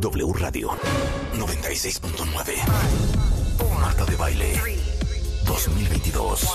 W 0.00 0.32
Radio 0.32 0.70
96.9. 1.34 2.54
Marta 3.80 4.04
de 4.06 4.16
Baile 4.16 4.78
2022. 5.44 6.48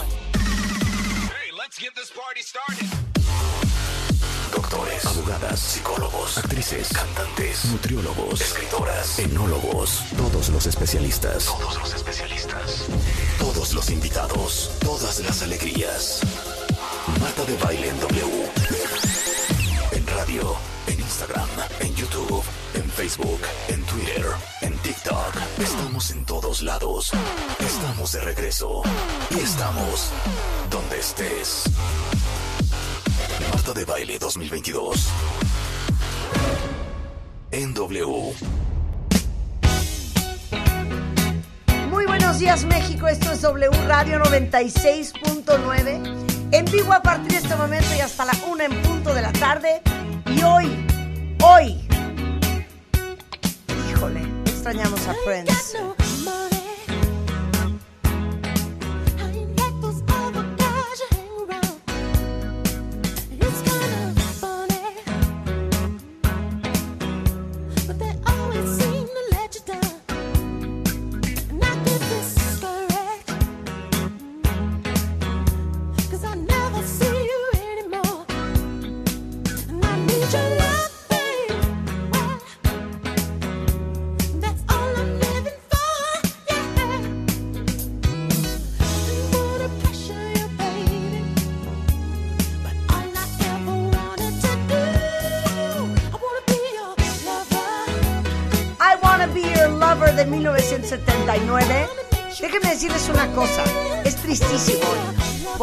Doctores, 4.52 5.06
abogadas, 5.06 5.60
psicólogos, 5.60 6.40
actrices, 6.40 6.90
cantantes, 6.90 7.66
nutriólogos, 7.66 8.42
escritoras, 8.42 9.20
enólogos, 9.20 10.04
todos 10.18 10.50
los 10.50 10.66
especialistas. 10.66 11.46
Todos 11.46 11.78
los 11.78 11.94
especialistas. 11.94 12.88
Todos 13.38 13.74
los 13.76 13.92
invitados, 13.92 14.72
todas 14.80 15.20
las 15.20 15.44
alegrías. 15.44 16.22
Marta 17.22 17.46
de 17.46 17.56
Baile 17.58 17.90
en 17.90 18.00
W. 18.00 18.52
En 19.92 20.08
radio, 20.08 20.56
en 20.88 21.00
Instagram, 21.00 21.50
en 21.82 21.96
YouTube, 21.96 22.44
Facebook, 22.96 23.42
en 23.68 23.84
Twitter, 23.84 24.26
en 24.62 24.74
TikTok. 24.78 25.36
Estamos 25.60 26.12
en 26.12 26.24
todos 26.24 26.62
lados. 26.62 27.12
Estamos 27.60 28.14
de 28.14 28.22
regreso. 28.22 28.84
Y 29.32 29.40
estamos 29.40 30.14
donde 30.70 31.00
estés. 31.00 31.66
Marta 33.52 33.74
de 33.74 33.84
Baile 33.84 34.18
2022. 34.18 35.10
En 37.52 37.74
W. 37.74 38.34
Muy 41.90 42.06
buenos 42.06 42.40
días 42.40 42.64
México, 42.64 43.10
esto 43.10 43.34
es 43.34 43.42
W 43.42 43.72
Radio 43.88 44.24
96.9 44.24 46.26
en 46.52 46.66
vivo 46.66 46.94
a 46.94 47.02
partir 47.02 47.34
de 47.34 47.40
este 47.40 47.58
momento 47.58 47.88
y 47.98 48.00
hasta 48.00 48.24
la 48.26 48.34
una 48.50 48.64
en 48.66 48.82
punto 48.82 49.14
de 49.14 49.22
la 49.22 49.34
tarde. 49.34 49.82
Y 50.28 50.42
hoy, 50.42 50.86
hoy, 51.42 51.85
extrañamos 54.66 55.08
a 55.08 55.14
Friends. 55.24 56.05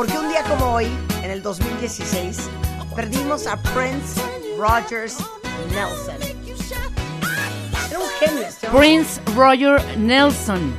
Porque 0.02 0.18
un 0.18 0.28
día 0.30 0.42
como 0.42 0.72
hoy, 0.72 0.88
en 1.22 1.30
el 1.30 1.44
2016, 1.44 2.50
perdimos 2.96 3.46
a 3.46 3.56
Prince 3.56 4.20
Rogers 4.58 5.18
Nelson. 5.70 6.16
Era 7.88 8.00
un 8.00 8.08
genio 8.18 8.42
este. 8.42 8.66
Prince 8.66 9.20
Roger 9.36 9.96
Nelson. 9.96 10.74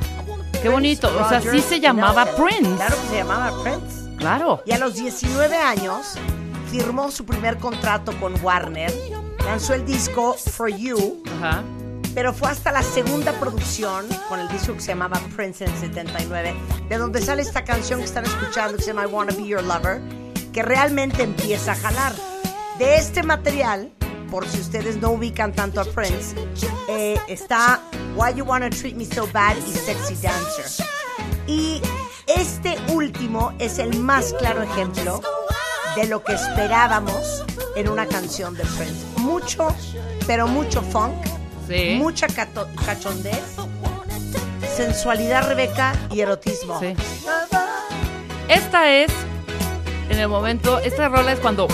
Qué 0.60 0.68
bonito. 0.68 1.10
O 1.18 1.26
sea, 1.26 1.40
sí 1.40 1.62
se 1.62 1.80
llamaba 1.80 2.26
Nelson. 2.26 2.44
Prince. 2.44 2.76
Claro 2.76 2.96
que 3.00 3.08
se 3.08 3.16
llamaba 3.16 3.62
Prince. 3.62 4.16
Claro. 4.18 4.62
Y 4.66 4.72
a 4.72 4.78
los 4.78 4.94
19 4.94 5.56
años 5.56 6.18
firmó 6.70 7.10
su 7.10 7.24
primer 7.24 7.56
contrato 7.56 8.12
con 8.20 8.34
Warner, 8.44 8.92
lanzó 9.46 9.72
el 9.72 9.86
disco 9.86 10.34
For 10.34 10.68
You, 10.68 11.22
Ajá. 11.38 11.62
Pero 12.14 12.32
fue 12.32 12.48
hasta 12.48 12.70
la 12.70 12.82
segunda 12.82 13.32
producción 13.40 14.06
con 14.28 14.38
el 14.38 14.48
disco 14.48 14.74
que 14.74 14.80
se 14.80 14.88
llamaba 14.88 15.20
Prince 15.36 15.64
en 15.64 15.80
79, 15.80 16.54
de 16.88 16.96
donde 16.96 17.20
sale 17.20 17.42
esta 17.42 17.64
canción 17.64 17.98
que 17.98 18.06
están 18.06 18.24
escuchando 18.24 18.76
que 18.76 18.82
se 18.82 18.92
llama 18.92 19.04
I 19.04 19.06
Wanna 19.06 19.32
Be 19.34 19.46
Your 19.46 19.64
Lover, 19.64 20.00
que 20.52 20.62
realmente 20.62 21.24
empieza 21.24 21.72
a 21.72 21.74
jalar. 21.74 22.12
De 22.78 22.96
este 22.96 23.22
material, 23.22 23.92
por 24.30 24.46
si 24.46 24.60
ustedes 24.60 24.96
no 24.96 25.10
ubican 25.10 25.52
tanto 25.52 25.80
a 25.80 25.84
Prince, 25.84 26.36
eh, 26.88 27.18
está 27.28 27.80
Why 28.16 28.34
You 28.34 28.44
Wanna 28.44 28.70
Treat 28.70 28.94
Me 28.94 29.04
So 29.04 29.28
Bad 29.32 29.56
y 29.56 29.72
Sexy 29.72 30.14
Dancer. 30.16 30.86
Y 31.46 31.82
este 32.26 32.76
último 32.92 33.52
es 33.58 33.78
el 33.78 33.98
más 33.98 34.32
claro 34.34 34.62
ejemplo 34.62 35.20
de 35.96 36.06
lo 36.06 36.22
que 36.24 36.34
esperábamos 36.34 37.44
en 37.76 37.88
una 37.88 38.06
canción 38.06 38.54
de 38.54 38.64
Prince. 38.64 39.04
Mucho, 39.18 39.68
pero 40.26 40.48
mucho 40.48 40.82
funk, 40.82 41.14
Sí. 41.68 41.96
mucha 41.98 42.26
cato- 42.26 42.68
cachondez, 42.84 43.42
sensualidad, 44.76 45.46
Rebeca, 45.48 45.94
y 46.10 46.20
erotismo. 46.20 46.78
Sí. 46.80 46.94
Esta 48.48 48.90
es, 48.90 49.10
en 50.10 50.18
el 50.18 50.28
momento, 50.28 50.78
esta 50.80 51.08
rola 51.08 51.32
es 51.32 51.40
cuando 51.40 51.66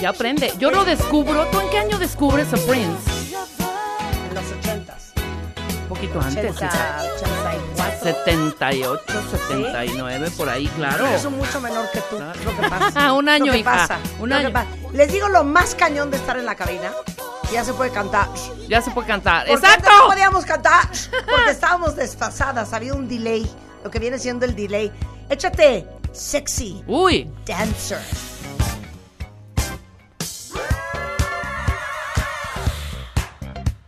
ya 0.00 0.10
aprende. 0.10 0.52
Yo 0.58 0.70
lo 0.70 0.84
descubro. 0.84 1.46
¿Tú 1.46 1.60
en 1.60 1.70
qué 1.70 1.78
año 1.78 1.98
descubres 1.98 2.48
a 2.52 2.56
Prince? 2.56 3.10
En 4.28 4.34
los 4.34 4.44
ochentas. 4.58 5.12
Un 5.82 5.88
poquito 5.88 6.20
antes. 6.20 6.50
80, 6.56 7.02
84. 7.16 7.98
78, 8.02 9.02
79, 9.48 10.30
por 10.36 10.48
ahí, 10.48 10.66
claro. 10.68 11.10
Yo 11.10 11.18
soy 11.18 11.32
mucho 11.32 11.60
menor 11.60 11.90
que 11.92 12.00
tú, 12.02 12.16
Claro. 12.16 12.38
lo 12.44 12.56
que 12.60 12.68
pasa. 12.68 13.12
Un 13.14 13.28
año, 13.28 13.46
Lo 13.46 13.52
que 13.52 13.58
hija, 13.58 13.70
pasa, 13.72 13.98
un 14.20 14.28
lo 14.28 14.36
que 14.36 14.44
año. 14.44 14.52
pasa. 14.52 14.68
Les 14.92 15.12
digo 15.12 15.28
lo 15.28 15.44
más 15.44 15.74
cañón 15.74 16.10
de 16.10 16.16
estar 16.16 16.36
en 16.38 16.46
la 16.46 16.54
cabina. 16.54 16.92
Ya 17.52 17.64
se 17.64 17.72
puede 17.72 17.90
cantar. 17.90 18.28
Ya 18.68 18.82
se 18.82 18.90
puede 18.90 19.06
cantar. 19.08 19.46
¿Por 19.46 19.60
qué 19.60 19.66
¡Exacto! 19.66 19.88
antes 19.88 20.02
No 20.02 20.06
podíamos 20.08 20.44
cantar 20.44 20.88
porque 21.30 21.50
estábamos 21.50 21.96
desfasadas. 21.96 22.72
Había 22.72 22.94
un 22.94 23.08
delay. 23.08 23.50
Lo 23.82 23.90
que 23.90 23.98
viene 23.98 24.18
siendo 24.18 24.44
el 24.44 24.54
delay. 24.54 24.92
Échate 25.30 25.86
sexy 26.12 26.82
Uy, 26.86 27.30
dancer. 27.46 28.00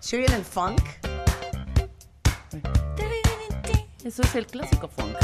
¿Se 0.01 0.17
oyen 0.17 0.33
el 0.33 0.45
funk? 0.45 0.81
eso 4.05 4.23
es 4.23 4.35
el 4.35 4.47
clásico 4.47 4.89
funk. 4.89 5.15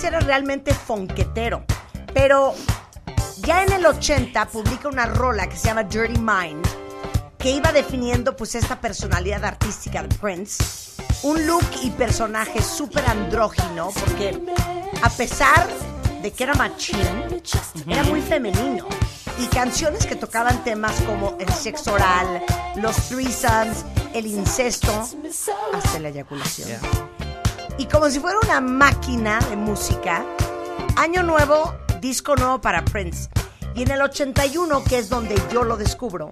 Prince 0.00 0.16
era 0.16 0.20
realmente 0.20 0.72
fonquetero. 0.72 1.62
Pero 2.14 2.54
ya 3.42 3.64
en 3.64 3.72
el 3.72 3.84
80 3.84 4.46
publica 4.46 4.88
una 4.88 5.04
rola 5.04 5.46
que 5.46 5.56
se 5.56 5.68
llama 5.68 5.82
Dirty 5.82 6.18
Mind, 6.18 6.66
que 7.38 7.50
iba 7.50 7.70
definiendo 7.70 8.34
pues 8.34 8.54
esta 8.54 8.80
personalidad 8.80 9.44
artística 9.44 10.02
de 10.02 10.08
Prince. 10.16 11.02
Un 11.22 11.46
look 11.46 11.66
y 11.82 11.90
personaje 11.90 12.62
súper 12.62 13.04
andrógino, 13.10 13.90
porque 13.90 14.40
a 15.02 15.10
pesar 15.10 15.68
de 16.22 16.32
que 16.32 16.44
era 16.44 16.54
machín, 16.54 16.98
era 17.86 18.02
muy 18.04 18.22
femenino. 18.22 18.86
Y 19.38 19.46
canciones 19.48 20.06
que 20.06 20.16
tocaban 20.16 20.64
temas 20.64 20.98
como 21.02 21.36
el 21.38 21.48
sexo 21.52 21.92
oral, 21.92 22.42
los 22.76 22.96
threesomes, 23.08 23.84
el 24.14 24.26
incesto, 24.26 25.06
hasta 25.74 25.98
la 25.98 26.08
eyaculación. 26.08 27.09
Y 27.78 27.86
como 27.86 28.10
si 28.10 28.20
fuera 28.20 28.38
una 28.42 28.60
máquina 28.60 29.38
de 29.48 29.56
música, 29.56 30.24
año 30.96 31.22
nuevo, 31.22 31.74
disco 32.00 32.36
nuevo 32.36 32.60
para 32.60 32.84
Prince. 32.84 33.28
Y 33.74 33.82
en 33.82 33.90
el 33.90 34.02
81, 34.02 34.84
que 34.84 34.98
es 34.98 35.08
donde 35.08 35.40
yo 35.52 35.64
lo 35.64 35.76
descubro, 35.76 36.30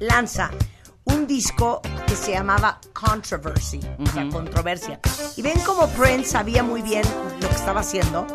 lanza 0.00 0.50
un 1.04 1.26
disco 1.26 1.80
que 2.06 2.16
se 2.16 2.32
llamaba 2.32 2.80
Controversy, 2.92 3.80
o 3.98 4.06
sea, 4.06 4.28
controversia. 4.28 5.00
Y 5.36 5.42
ven 5.42 5.58
cómo 5.64 5.88
Prince 5.88 6.30
sabía 6.30 6.62
muy 6.62 6.82
bien 6.82 7.04
lo 7.40 7.48
que 7.48 7.54
estaba 7.54 7.80
haciendo. 7.80 8.26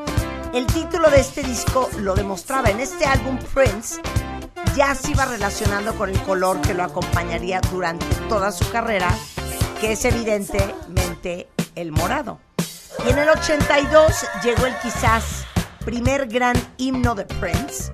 El 0.53 0.67
título 0.67 1.09
de 1.09 1.19
este 1.19 1.43
disco 1.43 1.89
lo 1.99 2.13
demostraba. 2.13 2.69
En 2.69 2.79
este 2.79 3.05
álbum 3.05 3.37
Prince 3.53 4.01
ya 4.75 4.95
se 4.95 5.11
iba 5.11 5.25
relacionando 5.25 5.95
con 5.95 6.09
el 6.09 6.21
color 6.23 6.61
que 6.61 6.73
lo 6.73 6.83
acompañaría 6.83 7.61
durante 7.71 8.05
toda 8.27 8.51
su 8.51 8.69
carrera, 8.69 9.09
que 9.79 9.93
es 9.93 10.05
evidentemente 10.05 11.49
el 11.81 11.91
morado. 11.91 12.39
Y 13.05 13.09
en 13.09 13.17
el 13.17 13.29
82 13.29 14.13
llegó 14.43 14.65
el 14.65 14.75
quizás 14.79 15.45
primer 15.83 16.27
gran 16.27 16.55
himno 16.77 17.15
de 17.15 17.25
Prince, 17.25 17.91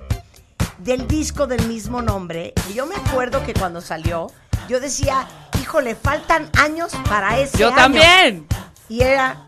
del 0.78 1.08
disco 1.08 1.46
del 1.46 1.66
mismo 1.66 2.02
nombre. 2.02 2.52
Y 2.68 2.74
yo 2.74 2.86
me 2.86 2.94
acuerdo 2.96 3.44
que 3.44 3.54
cuando 3.54 3.80
salió, 3.80 4.28
yo 4.68 4.80
decía, 4.80 5.26
híjole, 5.60 5.94
faltan 5.94 6.50
años 6.58 6.92
para 7.08 7.38
ese 7.38 7.56
Yo 7.58 7.68
año". 7.68 7.76
también. 7.76 8.46
Y 8.88 9.02
era 9.02 9.44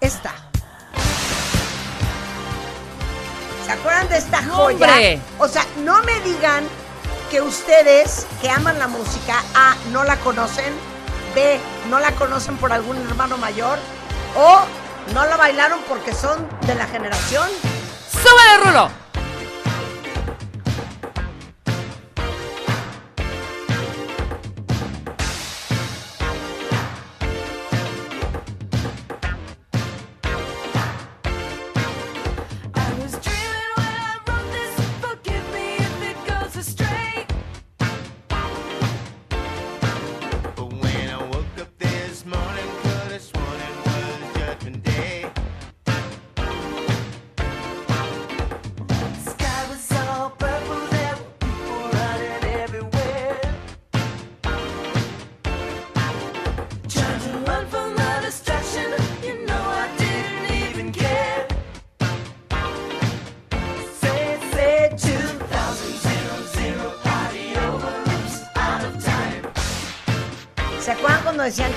esta. 0.00 0.32
¿Se 3.66 3.72
acuerdan 3.72 4.08
de 4.08 4.18
esta 4.18 4.42
joya? 4.44 4.86
hombre. 4.86 5.20
O 5.38 5.48
sea, 5.48 5.64
no 5.84 6.02
me 6.02 6.20
digan 6.20 6.64
que 7.30 7.40
ustedes 7.40 8.26
que 8.40 8.50
aman 8.50 8.78
la 8.78 8.88
música, 8.88 9.42
A, 9.54 9.74
no 9.92 10.04
la 10.04 10.16
conocen, 10.18 10.72
B, 11.34 11.60
no 11.88 11.98
la 11.98 12.12
conocen 12.12 12.56
por 12.56 12.72
algún 12.72 12.96
hermano 12.96 13.36
mayor, 13.38 13.78
o 14.36 14.60
no 15.14 15.26
la 15.26 15.36
bailaron 15.36 15.80
porque 15.88 16.14
son 16.14 16.48
de 16.66 16.74
la 16.74 16.86
generación. 16.86 17.48
¡Súbele, 18.10 18.64
Rulo! 18.64 19.01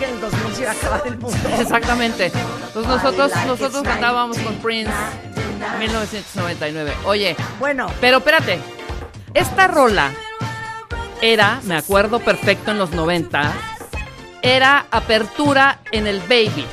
Que 0.05 0.09
en 0.09 0.15
el 0.15 0.21
2000 0.21 0.55
se 0.55 0.61
iba 0.61 0.71
a 0.71 0.73
acabar 0.73 1.01
el 1.05 1.17
mundo? 1.17 1.37
Exactamente. 1.59 2.31
Pues 2.73 2.85
nosotros, 2.87 3.31
Like 3.31 3.47
nosotros 3.47 3.83
cantábamos 3.83 4.37
con 4.39 4.55
Prince 4.55 4.91
1999. 5.79 6.93
Oye, 7.05 7.35
Bueno, 7.59 7.87
pero 8.01 8.17
espérate. 8.17 8.59
Esta 9.33 9.67
rola 9.67 10.11
era, 11.21 11.59
me 11.63 11.75
acuerdo 11.75 12.19
perfecto 12.19 12.71
en 12.71 12.77
los 12.77 12.91
90, 12.91 13.51
era 14.41 14.85
apertura 14.91 15.79
en 15.91 16.07
el 16.07 16.19
Baby. 16.21 16.65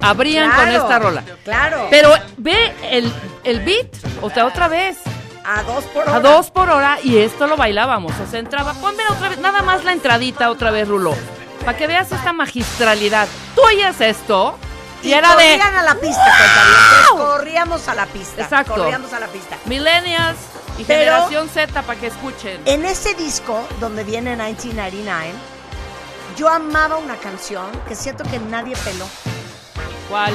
Abrían 0.00 0.50
con 0.50 0.64
claro, 0.64 0.82
esta 0.82 0.98
rola. 0.98 1.24
Claro. 1.44 1.88
Pero 1.90 2.10
ve 2.38 2.72
el, 2.90 3.12
el 3.44 3.60
beat, 3.60 3.88
o 4.22 4.30
sea, 4.30 4.46
otra 4.46 4.68
vez. 4.68 4.98
a 5.44 5.62
dos 5.62 5.84
por 5.86 6.02
hora. 6.04 6.14
A 6.16 6.20
dos 6.20 6.50
por 6.50 6.70
hora 6.70 6.98
y 7.02 7.18
esto 7.18 7.46
lo 7.46 7.56
bailábamos. 7.56 8.12
O 8.20 8.26
sea, 8.30 8.38
entraba, 8.38 8.72
ponme 8.74 9.02
otra 9.10 9.28
vez, 9.30 9.38
nada 9.38 9.60
más 9.62 9.84
la 9.84 9.92
entradita 9.92 10.50
otra 10.50 10.70
vez, 10.70 10.88
Rulo. 10.88 11.14
Para 11.64 11.76
que 11.76 11.86
veas 11.86 12.10
esta 12.12 12.32
magistralidad. 12.32 13.28
Tú 13.54 13.62
oías 13.62 14.00
esto 14.00 14.56
y, 15.02 15.08
Y 15.08 15.12
era 15.14 15.30
de 15.30 15.34
corrían 15.58 15.74
a 15.76 15.82
la 15.82 15.94
pista, 15.94 16.22
cuentavientes, 16.24 17.10
Corríamos 17.10 17.88
a 17.88 17.94
la 17.94 18.06
pista. 18.06 18.42
Exacto. 18.42 18.74
Corríamos 18.74 19.12
a 19.12 19.20
la 19.20 19.26
pista. 19.28 19.56
millennials 19.66 20.36
y 20.78 20.84
Pero- 20.84 21.12
generación 21.12 21.48
Z 21.48 21.82
para 21.82 22.00
que 22.00 22.06
escuchen. 22.08 22.60
En 22.64 22.84
ese 22.84 23.14
disco, 23.14 23.66
donde 23.80 24.04
viene 24.04 24.30
1999, 24.36 25.32
yo 26.36 26.48
amaba 26.48 26.96
una 26.96 27.16
canción 27.16 27.66
que 27.88 27.94
siento 27.94 28.24
que 28.24 28.38
nadie 28.38 28.74
peló. 28.84 29.06
¿Cuál? 30.08 30.32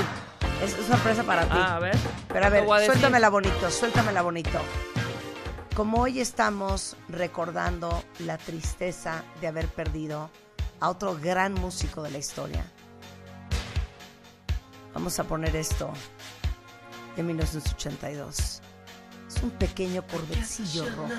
Es 0.64 0.76
sorpresa 0.88 1.24
para 1.24 1.44
ti. 1.44 1.50
Ah, 1.54 1.76
a 1.76 1.80
ver. 1.80 1.98
Pero 2.32 2.46
a 2.46 2.50
ver, 2.50 2.66
suéltamela 2.86 3.30
bonito, 3.30 3.70
suéltamela 3.72 4.22
bonito. 4.22 4.60
Como 5.76 6.02
hoy 6.04 6.22
estamos 6.22 6.96
recordando 7.10 8.04
la 8.20 8.38
tristeza 8.38 9.24
de 9.42 9.48
haber 9.48 9.68
perdido 9.68 10.30
a 10.80 10.90
otro 10.90 11.18
gran 11.18 11.54
músico 11.54 12.02
de 12.04 12.12
la 12.12 12.18
historia, 12.18 12.66
vamos 14.94 15.20
a 15.20 15.24
poner 15.24 15.56
esto 15.56 15.92
de 17.16 17.24
1982. 17.24 18.62
Es 19.28 19.44
un 19.44 19.52
pequeño 19.52 20.06
corvecillo 20.08 20.86
rojo. 20.96 21.14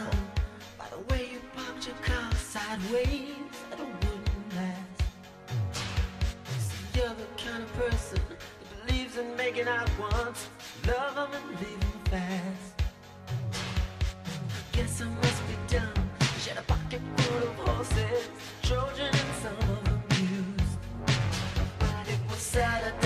Making 9.38 9.68
out 9.68 9.88
once, 9.98 10.50
love 10.86 11.16
'em 11.16 11.32
and 11.32 11.60
leave 11.60 11.82
'em 11.82 12.04
fast. 12.10 12.82
Guess 14.72 15.00
I 15.00 15.04
must 15.04 15.42
be 15.48 15.56
dumb. 15.68 15.94
She 16.42 16.50
had 16.50 16.58
a 16.58 16.62
pocket 16.62 17.00
full 17.16 17.42
of 17.48 17.56
horses, 17.64 18.28
Trojan 18.66 19.06
and 19.06 19.34
some 19.40 19.56
of 19.58 19.84
them 19.84 20.02
used. 20.10 20.78
But 21.78 22.08
it 22.08 22.18
was 22.28 22.38
Saturday 22.38 23.05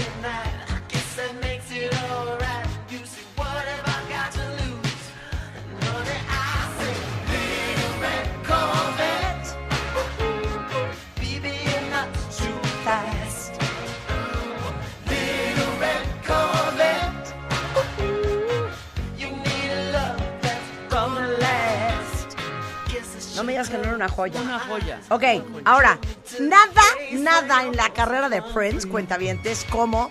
No 23.40 23.44
me 23.44 23.52
digas 23.52 23.70
que 23.70 23.78
no 23.78 23.84
era 23.84 23.94
una 23.94 24.08
joya. 24.10 24.38
Una 24.38 24.58
joya. 24.58 25.00
Ok, 25.08 25.25
ahora, 25.64 25.98
nada, 26.40 26.82
nada 27.12 27.62
en 27.62 27.75
la 27.75 27.88
carrera 27.88 28.28
de 28.28 28.42
Prince, 28.42 28.87
cuentavientes, 28.87 29.64
como 29.70 30.10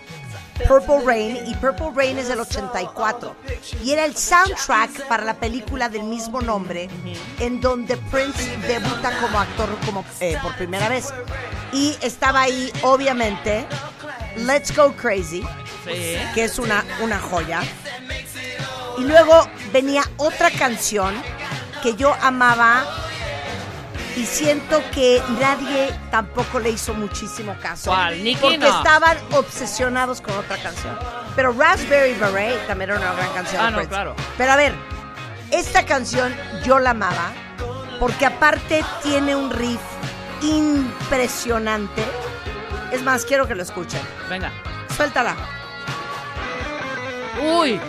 Purple 0.66 1.02
Rain, 1.06 1.38
y 1.46 1.54
Purple 1.54 1.92
Rain 1.94 2.18
es 2.18 2.26
del 2.26 2.40
84, 2.40 3.36
y 3.84 3.92
era 3.92 4.04
el 4.04 4.16
soundtrack 4.16 5.06
para 5.06 5.22
la 5.24 5.34
película 5.34 5.88
del 5.88 6.02
mismo 6.02 6.40
nombre, 6.40 6.90
en 7.38 7.60
donde 7.60 7.96
Prince 7.96 8.56
debuta 8.66 9.16
como 9.20 9.38
actor 9.38 9.68
como, 9.86 10.04
eh, 10.18 10.36
por 10.42 10.56
primera 10.56 10.88
vez. 10.88 11.14
Y 11.72 11.96
estaba 12.00 12.40
ahí, 12.40 12.72
obviamente, 12.82 13.64
Let's 14.38 14.74
Go 14.76 14.92
Crazy, 14.96 15.44
Sí. 15.84 16.16
que 16.34 16.42
es 16.42 16.58
una, 16.58 16.84
una 17.00 17.20
joya. 17.20 17.60
Y 18.98 19.02
luego 19.04 19.48
venía 19.72 20.02
otra 20.16 20.50
canción 20.50 21.14
que 21.80 21.94
yo 21.94 22.12
amaba 22.20 22.84
y 24.16 24.26
siento 24.26 24.82
que 24.92 25.22
nadie 25.40 25.90
tampoco 26.10 26.58
le 26.58 26.70
hizo 26.70 26.94
muchísimo 26.94 27.56
caso. 27.60 27.90
¿Cuál? 27.90 28.22
Nicki, 28.22 28.40
Porque 28.40 28.58
no. 28.58 28.78
estaban 28.78 29.16
obsesionados 29.32 30.20
con 30.20 30.36
otra 30.36 30.56
canción. 30.58 30.98
Pero 31.36 31.52
Raspberry 31.52 32.14
Beret 32.14 32.66
también 32.66 32.90
era 32.90 32.98
una 33.00 33.12
gran 33.12 33.32
canción. 33.32 33.62
Ah, 33.64 33.70
no, 33.70 33.88
claro. 33.88 34.14
Pero 34.36 34.52
a 34.52 34.56
ver, 34.56 34.74
esta 35.50 35.84
canción 35.86 36.34
yo 36.64 36.78
la 36.78 36.90
amaba 36.90 37.32
porque 37.98 38.26
aparte 38.26 38.84
tiene 39.02 39.34
un 39.36 39.50
riff 39.50 39.80
impresionante. 40.42 42.02
Es 42.92 43.02
más, 43.02 43.24
quiero 43.24 43.46
que 43.46 43.54
lo 43.54 43.62
escuchen. 43.62 44.00
Venga. 44.28 44.50
Suéltala. 44.96 45.36
Uy. 47.42 47.80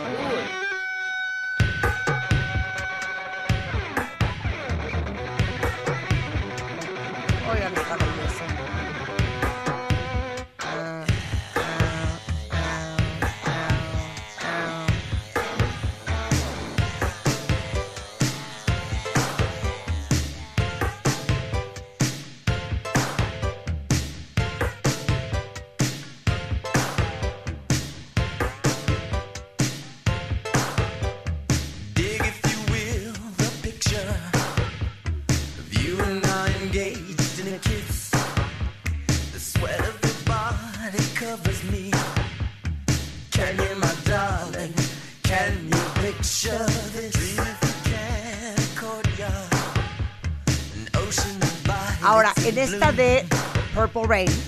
Esta 52.63 52.91
de 52.91 53.25
Purple 53.73 54.03
Rain, 54.07 54.43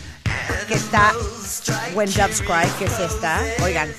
que 0.67 0.75
está 0.75 1.13
When 1.93 2.11
Doves 2.13 2.41
Cry, 2.41 2.69
que 2.77 2.85
es 2.85 2.99
esta. 2.99 3.41
Oigan. 3.63 3.91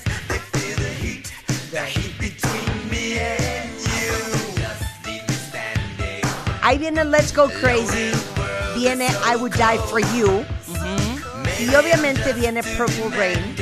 Ahí 6.63 6.79
viene 6.79 7.05
Let's 7.05 7.35
Go 7.35 7.51
Crazy, 7.61 8.13
viene 8.77 9.09
I 9.31 9.37
Would 9.37 9.55
Die 9.55 9.79
For 9.91 10.01
You, 10.15 10.45
y 11.59 11.75
obviamente 11.75 12.33
viene 12.33 12.63
Purple 12.63 13.11
Rain. 13.17 13.57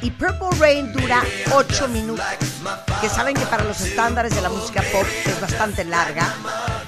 Y 0.00 0.10
Purple 0.12 0.56
Rain 0.60 0.92
dura 0.92 1.24
8 1.52 1.88
minutos, 1.88 2.24
que 3.00 3.08
saben 3.08 3.34
que 3.34 3.44
para 3.46 3.64
los 3.64 3.80
estándares 3.80 4.34
de 4.34 4.40
la 4.40 4.48
música 4.48 4.82
pop 4.92 5.04
es 5.24 5.40
bastante 5.40 5.84
larga, 5.84 6.32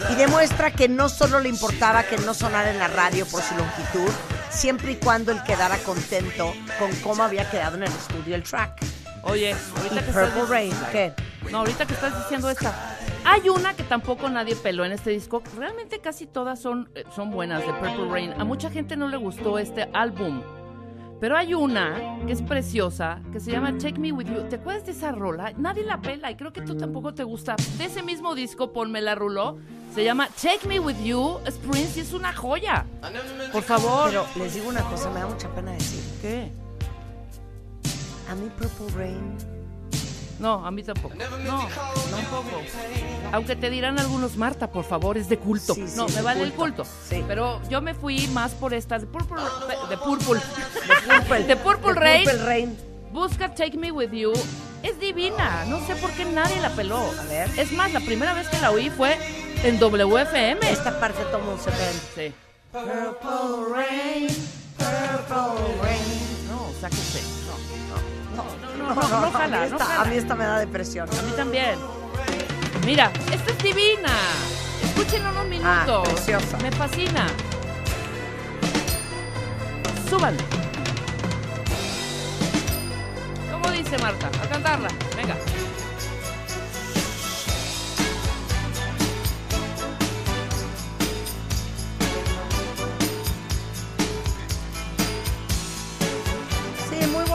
y 0.09 0.14
demuestra 0.14 0.71
que 0.71 0.88
no 0.88 1.09
solo 1.09 1.40
le 1.40 1.49
importaba 1.49 2.02
que 2.04 2.16
no 2.19 2.35
sonara 2.35 2.71
en 2.71 2.78
la 2.78 2.88
radio 2.88 3.26
por 3.26 3.42
su 3.42 3.54
longitud, 3.54 4.11
siempre 4.50 4.92
y 4.92 4.97
cuando 4.97 5.33
él 5.33 5.42
quedara 5.47 5.76
contento 5.78 6.52
con 6.78 6.90
cómo 7.02 7.23
había 7.23 7.50
quedado 7.50 7.76
en 7.76 7.85
el 7.85 7.88
estudio 7.92 8.35
el 8.35 8.42
track. 8.42 8.80
Oye, 9.23 9.50
Y 9.50 9.78
ahorita 9.78 10.02
que 10.02 10.11
estás 10.11 10.30
Purple 10.30 10.49
Rain, 10.49 10.73
¿qué? 10.92 11.12
No, 11.50 11.59
ahorita 11.59 11.87
que 11.87 11.92
estás 11.92 12.16
diciendo 12.19 12.49
esta. 12.49 12.97
Hay 13.25 13.50
una 13.50 13.75
que 13.75 13.83
tampoco 13.83 14.30
nadie 14.30 14.57
peló 14.57 14.85
en 14.85 14.92
este 14.92 15.11
disco. 15.11 15.42
Realmente 15.59 16.00
casi 16.00 16.26
todas 16.26 16.59
son, 16.59 16.88
eh, 16.95 17.04
son 17.14 17.30
buenas 17.30 17.61
de 17.66 17.73
Purple 17.73 18.09
Rain. 18.11 18.33
A 18.38 18.45
mucha 18.45 18.71
gente 18.71 18.97
no 18.97 19.09
le 19.09 19.19
gustó 19.19 19.59
este 19.59 19.88
álbum. 19.92 20.42
Pero 21.21 21.37
hay 21.37 21.52
una 21.52 22.19
que 22.26 22.33
es 22.33 22.40
preciosa, 22.40 23.21
que 23.30 23.40
se 23.40 23.52
llama 23.52 23.76
Take 23.76 23.99
Me 23.99 24.11
With 24.11 24.26
You. 24.26 24.49
¿Te 24.49 24.57
acuerdas 24.57 24.87
de 24.87 24.92
esa 24.92 25.12
rola? 25.12 25.52
Nadie 25.59 25.85
la 25.85 26.00
pela 26.00 26.30
y 26.30 26.37
creo 26.37 26.50
que 26.50 26.62
tú 26.62 26.76
tampoco 26.76 27.12
te 27.12 27.25
gusta. 27.25 27.57
De 27.76 27.85
ese 27.85 28.02
mismo 28.02 28.35
disco, 28.35 28.73
Ponme 28.73 29.02
la 29.02 29.14
ruló. 29.14 29.59
Se 29.94 30.04
llama 30.04 30.28
Take 30.40 30.68
Me 30.68 30.78
With 30.78 31.02
You, 31.02 31.40
es 31.44 31.54
Prince 31.54 31.99
y 31.99 32.02
es 32.02 32.12
una 32.12 32.32
joya. 32.32 32.87
Por 33.52 33.62
favor. 33.62 34.06
Pero 34.06 34.26
les 34.37 34.54
digo 34.54 34.68
una 34.68 34.82
cosa, 34.82 35.11
me 35.11 35.20
da 35.20 35.26
mucha 35.26 35.49
pena 35.49 35.73
decir. 35.73 36.02
¿Qué? 36.23 36.52
A 38.30 38.35
mí 38.37 38.49
Purple 38.56 38.97
Rain 38.97 39.37
No, 40.38 40.64
a 40.64 40.70
mí 40.70 40.85
tampoco. 40.85 41.16
No, 41.16 41.68
tampoco. 42.09 42.62
Aunque 43.32 43.56
te 43.56 43.68
dirán 43.68 43.99
algunos, 43.99 44.37
Marta, 44.37 44.70
por 44.70 44.85
favor, 44.85 45.18
es 45.18 45.28
de 45.28 45.38
culto. 45.38 45.75
Sí, 45.75 45.88
sí, 45.88 45.97
no, 45.97 46.06
me 46.09 46.23
vale 46.23 46.44
el 46.44 46.52
culto. 46.52 46.85
culto. 46.85 46.90
Sí. 47.09 47.25
Pero 47.26 47.61
yo 47.68 47.80
me 47.80 47.94
fui 47.94 48.28
más 48.28 48.52
por 48.52 48.73
esta 48.73 49.00
de 49.00 49.06
Purple, 49.06 49.42
de 49.88 49.97
Purple, 49.99 50.40
de 50.40 51.18
Purple, 51.18 51.44
de 51.44 51.56
Purple 51.56 51.92
Rain. 51.94 52.25
Purple 52.25 52.44
Rain. 52.44 52.78
Busca 53.12 53.52
Take 53.52 53.76
Me 53.76 53.90
With 53.90 54.12
You. 54.12 54.32
Es 54.85 54.99
divina. 55.00 55.64
No 55.66 55.85
sé 55.87 55.97
por 55.97 56.11
qué 56.12 56.25
nadie 56.25 56.61
la 56.61 56.70
peló. 56.70 56.99
A 56.99 57.25
ver. 57.25 57.50
Es 57.59 57.73
más, 57.73 57.92
la 57.92 58.00
primera 58.00 58.32
vez 58.35 58.49
que 58.49 58.59
la 58.61 58.70
oí 58.70 58.88
fue 58.88 59.18
en 59.64 59.79
WFM. 59.79 60.59
Esta 60.71 60.99
parte 60.99 61.23
mundo 61.38 61.62
se 61.62 61.71
ven. 61.71 62.00
Sí. 62.14 62.35
Purple 62.73 63.75
Rain, 63.75 64.29
Purple 64.79 65.75
Rain. 65.83 66.47
No, 66.49 66.71
sáquese. 66.81 67.21
No, 68.37 68.45
no, 68.79 68.95
no, 68.95 69.21
no 69.21 69.31
jala, 69.33 69.62
a, 69.62 69.64
mí 69.64 69.71
no 69.71 69.76
esta, 69.76 69.85
jala. 69.85 70.00
a 70.02 70.05
mí 70.05 70.17
esta 70.17 70.35
me 70.35 70.45
da 70.45 70.59
depresión. 70.61 71.09
A 71.09 71.23
mí 71.23 71.33
también. 71.37 71.75
Mira, 72.87 73.11
esta 73.33 73.50
es 73.52 73.59
divina. 73.59 74.12
Escúchenla 74.85 75.31
unos 75.31 75.45
Ah, 75.64 75.85
minutos. 75.85 76.09
preciosa. 76.09 76.57
Me 76.59 76.71
fascina. 76.73 77.26
Súbanle. 80.09 80.43
¿Cómo 83.52 83.71
dice 83.73 83.99
Marta? 83.99 84.29
A 84.43 84.49
cantarla. 84.49 84.88
Venga. 85.17 85.37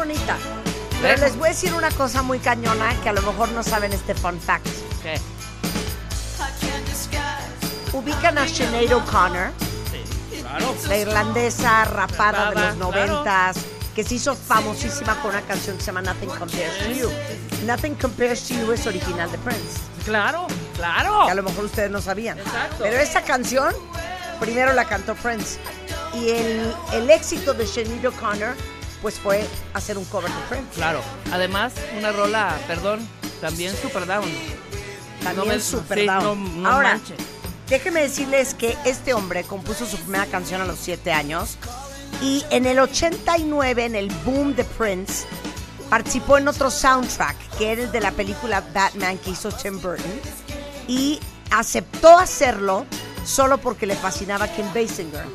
Bonita. 0.06 0.38
Pero 1.02 1.14
¿Ves? 1.14 1.20
les 1.22 1.36
voy 1.38 1.48
a 1.48 1.52
decir 1.52 1.74
una 1.74 1.90
cosa 1.92 2.22
muy 2.22 2.40
cañona 2.40 2.94
que 3.02 3.10
a 3.10 3.14
lo 3.14 3.22
mejor 3.22 3.50
no 3.50 3.64
saben 3.64 3.92
este 3.94 4.16
fun 4.16 4.40
fact. 4.40 4.68
¿Qué? 5.04 5.20
Ubican 7.94 8.38
a 8.38 8.48
Sinead 8.48 8.92
O'Connor, 8.94 9.52
Claro. 10.42 10.76
la 10.88 10.98
irlandesa 10.98 11.86
rapada 11.86 12.50
de 12.52 12.56
los 12.62 12.76
noventas, 12.78 13.58
que 13.96 14.04
se 14.04 14.16
hizo 14.16 14.36
famosísima 14.36 15.16
con 15.22 15.32
una 15.32 15.42
canción 15.42 15.78
que 15.78 15.82
se 15.82 15.88
llama 15.88 16.02
Nothing 16.02 16.30
Compares 16.30 16.78
to 16.80 16.92
You. 16.92 17.10
Nothing 17.66 17.96
Compares 17.96 18.48
to 18.48 18.54
You 18.54 18.72
es 18.74 18.86
original 18.86 19.32
de 19.32 19.38
Prince, 19.40 19.80
Claro, 20.04 20.48
claro. 20.76 21.26
que 21.26 21.32
a 21.32 21.36
lo 21.36 21.44
mejor 21.44 21.66
ustedes 21.66 21.90
no 21.90 22.02
sabían. 22.02 22.38
Exacto. 22.38 22.78
Pero 22.80 22.98
esa 22.98 23.22
canción 23.22 23.74
primero 24.40 24.74
la 24.74 24.86
cantó 24.86 25.16
Prince. 25.16 25.58
Y 26.14 26.30
el, 26.30 26.74
el 26.94 27.10
éxito 27.10 27.54
de 27.54 27.66
Sinead 27.66 28.06
O'Connor 28.06 28.56
pues 29.06 29.20
fue 29.20 29.46
hacer 29.76 30.00
un 30.00 30.06
cover 30.06 30.32
de 30.32 30.42
Prince. 30.50 30.72
Claro. 30.74 31.00
Además, 31.32 31.74
una 31.96 32.12
rola, 32.12 32.58
perdón, 32.66 33.08
también 33.40 33.72
super 33.80 34.08
down. 34.08 34.26
También 35.22 35.36
No 35.38 35.46
me- 35.46 35.60
super 35.60 36.00
sí, 36.00 36.08
down. 36.08 36.24
no- 36.24 36.36
no 36.62 36.68
Ahora, 36.72 36.94
manches. 36.96 37.16
déjenme 37.70 38.02
decirles 38.02 38.56
que 38.56 38.76
este 38.84 39.14
hombre 39.14 39.44
compuso 39.44 39.86
su 39.86 39.98
primera 39.98 40.26
canción 40.26 40.60
a 40.60 40.66
los 40.66 40.80
7 40.80 41.12
años 41.14 41.56
y 42.20 42.44
en 42.50 42.66
el 42.66 42.80
89, 42.80 43.86
en 43.86 43.94
el 43.96 44.10
boom 44.26 44.56
de 44.56 44.64
Prince, 44.64 45.28
participó 45.92 46.40
en 46.40 46.48
otro 46.48 46.72
soundtrack 46.72 47.36
que 47.60 47.74
era 47.74 47.84
el 47.84 47.92
de 47.92 48.00
la 48.02 48.10
película 48.12 48.64
Batman 48.74 49.20
que 49.20 49.30
hizo 49.30 49.52
Tim 49.52 49.80
Burton 49.80 50.20
y 50.88 51.20
aceptó 51.52 52.18
hacerlo 52.18 52.88
solo 53.24 53.60
porque 53.60 53.86
le 53.86 53.96
fascinaba 53.96 54.48
Kim 54.48 54.66
Basinger. 54.74 55.26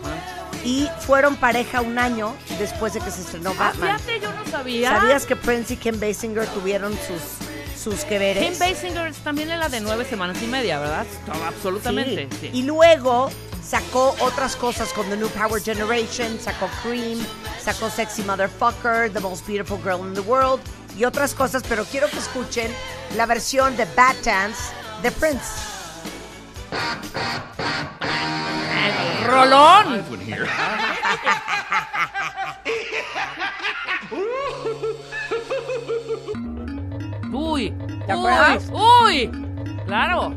Y 0.65 0.89
fueron 1.01 1.37
pareja 1.37 1.81
un 1.81 1.99
año 1.99 2.35
después 2.59 2.93
de 2.93 3.01
que 3.01 3.11
se 3.11 3.23
estrenó 3.23 3.51
Ah, 3.59 3.73
Batman. 3.73 3.99
fíjate, 3.99 4.21
yo 4.21 4.33
no 4.33 4.47
sabía. 4.47 4.91
¿Sabías 4.99 5.27
que 5.27 5.37
Prince 5.37 5.75
y 5.75 5.77
Kim 5.79 5.99
Basinger 5.99 6.47
tuvieron 6.49 6.93
sus, 6.93 7.83
sus 7.83 8.05
que 8.05 8.19
veres? 8.19 8.45
Kim 8.45 8.59
Basinger 8.59 9.15
también 9.25 9.51
es 9.51 9.59
la 9.59 9.69
de 9.69 9.81
nueve 9.81 10.05
semanas 10.05 10.37
y 10.43 10.47
media, 10.47 10.79
¿verdad? 10.79 11.07
Absolutamente. 11.47 12.29
Sí. 12.33 12.39
sí. 12.43 12.51
Y 12.53 12.63
luego 12.65 13.31
sacó 13.67 14.15
otras 14.21 14.57
cosas 14.57 14.93
con 14.93 15.09
The 15.09 15.17
New 15.17 15.29
Power 15.31 15.63
Generation, 15.63 16.39
sacó 16.43 16.69
Cream, 16.83 17.25
sacó 17.63 17.89
Sexy 17.89 18.23
Motherfucker, 18.23 19.13
The 19.13 19.21
Most 19.21 19.47
Beautiful 19.47 19.79
Girl 19.83 20.01
in 20.07 20.15
the 20.15 20.21
World 20.21 20.61
y 20.99 21.05
otras 21.05 21.35
cosas, 21.35 21.63
pero 21.69 21.85
quiero 21.85 22.09
que 22.11 22.19
escuchen 22.19 22.71
la 23.17 23.27
versión 23.27 23.77
de 23.77 23.85
Bat 23.97 24.17
Dance 24.25 24.61
de 25.03 25.11
Prince. 25.13 25.45
¡Rolón! 29.27 30.01
Uy, 37.33 37.71
¿Te 38.07 38.15
uy, 38.15 38.19
acuerdas? 38.19 38.71
uy, 38.73 39.31
claro. 39.87 40.35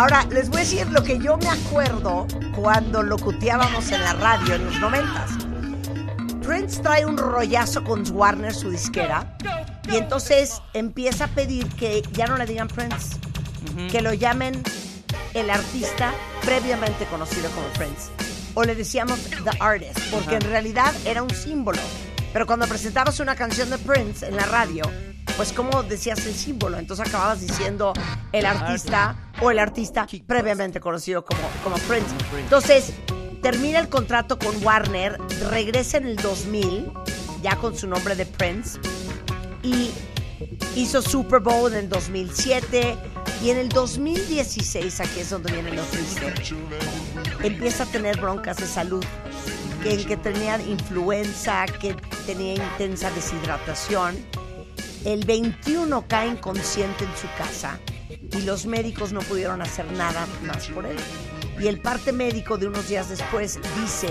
Ahora, 0.00 0.24
les 0.30 0.48
voy 0.48 0.56
a 0.56 0.60
decir 0.60 0.86
lo 0.86 1.02
que 1.02 1.18
yo 1.18 1.36
me 1.36 1.50
acuerdo 1.50 2.26
cuando 2.56 3.02
locuteábamos 3.02 3.92
en 3.92 4.00
la 4.00 4.14
radio 4.14 4.54
en 4.54 4.64
los 4.64 4.80
noventas. 4.80 5.30
Prince 6.42 6.80
trae 6.80 7.04
un 7.04 7.18
rollazo 7.18 7.84
con 7.84 8.10
Warner, 8.10 8.54
su 8.54 8.70
disquera, 8.70 9.36
y 9.92 9.96
entonces 9.96 10.62
empieza 10.72 11.24
a 11.24 11.28
pedir 11.28 11.68
que 11.74 12.00
ya 12.12 12.26
no 12.26 12.38
le 12.38 12.46
digan 12.46 12.68
Prince, 12.68 13.18
que 13.92 14.00
lo 14.00 14.14
llamen 14.14 14.62
el 15.34 15.50
artista 15.50 16.14
previamente 16.46 17.04
conocido 17.04 17.50
como 17.50 17.66
Prince. 17.74 18.10
O 18.54 18.64
le 18.64 18.74
decíamos 18.74 19.20
The 19.44 19.50
Artist, 19.60 20.00
porque 20.10 20.36
en 20.36 20.40
realidad 20.40 20.94
era 21.04 21.22
un 21.22 21.28
símbolo. 21.28 21.78
Pero 22.32 22.46
cuando 22.46 22.66
presentabas 22.66 23.20
una 23.20 23.34
canción 23.34 23.70
de 23.70 23.78
Prince 23.78 24.26
en 24.26 24.36
la 24.36 24.46
radio, 24.46 24.82
pues 25.36 25.52
como 25.52 25.82
decías 25.82 26.24
el 26.26 26.34
símbolo, 26.34 26.78
entonces 26.78 27.08
acababas 27.08 27.40
diciendo 27.40 27.92
el 28.32 28.46
artista 28.46 29.30
o 29.40 29.50
el 29.50 29.58
artista 29.58 30.06
previamente 30.26 30.80
conocido 30.80 31.24
como, 31.24 31.40
como 31.64 31.76
Prince. 31.88 32.14
Entonces, 32.38 32.92
termina 33.42 33.78
el 33.78 33.88
contrato 33.88 34.38
con 34.38 34.62
Warner, 34.64 35.18
regresa 35.50 35.96
en 35.96 36.06
el 36.06 36.16
2000, 36.16 36.92
ya 37.42 37.56
con 37.56 37.76
su 37.76 37.86
nombre 37.86 38.14
de 38.14 38.26
Prince, 38.26 38.78
y 39.62 39.90
hizo 40.76 41.02
Super 41.02 41.40
Bowl 41.40 41.72
en 41.72 41.78
el 41.80 41.88
2007 41.88 42.96
y 43.42 43.50
en 43.50 43.56
el 43.56 43.68
2016, 43.70 45.00
aquí 45.00 45.20
es 45.20 45.30
donde 45.30 45.52
viene 45.52 45.72
lo 45.72 45.82
triste, 45.84 46.32
empieza 47.42 47.84
a 47.84 47.86
tener 47.86 48.20
broncas 48.20 48.58
de 48.58 48.66
salud, 48.66 49.04
en 49.84 50.04
que 50.04 50.16
tenía 50.16 50.60
influenza, 50.60 51.66
que 51.66 51.94
tenía 52.26 52.54
intensa 52.54 53.10
deshidratación. 53.10 54.16
El 55.04 55.24
21 55.24 56.06
cae 56.06 56.28
inconsciente 56.28 57.04
en 57.04 57.16
su 57.16 57.26
casa 57.38 57.78
y 58.08 58.42
los 58.42 58.66
médicos 58.66 59.12
no 59.12 59.20
pudieron 59.20 59.62
hacer 59.62 59.90
nada 59.92 60.26
más 60.46 60.68
por 60.68 60.86
él. 60.86 60.96
Y 61.58 61.68
el 61.68 61.80
parte 61.80 62.12
médico 62.12 62.58
de 62.58 62.66
unos 62.66 62.88
días 62.88 63.08
después 63.08 63.58
dice 63.80 64.08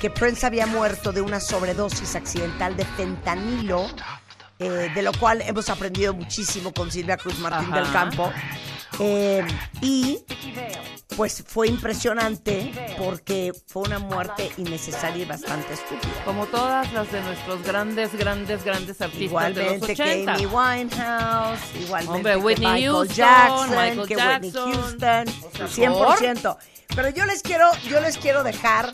que 0.00 0.10
Prince 0.10 0.46
había 0.46 0.66
muerto 0.66 1.12
de 1.12 1.20
una 1.20 1.40
sobredosis 1.40 2.14
accidental 2.16 2.76
de 2.76 2.84
fentanilo, 2.84 3.86
eh, 4.58 4.90
de 4.94 5.02
lo 5.02 5.12
cual 5.12 5.42
hemos 5.42 5.68
aprendido 5.68 6.14
muchísimo 6.14 6.72
con 6.72 6.90
Silvia 6.90 7.16
Cruz 7.16 7.38
Martín 7.38 7.68
Ajá. 7.72 7.80
del 7.80 7.92
Campo. 7.92 8.32
Eh, 9.02 9.46
y 9.80 10.18
pues 11.16 11.42
fue 11.46 11.68
impresionante 11.68 12.72
porque 12.98 13.52
fue 13.66 13.82
una 13.82 13.98
muerte 13.98 14.50
innecesaria 14.58 15.22
y 15.22 15.26
bastante 15.26 15.74
estúpida. 15.74 16.12
Como 16.24 16.46
todas 16.46 16.92
las 16.92 17.10
de 17.10 17.20
nuestros 17.22 17.62
grandes, 17.62 18.14
grandes, 18.14 18.62
grandes 18.64 19.00
artistas 19.00 19.22
Igualmente 19.22 19.60
de 19.60 19.78
los 19.78 19.86
que 19.86 19.92
80. 19.92 20.34
Amy 20.34 20.46
Winehouse, 20.46 21.60
igualmente 21.80 22.16
Hombre, 22.16 22.32
que 22.32 22.38
Whitney 22.38 22.66
Michael 22.66 22.92
Houston, 22.92 23.16
Jackson, 23.16 23.70
Michael 23.70 24.08
que 24.08 24.14
Jackson. 24.14 24.42
Whitney 24.42 24.74
Houston, 24.74 25.68
sea, 25.68 25.90
100%. 25.90 26.56
Pero 26.94 27.08
yo 27.10 27.24
les 27.24 27.42
quiero, 27.42 27.70
yo 27.88 28.00
les 28.00 28.18
quiero 28.18 28.42
dejar 28.42 28.92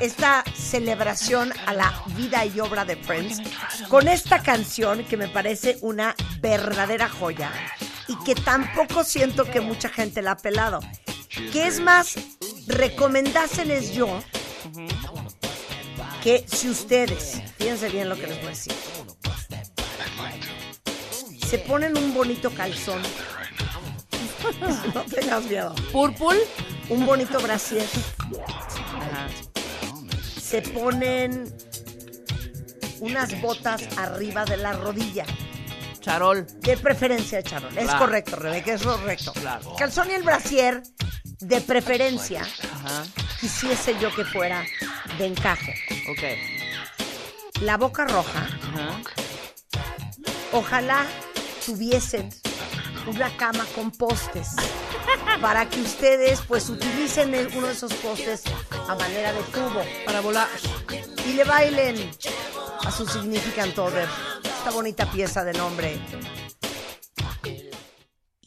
esta 0.00 0.44
celebración 0.54 1.52
a 1.66 1.72
la 1.72 1.92
vida 2.16 2.44
y 2.44 2.60
obra 2.60 2.84
de 2.84 2.96
Prince 2.96 3.42
con 3.88 4.08
esta 4.08 4.42
canción 4.42 5.04
que 5.04 5.16
me 5.16 5.28
parece 5.28 5.78
una 5.80 6.14
verdadera 6.40 7.08
joya 7.08 7.50
y 8.08 8.16
que 8.24 8.34
tampoco 8.34 9.04
siento 9.04 9.44
que 9.44 9.60
mucha 9.60 9.88
gente 9.88 10.22
la 10.22 10.32
ha 10.32 10.36
pelado. 10.36 10.80
Que 11.52 11.66
es 11.66 11.80
más, 11.80 12.14
recomendárseles 12.66 13.92
yo 13.92 14.22
que 16.22 16.44
si 16.48 16.68
ustedes, 16.68 17.40
fíjense 17.56 17.88
bien 17.88 18.08
lo 18.08 18.16
que 18.16 18.26
les 18.26 18.36
voy 18.38 18.46
a 18.46 18.50
decir, 18.50 18.72
se 21.48 21.58
ponen 21.58 21.96
un 21.96 22.12
bonito 22.14 22.50
calzón, 22.50 23.00
no 24.94 25.02
tengas 25.02 25.44
miedo, 25.44 25.72
Purple. 25.92 26.40
un 26.88 27.06
bonito 27.06 27.38
brasier, 27.40 27.86
Ajá. 29.00 29.28
se 30.40 30.62
ponen 30.62 31.54
unas 32.98 33.40
botas 33.40 33.82
arriba 33.96 34.44
de 34.44 34.56
la 34.56 34.72
rodilla, 34.72 35.26
Charol. 36.06 36.46
de 36.60 36.76
preferencia 36.76 37.42
charol. 37.42 37.76
Es 37.76 37.90
correcto, 37.94 38.36
Rebeca, 38.36 38.72
es 38.74 38.82
correcto. 38.82 39.32
Claro. 39.32 39.74
Calzón 39.76 40.08
y 40.08 40.14
el 40.14 40.22
brasier, 40.22 40.80
de 41.40 41.60
preferencia, 41.60 42.42
Ajá. 42.42 43.02
quisiese 43.40 43.98
yo 43.98 44.14
que 44.14 44.24
fuera 44.24 44.64
de 45.18 45.26
encaje. 45.26 45.74
Ok. 46.08 47.60
La 47.62 47.76
boca 47.76 48.04
roja, 48.04 48.38
Ajá. 48.38 49.00
ojalá 50.52 51.04
tuviesen 51.64 52.30
una 53.08 53.28
cama 53.36 53.66
con 53.74 53.90
postes 53.90 54.50
para 55.40 55.68
que 55.68 55.80
ustedes 55.80 56.40
pues 56.46 56.68
utilicen 56.70 57.34
uno 57.56 57.66
de 57.66 57.72
esos 57.72 57.92
postes 57.94 58.42
a 58.88 58.94
manera 58.94 59.32
de 59.32 59.42
tubo 59.44 59.82
Para 60.04 60.20
volar. 60.20 60.48
y 61.26 61.32
le 61.32 61.42
bailen 61.44 62.10
a 62.84 62.90
su 62.92 63.06
significant 63.08 63.76
other 63.78 64.08
esta 64.66 64.74
bonita 64.74 65.06
pieza 65.08 65.44
de 65.44 65.52
nombre 65.52 65.96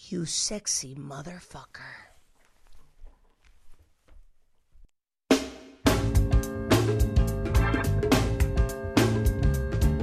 You 0.10 0.26
Sexy 0.26 0.94
Motherfucker. 0.96 2.10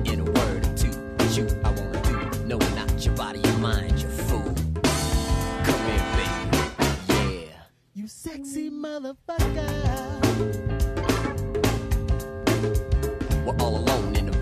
In 0.04 0.20
a 0.20 0.24
word 0.24 0.64
or 0.64 0.74
two, 0.74 0.92
shoot, 1.34 1.52
I 1.62 1.70
wanna 1.70 2.00
do. 2.02 2.30
No, 2.46 2.56
not 2.74 3.04
your 3.04 3.14
body, 3.14 3.40
your 3.40 3.58
mind, 3.58 3.98
you 3.98 4.08
fool. 4.08 4.54
Come 5.64 5.84
here, 5.84 6.02
baby. 6.16 6.58
Yeah. 7.08 7.66
You 7.92 8.08
sexy 8.08 8.70
motherfucker. 8.70 10.75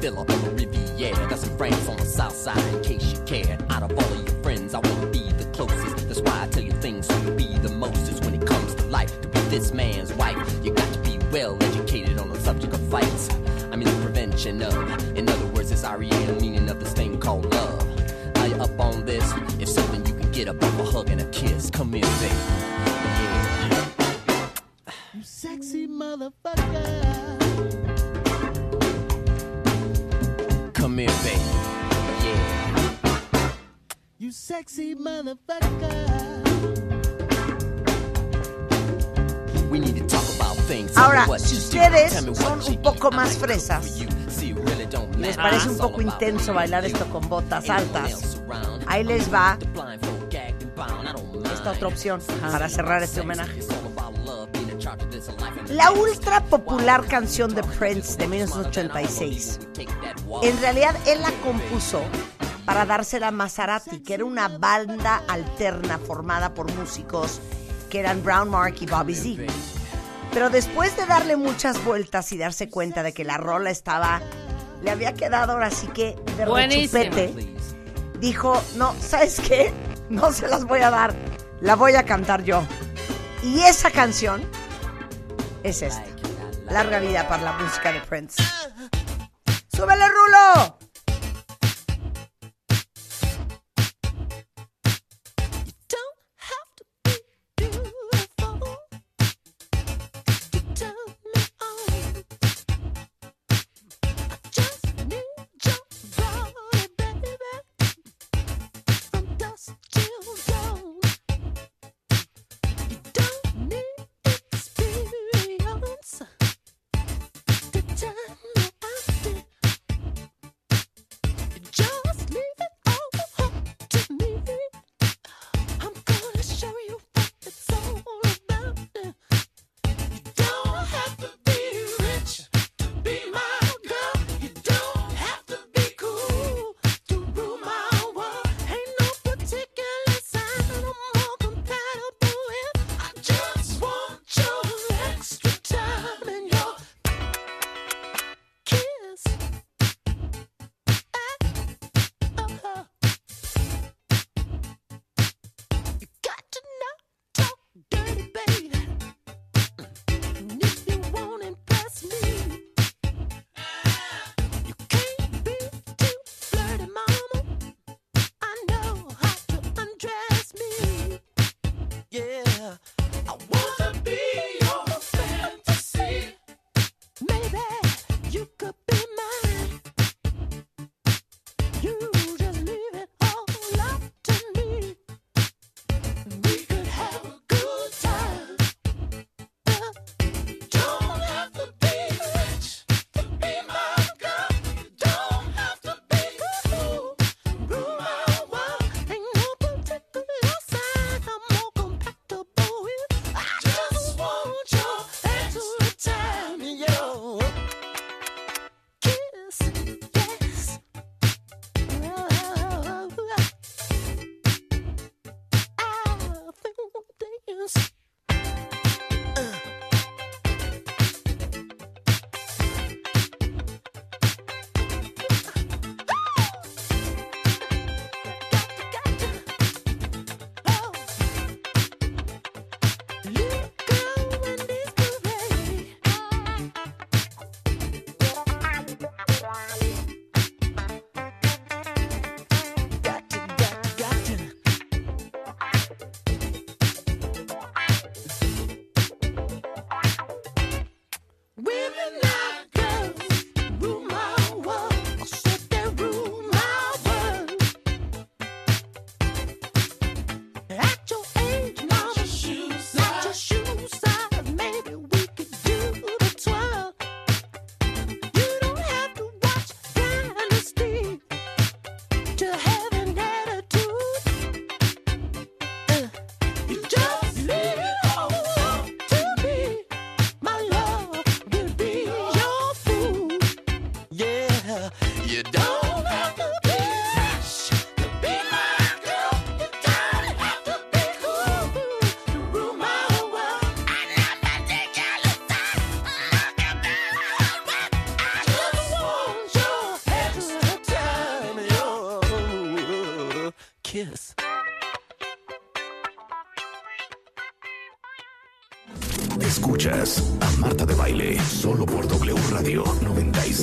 Villa 0.05 0.21
on 0.21 0.27
the 0.27 0.51
Riviera. 0.51 1.27
Got 1.31 1.39
some 1.39 1.57
friends 1.57 1.89
on 1.89 1.97
the 1.97 2.05
south 2.05 2.37
side 2.37 2.63
in 2.75 2.83
case 2.83 3.13
you 3.13 3.19
care. 3.21 3.57
Out 3.71 3.85
of 3.85 3.91
all 3.93 4.13
of 4.13 4.29
your 4.29 4.43
friends, 4.43 4.75
I 4.75 4.81
wanna 4.81 5.07
be 5.07 5.33
the 5.33 5.47
closest. 5.57 6.07
That's 6.09 6.21
why 6.21 6.43
I 6.43 6.47
tell 6.49 6.63
you 6.63 6.73
things 6.73 7.07
so 7.07 7.17
you'll 7.23 7.37
be 7.37 7.57
the 7.67 7.71
mostest 7.71 8.23
when 8.23 8.35
it 8.35 8.47
comes 8.47 8.75
to 8.75 8.85
life. 8.99 9.19
To 9.23 9.29
be 9.29 9.41
this 9.55 9.73
man's 9.73 10.13
wife, 10.13 10.37
you 10.63 10.75
got 10.75 10.93
to 10.93 10.99
be 10.99 11.17
well 11.33 11.57
educated 11.63 12.19
on 12.19 12.29
the 12.29 12.39
subject 12.39 12.75
of 12.75 12.83
fights. 12.91 13.31
I 13.73 13.77
mean 13.77 13.89
the 13.89 14.01
prevention 14.03 14.63
of. 14.63 14.75
In 15.17 15.27
other 15.27 15.47
words, 15.55 15.71
it's 15.71 15.85
REA, 15.85 16.27
meaning 16.39 16.69
of 16.69 16.81
this 16.81 16.93
thing 16.93 17.19
called 17.19 17.47
love. 17.55 17.81
Are 18.41 18.49
you 18.49 18.57
up 18.57 18.79
on 18.79 19.07
this? 19.07 19.27
If 19.59 19.71
so, 19.71 19.81
then 19.93 20.05
you 20.05 20.15
can 20.21 20.31
get 20.33 20.49
up 20.49 20.63
off 20.63 20.81
a 20.81 20.85
hug 20.85 21.09
and 21.09 21.23
a 21.23 21.29
kiss. 21.31 21.71
Come 21.71 21.95
here, 21.95 22.03
baby. 22.21 22.35
Yeah. 23.21 24.51
You 25.15 25.23
sexy 25.23 25.89
motherfucker. 25.89 27.04
Come 30.95 31.09
here, 31.09 31.25
baby. 31.25 31.41
Yeah. 32.23 33.51
You 34.17 34.31
sexy 34.31 34.95
motherfucker. 34.95 35.91
We 39.69 39.81
need 39.81 39.97
to 39.97 40.07
talk 40.07 40.23
about 40.37 40.57
things. 40.69 40.95
Tell 40.95 41.11
me 41.11 41.17
Ahora, 41.17 41.39
si 41.41 41.57
ustedes 41.57 42.13
son 42.13 42.61
un 42.63 42.81
poco 42.81 43.11
más 43.11 43.37
fresas 43.37 44.05
les 45.19 45.37
parece 45.37 45.69
un 45.69 45.79
poco 45.79 46.01
intenso 46.01 46.55
bailar 46.55 46.85
esto 46.85 47.07
con 47.07 47.29
botas 47.29 47.69
altas, 47.69 48.39
ahí 48.87 49.03
les 49.03 49.33
va 49.35 49.59
esta 51.53 51.73
otra 51.73 51.89
opción 51.89 52.21
para 52.41 52.69
cerrar 52.69 53.03
este 53.03 53.21
homenaje. 53.21 53.63
La 55.69 55.91
ultra 55.93 56.45
popular 56.45 57.07
canción 57.07 57.55
de 57.55 57.63
Prince 57.63 58.17
de 58.17 58.29
1986. 58.29 59.61
En 60.43 60.61
realidad 60.61 60.95
él 61.07 61.21
la 61.23 61.33
compuso 61.43 62.03
para 62.65 62.87
dársela 62.87 63.29
a 63.29 63.31
Maserati, 63.31 64.03
que 64.03 64.15
era 64.15 64.25
una 64.25 64.49
banda 64.49 65.23
alterna 65.29 65.99
formada 65.99 66.55
por 66.55 66.73
músicos 66.75 67.41
que 67.91 68.01
eran 68.01 68.23
Brown 68.23 68.51
Mark 68.51 68.77
y 68.81 68.87
Bobby 68.87 69.15
Z. 69.15 69.53
Pero 70.33 70.51
después 70.51 70.97
de 70.97 71.07
darle 71.07 71.37
muchas 71.37 71.83
vueltas 71.85 72.33
y 72.33 72.39
darse 72.39 72.69
cuenta 72.69 73.03
de 73.03 73.13
que 73.13 73.25
la 73.25 73.37
rola 73.37 73.71
estaba, 73.71 74.21
le 74.83 74.91
había 74.91 75.15
quedado 75.15 75.53
ahora 75.53 75.71
sí 75.71 75.87
que 75.89 76.17
de 76.37 76.45
rechupete, 76.45 77.55
dijo, 78.19 78.61
no, 78.77 78.95
¿sabes 79.01 79.41
qué? 79.41 79.73
No 80.09 80.33
se 80.33 80.49
las 80.49 80.65
voy 80.65 80.81
a 80.81 80.91
dar, 80.91 81.15
la 81.61 81.77
voy 81.77 81.95
a 81.95 82.05
cantar 82.05 82.43
yo. 82.43 82.65
Y 83.43 83.61
esa 83.61 83.91
canción 83.91 84.43
es 85.65 85.83
esta. 85.83 86.05
Larga 86.71 87.01
vida 87.01 87.27
para 87.27 87.43
la 87.43 87.53
música 87.55 87.91
de 87.91 88.01
Prince. 88.03 88.43
¡Súbele, 89.69 90.05
Rulo! 90.09 90.84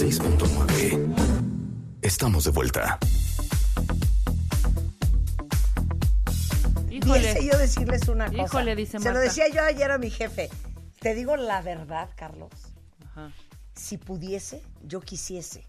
96.9. 0.01 1.99
Estamos 2.01 2.45
de 2.45 2.49
vuelta. 2.49 2.97
Híjole. 6.89 7.45
Yo 7.45 7.55
decirles 7.59 8.07
una 8.07 8.25
cosa. 8.25 8.43
Híjole, 8.43 8.75
dice 8.75 8.97
Se 8.99 9.11
lo 9.11 9.19
decía 9.19 9.47
yo 9.49 9.63
ayer 9.63 9.91
a 9.91 9.99
mi 9.99 10.09
jefe. 10.09 10.49
Te 10.99 11.13
digo 11.13 11.37
la 11.37 11.61
verdad, 11.61 12.09
Carlos. 12.15 12.49
Ajá. 13.11 13.31
Si 13.75 13.99
pudiese, 13.99 14.63
yo 14.81 15.01
quisiese 15.01 15.67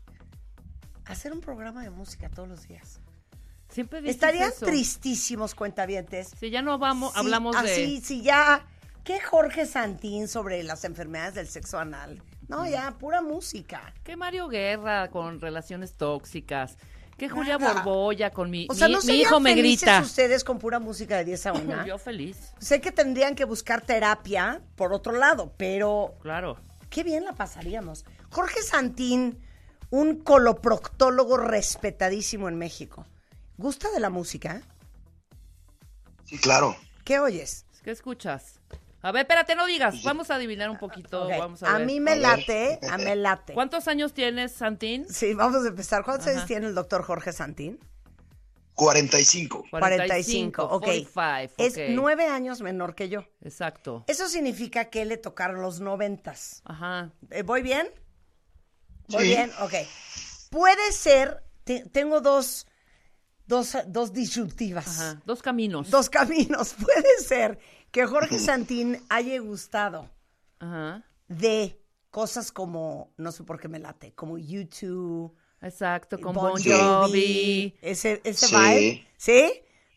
hacer 1.05 1.35
un 1.35 1.43
programa 1.43 1.83
de 1.83 1.91
música 1.91 2.31
todos 2.31 2.49
los 2.49 2.67
días. 2.67 3.01
Siempre 3.69 4.01
dices 4.01 4.15
Estarían 4.15 4.49
eso. 4.49 4.65
tristísimos 4.65 5.55
cuentavientes. 5.55 6.31
Si 6.41 6.49
ya 6.49 6.63
no 6.63 6.79
vamos, 6.79 7.13
si 7.13 7.19
hablamos 7.19 7.55
así, 7.55 8.01
de... 8.01 8.07
si 8.07 8.23
ya. 8.23 8.65
¿Qué 9.05 9.21
Jorge 9.21 9.67
Santín 9.67 10.27
sobre 10.27 10.63
las 10.63 10.85
enfermedades 10.85 11.35
del 11.35 11.49
sexo 11.49 11.79
anal? 11.79 12.23
No, 12.53 12.67
ya, 12.67 12.91
pura 12.99 13.23
música. 13.23 13.95
Que 14.05 14.15
Mario 14.15 14.47
Guerra 14.49 15.09
con 15.11 15.41
relaciones 15.41 15.95
tóxicas. 15.95 16.77
Que 17.17 17.29
Julia 17.29 17.57
Nada. 17.57 17.83
Borboya 17.83 18.31
con 18.31 18.51
mi, 18.51 18.67
O 18.69 18.75
sea, 18.75 18.89
mi, 18.89 18.95
¿no 18.95 19.01
mi 19.03 19.15
hijo 19.15 19.41
me 19.41 19.55
grita. 19.55 20.01
ustedes 20.01 20.45
con 20.45 20.59
pura 20.59 20.79
música 20.79 21.17
de 21.17 21.25
10 21.25 21.47
a 21.47 21.53
1? 21.55 21.87
Yo 21.87 21.97
feliz, 21.99 22.53
Sé 22.59 22.81
que 22.83 22.93
tendrían 22.93 23.35
que 23.35 23.45
buscar 23.47 23.81
terapia 23.81 24.61
por 24.77 24.93
otro 24.93 25.13
lado, 25.13 25.55
pero 25.57 26.15
claro. 26.21 26.59
qué 26.91 27.03
bien 27.05 27.25
la 27.25 27.33
pasaríamos. 27.33 28.05
Jorge 28.31 28.61
Santín, 28.63 29.39
un 29.91 30.17
coloproctólogo 30.23 31.39
respetadísimo 31.39 32.49
en 32.49 32.59
México. 32.59 33.07
¿Gusta 33.57 33.91
de 33.93 34.01
la 34.01 34.11
música? 34.11 34.61
Sí, 36.25 36.39
claro. 36.39 36.77
¿Qué 37.05 37.19
oyes? 37.19 37.65
¿Qué 37.83 37.91
escuchas? 37.93 38.61
A 39.03 39.11
ver, 39.13 39.23
espérate, 39.23 39.55
no 39.57 39.67
digas. 39.67 40.03
Vamos 40.05 40.31
a 40.31 40.37
adivinar 40.37 40.71
un 40.71 40.79
poquito. 40.79 41.29
Vamos 41.29 41.63
a, 41.63 41.75
A 41.75 41.79
ver. 41.79 41.87
mí 41.87 41.99
me 42.01 42.15
late, 42.17 42.79
a 42.89 42.97
me 42.99 43.17
late. 43.17 43.53
¿Cuántos 43.53 43.89
años 43.89 44.13
tienes, 44.15 44.53
Santín? 44.53 45.07
Sí, 45.09 45.35
vamos 45.35 45.65
a 45.65 45.69
empezar. 45.69 46.05
¿Cuántos 46.05 46.29
años 46.29 46.47
tiene 46.47 46.67
el 46.69 46.75
doctor 46.75 47.03
Jorge 47.03 47.33
Santín? 47.33 47.81
45. 48.75 49.65
45, 49.71 50.63
ok. 50.65 50.83
45, 50.83 51.55
Es 51.59 51.91
nueve 51.91 52.27
años 52.27 52.63
menor 52.63 52.95
que 52.95 53.09
yo. 53.09 53.25
Exacto. 53.43 54.05
Eso 54.07 54.29
significa 54.29 54.87
que 54.87 55.05
le 55.05 55.19
tocaron 55.19 55.61
los 55.63 55.81
noventas. 55.81 56.63
Ajá. 56.65 57.11
Eh, 57.31 57.43
¿Voy 57.43 57.63
bien? 57.63 57.89
Voy 59.09 59.25
Sí. 59.25 59.29
bien, 59.29 59.51
ok. 59.61 59.75
Puede 60.51 60.93
ser, 60.93 61.43
te- 61.65 61.85
tengo 61.91 62.21
dos, 62.23 62.67
dos, 63.47 63.77
dos 63.89 64.13
disyuntivas, 64.13 64.87
Ajá. 65.01 65.21
Dos 65.27 65.43
caminos. 65.43 65.91
dos 65.91 66.09
caminos. 66.09 66.75
Puede 66.81 67.19
ser 67.21 67.59
que 67.93 68.07
Jorge 68.07 68.39
Santín 68.41 69.01
haya 69.09 69.39
gustado 69.41 70.11
Ajá. 70.59 71.05
de 71.29 71.79
cosas 72.11 72.51
como, 72.51 73.13
no 73.17 73.31
sé 73.33 73.45
por 73.45 73.61
qué 73.61 73.69
me 73.69 73.79
late, 73.79 74.13
como 74.15 74.37
YouTube, 74.39 75.35
Exacto, 75.61 76.21
con 76.21 76.35
Bon 76.35 76.51
Bon 76.51 76.61
Jovi, 76.63 76.73
Jovi. 76.81 77.75
ese, 77.81 78.21
ese 78.25 78.47
Sí. 78.49 78.57
vibe, 78.57 79.07
¿sí? 79.17 79.53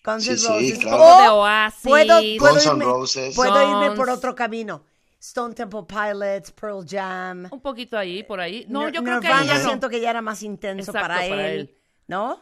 Guns 0.06 0.24
Sí, 0.24 0.38
sí, 0.38 0.48
Roses. 0.48 0.78
claro. 0.80 1.22
De 1.24 1.30
Oasis. 1.30 1.82
Puedo, 1.84 2.20
puedo 2.38 2.54
Guns 2.54 2.66
irme, 2.68 2.86
Roses. 2.86 3.36
puedo 3.36 3.62
irme 3.72 3.96
por 3.96 4.06
Guns. 4.06 4.18
otro 4.20 4.36
camino. 4.36 4.84
Stone 5.20 5.56
Temple 5.56 5.86
Pilots, 5.88 6.52
Pearl 6.52 6.86
Jam. 6.88 7.48
Un 7.52 7.60
poquito 7.62 7.98
ahí, 7.98 8.22
por 8.22 8.40
ahí. 8.40 8.68
No, 8.70 8.84
Nir- 8.84 8.92
yo 8.94 9.02
creo 9.04 9.20
que 9.20 9.28
Nirvana 9.28 9.42
ahí 9.42 9.48
ya 9.48 9.58
no. 9.58 9.66
siento 9.66 9.90
que 9.90 10.00
ya 10.00 10.12
era 10.12 10.22
más 10.22 10.44
intenso 10.44 10.92
Exacto, 10.92 11.00
para, 11.02 11.16
para 11.28 11.48
él, 11.50 11.60
él. 11.62 11.78
¿no? 12.08 12.40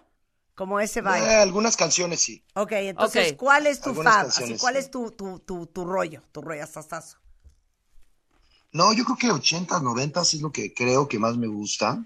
Como 0.56 0.80
ese 0.80 1.00
Eh, 1.00 1.04
vibe. 1.04 1.36
algunas 1.36 1.76
canciones 1.76 2.20
sí. 2.22 2.44
Ok, 2.54 2.72
entonces. 2.74 3.34
¿cuál 3.34 3.66
es 3.68 3.82
tu 3.82 3.90
Algunas 3.90 4.14
fab? 4.14 4.28
Así, 4.28 4.56
¿Cuál 4.60 4.76
sí. 4.76 4.80
es 4.82 4.92
tu, 4.92 5.12
tu, 5.12 5.40
tu, 5.40 5.66
tu 5.68 5.84
rollo? 5.86 6.22
Tu 6.32 6.42
rollo 6.42 6.64
hasta 6.64 6.82
No, 8.72 8.94
yo 8.94 9.04
creo 9.06 9.18
que 9.18 9.28
80s, 9.28 9.82
90s 9.82 10.34
es 10.36 10.42
lo 10.42 10.52
que 10.52 10.74
creo 10.74 11.08
que 11.08 11.20
más 11.20 11.38
me 11.38 11.48
gusta. 11.48 12.04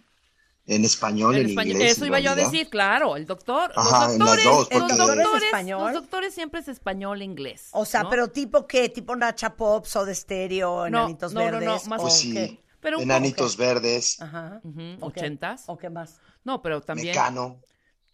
En 0.70 0.84
español, 0.84 1.34
en, 1.36 1.44
En 1.44 1.50
español. 1.52 1.72
inglés. 1.78 1.92
Eso 1.94 2.02
en 2.04 2.08
iba 2.10 2.20
yo 2.20 2.32
a 2.32 2.36
decir, 2.36 2.70
claro. 2.70 3.16
El 3.16 3.26
doctor. 3.26 3.72
Ajá, 3.74 4.08
los 4.08 4.14
en 4.16 4.20
las 4.20 4.28
doctores. 4.28 4.44
dos, 4.44 4.54
los, 4.54 4.68
porque- 4.68 4.76
¿El 4.76 4.98
doctor 4.98 5.10
es 5.10 5.24
doctores 5.24 5.44
español? 5.46 5.82
los 5.82 5.94
doctores 5.94 6.34
siempre 6.34 6.60
es 6.60 6.68
español-inglés. 6.68 7.68
O 7.72 7.86
sea, 7.86 8.04
¿no? 8.04 8.10
pero 8.10 8.28
tipo 8.30 8.68
qué? 8.68 8.90
¿Tipo 8.90 9.16
Nacha 9.16 9.56
Pop, 9.56 9.86
Soda 9.86 10.14
Stereo, 10.14 10.90
No, 10.90 11.00
Enanitos 11.00 11.34
no, 11.34 11.40
no, 11.40 11.52
no, 11.52 11.60
Verdes? 11.60 11.88
más- 11.88 12.00
o 12.00 12.04
Pues 12.04 12.14
sí. 12.16 12.34
qué? 12.34 12.60
Pero 12.82 12.98
un 12.98 13.04
Enanitos 13.04 13.56
poco. 13.56 13.66
verdes, 13.66 14.22
Ajá. 14.22 14.62
¿O 14.66 15.10
qué? 15.12 15.22
¿Ochentas? 15.22 15.64
¿O 15.68 15.78
qué 15.78 15.90
más? 15.90 16.18
No, 16.44 16.62
pero 16.62 16.82
también. 16.82 17.08
Mecano. 17.10 17.62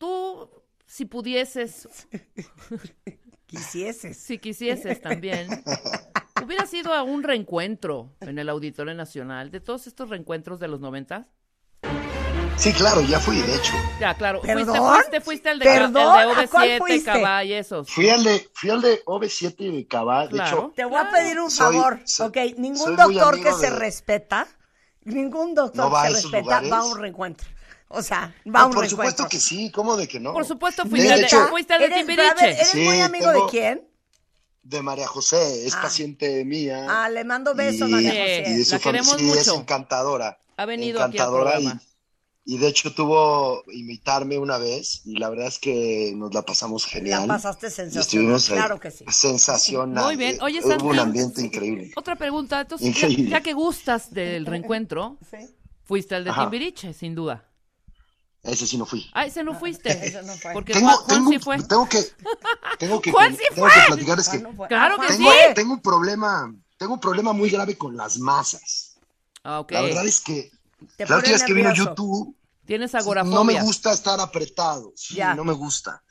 Tú, 0.07 0.49
si 0.85 1.05
pudieses, 1.05 1.87
Quisieses. 3.45 4.17
si 4.17 4.37
quisieses 4.37 4.99
también, 5.01 5.47
hubieras 6.43 6.73
ido 6.73 6.93
a 6.93 7.03
un 7.03 7.23
reencuentro 7.23 8.09
en 8.19 8.37
el 8.37 8.49
Auditorio 8.49 8.93
Nacional 8.93 9.49
de 9.49 9.61
todos 9.61 9.87
estos 9.87 10.09
reencuentros 10.09 10.59
de 10.59 10.67
los 10.67 10.81
noventas. 10.81 11.25
Sí, 12.57 12.73
claro, 12.73 12.99
ya 13.03 13.17
fui, 13.21 13.37
de 13.37 13.55
hecho. 13.55 13.71
Ya, 14.01 14.13
claro. 14.15 14.41
Fuiste, 14.41 14.65
¿Perdón? 14.65 14.93
fuiste, 14.95 15.21
fuiste 15.21 15.51
el 15.51 15.59
de, 15.59 15.65
¿Perdón? 15.67 16.19
el 16.31 16.35
de 16.35 16.43
¿A 16.43 16.47
cuál 16.49 16.69
OV7, 16.71 16.77
fuiste? 16.79 17.05
Cabal 17.13 17.47
y 17.47 17.53
esos. 17.53 17.89
Fui 17.89 18.09
al 18.09 18.23
de, 18.25 18.49
fui 18.53 18.69
al 18.71 18.81
de 18.81 19.05
OV7 19.05 19.71
de 19.71 19.87
Cabal. 19.87 20.27
De 20.27 20.33
Claro. 20.35 20.57
hecho, 20.57 20.73
Te 20.75 20.83
voy 20.83 20.97
a 20.99 21.09
pedir 21.09 21.39
un 21.39 21.49
favor, 21.49 22.01
soy- 22.03 22.27
ok. 22.27 22.37
Ningún 22.57 22.97
doctor 22.97 23.41
que 23.41 23.53
se 23.53 23.69
respeta 23.69 24.47
Ningún 25.05 25.53
doctor 25.55 25.85
¿No 25.85 25.91
va 25.91 26.03
a 26.03 26.07
que 26.07 26.15
se 26.15 26.21
respeta 26.23 26.41
lugares? 26.41 26.71
va 26.73 26.77
a 26.79 26.85
un 26.85 26.97
reencuentro. 26.99 27.47
O 27.93 28.01
sea, 28.01 28.33
va 28.47 28.61
a 28.61 28.63
Ah, 28.63 28.65
un 28.67 28.73
por 28.73 28.87
supuesto 28.89 29.27
que 29.29 29.39
sí, 29.39 29.71
¿cómo 29.71 29.95
de 29.95 30.07
que 30.07 30.19
no? 30.19 30.33
Por 30.33 30.45
supuesto, 30.45 30.83
De 30.83 30.89
fuiste, 30.89 31.11
al 31.13 31.19
de, 31.19 31.25
hecho, 31.25 31.47
fuiste 31.47 31.73
al 31.73 31.79
de 31.81 31.85
¿Eres, 31.85 32.09
a 32.09 32.33
ver. 32.33 32.49
¿eres 32.55 32.67
Sí, 32.69 32.79
muy 32.81 32.99
amigo 33.01 33.31
tengo- 33.31 33.45
de 33.45 33.51
quién? 33.51 33.87
de 34.63 34.81
María 34.81 35.07
José, 35.07 35.65
es 35.67 35.75
Ah. 35.75 35.81
paciente 35.81 36.43
mía. 36.45 36.87
Ah, 36.89 37.09
le 37.09 37.23
mando 37.25 37.53
besos, 37.53 37.89
y, 37.89 37.91
María 37.91 38.09
José. 38.11 38.43
y 38.47 38.53
de 38.57 38.65
su 38.65 38.71
La 38.75 38.79
queremos 38.79 39.15
sí, 39.19 39.29
es 39.29 39.47
mucho. 39.47 39.59
encantadora. 39.59 40.39
Ha 40.57 40.65
venido 40.65 40.99
aquí 41.03 41.17
al 41.17 41.25
encantadora 41.25 41.51
programa. 41.51 41.81
y, 42.45 42.55
y 42.55 42.57
de 42.59 42.67
hecho 42.69 42.93
tuvo 42.95 43.63
invitarme 43.73 44.37
una 44.37 44.57
vez 44.57 45.01
y 45.05 45.17
la 45.17 45.29
verdad 45.29 45.47
es 45.47 45.59
que 45.59 46.13
nos 46.15 46.33
la 46.33 46.43
pasamos 46.43 46.83
La 46.85 46.89
genial. 46.91 47.27
pasaste 47.27 47.67
Y 47.67 47.71
sensacional. 47.71 48.01
estuvimos 48.01 48.49
ahí. 48.49 48.55
Claro 48.57 48.79
que 48.79 48.91
sí. 48.91 49.05
Sensacional. 49.09 50.03
Muy 50.05 50.15
bien. 50.15 50.41
Oye, 50.41 50.59
Hubo 50.61 50.69
Santi. 50.69 50.85
un 50.85 50.99
ambiente 50.99 51.41
increíble. 51.41 51.91
Otra 51.95 52.15
pregunta. 52.15 52.61
Entonces, 52.61 52.95
ya, 52.95 53.07
ya 53.07 53.41
que 53.41 53.53
gustas 53.53 54.11
del 54.13 54.45
reencuentro, 54.45 55.17
Sí. 55.29 55.37
fuiste 55.83 56.15
al 56.15 56.23
de 56.23 56.29
Ajá. 56.29 56.41
Timbiriche, 56.43 56.93
sin 56.93 57.15
duda. 57.15 57.43
Ese 58.43 58.67
sí 58.67 58.77
no 58.77 58.85
fui. 58.85 59.09
Ah, 59.13 59.25
ese 59.25 59.41
no 59.43 59.57
fuiste. 59.57 59.89
Ese 60.05 60.21
no 60.23 60.33
fue. 60.33 60.51
Porque 60.53 60.73
Tengo, 60.73 60.87
Juan, 60.89 60.97
Juan 61.05 61.17
tengo, 61.17 61.31
sí 61.31 61.39
fue. 61.39 61.63
tengo 61.63 61.87
que, 61.89 62.03
tengo 62.77 63.01
que, 63.01 63.11
Juan 63.13 63.31
sí 63.37 63.43
tengo 63.55 63.67
fue. 63.69 63.73
que 63.81 63.87
platicarles 63.87 64.29
que 64.29 64.37
Juan 64.39 64.51
no 64.51 64.57
fue. 64.57 64.67
Claro 64.67 64.95
Ah, 64.99 65.01
que 65.07 65.13
tengo, 65.13 65.29
fue. 65.31 65.53
tengo 65.55 65.73
un 65.73 65.81
problema, 65.81 66.53
tengo 66.77 66.93
un 66.95 66.99
problema 66.99 67.31
muy 67.33 67.49
grave 67.49 67.77
con 67.77 67.95
las 67.95 68.17
masas. 68.19 68.95
Ah, 69.43 69.61
ok. 69.61 69.71
La 69.71 69.81
verdad 69.81 70.05
es 70.05 70.19
que 70.19 70.51
Te 70.97 71.05
la 71.07 71.15
última 71.17 71.33
vez 71.33 71.43
que 71.43 71.53
vino. 71.53 71.73
YouTube 71.73 72.35
Tienes 72.65 72.93
no 72.93 72.97
me 72.97 73.01
agorafobia. 73.01 73.63
gusta 73.63 73.91
estar 73.91 74.19
apretado, 74.21 74.93
sí, 74.95 75.15
Ya. 75.15 75.35
no 75.35 75.43
me 75.43 75.51
gusta. 75.53 76.01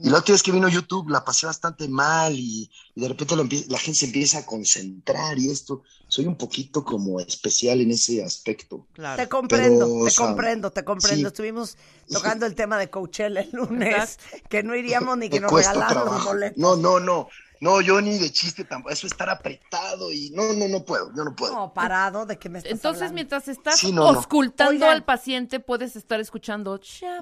Y 0.00 0.08
la 0.08 0.16
última 0.18 0.34
vez 0.34 0.42
que 0.42 0.52
vino 0.52 0.66
YouTube 0.68 1.10
la 1.10 1.22
pasé 1.24 1.44
bastante 1.44 1.86
mal 1.86 2.32
y, 2.34 2.70
y 2.94 3.00
de 3.02 3.08
repente 3.08 3.34
empie- 3.34 3.66
la 3.68 3.78
gente 3.78 3.98
se 4.00 4.06
empieza 4.06 4.38
a 4.38 4.46
concentrar 4.46 5.38
y 5.38 5.50
esto, 5.50 5.82
soy 6.08 6.26
un 6.26 6.36
poquito 6.36 6.82
como 6.82 7.20
especial 7.20 7.82
en 7.82 7.90
ese 7.90 8.24
aspecto. 8.24 8.86
Claro. 8.94 9.22
Te 9.22 9.28
comprendo, 9.28 9.84
Pero, 9.86 9.98
o 10.00 10.04
te 10.06 10.10
sea, 10.10 10.26
comprendo, 10.26 10.70
te 10.70 10.84
comprendo. 10.84 11.28
sí. 11.28 11.32
Estuvimos 11.32 11.76
tocando 12.10 12.46
el 12.46 12.54
tema 12.54 12.78
de 12.78 12.88
Coachella 12.88 13.40
el 13.42 13.50
lunes, 13.52 14.18
que 14.48 14.62
no 14.62 14.74
iríamos 14.74 15.18
ni 15.18 15.28
que 15.28 15.40
Me 15.40 15.46
nos 15.46 15.52
regalaran 15.52 16.06
los 16.06 16.24
boletos. 16.24 16.56
No, 16.58 16.76
no, 16.76 17.00
no. 17.00 17.28
No, 17.60 17.80
yo 17.80 18.00
ni 18.00 18.18
de 18.18 18.30
chiste 18.30 18.64
tampoco. 18.64 18.92
Eso 18.92 19.06
estar 19.06 19.28
apretado 19.30 20.12
y 20.12 20.30
no, 20.30 20.52
no, 20.52 20.68
no 20.68 20.84
puedo, 20.84 21.12
yo 21.14 21.24
no 21.24 21.34
puedo. 21.34 21.54
No, 21.54 21.72
parado, 21.74 22.24
¿de 22.26 22.38
qué 22.38 22.48
me 22.48 22.58
estás 22.58 22.72
Entonces, 22.72 23.02
hablando? 23.02 23.14
mientras 23.14 23.48
estás 23.48 23.78
Sí, 23.78 23.92
no, 23.92 24.02
no. 24.12 24.18
auscultando 24.18 24.86
al 24.86 25.04
paciente, 25.04 25.60
puedes 25.60 25.96
estar 25.96 26.20
escuchando 26.20 26.78
sha- 26.80 27.20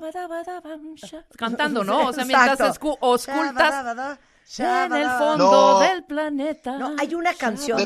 cantando, 1.36 1.84
¿no? 1.84 2.08
O 2.08 2.12
sea, 2.12 2.24
mientras 2.24 2.60
auscultas 2.60 3.28
en 4.58 4.92
el 4.94 5.08
fondo 5.18 5.36
No. 5.38 5.78
del 5.80 6.04
planeta. 6.04 6.78
No, 6.78 6.94
hay 6.98 7.14
una 7.14 7.34
canción 7.34 7.78
de 7.78 7.84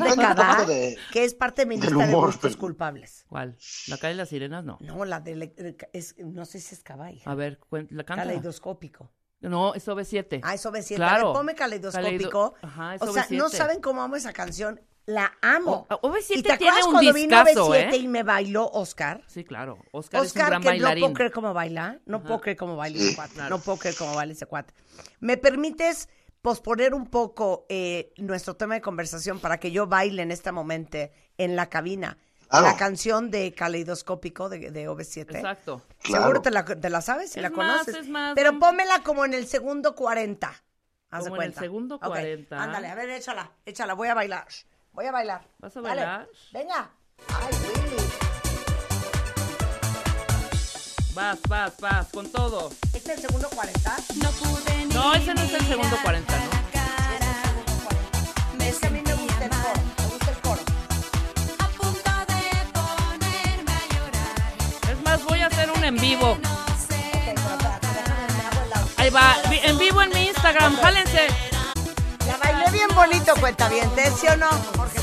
de- 0.67 0.97
que 1.11 1.23
es 1.23 1.33
parte 1.33 1.63
de 1.63 1.65
mi 1.65 1.77
lista 1.77 2.05
de 2.05 2.13
gustos 2.13 2.51
pero- 2.51 2.59
culpables. 2.59 3.25
¿Cuál? 3.27 3.57
¿La 3.87 3.97
calle 3.97 4.09
de 4.13 4.17
las 4.17 4.29
sirenas? 4.29 4.63
No. 4.63 4.77
No, 4.79 5.03
la 5.05 5.19
de, 5.21 5.77
es, 5.93 6.15
no 6.19 6.45
sé 6.45 6.59
si 6.59 6.75
es 6.75 6.83
caballa. 6.83 7.21
A 7.25 7.33
ver, 7.35 7.59
la 7.89 8.03
canta. 8.03 8.23
Caleidoscópico. 8.23 9.09
No, 9.41 9.73
es 9.73 9.87
OV7. 9.87 10.39
Ah, 10.43 10.53
eso 10.53 10.71
B7. 10.71 10.95
Claro. 10.95 11.21
A 11.21 11.25
ver, 11.31 11.33
ponme 11.33 11.55
caleidoscópico. 11.55 12.53
Caleido- 12.53 12.55
Ajá, 12.61 12.95
es 12.95 13.01
o 13.01 13.11
sea, 13.11 13.25
no 13.31 13.47
OV7. 13.47 13.49
saben 13.57 13.81
cómo 13.81 14.01
amo 14.01 14.15
esa 14.15 14.33
canción. 14.33 14.79
La 15.07 15.33
amo. 15.41 15.87
O- 15.89 16.09
OV7 16.09 16.25
¿Y 16.37 16.43
te 16.43 16.57
tiene 16.57 16.69
acuerdas 16.69 16.85
un 16.85 16.91
cuando 16.91 17.13
vino 17.13 17.43
discazo, 17.43 17.69
OV7 17.69 17.93
¿eh? 17.93 17.97
y 17.97 18.07
me 18.07 18.21
bailó 18.23 18.69
Oscar? 18.71 19.23
Sí, 19.27 19.43
claro. 19.43 19.79
Oscar, 19.91 20.19
es 20.19 20.21
un 20.21 20.27
Oscar, 20.27 20.45
gran 20.51 20.61
que 20.61 20.65
no 20.67 20.71
bailarín. 20.71 21.01
puedo 21.01 21.13
creer 21.15 21.31
cómo 21.31 21.53
baila. 21.55 21.99
No 22.05 22.17
Ajá. 22.17 22.27
puedo 22.27 22.41
creer 22.41 22.57
cómo 22.57 22.75
baila 22.75 22.99
ese 22.99 23.15
cuate. 23.15 23.41
No 23.49 23.59
puedo 23.59 23.77
creer 23.79 23.95
cómo 23.97 24.13
baila 24.15 24.33
ese 24.33 24.45
cuate. 24.45 24.73
¿Me 25.19 25.37
permites 25.37 26.07
posponer 26.43 26.93
un 26.93 27.07
poco 27.07 27.65
eh, 27.67 28.13
nuestro 28.17 28.55
tema 28.55 28.75
de 28.75 28.81
conversación 28.81 29.39
para 29.39 29.59
que 29.59 29.71
yo 29.71 29.87
baile 29.87 30.21
en 30.21 30.31
este 30.31 30.51
momento 30.51 30.99
en 31.37 31.55
la 31.55 31.67
cabina? 31.67 32.17
Claro. 32.51 32.65
La 32.67 32.75
canción 32.77 33.31
de 33.31 33.53
Caleidoscópico 33.53 34.49
de, 34.49 34.71
de 34.71 34.89
OV7. 34.89 35.35
Exacto. 35.35 35.81
Claro. 36.03 36.23
Seguro 36.25 36.41
te 36.41 36.51
la, 36.51 36.65
te 36.65 36.89
la 36.89 37.01
sabes 37.01 37.35
y 37.35 37.39
Es 37.39 37.43
la 37.43 37.49
más, 37.49 37.83
conoces. 37.83 37.95
es 37.95 38.09
más, 38.09 38.33
Pero 38.35 38.59
pónmela 38.59 39.01
como 39.03 39.23
en 39.25 39.33
el 39.33 39.47
segundo 39.47 39.95
40. 39.95 40.47
Haz 40.49 41.23
de 41.23 41.29
Como 41.29 41.41
en 41.41 41.47
el 41.47 41.53
cuenta. 41.53 41.61
segundo 41.61 41.95
Ok, 41.95 42.07
40. 42.07 42.61
Ándale, 42.63 42.87
a 42.89 42.95
ver, 42.95 43.09
échala, 43.09 43.51
échala, 43.65 43.93
voy 43.93 44.09
a 44.09 44.13
bailar. 44.13 44.47
Voy 44.91 45.05
a 45.05 45.11
bailar. 45.11 45.47
¿Vas 45.59 45.75
a 45.77 45.81
Dale, 45.81 45.95
bailar? 46.01 46.27
Venga. 46.53 46.89
Ay, 47.27 47.53
Willy. 47.67 48.03
Vas, 51.13 51.39
vas, 51.47 51.77
vas, 51.79 52.07
con 52.13 52.29
todo. 52.31 52.69
¿Este 52.93 52.97
es 53.13 53.17
el 53.17 53.19
segundo 53.27 53.49
40? 53.49 53.95
No, 54.93 55.13
ese 55.13 55.33
no 55.33 55.41
es 55.41 55.53
el 55.53 55.65
segundo 55.67 55.97
40, 56.03 56.33
¿no? 56.37 56.61
Es 58.63 58.79
que 58.79 58.87
a 58.87 58.89
mí 58.89 59.01
me 59.05 59.13
gusta 59.13 59.43
el 59.45 59.49
coro. 59.49 59.59
Me 59.59 59.65
gusta 59.65 59.73
el. 59.81 59.90
El 65.97 66.19
lado. 68.69 68.87
Ahí 68.97 69.09
va, 69.09 69.35
en 69.51 69.77
vivo 69.77 70.01
en 70.01 70.09
mi 70.09 70.27
Instagram, 70.27 70.75
jálense. 70.77 71.27
La 72.27 72.37
bailé 72.37 72.71
bien 72.71 72.89
bonito, 72.95 73.33
cuenta 73.39 73.67
bien, 73.69 73.89
¿sí 74.19 74.27
o 74.27 74.37
no? 74.37 74.49
Porque. 74.75 75.01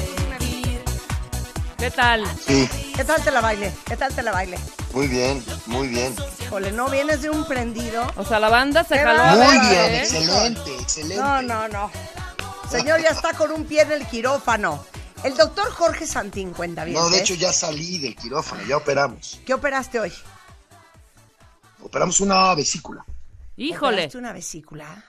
¿Qué 1.79 1.93
tal? 1.93 2.25
Sí, 2.45 2.69
¿Qué 2.97 3.05
tal 3.05 3.23
te 3.23 3.31
la 3.31 3.41
baile? 3.41 3.73
¿Qué 3.87 3.97
tal 3.97 4.13
te 4.13 4.23
la 4.23 4.33
baile? 4.33 4.59
muy 4.93 5.07
bien, 5.07 5.45
muy 5.67 5.87
bien. 5.87 6.15
Híjole, 6.43 6.73
¿no 6.73 6.89
vienes 6.89 7.23
de 7.23 7.31
un 7.31 7.45
prendido? 7.45 8.05
O 8.17 8.25
sea, 8.25 8.41
la 8.41 8.49
banda 8.49 8.83
se 8.83 8.99
jaló. 8.99 9.25
Muy 9.37 9.59
bien, 9.61 9.95
¿eh? 9.95 10.01
excelente, 10.01 10.75
excelente. 10.75 11.23
No, 11.23 11.41
no, 11.41 11.69
no. 11.69 11.91
Señor, 12.69 13.01
ya 13.01 13.11
está 13.11 13.33
con 13.35 13.53
un 13.53 13.65
pie 13.65 13.83
en 13.83 13.93
el 13.93 14.07
quirófano. 14.07 14.85
El 15.23 15.37
doctor 15.37 15.71
Jorge 15.71 16.07
Santín, 16.07 16.53
cuenta 16.53 16.85
bien. 16.85 16.97
No, 16.99 17.09
de 17.11 17.21
hecho 17.21 17.35
ya 17.35 17.53
salí 17.53 17.99
del 17.99 18.17
quirófano, 18.17 18.63
ya 18.67 18.77
operamos. 18.77 19.41
¿Qué 19.47 19.55
operaste 19.55 20.01
hoy? 20.01 20.13
Operamos 21.81 22.21
una 22.21 22.55
vesícula, 22.55 23.05
Híjole. 23.57 23.95
¿Operaste 23.97 24.19
una 24.19 24.33
vesícula? 24.33 25.05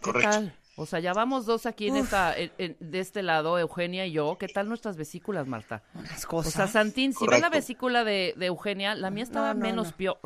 ¿Qué 0.00 0.04
correcto. 0.04 0.30
tal? 0.30 0.54
O 0.76 0.86
sea, 0.86 1.00
ya 1.00 1.12
vamos 1.12 1.44
dos 1.44 1.66
aquí 1.66 1.88
en 1.88 1.94
Uf. 1.96 2.04
esta, 2.04 2.36
en- 2.38 2.52
en- 2.58 2.76
de 2.78 3.00
este 3.00 3.22
lado, 3.22 3.58
Eugenia 3.58 4.06
y 4.06 4.12
yo. 4.12 4.36
¿Qué 4.38 4.46
tal 4.46 4.68
nuestras 4.68 4.96
vesículas, 4.96 5.46
Marta? 5.48 5.82
Unas 5.94 6.24
O 6.24 6.28
cosas. 6.28 6.52
sea, 6.52 6.68
Santín, 6.68 7.12
si 7.14 7.26
ves 7.26 7.40
la 7.40 7.48
vesícula 7.48 8.04
de, 8.04 8.34
de 8.36 8.46
Eugenia, 8.46 8.94
la 8.94 9.10
mía 9.10 9.24
estaba 9.24 9.48
No, 9.54 9.60
no, 9.60 9.66
menos 9.66 9.88
no. 9.90 9.96
peor. 9.96 10.18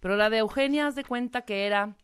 Pero 0.00 0.16
la 0.16 0.30
de 0.30 0.38
Eugenia, 0.38 0.86
haz 0.86 0.94
de 0.94 1.04
cuenta 1.04 1.42
que 1.42 1.66
era 1.66 1.94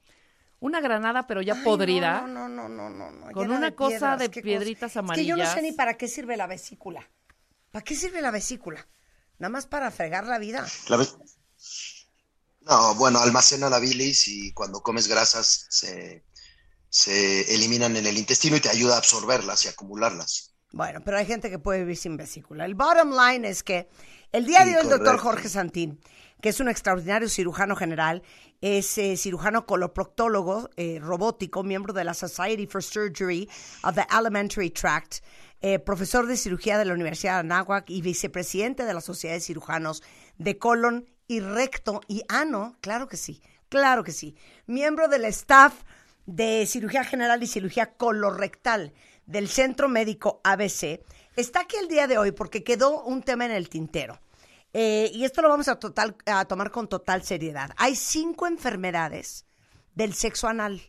una 0.61 0.81
granada, 0.81 1.27
pero 1.27 1.41
ya 1.41 1.55
Ay, 1.55 1.63
podrida. 1.65 2.21
No, 2.23 2.49
no, 2.49 2.69
no, 2.69 2.69
no, 2.69 2.91
no. 2.91 3.11
no, 3.13 3.33
Con 3.33 3.51
una 3.51 3.71
cosa 3.73 4.17
piedras, 4.17 4.19
de 4.19 4.29
piedritas 4.43 4.95
Es 4.97 5.03
que 5.15 5.25
yo 5.25 5.37
no 5.37 5.45
sé 5.45 5.49
amarillas. 5.53 5.63
ni 5.63 5.73
para 5.73 5.95
qué 5.97 6.07
sirve 6.09 6.37
la 6.37 6.47
vesícula. 6.47 7.09
¿Para 7.71 7.83
qué 7.83 7.95
sirve 7.95 8.21
la 8.21 8.31
vesícula? 8.31 8.87
Nada 9.39 9.51
más 9.51 9.67
para 9.67 9.91
fregar 9.91 10.25
la 10.27 10.39
vida. 10.39 10.67
La 10.91 10.99
ve- 10.99 11.07
No, 12.69 12.97
bueno, 12.97 13.21
almacena 13.21 13.71
la 13.71 13.79
bilis 13.79 14.27
y 14.27 14.53
cuando 14.53 14.81
comes 14.81 15.07
grasas 15.07 15.67
se, 15.71 16.25
se 16.89 17.55
eliminan 17.55 17.97
en 17.97 18.07
el 18.07 18.19
intestino 18.19 18.57
y 18.57 18.61
te 18.61 18.69
ayuda 18.69 18.95
a 18.95 18.99
absorberlas 18.99 19.65
y 19.65 19.69
acumularlas. 19.69 20.53
Bueno, 20.73 21.01
pero 21.05 21.17
hay 21.17 21.27
gente 21.27 21.49
que 21.49 21.61
puede 21.61 21.81
vivir 21.81 21.97
sin 21.97 22.17
vesícula. 22.17 22.65
El 22.65 22.75
bottom 22.75 23.13
line 23.13 23.49
es 23.49 23.63
que 23.63 23.89
el 24.33 24.47
día 24.47 24.65
de 24.65 24.77
hoy 24.77 24.83
el 24.83 24.89
doctor. 24.89 25.17
Jorge 25.19 25.49
Santín, 25.49 26.01
que 26.43 26.49
es 26.49 26.59
un 26.59 26.69
extraordinario 26.69 27.29
cirujano 27.29 27.77
general, 27.77 28.25
es 28.61 28.99
eh, 28.99 29.17
cirujano 29.17 29.65
coloproctólogo 29.65 30.69
eh, 30.77 30.99
robótico, 31.01 31.63
miembro 31.63 31.93
de 31.93 32.03
la 32.03 32.15
Society 32.15 32.67
for 32.67 32.83
Surgery 32.83 33.49
of 33.85 33.95
the 33.95 34.05
Alimentary 34.11 34.71
Tract, 34.71 35.23
eh, 35.61 35.79
profesor 35.79 36.27
de 36.27 36.37
cirugía 36.37 36.79
de 36.79 36.85
la 36.85 36.95
Universidad 36.95 37.35
de 37.35 37.41
Anáhuac 37.41 37.89
y 37.89 38.03
vicepresidente 38.03 38.85
de 38.85 38.93
la 38.93 39.01
Sociedad 39.01 39.35
de 39.35 39.41
Cirujanos 39.41 40.03
de 40.37 40.59
Colon 40.59 41.09
y 41.29 41.41
Recto 41.41 42.01
y 42.09 42.23
Ano, 42.29 42.77
claro 42.81 43.09
que 43.09 43.17
sí, 43.17 43.43
claro 43.69 44.05
que 44.05 44.13
sí, 44.13 44.37
miembro 44.67 45.09
del 45.09 45.25
staff 45.27 45.75
de 46.27 46.67
cirugía 46.67 47.05
general 47.05 47.43
y 47.43 47.47
cirugía 47.47 47.93
colorectal 47.95 48.93
del 49.27 49.49
Centro 49.49 49.89
Médico 49.89 50.41
ABC, 50.45 51.01
está 51.37 51.61
aquí 51.61 51.77
el 51.77 51.89
día 51.89 52.07
de 52.07 52.19
hoy 52.19 52.33
porque 52.33 52.65
quedó 52.65 53.03
un 53.03 53.23
tema 53.23 53.45
en 53.45 53.53
el 53.53 53.69
tintero. 53.69 54.21
Eh, 54.73 55.11
y 55.15 55.25
esto 55.25 55.41
lo 55.41 55.49
vamos 55.49 55.69
a, 55.69 55.79
total, 55.79 56.17
a 56.27 56.45
tomar 56.45 56.71
con 56.71 56.89
total 56.89 57.23
seriedad. 57.23 57.71
Hay 57.77 57.97
cinco 57.97 58.47
enfermedades 58.47 59.47
del 59.95 60.13
sexo 60.13 60.49
anal. 60.49 60.83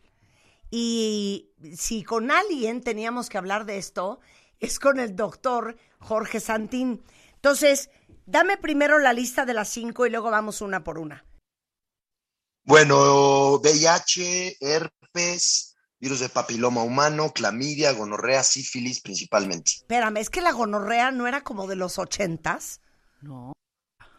Y 0.69 1.51
si 1.75 2.03
con 2.03 2.29
alguien 2.29 2.81
teníamos 2.81 3.29
que 3.29 3.37
hablar 3.37 3.65
de 3.65 3.77
esto, 3.77 4.19
es 4.59 4.79
con 4.79 4.99
el 4.99 5.15
doctor 5.15 5.77
Jorge 5.99 6.39
Santín. 6.39 7.01
Entonces, 7.35 7.89
dame 8.27 8.57
primero 8.57 8.99
la 8.99 9.13
lista 9.13 9.45
de 9.45 9.55
las 9.55 9.69
cinco 9.69 10.05
y 10.05 10.11
luego 10.11 10.29
vamos 10.29 10.61
una 10.61 10.83
por 10.83 10.99
una. 10.99 11.25
Bueno, 12.63 13.53
VIH, 13.61 14.57
herpes, 14.59 15.75
virus 15.99 16.19
de 16.19 16.29
papiloma 16.29 16.83
humano, 16.83 17.31
clamidia, 17.33 17.93
gonorrea, 17.93 18.43
sífilis 18.43 19.01
principalmente. 19.01 19.71
Espérame, 19.77 20.17
es 20.17 20.29
que 20.29 20.41
la 20.41 20.51
gonorrea 20.51 21.11
no 21.11 21.27
era 21.27 21.43
como 21.43 21.65
de 21.67 21.77
los 21.77 21.97
ochentas. 21.97 22.81
No. 23.21 23.53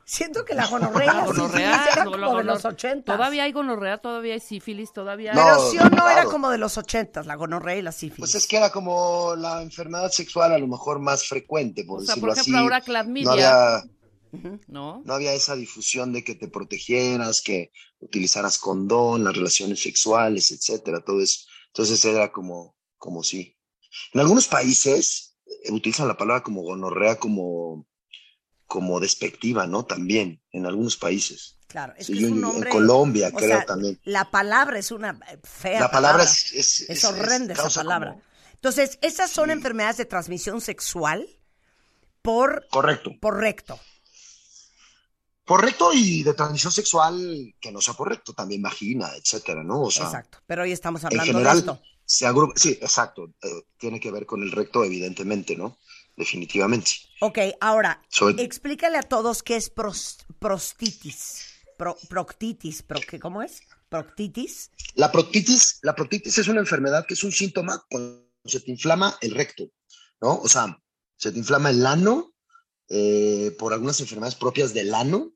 Siento 0.07 0.47
que 0.47 0.55
la 0.55 0.66
gonorrea, 0.66 1.12
La 1.12 1.12
y 1.12 1.16
la 1.16 1.27
sífilis 1.27 1.38
gonorrea, 1.42 1.88
era 1.92 2.05
no, 2.07 2.12
como 2.12 2.33
la 2.33 2.38
de 2.38 2.44
los 2.44 2.64
ochentas. 2.64 3.14
Todavía 3.14 3.42
hay 3.44 3.53
gonorrea, 3.53 3.99
todavía 3.99 4.33
hay 4.33 4.40
sífilis, 4.40 4.94
todavía 4.94 5.33
hay... 5.33 5.37
No, 5.37 5.44
Pero 5.44 5.71
sí 5.71 5.79
o 5.79 5.90
no 5.90 6.09
era 6.09 6.25
como 6.25 6.49
de 6.49 6.57
los 6.57 6.79
ochentas, 6.79 7.27
la 7.27 7.35
gonorrea 7.35 7.77
y 7.77 7.83
la 7.83 7.92
sífilis. 7.92 8.21
Pues 8.21 8.35
es 8.35 8.47
que 8.47 8.57
era 8.57 8.71
como 8.71 9.37
la 9.37 9.61
enfermedad 9.61 10.11
sexual 10.11 10.53
a 10.55 10.59
lo 10.59 10.66
mejor 10.66 10.99
más 10.99 11.29
frecuente, 11.29 11.85
por 11.85 12.01
O 12.01 12.03
sea, 12.07 12.14
decirlo 12.14 12.29
por 12.29 12.38
ejemplo, 12.38 12.57
así. 12.57 12.62
ahora 12.64 12.81
clamidia. 12.81 13.25
No 13.27 13.33
había, 13.33 13.83
¿no? 14.66 15.02
No 15.04 15.14
había 15.14 15.32
esa 15.34 15.56
difusión 15.56 16.12
de 16.12 16.24
que 16.24 16.34
te 16.34 16.48
protegieras, 16.48 17.40
que 17.40 17.70
utilizaras 18.00 18.58
condón, 18.58 19.24
las 19.24 19.36
relaciones 19.36 19.82
sexuales, 19.82 20.50
etcétera, 20.50 21.00
todo 21.04 21.20
eso. 21.20 21.46
Entonces 21.68 22.04
era 22.04 22.30
como, 22.32 22.76
como 22.96 23.22
sí. 23.22 23.56
En 24.12 24.20
algunos 24.20 24.48
países 24.48 25.36
eh, 25.64 25.72
utilizan 25.72 26.08
la 26.08 26.16
palabra 26.16 26.42
como 26.42 26.62
gonorrea 26.62 27.16
como, 27.18 27.86
como 28.66 29.00
despectiva, 29.00 29.66
¿no? 29.66 29.84
También, 29.86 30.42
en 30.52 30.66
algunos 30.66 30.96
países. 30.96 31.56
Claro, 31.68 31.92
es 31.98 32.06
Sí, 32.06 32.14
que 32.14 32.18
es 32.20 32.24
un 32.26 32.32
en- 32.32 32.40
nombre. 32.40 32.70
en 32.70 32.76
Colombia, 32.76 33.30
creo 33.32 33.48
sea, 33.58 33.66
también. 33.66 34.00
La 34.04 34.30
palabra 34.30 34.78
es 34.78 34.90
una 34.90 35.18
eh, 35.30 35.38
fea. 35.42 35.80
La 35.80 35.90
palabra 35.90 36.22
es- 36.24 36.52
es- 36.54 36.80
Es 36.80 36.90
es- 36.90 37.04
horrenda 37.04 37.52
es- 37.54 37.58
esa 37.60 37.70
palabra. 37.82 38.12
como- 38.12 38.22
Entonces, 38.54 38.98
esas 39.02 39.30
son 39.30 39.46
Sí. 39.46 39.52
enfermedades 39.52 39.98
de 39.98 40.04
transmisión 40.06 40.60
sexual 40.60 41.28
por, 42.22 42.66
Correcto. 42.70 43.12
por 43.20 43.38
recto. 43.38 43.78
Por 45.48 45.64
recto 45.64 45.92
y 45.94 46.22
de 46.22 46.34
transmisión 46.34 46.70
sexual 46.72 47.54
que 47.61 47.72
no 47.72 47.80
sea 47.80 47.94
por 47.94 48.08
recto, 48.11 48.34
también 48.34 48.61
vagina, 48.62 49.08
etcétera, 49.16 49.64
¿no? 49.64 49.82
O 49.84 49.90
sea, 49.90 50.04
Exacto. 50.04 50.38
Pero 50.46 50.62
hoy 50.62 50.72
estamos 50.72 51.00
en 51.02 51.06
hablando 51.06 51.32
general 51.32 51.54
de 51.56 51.61
esto. 51.61 51.82
se 52.04 52.26
agrupa, 52.26 52.52
sí, 52.56 52.78
exacto, 52.80 53.32
eh, 53.42 53.48
tiene 53.78 53.98
que 53.98 54.11
ver 54.11 54.26
con 54.26 54.42
el 54.42 54.52
recto, 54.52 54.84
evidentemente, 54.84 55.56
¿no? 55.56 55.78
Definitivamente. 56.16 56.90
Ok, 57.20 57.38
ahora, 57.61 58.02
explícale 58.38 58.98
a 58.98 59.02
todos 59.02 59.42
qué 59.42 59.56
es 59.56 59.74
pros- 59.74 60.18
prostitis. 60.38 61.44
Pro- 61.78 61.96
proctitis, 62.08 62.82
pro- 62.82 63.00
¿qué- 63.08 63.18
¿cómo 63.20 63.40
es? 63.42 63.62
Proctitis. 63.88 64.70
La 64.94 65.11
proctitis, 65.12 65.78
la 65.82 65.94
proctitis 65.94 66.37
es 66.38 66.48
una 66.48 66.61
enfermedad 66.61 67.06
que 67.06 67.14
es 67.14 67.22
un 67.24 67.32
síntoma 67.32 67.84
cuando 67.88 68.26
se 68.44 68.61
te 68.61 68.70
inflama 68.70 69.16
el 69.20 69.34
recto, 69.34 69.64
¿no? 70.20 70.40
O 70.40 70.48
sea, 70.48 70.76
se 71.16 71.32
te 71.32 71.38
inflama 71.38 71.70
el 71.70 71.87
ano 71.87 72.34
eh, 72.90 73.54
por 73.58 73.72
algunas 73.72 74.00
enfermedades 74.00 74.34
propias 74.34 74.74
del 74.74 74.92
ano 74.94 75.32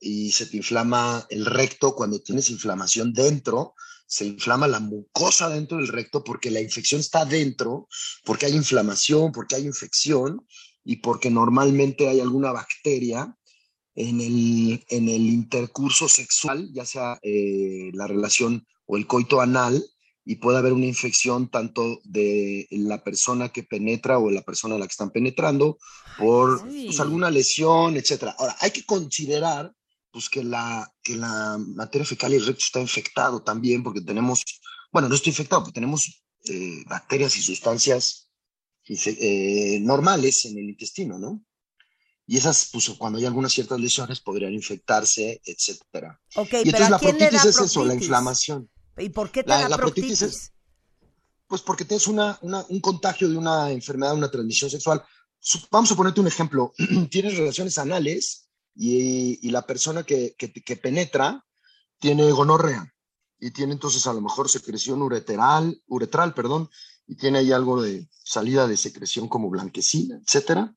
y 0.00 0.30
se 0.32 0.46
te 0.46 0.56
inflama 0.56 1.26
el 1.30 1.46
recto 1.46 1.94
cuando 1.94 2.20
tienes 2.20 2.50
inflamación 2.50 3.12
dentro, 3.12 3.74
se 4.06 4.24
inflama 4.24 4.66
la 4.66 4.80
mucosa 4.80 5.48
dentro 5.48 5.76
del 5.78 5.88
recto 5.88 6.24
porque 6.24 6.50
la 6.50 6.60
infección 6.60 7.00
está 7.00 7.24
dentro, 7.24 7.88
porque 8.24 8.46
hay 8.46 8.54
inflamación, 8.54 9.32
porque 9.32 9.56
hay 9.56 9.66
infección 9.66 10.46
y 10.82 10.96
porque 10.96 11.30
normalmente 11.30 12.08
hay 12.08 12.20
alguna 12.20 12.52
bacteria 12.52 13.36
en 13.94 14.20
el, 14.20 14.84
en 14.88 15.08
el 15.08 15.26
intercurso 15.26 16.08
sexual, 16.08 16.70
ya 16.72 16.86
sea 16.86 17.18
eh, 17.22 17.90
la 17.92 18.06
relación 18.06 18.66
o 18.86 18.96
el 18.96 19.06
coito 19.06 19.40
anal, 19.40 19.84
y 20.24 20.36
puede 20.36 20.58
haber 20.58 20.74
una 20.74 20.84
infección 20.84 21.50
tanto 21.50 22.00
de 22.04 22.66
la 22.70 23.02
persona 23.02 23.48
que 23.48 23.62
penetra 23.62 24.18
o 24.18 24.30
la 24.30 24.42
persona 24.42 24.74
a 24.74 24.78
la 24.78 24.86
que 24.86 24.90
están 24.90 25.10
penetrando 25.10 25.78
por 26.18 26.68
pues, 26.68 27.00
alguna 27.00 27.30
lesión, 27.30 27.96
etcétera. 27.96 28.36
Ahora, 28.38 28.54
hay 28.60 28.70
que 28.70 28.84
considerar 28.84 29.72
pues, 30.10 30.28
que, 30.28 30.42
la, 30.44 30.92
que 31.02 31.16
la 31.16 31.58
materia 31.58 32.04
fecal 32.06 32.32
y 32.32 32.36
el 32.36 32.46
recto 32.46 32.64
está 32.64 32.80
infectado 32.80 33.42
también, 33.42 33.82
porque 33.82 34.00
tenemos, 34.00 34.42
bueno, 34.92 35.08
no 35.08 35.14
está 35.14 35.28
infectado, 35.30 35.62
porque 35.62 35.74
tenemos 35.74 36.22
eh, 36.44 36.82
bacterias 36.86 37.36
y 37.36 37.42
sustancias 37.42 38.30
eh, 38.86 39.78
normales 39.80 40.44
en 40.46 40.58
el 40.58 40.70
intestino, 40.70 41.18
¿no? 41.18 41.42
Y 42.26 42.36
esas, 42.36 42.68
pues 42.72 42.88
cuando 42.90 43.18
hay 43.18 43.24
algunas 43.24 43.52
ciertas 43.52 43.80
lesiones, 43.80 44.20
podrían 44.20 44.52
infectarse, 44.52 45.40
etcétera. 45.44 46.20
Ok, 46.34 46.46
y 46.46 46.48
pero 46.50 46.58
entonces 46.64 46.86
¿a 46.86 46.90
la 46.90 46.98
quién 46.98 47.18
le 47.18 47.24
da 47.24 47.30
proctitis 47.30 47.56
es 47.56 47.60
eso, 47.70 47.84
la 47.84 47.94
inflamación. 47.94 48.70
¿Y 48.98 49.08
por 49.10 49.30
qué 49.30 49.42
te 49.42 49.48
La- 49.48 49.60
da 49.62 49.68
la 49.68 49.76
proctitis? 49.78 50.18
proctitis 50.18 50.36
es- 50.42 50.52
Pues 51.46 51.62
porque 51.62 51.86
tienes 51.86 52.06
una, 52.06 52.38
una- 52.42 52.66
un 52.68 52.80
contagio 52.80 53.28
de 53.30 53.36
una 53.38 53.70
enfermedad, 53.70 54.14
una 54.14 54.30
transmisión 54.30 54.70
sexual. 54.70 55.02
Vamos 55.70 55.90
a 55.90 55.96
ponerte 55.96 56.20
un 56.20 56.26
ejemplo. 56.26 56.74
tienes 57.10 57.36
relaciones 57.38 57.78
anales 57.78 58.47
y, 58.80 59.40
y 59.46 59.50
la 59.50 59.62
persona 59.66 60.04
que, 60.04 60.34
que- 60.38 60.52
que 60.52 60.76
penetra 60.76 61.44
tiene 61.98 62.30
gonorrea 62.30 62.94
y 63.40 63.50
tiene 63.50 63.72
entonces 63.72 64.06
a 64.06 64.12
lo 64.12 64.20
mejor 64.20 64.48
secreción 64.48 65.02
ureteral, 65.02 65.82
uretral, 65.88 66.32
perdón, 66.32 66.70
y 67.06 67.16
tiene 67.16 67.38
ahí 67.38 67.50
algo 67.52 67.82
de 67.82 68.08
salida 68.24 68.68
de 68.68 68.76
secreción 68.76 69.26
como 69.28 69.50
blanquecina, 69.50 70.20
etcétera. 70.24 70.74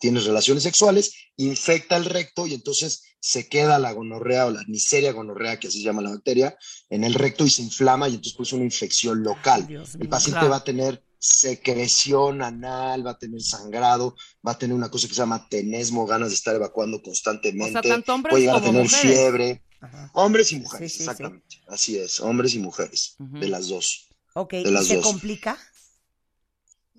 Tienes 0.00 0.24
relaciones 0.24 0.62
sexuales, 0.64 1.12
infecta 1.36 1.96
el 1.96 2.06
recto 2.06 2.46
y 2.46 2.54
entonces 2.54 3.02
se 3.20 3.48
queda 3.48 3.78
la 3.78 3.92
gonorrea 3.92 4.46
o 4.46 4.50
la 4.50 4.64
miseria 4.66 5.12
gonorrea, 5.12 5.60
que 5.60 5.68
así 5.68 5.78
se 5.78 5.84
llama 5.84 6.02
la 6.02 6.10
bacteria, 6.10 6.56
en 6.88 7.04
el 7.04 7.14
recto 7.14 7.44
y 7.44 7.50
se 7.50 7.62
inflama 7.62 8.08
y 8.08 8.14
entonces 8.14 8.34
pues 8.36 8.52
una 8.52 8.64
infección 8.64 9.22
local. 9.22 9.66
Dios 9.66 9.94
el 9.94 10.00
mío. 10.00 10.10
paciente 10.10 10.40
Claro. 10.40 10.50
va 10.50 10.56
a 10.56 10.64
tener 10.64 11.04
secreción 11.22 12.42
anal, 12.42 13.06
va 13.06 13.12
a 13.12 13.18
tener 13.18 13.40
sangrado, 13.40 14.16
va 14.46 14.52
a 14.52 14.58
tener 14.58 14.74
una 14.74 14.90
cosa 14.90 15.06
que 15.06 15.14
se 15.14 15.20
llama 15.20 15.46
tenesmo, 15.48 16.04
ganas 16.04 16.30
de 16.30 16.34
estar 16.34 16.54
evacuando 16.56 17.00
constantemente, 17.00 17.78
O 17.78 17.82
sea, 17.82 17.90
tanto 17.92 18.12
hombres 18.12 18.32
puede 18.32 18.42
llegar 18.42 18.56
a 18.56 18.64
tener 18.64 18.82
mujeres. 18.82 19.00
fiebre. 19.16 19.62
Ajá. 19.80 20.10
Hombres 20.14 20.50
y 20.52 20.56
mujeres, 20.60 20.92
Sí, 20.92 20.98
sí, 20.98 21.04
sí. 21.04 21.10
exactamente. 21.10 21.56
Así 21.68 21.96
es, 21.96 22.18
hombres 22.20 22.54
y 22.54 22.58
mujeres, 22.58 23.14
de 23.18 23.48
las 23.48 23.68
dos. 23.68 24.08
Ok, 24.34 24.52
de 24.52 24.60
¿y 24.62 24.70
las 24.72 24.86
se 24.88 24.96
dos. 24.96 25.04
complica? 25.06 25.58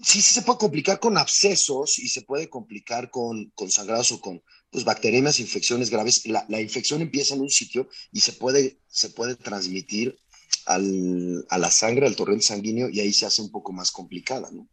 Sí, 0.02 0.22
sí 0.22 0.34
se 0.34 0.42
puede 0.42 0.58
complicar 0.60 1.00
con 1.00 1.18
abscesos 1.18 2.00
y 2.00 2.08
se 2.08 2.22
puede 2.24 2.50
complicar 2.50 3.10
con, 3.12 3.52
con 3.56 3.70
sangrados 3.70 4.12
o 4.14 4.22
con 4.22 4.42
pues, 4.70 4.84
bacterias, 4.86 5.40
infecciones 5.40 5.90
graves. 5.90 6.26
La, 6.26 6.46
la 6.50 6.62
infección 6.62 7.02
empieza 7.02 7.36
en 7.36 7.42
un 7.42 7.50
sitio 7.50 7.90
y 8.12 8.22
se 8.22 8.34
puede, 8.34 8.80
se 8.88 9.10
puede 9.10 9.36
transmitir 9.36 10.18
al- 10.66 11.46
a 11.50 11.58
la 11.58 11.70
sangre, 11.72 12.08
al 12.08 12.16
torrente 12.16 12.46
sanguíneo, 12.46 12.90
y 12.90 13.00
ahí 13.00 13.14
se 13.14 13.26
hace 13.26 13.42
un 13.42 13.52
poco 13.52 13.72
más 13.72 13.92
complicada, 13.92 14.50
¿no? 14.52 14.68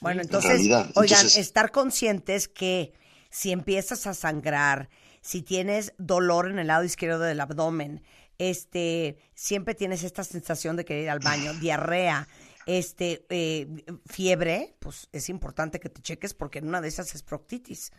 Bueno, 0.00 0.20
En 0.20 0.26
entonces, 0.26 0.60
oigan, 0.60 0.86
entonces- 0.88 1.36
estar 1.36 1.70
conscientes 1.72 2.48
que 2.48 2.92
si 3.30 3.50
empiezas 3.52 4.06
a 4.06 4.14
sangrar, 4.14 4.88
si 5.22 5.42
tienes 5.42 5.92
dolor 5.98 6.50
en 6.50 6.58
el 6.58 6.68
lado 6.68 6.84
izquierdo 6.84 7.20
del 7.20 7.40
abdomen, 7.40 8.02
este, 8.38 9.16
siempre 9.34 9.74
tienes 9.74 10.02
esta 10.04 10.22
sensación 10.22 10.76
de 10.76 10.84
querer 10.84 11.04
ir 11.04 11.10
al 11.10 11.18
baño, 11.20 11.52
diarrea, 11.60 12.28
este, 12.66 13.24
eh, 13.30 13.66
fiebre, 14.06 14.74
pues 14.80 15.08
es 15.12 15.28
importante 15.28 15.78
que 15.80 15.88
te 15.88 16.02
cheques 16.02 16.34
porque 16.34 16.58
en 16.58 16.68
una 16.68 16.80
de 16.80 16.88
esas 16.88 17.14
es 17.14 17.22
proctitis. 17.22 17.92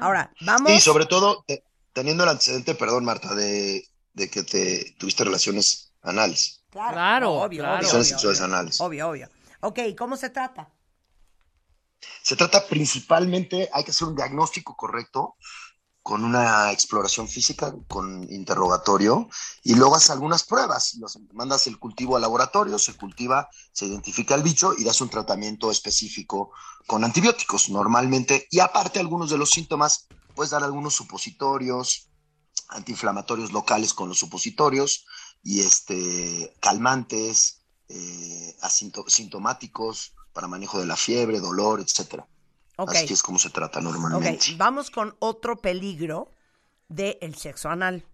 Ahora, 0.00 0.32
vamos. 0.40 0.72
Y 0.72 0.80
sobre 0.80 1.06
todo, 1.06 1.44
te- 1.46 1.64
teniendo 1.92 2.22
el 2.24 2.30
antecedente, 2.30 2.74
perdón, 2.74 3.04
Marta, 3.04 3.34
de, 3.34 3.84
de 4.14 4.30
que 4.30 4.42
te 4.44 4.94
tuviste 4.98 5.24
relaciones 5.24 5.92
anales, 6.02 6.61
Claro, 6.72 7.32
obvio, 7.32 7.62
claro. 7.62 7.86
obvio. 8.00 8.18
Obvio, 8.80 9.08
obvio. 9.10 9.28
Ok, 9.60 9.78
¿cómo 9.96 10.16
se 10.16 10.30
trata? 10.30 10.68
Se 12.22 12.34
trata 12.34 12.66
principalmente, 12.66 13.68
hay 13.72 13.84
que 13.84 13.90
hacer 13.90 14.08
un 14.08 14.16
diagnóstico 14.16 14.74
correcto 14.74 15.36
con 16.02 16.24
una 16.24 16.72
exploración 16.72 17.28
física, 17.28 17.72
con 17.86 18.24
interrogatorio, 18.32 19.28
y 19.62 19.74
luego 19.76 19.94
haces 19.94 20.10
algunas 20.10 20.42
pruebas. 20.42 20.94
Los- 20.94 21.18
mandas 21.32 21.68
el 21.68 21.78
cultivo 21.78 22.16
al 22.16 22.22
laboratorio, 22.22 22.76
se 22.78 22.94
cultiva, 22.96 23.48
se 23.72 23.86
identifica 23.86 24.34
el 24.34 24.42
bicho 24.42 24.72
y 24.76 24.82
das 24.82 25.00
un 25.00 25.10
tratamiento 25.10 25.70
específico 25.70 26.50
con 26.88 27.04
antibióticos 27.04 27.68
normalmente. 27.68 28.48
Y 28.50 28.58
aparte, 28.58 28.98
algunos 28.98 29.30
de 29.30 29.38
los 29.38 29.50
síntomas, 29.50 30.08
puedes 30.34 30.50
dar 30.50 30.64
algunos 30.64 30.94
supositorios, 30.94 32.08
antiinflamatorios 32.68 33.52
locales 33.52 33.94
con 33.94 34.08
los 34.08 34.18
supositorios 34.18 35.04
y 35.42 35.60
este, 35.60 36.54
calmantes, 36.60 37.62
eh, 37.88 38.56
sintomáticos 39.08 40.14
para 40.32 40.48
manejo 40.48 40.78
de 40.78 40.86
la 40.86 40.96
fiebre, 40.96 41.40
dolor, 41.40 41.80
etcétera. 41.80 42.26
Así 42.76 43.12
es 43.12 43.22
como 43.22 43.38
se 43.38 43.50
trata 43.50 43.80
normalmente. 43.80 44.54
vamos 44.56 44.90
con 44.90 45.14
otro 45.18 45.56
peligro 45.56 46.30
del 46.88 47.34
sexo 47.36 47.68
anal, 47.68 48.06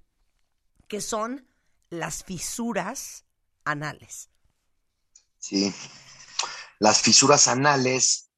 que 0.89 1.01
son 1.01 1.47
las 1.91 2.25
fisuras 2.25 3.25
anales. 3.65 4.31
Sí. 5.39 5.73
Las 6.79 7.01
fisuras 7.01 7.49
anales 7.49 8.31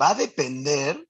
va 0.00 0.10
a 0.10 0.14
depender, 0.14 1.08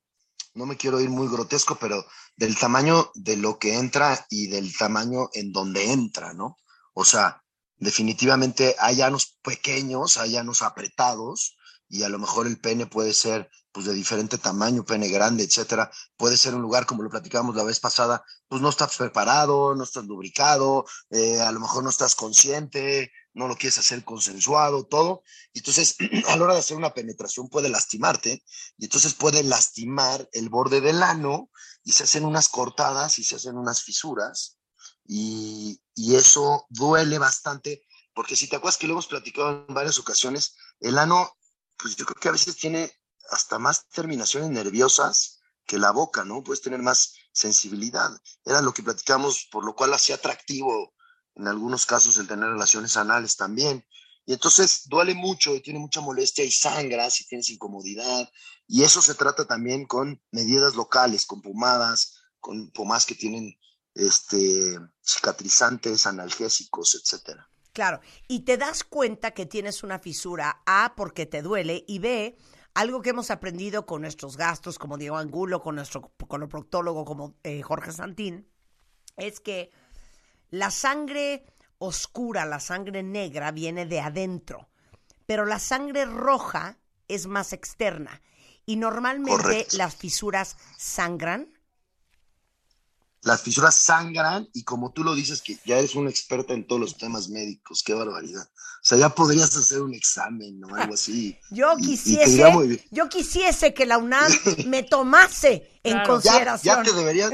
no 0.54 0.66
me 0.66 0.76
quiero 0.76 1.00
ir 1.00 1.10
muy 1.10 1.28
grotesco, 1.28 1.76
pero 1.76 2.04
del 2.36 2.56
tamaño 2.56 3.10
de 3.14 3.36
lo 3.36 3.58
que 3.58 3.76
entra 3.76 4.26
y 4.30 4.46
del 4.48 4.76
tamaño 4.76 5.28
en 5.34 5.52
donde 5.52 5.92
entra, 5.92 6.32
¿no? 6.32 6.56
O 6.94 7.04
sea, 7.04 7.42
definitivamente 7.76 8.76
hay 8.78 9.02
anos 9.02 9.38
pequeños, 9.42 10.16
hay 10.16 10.36
anos 10.36 10.62
apretados 10.62 11.56
y 11.88 12.04
a 12.04 12.08
lo 12.08 12.18
mejor 12.18 12.46
el 12.46 12.58
pene 12.58 12.86
puede 12.86 13.12
ser 13.12 13.50
pues 13.72 13.86
de 13.86 13.94
diferente 13.94 14.38
tamaño, 14.38 14.84
pene 14.84 15.08
grande, 15.08 15.44
etcétera. 15.44 15.90
Puede 16.16 16.36
ser 16.36 16.54
un 16.54 16.62
lugar, 16.62 16.84
como 16.86 17.02
lo 17.02 17.10
platicábamos 17.10 17.56
la 17.56 17.64
vez 17.64 17.80
pasada, 17.80 18.22
pues 18.46 18.60
no 18.60 18.68
estás 18.68 18.96
preparado, 18.96 19.74
no 19.74 19.84
estás 19.84 20.04
lubricado, 20.04 20.84
eh, 21.10 21.40
a 21.40 21.50
lo 21.52 21.60
mejor 21.60 21.82
no 21.82 21.90
estás 21.90 22.14
consciente, 22.14 23.10
no 23.32 23.48
lo 23.48 23.56
quieres 23.56 23.78
hacer 23.78 24.04
consensuado, 24.04 24.84
todo. 24.84 25.22
Entonces, 25.54 25.96
a 26.28 26.36
la 26.36 26.44
hora 26.44 26.54
de 26.54 26.60
hacer 26.60 26.76
una 26.76 26.92
penetración 26.92 27.48
puede 27.48 27.70
lastimarte, 27.70 28.42
y 28.76 28.84
entonces 28.84 29.14
puede 29.14 29.42
lastimar 29.42 30.28
el 30.32 30.50
borde 30.50 30.82
del 30.82 31.02
ano, 31.02 31.50
y 31.82 31.92
se 31.92 32.04
hacen 32.04 32.24
unas 32.26 32.48
cortadas 32.48 33.18
y 33.18 33.24
se 33.24 33.36
hacen 33.36 33.56
unas 33.56 33.82
fisuras, 33.82 34.58
y, 35.04 35.80
y 35.94 36.16
eso 36.16 36.66
duele 36.70 37.18
bastante, 37.18 37.82
porque 38.14 38.36
si 38.36 38.48
te 38.48 38.56
acuerdas 38.56 38.78
que 38.78 38.86
lo 38.86 38.94
hemos 38.94 39.06
platicado 39.06 39.64
en 39.68 39.74
varias 39.74 39.98
ocasiones, 39.98 40.56
el 40.80 40.98
ano, 40.98 41.36
pues 41.78 41.96
yo 41.96 42.04
creo 42.04 42.20
que 42.20 42.28
a 42.28 42.32
veces 42.32 42.56
tiene 42.56 42.92
hasta 43.30 43.58
más 43.58 43.88
terminaciones 43.88 44.50
nerviosas 44.50 45.40
que 45.66 45.78
la 45.78 45.90
boca, 45.90 46.24
¿no? 46.24 46.42
Puedes 46.42 46.62
tener 46.62 46.82
más 46.82 47.14
sensibilidad. 47.32 48.10
Era 48.44 48.60
lo 48.60 48.74
que 48.74 48.82
platicamos, 48.82 49.48
por 49.50 49.64
lo 49.64 49.74
cual 49.74 49.94
hacía 49.94 50.16
atractivo 50.16 50.94
en 51.34 51.48
algunos 51.48 51.86
casos 51.86 52.18
el 52.18 52.28
tener 52.28 52.48
relaciones 52.48 52.96
anales 52.96 53.36
también. 53.36 53.86
Y 54.26 54.34
entonces 54.34 54.82
duele 54.86 55.14
mucho 55.14 55.54
y 55.54 55.62
tiene 55.62 55.78
mucha 55.78 56.00
molestia 56.00 56.44
y 56.44 56.50
sangra 56.50 57.10
si 57.10 57.26
tienes 57.26 57.50
incomodidad. 57.50 58.30
Y 58.68 58.82
eso 58.82 59.02
se 59.02 59.14
trata 59.14 59.46
también 59.46 59.86
con 59.86 60.22
medidas 60.30 60.74
locales, 60.74 61.26
con 61.26 61.42
pomadas, 61.42 62.18
con 62.38 62.70
pomadas 62.70 63.06
que 63.06 63.14
tienen 63.14 63.58
este, 63.94 64.78
cicatrizantes, 65.02 66.06
analgésicos, 66.06 66.94
etcétera. 66.94 67.48
Claro, 67.72 68.00
y 68.28 68.40
te 68.40 68.58
das 68.58 68.84
cuenta 68.84 69.30
que 69.30 69.46
tienes 69.46 69.82
una 69.82 69.98
fisura, 69.98 70.62
A, 70.66 70.94
porque 70.96 71.26
te 71.26 71.40
duele, 71.42 71.84
y 71.88 71.98
B, 71.98 72.36
algo 72.74 73.02
que 73.02 73.10
hemos 73.10 73.30
aprendido 73.30 73.86
con 73.86 74.02
nuestros 74.02 74.36
gastos, 74.36 74.78
como 74.78 74.98
Diego 74.98 75.16
Angulo, 75.16 75.62
con 75.62 75.76
nuestro 75.76 76.12
coloproctólogo, 76.28 77.04
como 77.04 77.34
eh, 77.42 77.62
Jorge 77.62 77.92
Santín, 77.92 78.48
es 79.16 79.40
que 79.40 79.70
la 80.50 80.70
sangre 80.70 81.46
oscura, 81.78 82.44
la 82.44 82.60
sangre 82.60 83.02
negra, 83.02 83.50
viene 83.50 83.86
de 83.86 84.00
adentro, 84.00 84.68
pero 85.26 85.46
la 85.46 85.58
sangre 85.58 86.04
roja 86.04 86.78
es 87.08 87.26
más 87.26 87.52
externa. 87.52 88.22
Y 88.64 88.76
normalmente 88.76 89.42
Correcto. 89.42 89.76
las 89.76 89.96
fisuras 89.96 90.56
sangran. 90.78 91.58
Las 93.22 93.42
fisuras 93.42 93.74
sangran 93.76 94.48
y 94.52 94.64
como 94.64 94.92
tú 94.92 95.04
lo 95.04 95.14
dices, 95.14 95.42
que 95.42 95.56
ya 95.64 95.78
eres 95.78 95.94
una 95.94 96.10
experta 96.10 96.54
en 96.54 96.66
todos 96.66 96.80
los 96.80 96.96
temas 96.98 97.28
médicos, 97.28 97.82
qué 97.84 97.94
barbaridad. 97.94 98.42
O 98.44 98.84
sea, 98.84 98.98
ya 98.98 99.10
podrías 99.10 99.56
hacer 99.56 99.80
un 99.80 99.94
examen 99.94 100.60
o 100.64 100.74
algo 100.74 100.94
así. 100.94 101.38
Yo 101.50 101.72
Y- 101.78 101.82
y 101.82 101.84
te 101.84 101.90
quisiese, 101.92 102.32
iría 102.32 102.48
muy 102.50 102.66
bien. 102.68 102.80
yo 102.90 103.08
quisiese 103.08 103.72
que 103.74 103.86
la 103.86 103.98
UNAM 103.98 104.32
me 104.66 104.82
tomase 104.82 105.68
en 105.84 105.92
Claro. 105.92 106.20
Ya, 106.20 106.30
consideración. 106.32 106.76
ya 106.76 106.82
te 106.82 106.92
deberían, 106.96 107.30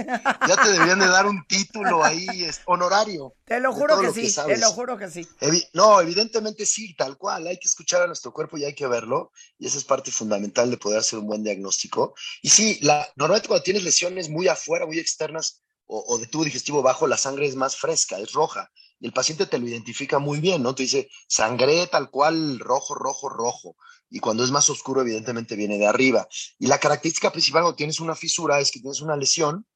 ya 0.47 0.57
te 0.63 0.73
deberían 0.73 0.99
de 0.99 1.07
dar 1.07 1.27
un 1.27 1.43
título 1.47 2.05
ahí 2.05 2.27
es, 2.45 2.61
honorario. 2.67 3.35
Te 3.47 3.61
lo 3.61 3.73
juro 3.73 3.99
que 3.99 4.07
lo 4.09 4.13
sí, 4.15 4.31
te 4.47 4.59
lo 4.59 4.71
juro 4.73 4.99
que 4.99 5.11
sí. 5.11 5.27
Evi- 5.41 5.67
no, 5.73 6.01
evidentemente 6.03 6.67
sí, 6.67 6.95
tal 6.97 7.17
cual. 7.17 7.47
Hay 7.47 7.59
que 7.59 7.67
escuchar 7.67 8.03
a 8.03 8.07
nuestro 8.07 8.33
cuerpo 8.33 8.59
y 8.59 8.65
hay 8.65 8.75
que 8.75 8.87
verlo. 8.87 9.33
Y 9.59 9.67
esa 9.67 9.79
es 9.79 9.85
parte 9.85 10.11
fundamental 10.11 10.71
de 10.71 10.77
poder 10.77 10.99
hacer 10.99 11.19
un 11.19 11.27
buen 11.27 11.43
diagnóstico. 11.45 12.15
Y 12.43 12.51
sí, 12.51 12.79
la, 12.83 13.07
normalmente 13.17 13.49
cuando 13.49 13.63
tienes 13.63 13.85
lesiones 13.85 14.29
muy 14.29 14.49
afuera, 14.49 14.85
muy 14.87 14.99
externas 14.99 15.63
o, 15.89 16.19
de 16.19 16.27
tubo 16.27 16.45
digestivo 16.45 16.83
bajo, 16.83 17.07
la 17.07 17.17
sangre 17.17 17.47
es 17.47 17.57
más 17.57 17.77
fresca, 17.77 18.19
es 18.19 18.33
roja. 18.33 18.71
Y 19.01 19.07
el 19.07 19.13
paciente 19.13 19.47
te 19.47 19.59
lo 19.59 19.67
identifica 19.67 20.19
muy 20.19 20.39
bien, 20.39 20.63
¿no? 20.63 20.75
Te 20.75 20.83
dice, 20.83 21.09
sangré 21.29 21.87
tal 21.87 22.11
cual, 22.11 22.59
rojo, 22.59 22.95
rojo, 22.95 23.29
rojo. 23.29 23.77
Y 24.11 24.21
cuando 24.21 24.45
es 24.45 24.51
más 24.51 24.69
oscuro, 24.71 25.01
evidentemente 25.01 25.57
viene 25.57 25.79
de 25.79 25.87
arriba. 25.87 26.29
Y 26.59 26.67
la 26.67 26.79
característica 26.79 27.33
principal 27.33 27.63
cuando 27.63 27.77
tienes 27.77 28.01
una 28.01 28.15
fisura 28.15 28.61
es 28.61 28.71
que 28.71 28.81
tienes 28.81 29.01
una 29.01 29.17
lesión 29.17 29.67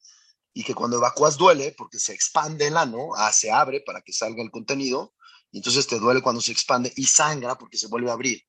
y 0.52 0.64
que 0.64 0.74
cuando 0.74 0.98
evacúas 0.98 1.38
duele 1.38 1.74
porque 1.76 1.98
se 1.98 2.12
expande 2.12 2.66
el 2.66 2.76
ano, 2.76 3.10
ah, 3.16 3.32
se 3.32 3.50
abre 3.50 3.80
para 3.80 4.02
que 4.02 4.12
salga 4.12 4.42
el 4.42 4.50
contenido, 4.50 5.14
y 5.50 5.58
entonces 5.58 5.86
te 5.86 5.98
duele 5.98 6.22
cuando 6.22 6.40
se 6.40 6.52
expande 6.52 6.92
y 6.96 7.04
sangra 7.04 7.56
porque 7.56 7.78
se 7.78 7.86
vuelve 7.86 8.10
a 8.10 8.14
abrir. 8.14 8.42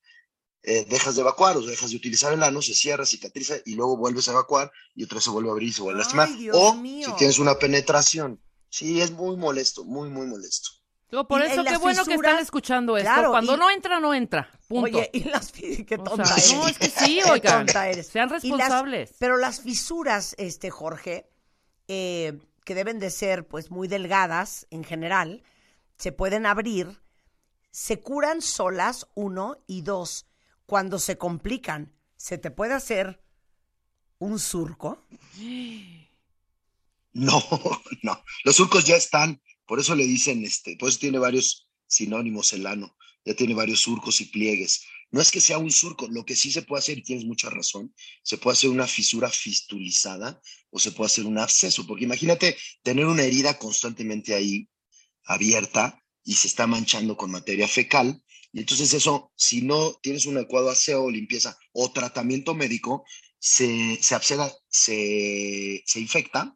Eh, 0.66 0.86
dejas 0.90 1.16
de 1.16 1.22
evacuar 1.22 1.58
o 1.58 1.62
dejas 1.62 1.90
de 1.92 1.98
utilizar 1.98 2.32
el 2.32 2.42
ano, 2.42 2.62
se 2.62 2.74
cierra, 2.74 3.06
cicatriza 3.06 3.56
y 3.66 3.76
luego 3.76 3.98
vuelves 3.98 4.30
a 4.30 4.32
evacuar 4.32 4.72
y 4.96 5.04
otra 5.04 5.16
vez 5.16 5.26
se 5.26 5.30
vuelve 5.30 5.50
a 5.50 5.52
abrir 5.52 5.68
y 5.70 5.74
se 5.74 5.82
vuelve 5.82 6.00
a 6.00 6.04
lastimar. 6.04 6.28
Ay, 6.30 6.36
Dios 6.38 6.58
O 6.58 6.74
mío. 6.76 7.10
si 7.10 7.16
tienes 7.18 7.38
una 7.40 7.56
penetración. 7.60 8.40
Sí, 8.70 9.02
es 9.02 9.12
muy 9.12 9.36
molesto, 9.36 9.84
muy, 9.84 10.10
muy 10.10 10.26
molesto. 10.26 10.70
Digo, 11.12 11.28
por 11.28 11.42
Y- 11.42 11.48
eso 11.52 11.64
qué 11.66 11.78
bueno 11.78 12.06
que 12.06 12.14
están 12.16 12.40
escuchando 12.40 12.96
esto. 12.98 13.08
claro, 13.12 13.30
Cuando 13.32 13.56
y- 13.56 13.58
no 13.58 13.70
entra, 13.70 14.00
no 14.00 14.14
entra. 14.14 14.50
Punto. 14.68 14.98
Oye, 14.98 15.10
y 15.14 15.26
las 15.26 15.52
qué 15.52 15.86
O 16.00 16.04
tonta 16.04 16.26
sea, 16.26 16.36
eres. 16.38 16.54
no, 16.56 16.68
es 16.68 16.78
que 16.80 16.90
sí, 16.90 17.20
Qué 17.24 17.30
oigan. 17.32 17.66
tonta 17.66 17.90
eres. 17.90 18.08
Sean 18.08 18.30
las- 18.30 18.42
responsables. 18.42 19.12
pero 19.20 19.38
las 19.38 19.60
fisuras, 19.62 20.34
este 20.40 20.72
Jorge, 20.72 21.30
eh, 21.90 22.40
que 22.64 22.74
deben 22.74 22.98
de 23.00 23.12
ser 23.12 23.46
pues 23.48 23.70
muy 23.70 23.88
delgadas 23.90 24.66
en 24.72 24.86
general, 24.86 25.44
se 25.98 26.14
pueden 26.14 26.46
abrir, 26.46 27.02
se 27.70 28.00
curan 28.00 28.42
solas, 28.42 29.08
uno, 29.14 29.58
y 29.68 29.82
dos, 29.82 30.26
cuando 30.66 31.00
se 31.00 31.18
complican, 31.18 31.94
¿se 32.16 32.38
te 32.38 32.52
puede 32.52 32.74
hacer 32.74 33.22
un 34.20 34.40
surco? 34.40 35.06
No, 37.14 37.44
no. 38.04 38.24
Los 38.44 38.56
surcos 38.56 38.86
ya 38.86 38.96
están, 38.96 39.42
por 39.66 39.80
eso 39.80 39.96
le 39.96 40.06
dicen, 40.06 40.44
este, 40.44 40.76
por 40.78 40.90
eso 40.90 41.00
tiene 41.00 41.20
varios 41.20 41.68
sinónimos 41.88 42.54
el 42.54 42.66
ano, 42.66 42.96
ya 43.26 43.36
tiene 43.36 43.54
varios 43.54 43.82
surcos 43.82 44.20
y 44.22 44.26
pliegues. 44.26 44.86
No 45.12 45.22
es 45.22 45.30
que 45.30 45.42
sea 45.42 45.60
un 45.60 45.72
surco, 45.72 46.08
lo 46.08 46.26
que 46.26 46.36
sí 46.36 46.52
se 46.52 46.64
puede 46.64 46.80
hacer, 46.80 46.98
y 46.98 47.04
tienes 47.04 47.26
mucha 47.26 47.50
razón, 47.50 47.94
se 48.24 48.38
puede 48.38 48.54
hacer 48.54 48.72
una 48.72 48.88
fisura 48.88 49.30
fistulizada 49.30 50.42
o 50.72 50.80
se 50.80 50.92
puede 50.92 51.06
hacer 51.06 51.26
un 51.26 51.38
absceso, 51.38 51.86
porque 51.86 52.06
imagínate 52.06 52.58
tener 52.82 53.06
una 53.06 53.22
herida 53.22 53.60
constantemente 53.60 54.34
ahí 54.34 54.68
abierta 55.26 56.04
y 56.24 56.34
se 56.34 56.48
está 56.48 56.66
manchando 56.66 57.16
con 57.16 57.32
materia 57.32 57.68
fecal. 57.68 58.24
Y 58.54 58.60
entonces 58.60 58.94
eso, 58.94 59.32
si 59.36 59.64
no 59.64 59.94
tienes 60.02 60.26
un 60.26 60.38
adecuado 60.38 60.70
aseo, 60.70 61.10
limpieza 61.10 61.58
o 61.74 61.92
tratamiento 61.92 62.54
médico, 62.54 63.04
se, 63.40 64.00
se 64.02 66.00
infecta 66.00 66.56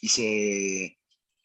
y 0.00 0.08
se, 0.08 0.98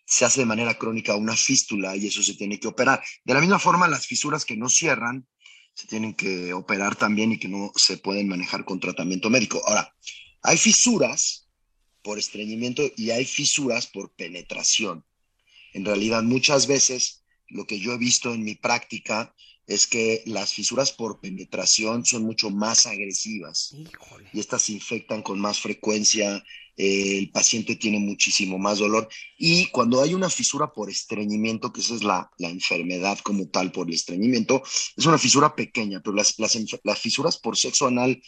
se 0.06 0.26
hace 0.26 0.42
de 0.42 0.46
manera 0.46 0.78
crónica 0.78 1.16
una 1.16 1.36
fístula 1.36 1.96
y 1.96 2.08
eso 2.08 2.22
se 2.22 2.36
tiene 2.36 2.60
que 2.60 2.68
operar. 2.68 3.04
De 3.24 3.34
la 3.34 3.40
misma 3.40 3.60
forma, 3.60 3.88
las 3.88 4.06
fisuras 4.06 4.46
que 4.46 4.58
no 4.58 4.70
cierran 4.70 5.28
se 5.74 5.88
tienen 5.88 6.14
que 6.14 6.54
operar 6.54 6.96
también 6.96 7.32
y 7.32 7.40
que 7.40 7.48
no 7.48 7.72
se 7.76 7.98
pueden 7.98 8.28
manejar 8.28 8.66
con 8.66 8.80
tratamiento 8.80 9.30
médico. 9.30 9.62
Ahora, 9.66 9.96
hay 10.44 10.58
fisuras 10.58 11.50
por 12.04 12.20
estreñimiento 12.20 12.84
y 12.96 13.12
hay 13.12 13.26
fisuras 13.26 13.88
por 13.88 14.14
penetración. 14.14 15.06
En 15.74 15.86
realidad, 15.86 16.22
muchas 16.22 16.68
veces 16.68 17.23
lo 17.50 17.66
que 17.66 17.80
yo 17.80 17.94
he 17.94 17.98
visto 17.98 18.34
en 18.34 18.44
mi 18.44 18.56
práctica 18.56 19.34
es 19.68 19.88
que 19.88 20.24
las 20.26 20.54
fisuras 20.54 20.92
por 20.92 21.20
penetración 21.20 22.06
son 22.06 22.24
mucho 22.24 22.50
más 22.50 22.86
agresivas 22.86 23.74
Híjole. 23.74 24.30
y 24.34 24.40
estas 24.40 24.64
se 24.64 24.74
infectan 24.74 25.22
con 25.22 25.40
más 25.40 25.60
frecuencia, 25.60 26.44
eh, 26.76 27.20
el 27.20 27.30
paciente 27.30 27.76
tiene 27.76 28.00
muchísimo 28.00 28.58
más 28.58 28.80
dolor 28.80 29.08
y 29.38 29.68
cuando 29.68 30.02
hay 30.02 30.14
una 30.14 30.30
fisura 30.30 30.74
por 30.74 30.90
estreñimiento, 30.90 31.72
que 31.72 31.82
esa 31.82 31.96
es 31.96 32.04
la, 32.04 32.30
la 32.40 32.50
enfermedad 32.50 33.20
como 33.20 33.48
tal 33.48 33.72
por 33.72 33.88
el 33.88 33.94
estreñimiento, 33.94 34.64
es 34.98 35.06
una 35.06 35.18
fisura 35.18 35.56
pequeña, 35.56 36.02
pero 36.02 36.16
las, 36.16 36.38
las, 36.40 36.58
las 36.84 37.00
fisuras 37.00 37.38
por 37.38 37.58
sexo 37.58 37.88
anal, 37.88 38.22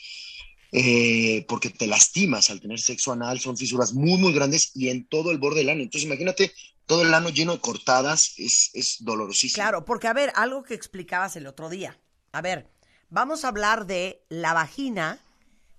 eh, 0.71 1.45
porque 1.47 1.69
te 1.69 1.87
lastimas 1.87 2.49
al 2.49 2.61
tener 2.61 2.79
sexo 2.79 3.11
anal, 3.11 3.39
son 3.39 3.57
fisuras 3.57 3.93
muy, 3.93 4.19
muy 4.19 4.31
grandes 4.31 4.71
y 4.75 4.89
en 4.89 5.07
todo 5.07 5.31
el 5.31 5.37
borde 5.37 5.59
del 5.59 5.69
ano. 5.69 5.81
Entonces 5.81 6.05
imagínate 6.05 6.51
todo 6.85 7.01
el 7.01 7.13
ano 7.13 7.29
lleno 7.29 7.53
de 7.53 7.59
cortadas, 7.59 8.33
es, 8.37 8.71
es 8.73 8.97
dolorosísimo. 8.99 9.61
Claro, 9.61 9.85
porque 9.85 10.07
a 10.07 10.13
ver, 10.13 10.31
algo 10.35 10.63
que 10.63 10.73
explicabas 10.73 11.35
el 11.35 11.47
otro 11.47 11.69
día. 11.69 11.99
A 12.31 12.41
ver, 12.41 12.69
vamos 13.09 13.45
a 13.45 13.49
hablar 13.49 13.85
de 13.85 14.23
la 14.29 14.53
vagina 14.53 15.19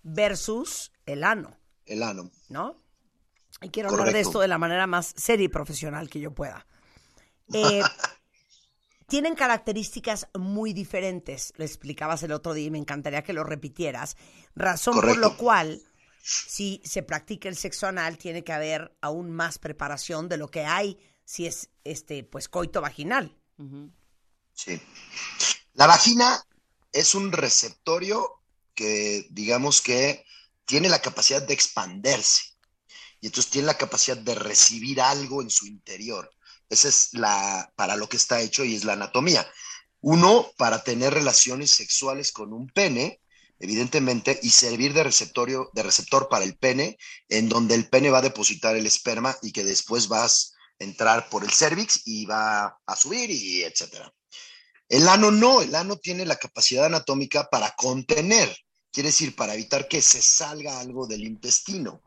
versus 0.03 0.93
el 1.05 1.25
ano, 1.25 1.59
El 1.85 2.03
ano. 2.03 2.31
¿no? 2.49 2.81
Y 3.63 3.71
quiero 3.71 3.91
hablar 3.91 4.13
de 4.13 4.21
esto 4.21 4.41
de 4.41 4.49
la 4.49 4.59
manera 4.59 4.87
más 4.87 5.15
seria 5.17 5.45
y 5.45 5.49
profesional 5.49 6.09
que 6.11 6.21
yo 6.21 6.33
pueda. 6.33 6.67
Eh, 7.53 7.83
tienen 9.07 9.35
características 9.35 10.29
muy 10.35 10.73
diferentes, 10.73 11.53
lo 11.57 11.65
explicabas 11.65 12.23
el 12.23 12.33
otro 12.33 12.53
día 12.55 12.67
y 12.67 12.71
me 12.71 12.79
encantaría 12.79 13.23
que 13.23 13.33
lo 13.33 13.45
repitieras. 13.45 14.17
Razón 14.55 14.95
por 14.95 15.17
lo 15.17 15.37
cual, 15.37 15.83
si 16.27 16.83
se 16.85 17.05
practica 17.05 17.49
el 17.49 17.57
sexo 17.57 17.87
anal, 17.87 18.19
tiene 18.19 18.43
que 18.43 18.53
haber 18.53 18.97
aún 19.01 19.31
más 19.31 19.59
preparación 19.59 20.29
de 20.29 20.37
lo 20.37 20.51
que 20.51 20.65
hay 20.65 20.99
si 21.25 21.47
es 21.47 21.71
este, 21.85 22.25
pues, 22.25 22.49
coito 22.49 22.81
vaginal. 22.81 23.37
Sí. 24.53 24.81
La 25.75 25.87
vagina 25.87 26.45
es 26.93 27.15
un 27.15 27.31
receptorio 27.31 28.43
que, 28.75 29.27
digamos 29.31 29.81
que, 29.81 30.25
tiene 30.65 30.89
la 30.89 31.01
capacidad 31.01 31.43
de 31.43 31.55
expanderse. 31.55 32.57
Y 33.21 33.27
entonces 33.27 33.53
tiene 33.53 33.67
la 33.67 33.79
capacidad 33.79 34.17
de 34.17 34.35
recibir 34.35 35.01
algo 35.01 35.43
en 35.43 35.51
su 35.51 35.67
interior. 35.67 36.29
Esa 36.69 36.89
es 36.89 37.11
la, 37.13 37.73
para 37.77 37.95
lo 37.95 38.09
que 38.09 38.17
está 38.17 38.41
hecho 38.41 38.65
y 38.65 38.75
es 38.75 38.83
la 38.83 38.95
anatomía. 38.95 39.49
Uno, 40.01 40.51
para 40.57 40.83
tener 40.83 41.15
relaciones 41.15 41.71
sexuales 41.71 42.33
con 42.33 42.53
un 42.53 42.69
pene, 42.69 43.21
evidentemente, 43.59 44.39
y 44.43 44.51
servir 44.51 44.93
de 44.93 45.05
receptorio, 45.05 45.71
de 45.73 45.83
receptor 45.83 46.29
para 46.29 46.45
el 46.45 46.57
pene, 46.57 46.99
en 47.29 47.49
donde 47.49 47.75
el 47.75 47.89
pene 47.89 48.11
va 48.11 48.19
a 48.19 48.23
depositar 48.23 48.77
el 48.77 48.87
esperma 48.87 49.37
y 49.43 49.53
que 49.53 49.65
después 49.65 50.09
vas 50.09 50.55
a 50.81 50.85
entrar 50.85 51.29
por 51.29 51.45
el 51.45 51.51
cervix 51.51 52.03
y 52.07 52.27
va 52.27 52.79
a 52.87 52.97
subir 52.97 53.31
y 53.31 53.63
etcétera. 53.63 54.13
El 54.89 55.09
ano 55.09 55.31
no, 55.31 55.63
el 55.63 55.75
ano 55.75 55.97
tiene 55.97 56.25
la 56.25 56.37
capacidad 56.37 56.87
anatómica 56.87 57.49
para 57.51 57.73
contener, 57.73 58.57
quiere 58.93 59.09
decir, 59.09 59.35
para 59.35 59.55
evitar 59.55 59.89
que 59.89 60.01
se 60.01 60.23
salga 60.23 60.79
algo 60.79 61.07
del 61.07 61.25
intestino. 61.25 62.03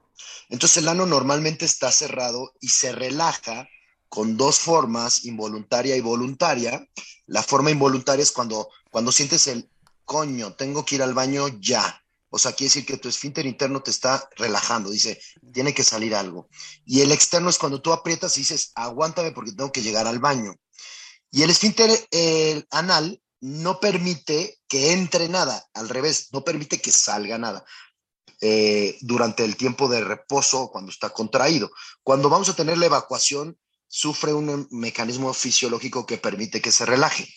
Entonces 0.49 0.77
el 0.77 0.87
ano 0.87 1.05
normalmente 1.05 1.65
está 1.65 1.91
cerrado 1.91 2.53
y 2.61 2.69
se 2.69 2.91
relaja 2.91 3.67
con 4.07 4.37
dos 4.37 4.59
formas, 4.59 5.25
involuntaria 5.25 5.95
y 5.95 6.01
voluntaria. 6.01 6.87
La 7.27 7.43
forma 7.43 7.71
involuntaria 7.71 8.23
es 8.23 8.31
cuando, 8.31 8.69
cuando 8.89 9.11
sientes 9.11 9.47
el 9.47 9.69
coño, 10.09 10.55
tengo 10.55 10.83
que 10.83 10.95
ir 10.95 11.03
al 11.03 11.13
baño 11.13 11.47
ya. 11.59 12.03
O 12.31 12.39
sea, 12.39 12.53
quiere 12.53 12.69
decir 12.69 12.85
que 12.85 12.97
tu 12.97 13.07
esfínter 13.07 13.45
interno 13.45 13.83
te 13.83 13.91
está 13.91 14.27
relajando, 14.37 14.89
dice, 14.89 15.21
tiene 15.53 15.71
que 15.71 15.83
salir 15.83 16.15
algo. 16.15 16.49
Y 16.83 17.01
el 17.01 17.11
externo 17.11 17.47
es 17.51 17.59
cuando 17.59 17.79
tú 17.79 17.93
aprietas 17.93 18.35
y 18.35 18.39
dices, 18.39 18.71
aguántame 18.73 19.31
porque 19.31 19.51
tengo 19.51 19.71
que 19.71 19.83
llegar 19.83 20.07
al 20.07 20.17
baño. 20.17 20.55
Y 21.29 21.43
el 21.43 21.51
esfínter 21.51 21.91
eh, 22.09 22.63
anal 22.71 23.21
no 23.39 23.79
permite 23.79 24.57
que 24.67 24.93
entre 24.93 25.29
nada, 25.29 25.63
al 25.75 25.89
revés, 25.89 26.29
no 26.31 26.43
permite 26.43 26.81
que 26.81 26.91
salga 26.91 27.37
nada 27.37 27.63
eh, 28.41 28.97
durante 29.01 29.45
el 29.45 29.57
tiempo 29.57 29.87
de 29.87 30.03
reposo 30.03 30.71
cuando 30.71 30.91
está 30.91 31.11
contraído. 31.11 31.69
Cuando 32.01 32.29
vamos 32.29 32.49
a 32.49 32.55
tener 32.55 32.79
la 32.79 32.87
evacuación, 32.87 33.59
sufre 33.87 34.33
un 34.33 34.67
mecanismo 34.71 35.31
fisiológico 35.35 36.07
que 36.07 36.17
permite 36.17 36.61
que 36.61 36.71
se 36.71 36.87
relaje. 36.87 37.31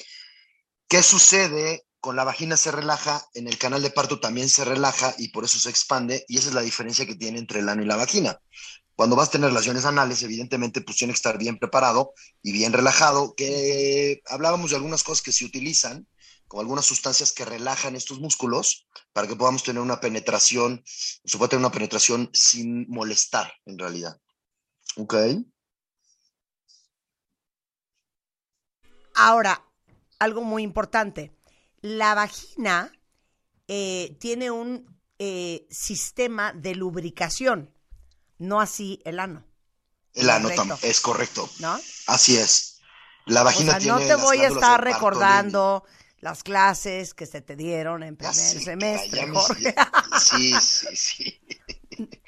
¿Qué 0.89 1.03
sucede? 1.03 1.85
Con 2.03 2.17
la 2.17 2.25
vagina 2.25 2.57
se 2.57 2.73
relaja, 2.73 3.29
en 3.33 3.47
el 3.47 3.59
canal 3.59 3.81
de 3.81 3.91
parto 3.91 4.19
también 4.19 4.49
se 4.49 4.65
relaja 4.65 5.15
y 5.19 5.29
por 5.29 5.45
eso 5.45 5.61
se 5.61 5.71
expande, 5.71 6.25
y 6.27 6.37
esa 6.37 6.49
es 6.49 6.55
la 6.55 6.63
diferencia 6.63 7.07
que 7.07 7.15
tiene 7.15 7.39
entre 7.39 7.61
el 7.61 7.69
ano 7.69 7.81
y 7.81 7.87
la 7.87 7.95
vagina. 7.95 8.41
Cuando 8.97 9.15
vas 9.15 9.29
a 9.29 9.31
tener 9.31 9.51
relaciones 9.51 9.85
anales, 9.85 10.21
evidentemente, 10.25 10.81
pues 10.81 10.97
tiene 10.97 11.13
que 11.13 11.19
estar 11.19 11.39
bien 11.39 11.61
preparado 11.61 12.13
y 12.43 12.51
bien 12.51 12.73
relajado, 12.73 13.37
que 13.37 14.21
hablábamos 14.27 14.71
de 14.71 14.79
algunas 14.79 15.05
cosas 15.05 15.23
que 15.23 15.31
se 15.31 15.45
utilizan, 15.45 16.09
como 16.49 16.63
algunas 16.63 16.87
sustancias 16.87 17.31
que 17.31 17.45
relajan 17.45 17.95
estos 17.95 18.19
músculos, 18.19 18.89
para 19.13 19.29
que 19.29 19.37
podamos 19.37 19.63
tener 19.63 19.81
una 19.81 20.01
penetración, 20.01 20.83
se 20.85 21.39
puede 21.39 21.51
tener 21.51 21.65
una 21.65 21.73
penetración 21.73 22.31
sin 22.33 22.91
molestar, 22.91 23.53
en 23.65 23.79
realidad. 23.79 24.21
¿Ok? 24.97 25.15
Ahora, 29.15 29.65
algo 30.19 30.43
muy 30.43 30.65
importante. 30.65 31.31
La 31.83 32.15
vagina 32.15 32.93
eh, 33.69 34.17
tiene 34.21 34.51
un 34.51 34.87
eh, 35.19 35.67
sistema 35.71 36.53
de 36.53 36.75
lubricación, 36.75 37.71
no 38.39 38.61
así 38.61 39.01
el 39.05 39.21
ano. 39.21 39.45
El 40.15 40.31
ano 40.31 40.45
Correcto. 40.45 40.63
también, 40.69 40.91
es 40.91 41.01
correcto. 41.01 41.51
¿No? 41.59 41.79
Así 42.07 42.37
es. 42.37 42.81
La 43.27 43.41
O 43.41 43.45
vagina 43.45 43.73
sea, 43.73 43.79
tiene 43.79 44.01
no 44.01 44.07
te 44.07 44.15
voy 44.17 44.39
a 44.39 44.49
estar 44.49 44.83
recordando 44.83 45.85
las 46.21 46.43
clases 46.45 47.15
que 47.15 47.27
se 47.27 47.41
te 47.41 47.57
dieron 47.57 48.03
en 48.03 48.17
primer 48.17 48.35
semestre, 48.35 49.27
me- 49.27 49.33
Jorge. 49.39 49.75
Sí, 50.21 50.53
sí, 50.61 50.97
sí. 50.97 51.41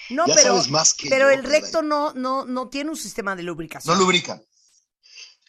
No, 0.08 0.26
Ya 0.26 0.34
pero, 0.34 0.52
sabes 0.54 0.70
más 0.70 0.94
que 0.94 1.08
pero 1.08 1.26
yo, 1.26 1.30
el 1.30 1.44
recto 1.44 1.82
no, 1.82 2.12
no, 2.14 2.44
no 2.44 2.68
tiene 2.68 2.90
un 2.90 2.96
sistema 2.96 3.36
de 3.36 3.42
lubricación. 3.42 3.94
No 3.96 4.00
lubrica. 4.00 4.40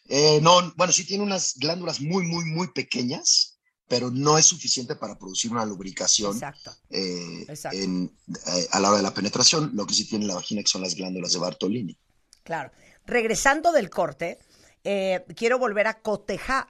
Eh, 0.08 0.40
no, 0.42 0.72
bueno, 0.76 0.94
sí 0.94 1.04
tiene 1.06 1.24
unas 1.24 1.56
glándulas 1.58 2.00
muy, 2.00 2.26
muy, 2.28 2.46
muy 2.46 2.68
pequeñas, 2.72 3.55
pero 3.88 4.10
no 4.12 4.38
es 4.38 4.46
suficiente 4.48 4.96
para 4.96 5.18
producir 5.18 5.52
una 5.52 5.66
lubricación 5.66 6.34
Exacto. 6.34 6.72
eh, 6.90 7.46
Exacto. 7.48 7.78
en- 7.78 8.12
eh, 8.48 8.68
a 8.72 8.80
la 8.80 8.90
hora 8.90 8.98
de 8.98 9.04
la 9.04 9.14
penetración. 9.14 9.72
Lo 9.76 9.86
que 9.86 9.94
sí 9.94 10.06
tiene 10.06 10.26
la 10.26 10.36
vagina 10.36 10.62
que 10.64 10.70
son 10.70 10.82
las 10.82 10.96
glándulas 10.96 11.34
de 11.34 11.40
Bartolini. 11.40 11.98
Claro. 12.44 12.72
Regresando 13.06 13.72
del 13.72 13.90
corte, 13.90 14.40
eh, 14.84 15.24
quiero 15.36 15.60
volver 15.60 15.88
a 15.88 16.00
cotejar. 16.02 16.68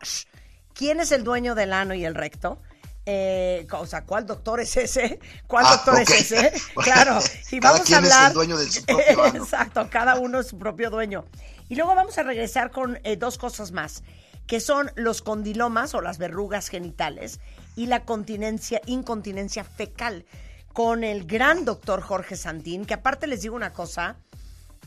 ¿Quién 0.73 0.99
es 0.99 1.11
el 1.11 1.23
dueño 1.23 1.55
del 1.55 1.71
ano 1.73 1.93
y 1.93 2.03
el 2.03 2.15
recto? 2.15 2.61
Eh, 3.07 3.67
o 3.71 3.85
sea, 3.85 4.03
¿cuál 4.03 4.25
doctor 4.25 4.59
es 4.59 4.75
ese? 4.77 5.19
¿Cuál 5.47 5.65
Ah, 5.67 5.75
doctor 5.75 6.01
es 6.01 6.09
ese? 6.09 6.51
Claro. 6.83 7.19
Y 7.51 7.59
Cada 7.59 7.73
vamos 7.75 7.81
a 7.81 7.83
quien 7.85 7.99
es 8.03 8.05
el 8.07 8.11
hablar. 8.11 8.33
dueño 8.33 8.57
de 8.57 8.69
su 8.71 8.83
propio 8.83 9.23
ano. 9.23 9.43
Exacto, 9.43 9.87
cada 9.91 10.19
uno 10.19 10.39
es 10.39 10.47
su 10.47 10.57
propio 10.57 10.89
dueño. 10.89 11.25
Y 11.69 11.75
luego 11.75 11.95
vamos 11.95 12.17
a 12.17 12.23
regresar 12.23 12.71
con 12.71 12.99
eh, 13.03 13.15
dos 13.15 13.37
cosas 13.37 13.71
más, 13.71 14.03
que 14.47 14.59
son 14.59 14.91
los 14.95 15.21
condilomas 15.21 15.95
o 15.95 16.01
las 16.01 16.17
verrugas 16.17 16.67
genitales 16.67 17.39
y 17.75 17.87
la 17.87 18.05
continencia, 18.05 18.81
incontinencia 18.85 19.63
fecal, 19.63 20.25
con 20.73 21.03
el 21.03 21.25
gran 21.25 21.63
doctor 21.63 22.01
Jorge 22.01 22.35
Santín, 22.35 22.85
que 22.85 22.95
aparte 22.95 23.27
les 23.27 23.41
digo 23.41 23.55
una 23.55 23.71
cosa, 23.71 24.17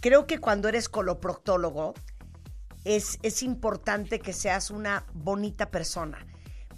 creo 0.01 0.27
que 0.27 0.39
cuando 0.39 0.69
eres 0.69 0.89
coloproctólogo 0.89 1.95
es, 2.85 3.19
es 3.23 3.43
importante 3.43 4.21
que 4.21 4.35
seas 4.35 4.71
una 4.71 5.07
bonita 5.15 5.71
persona, 5.71 6.27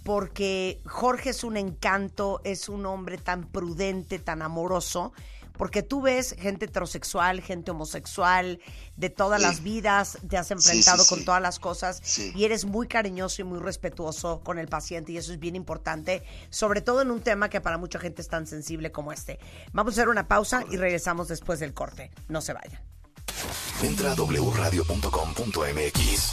porque 0.05 0.81
Jorge 0.87 1.31
es 1.31 1.43
un 1.43 1.57
encanto, 1.57 2.41
es 2.45 2.69
un 2.69 2.87
hombre 2.87 3.19
tan 3.19 3.51
prudente, 3.51 4.21
tan 4.21 4.43
amoroso, 4.43 5.13
porque 5.61 5.83
tú 5.83 6.01
ves 6.01 6.35
gente 6.39 6.65
heterosexual, 6.65 7.43
gente 7.43 7.71
homosexual, 7.71 8.61
de 8.97 9.11
todas 9.11 9.43
Sí. 9.43 9.47
las 9.47 9.63
vidas, 9.63 10.17
te 10.27 10.39
has 10.39 10.51
enfrentado 10.51 11.03
sí, 11.03 11.09
con 11.11 11.19
sí. 11.19 11.25
todas 11.27 11.43
las 11.43 11.59
cosas 11.59 12.01
Sí. 12.03 12.33
y 12.35 12.47
eres 12.47 12.65
muy 12.65 12.89
cariñoso 12.89 13.43
y 13.43 13.45
muy 13.45 13.59
respetuoso 13.59 14.41
con 14.43 14.59
el 14.59 14.69
paciente 14.69 15.13
y 15.13 15.19
eso 15.19 15.35
es 15.35 15.39
bien 15.39 15.57
importante, 15.57 16.23
sobre 16.49 16.81
todo 16.81 17.03
en 17.03 17.11
un 17.11 17.21
tema 17.21 17.51
que 17.51 17.61
para 17.61 17.77
mucha 17.77 17.99
gente 17.99 18.23
es 18.23 18.29
tan 18.29 18.47
sensible 18.47 18.91
como 18.91 19.13
este. 19.13 19.39
Vamos 19.75 19.93
a 19.93 19.97
hacer 20.01 20.09
una 20.09 20.27
pausa 20.29 20.65
y 20.71 20.79
regresamos 20.79 21.29
después 21.29 21.61
del 21.61 21.75
corte. 21.75 22.11
No 22.29 22.41
se 22.41 22.55
vayan. 22.55 22.81
Entra 23.83 24.13
a 24.13 24.15
wradio.com.mx. 25.21 26.33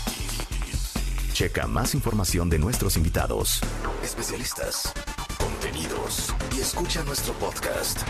Checa 1.33 1.67
más 1.67 1.93
información 1.93 2.49
de 2.49 2.59
nuestros 2.59 2.95
invitados, 2.95 3.59
especialistas, 4.01 4.93
contenidos 5.37 6.33
y 6.55 6.61
escucha 6.61 7.03
nuestro 7.03 7.33
podcast. 7.33 8.03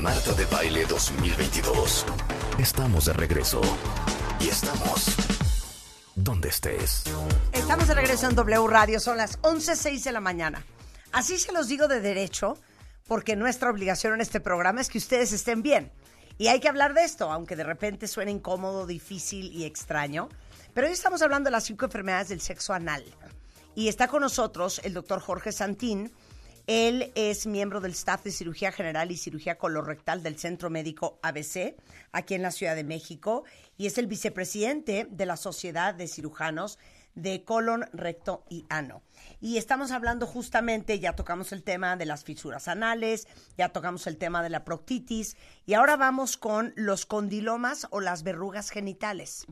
Marta 0.00 0.32
de 0.32 0.44
Baile 0.46 0.84
2022. 0.86 2.06
Estamos 2.58 3.04
de 3.06 3.12
regreso 3.12 3.60
y 4.40 4.48
estamos 4.48 5.16
donde 6.14 6.48
estés. 6.48 7.04
Estamos 7.52 7.88
de 7.88 7.94
regreso 7.94 8.28
en 8.28 8.34
W 8.34 8.66
Radio, 8.68 9.00
son 9.00 9.16
las 9.16 9.40
11.06 9.42 10.02
de 10.02 10.12
la 10.12 10.20
mañana. 10.20 10.64
Así 11.12 11.38
se 11.38 11.52
los 11.52 11.68
digo 11.68 11.88
de 11.88 12.00
derecho, 12.00 12.58
porque 13.06 13.36
nuestra 13.36 13.70
obligación 13.70 14.14
en 14.14 14.20
este 14.20 14.40
programa 14.40 14.80
es 14.80 14.88
que 14.88 14.98
ustedes 14.98 15.32
estén 15.32 15.62
bien. 15.62 15.92
Y 16.38 16.48
hay 16.48 16.60
que 16.60 16.68
hablar 16.68 16.94
de 16.94 17.04
esto, 17.04 17.30
aunque 17.30 17.56
de 17.56 17.64
repente 17.64 18.08
suene 18.08 18.30
incómodo, 18.30 18.86
difícil 18.86 19.52
y 19.52 19.64
extraño. 19.64 20.28
Pero 20.74 20.86
hoy 20.86 20.92
estamos 20.92 21.22
hablando 21.22 21.48
de 21.48 21.52
las 21.52 21.64
cinco 21.64 21.86
enfermedades 21.86 22.28
del 22.28 22.40
sexo 22.40 22.72
anal. 22.72 23.04
Y 23.74 23.88
está 23.88 24.08
con 24.08 24.22
nosotros 24.22 24.80
el 24.84 24.94
doctor 24.94 25.20
Jorge 25.20 25.52
Santín. 25.52 26.12
Él 26.68 27.12
es 27.14 27.46
miembro 27.46 27.80
del 27.80 27.92
staff 27.92 28.24
de 28.24 28.30
cirugía 28.30 28.72
general 28.72 29.10
y 29.10 29.16
cirugía 29.16 29.56
colorectal 29.56 30.22
del 30.22 30.38
Centro 30.38 30.68
Médico 30.68 31.18
ABC, 31.22 31.74
aquí 32.12 32.34
en 32.34 32.42
la 32.42 32.50
Ciudad 32.50 32.76
de 32.76 32.84
México, 32.84 33.44
y 33.78 33.86
es 33.86 33.96
el 33.96 34.06
vicepresidente 34.06 35.08
de 35.10 35.24
la 35.24 35.38
Sociedad 35.38 35.94
de 35.94 36.06
Cirujanos 36.06 36.78
de 37.14 37.42
colon, 37.42 37.88
recto 37.94 38.44
y 38.50 38.66
ano. 38.68 39.02
Y 39.40 39.56
estamos 39.56 39.92
hablando 39.92 40.26
justamente, 40.26 41.00
ya 41.00 41.16
tocamos 41.16 41.52
el 41.52 41.62
tema 41.62 41.96
de 41.96 42.04
las 42.04 42.22
fisuras 42.22 42.68
anales, 42.68 43.26
ya 43.56 43.70
tocamos 43.70 44.06
el 44.06 44.18
tema 44.18 44.42
de 44.42 44.50
la 44.50 44.66
proctitis, 44.66 45.38
y 45.64 45.72
ahora 45.72 45.96
vamos 45.96 46.36
con 46.36 46.74
los 46.76 47.06
condilomas 47.06 47.86
o 47.88 48.00
las 48.00 48.24
verrugas 48.24 48.68
genitales. 48.68 49.46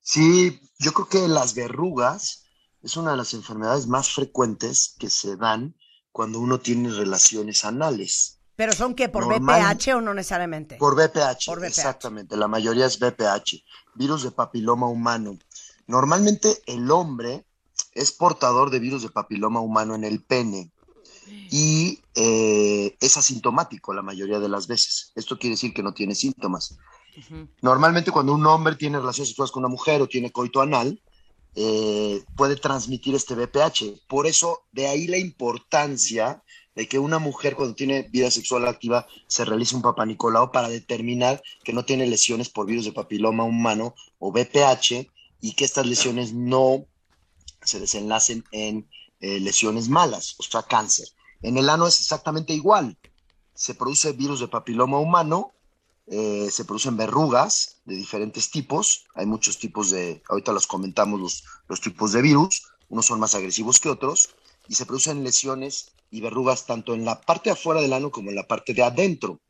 Sí, 0.00 0.60
yo 0.78 0.92
creo 0.92 1.08
que 1.08 1.28
las 1.28 1.54
verrugas 1.54 2.44
es 2.82 2.96
una 2.96 3.12
de 3.12 3.16
las 3.16 3.34
enfermedades 3.34 3.86
más 3.86 4.12
frecuentes 4.12 4.94
que 4.98 5.10
se 5.10 5.36
dan 5.36 5.74
cuando 6.12 6.38
uno 6.40 6.58
tiene 6.58 6.90
relaciones 6.90 7.64
anales. 7.64 8.38
Pero 8.56 8.72
son 8.72 8.94
que 8.94 9.08
por 9.08 9.26
Normal- 9.26 9.76
BPH 9.76 9.94
o 9.94 10.00
no 10.00 10.14
necesariamente. 10.14 10.76
Por 10.76 10.94
VPH, 10.96 11.46
Por 11.46 11.58
VPH. 11.60 11.66
exactamente. 11.68 12.36
La 12.36 12.48
mayoría 12.48 12.86
es 12.86 12.98
VPH, 12.98 13.62
virus 13.94 14.24
de 14.24 14.30
papiloma 14.32 14.88
humano. 14.88 15.38
Normalmente 15.86 16.60
el 16.66 16.90
hombre 16.90 17.44
es 17.92 18.12
portador 18.12 18.70
de 18.70 18.78
virus 18.80 19.02
de 19.02 19.10
papiloma 19.10 19.60
humano 19.60 19.94
en 19.94 20.04
el 20.04 20.22
pene 20.24 20.72
y 21.50 22.00
eh, 22.14 22.96
es 23.00 23.16
asintomático 23.16 23.94
la 23.94 24.02
mayoría 24.02 24.38
de 24.40 24.48
las 24.48 24.66
veces. 24.66 25.12
Esto 25.14 25.38
quiere 25.38 25.54
decir 25.54 25.72
que 25.72 25.82
no 25.82 25.94
tiene 25.94 26.14
síntomas. 26.14 26.76
Normalmente 27.62 28.10
cuando 28.12 28.32
un 28.32 28.46
hombre 28.46 28.76
tiene 28.76 28.98
relaciones 28.98 29.28
sexuales 29.30 29.50
con 29.50 29.62
una 29.64 29.68
mujer 29.72 30.00
o 30.02 30.06
tiene 30.08 30.30
coito 30.30 30.60
anal, 30.60 31.00
eh, 31.60 32.22
puede 32.36 32.54
transmitir 32.54 33.16
este 33.16 33.34
VPH. 33.34 34.06
Por 34.06 34.28
eso, 34.28 34.68
de 34.70 34.86
ahí 34.86 35.08
la 35.08 35.18
importancia 35.18 36.44
de 36.76 36.86
que 36.86 37.00
una 37.00 37.18
mujer 37.18 37.56
cuando 37.56 37.74
tiene 37.74 38.02
vida 38.02 38.30
sexual 38.30 38.68
activa 38.68 39.08
se 39.26 39.44
realice 39.44 39.74
un 39.74 39.82
papanicolao 39.82 40.52
para 40.52 40.68
determinar 40.68 41.42
que 41.64 41.72
no 41.72 41.84
tiene 41.84 42.06
lesiones 42.06 42.48
por 42.48 42.66
virus 42.66 42.84
de 42.84 42.92
papiloma 42.92 43.42
humano 43.42 43.96
o 44.20 44.30
VPH 44.30 45.10
y 45.40 45.54
que 45.54 45.64
estas 45.64 45.84
lesiones 45.84 46.32
no 46.32 46.86
se 47.64 47.80
desenlacen 47.80 48.44
en 48.52 48.88
eh, 49.18 49.40
lesiones 49.40 49.88
malas, 49.88 50.36
o 50.38 50.44
sea, 50.44 50.62
cáncer. 50.62 51.08
En 51.42 51.58
el 51.58 51.68
ano 51.70 51.88
es 51.88 51.98
exactamente 51.98 52.52
igual. 52.52 52.96
Se 53.54 53.74
produce 53.74 54.12
virus 54.12 54.38
de 54.38 54.46
papiloma 54.46 55.00
humano, 55.00 55.54
eh, 56.10 56.48
se 56.50 56.64
producen 56.64 56.96
verrugas 56.96 57.76
de 57.84 57.96
diferentes 57.96 58.50
tipos. 58.50 59.04
Hay 59.14 59.26
muchos 59.26 59.58
tipos 59.58 59.90
de, 59.90 60.22
ahorita 60.28 60.52
los 60.52 60.66
comentamos, 60.66 61.20
los, 61.20 61.44
los 61.68 61.80
tipos 61.80 62.12
de 62.12 62.22
virus. 62.22 62.62
Unos 62.88 63.06
son 63.06 63.20
más 63.20 63.34
agresivos 63.34 63.78
que 63.78 63.90
otros. 63.90 64.30
Y 64.68 64.74
se 64.74 64.86
producen 64.86 65.22
lesiones 65.22 65.92
y 66.10 66.20
verrugas 66.20 66.66
tanto 66.66 66.94
en 66.94 67.04
la 67.04 67.20
parte 67.20 67.50
afuera 67.50 67.80
del 67.80 67.92
ano 67.92 68.10
como 68.10 68.30
en 68.30 68.36
la 68.36 68.46
parte 68.46 68.72
de 68.72 68.82
adentro. 68.82 69.40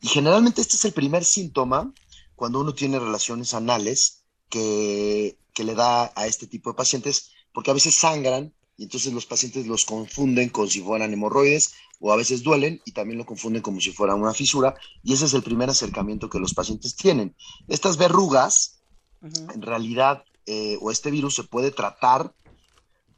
Y 0.00 0.08
generalmente 0.08 0.60
este 0.60 0.76
es 0.76 0.84
el 0.84 0.92
primer 0.92 1.24
síntoma 1.24 1.92
cuando 2.34 2.60
uno 2.60 2.74
tiene 2.74 2.98
relaciones 2.98 3.54
anales 3.54 4.22
que, 4.48 5.36
que 5.52 5.64
le 5.64 5.74
da 5.74 6.12
a 6.16 6.26
este 6.26 6.46
tipo 6.46 6.70
de 6.70 6.76
pacientes, 6.76 7.30
porque 7.52 7.70
a 7.70 7.74
veces 7.74 7.94
sangran 7.94 8.52
y 8.76 8.84
entonces 8.84 9.12
los 9.12 9.26
pacientes 9.26 9.66
los 9.66 9.84
confunden 9.84 10.48
con 10.48 10.68
si 10.68 10.80
fueran 10.80 11.12
hemorroides 11.12 11.74
o 12.00 12.12
a 12.12 12.16
veces 12.16 12.42
duelen 12.42 12.80
y 12.84 12.92
también 12.92 13.18
lo 13.18 13.26
confunden 13.26 13.62
como 13.62 13.80
si 13.80 13.92
fuera 13.92 14.14
una 14.14 14.34
fisura 14.34 14.74
y 15.02 15.12
ese 15.12 15.26
es 15.26 15.34
el 15.34 15.42
primer 15.42 15.70
acercamiento 15.70 16.28
que 16.28 16.40
los 16.40 16.54
pacientes 16.54 16.96
tienen. 16.96 17.36
Estas 17.68 17.96
verrugas, 17.98 18.80
en 19.22 19.62
realidad, 19.62 20.24
eh, 20.46 20.78
o 20.80 20.90
este 20.90 21.10
virus 21.10 21.34
se 21.34 21.44
puede 21.44 21.70
tratar 21.70 22.34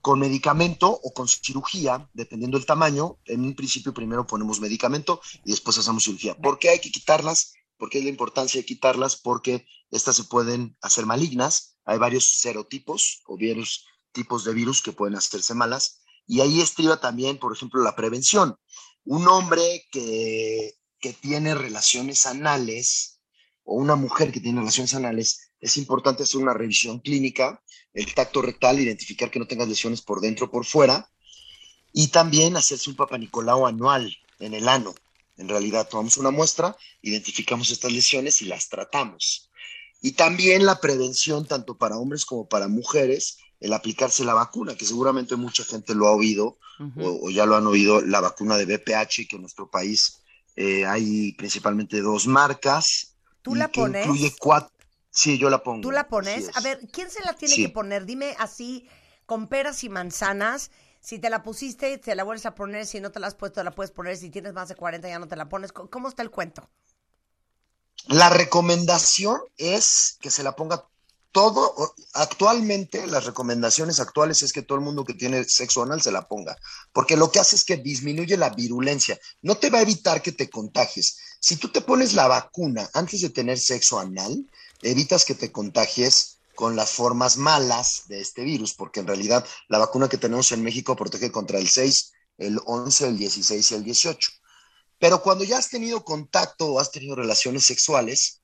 con 0.02 0.18
medicamento 0.18 0.90
o 0.90 1.14
con 1.14 1.28
cirugía, 1.28 2.10
dependiendo 2.12 2.58
del 2.58 2.66
tamaño. 2.66 3.18
En 3.24 3.44
un 3.44 3.54
principio 3.54 3.94
primero 3.94 4.26
ponemos 4.26 4.60
medicamento 4.60 5.20
y 5.44 5.52
después 5.52 5.78
hacemos 5.78 6.02
cirugía. 6.02 6.36
¿Por 6.36 6.58
qué 6.58 6.70
hay 6.70 6.80
que 6.80 6.90
quitarlas? 6.90 7.54
¿Por 7.78 7.88
qué 7.88 7.98
es 7.98 8.04
la 8.04 8.10
importancia 8.10 8.60
de 8.60 8.66
quitarlas? 8.66 9.16
Porque 9.16 9.64
estas 9.90 10.16
se 10.16 10.24
pueden 10.24 10.76
hacer 10.82 11.06
malignas. 11.06 11.76
Hay 11.84 11.98
varios 11.98 12.40
serotipos 12.40 13.22
o 13.26 13.36
virus, 13.36 13.86
tipos 14.10 14.44
de 14.44 14.52
virus 14.52 14.82
que 14.82 14.92
pueden 14.92 15.16
hacerse 15.16 15.54
malas. 15.54 16.01
Y 16.26 16.40
ahí 16.40 16.60
estriba 16.60 17.00
también, 17.00 17.38
por 17.38 17.54
ejemplo, 17.54 17.82
la 17.82 17.96
prevención. 17.96 18.56
Un 19.04 19.26
hombre 19.28 19.86
que, 19.90 20.74
que 21.00 21.12
tiene 21.12 21.54
relaciones 21.54 22.26
anales 22.26 23.20
o 23.64 23.74
una 23.74 23.96
mujer 23.96 24.32
que 24.32 24.40
tiene 24.40 24.60
relaciones 24.60 24.94
anales, 24.94 25.52
es 25.60 25.76
importante 25.76 26.24
hacer 26.24 26.40
una 26.40 26.54
revisión 26.54 26.98
clínica, 26.98 27.62
el 27.92 28.12
tacto 28.14 28.42
rectal, 28.42 28.80
identificar 28.80 29.30
que 29.30 29.38
no 29.38 29.46
tengas 29.46 29.68
lesiones 29.68 30.02
por 30.02 30.20
dentro 30.20 30.46
o 30.46 30.50
por 30.50 30.64
fuera, 30.64 31.10
y 31.92 32.08
también 32.08 32.56
hacerse 32.56 32.90
un 32.90 32.96
papanicolao 32.96 33.66
anual 33.66 34.16
en 34.40 34.54
el 34.54 34.68
ano. 34.68 34.94
En 35.36 35.48
realidad, 35.48 35.88
tomamos 35.88 36.16
una 36.16 36.30
muestra, 36.30 36.76
identificamos 37.02 37.70
estas 37.70 37.92
lesiones 37.92 38.42
y 38.42 38.46
las 38.46 38.68
tratamos. 38.68 39.50
Y 40.00 40.12
también 40.12 40.66
la 40.66 40.80
prevención, 40.80 41.46
tanto 41.46 41.76
para 41.76 41.96
hombres 41.96 42.24
como 42.24 42.48
para 42.48 42.66
mujeres, 42.66 43.38
el 43.62 43.72
aplicarse 43.72 44.24
la 44.24 44.34
vacuna, 44.34 44.74
que 44.74 44.84
seguramente 44.84 45.36
mucha 45.36 45.64
gente 45.64 45.94
lo 45.94 46.08
ha 46.08 46.12
oído 46.12 46.58
o, 46.98 47.26
o 47.26 47.30
ya 47.30 47.46
lo 47.46 47.56
han 47.56 47.66
oído, 47.66 48.00
la 48.00 48.20
vacuna 48.20 48.56
de 48.56 48.66
BPH, 48.66 49.28
que 49.28 49.36
en 49.36 49.42
nuestro 49.42 49.70
país 49.70 50.20
eh, 50.56 50.84
hay 50.84 51.32
principalmente 51.34 52.00
dos 52.00 52.26
marcas. 52.26 53.16
¿Tú 53.40 53.54
la 53.54 53.68
que 53.68 53.80
pones? 53.80 54.04
Incluye 54.06 54.34
cuatro. 54.38 54.70
Sí, 55.10 55.38
yo 55.38 55.48
la 55.50 55.62
pongo. 55.62 55.82
¿Tú 55.82 55.90
la 55.92 56.08
pones? 56.08 56.48
es. 56.48 56.56
A 56.56 56.60
ver, 56.60 56.80
¿quién 56.92 57.10
se 57.10 57.22
la 57.24 57.34
tiene 57.34 57.54
Sí. 57.54 57.62
que 57.62 57.68
poner? 57.68 58.04
Dime 58.06 58.34
así, 58.38 58.88
con 59.26 59.46
peras 59.46 59.84
y 59.84 59.88
manzanas. 59.88 60.70
Si 61.00 61.18
te 61.18 61.30
la 61.30 61.42
pusiste, 61.42 61.98
te 61.98 62.14
la 62.14 62.24
vuelves 62.24 62.46
a 62.46 62.54
poner. 62.54 62.86
Si 62.86 63.00
no 63.00 63.10
te 63.12 63.20
la 63.20 63.26
has 63.26 63.34
puesto, 63.34 63.60
te 63.60 63.64
la 63.64 63.72
puedes 63.72 63.90
poner. 63.90 64.16
Si 64.16 64.30
tienes 64.30 64.52
más 64.52 64.68
de 64.68 64.74
40, 64.76 65.08
ya 65.08 65.18
no 65.18 65.28
te 65.28 65.36
la 65.36 65.48
pones. 65.48 65.72
¿Cómo- 65.72 65.90
¿Cómo 65.90 66.08
está 66.08 66.22
el 66.22 66.30
cuento? 66.30 66.68
La 68.08 68.30
recomendación 68.30 69.38
es 69.56 70.16
que 70.20 70.30
se 70.30 70.42
la 70.42 70.56
ponga 70.56 70.88
todo. 71.32 71.94
Actualmente, 72.12 73.06
las 73.06 73.24
recomendaciones 73.24 73.98
actuales 73.98 74.42
es 74.42 74.52
que 74.52 74.62
todo 74.62 74.78
el 74.78 74.84
mundo 74.84 75.04
que 75.04 75.14
tiene 75.14 75.44
sexo 75.44 75.82
anal 75.82 76.00
se 76.02 76.12
la 76.12 76.28
ponga, 76.28 76.56
porque 76.92 77.16
lo 77.16 77.32
que 77.32 77.40
hace 77.40 77.56
es 77.56 77.64
que 77.64 77.78
disminuye 77.78 78.36
la 78.36 78.50
virulencia. 78.50 79.18
No 79.40 79.56
te 79.56 79.70
va 79.70 79.78
a 79.78 79.82
evitar 79.82 80.22
que 80.22 80.32
te 80.32 80.50
contagies. 80.50 81.16
Si 81.40 81.56
tú 81.56 81.70
te 81.70 81.80
pones 81.80 82.12
la 82.14 82.28
vacuna 82.28 82.88
antes 82.94 83.22
de 83.22 83.30
tener 83.30 83.58
sexo 83.58 83.98
anal, 83.98 84.46
evitas 84.82 85.24
que 85.24 85.34
te 85.34 85.50
contagies 85.50 86.38
con 86.54 86.76
las 86.76 86.90
formas 86.90 87.38
malas 87.38 88.02
de 88.08 88.20
este 88.20 88.42
virus, 88.42 88.74
porque 88.74 89.00
en 89.00 89.06
realidad 89.06 89.44
la 89.68 89.78
vacuna 89.78 90.08
que 90.08 90.18
tenemos 90.18 90.52
en 90.52 90.62
México 90.62 90.94
protege 90.94 91.32
contra 91.32 91.58
el 91.58 91.68
6, 91.68 92.12
el 92.38 92.60
11, 92.64 93.08
el 93.08 93.18
16 93.18 93.70
y 93.70 93.74
el 93.74 93.84
18. 93.84 94.30
Pero 94.98 95.22
cuando 95.22 95.44
ya 95.44 95.58
has 95.58 95.70
tenido 95.70 96.04
contacto 96.04 96.66
o 96.66 96.78
has 96.78 96.92
tenido 96.92 97.16
relaciones 97.16 97.64
sexuales, 97.64 98.41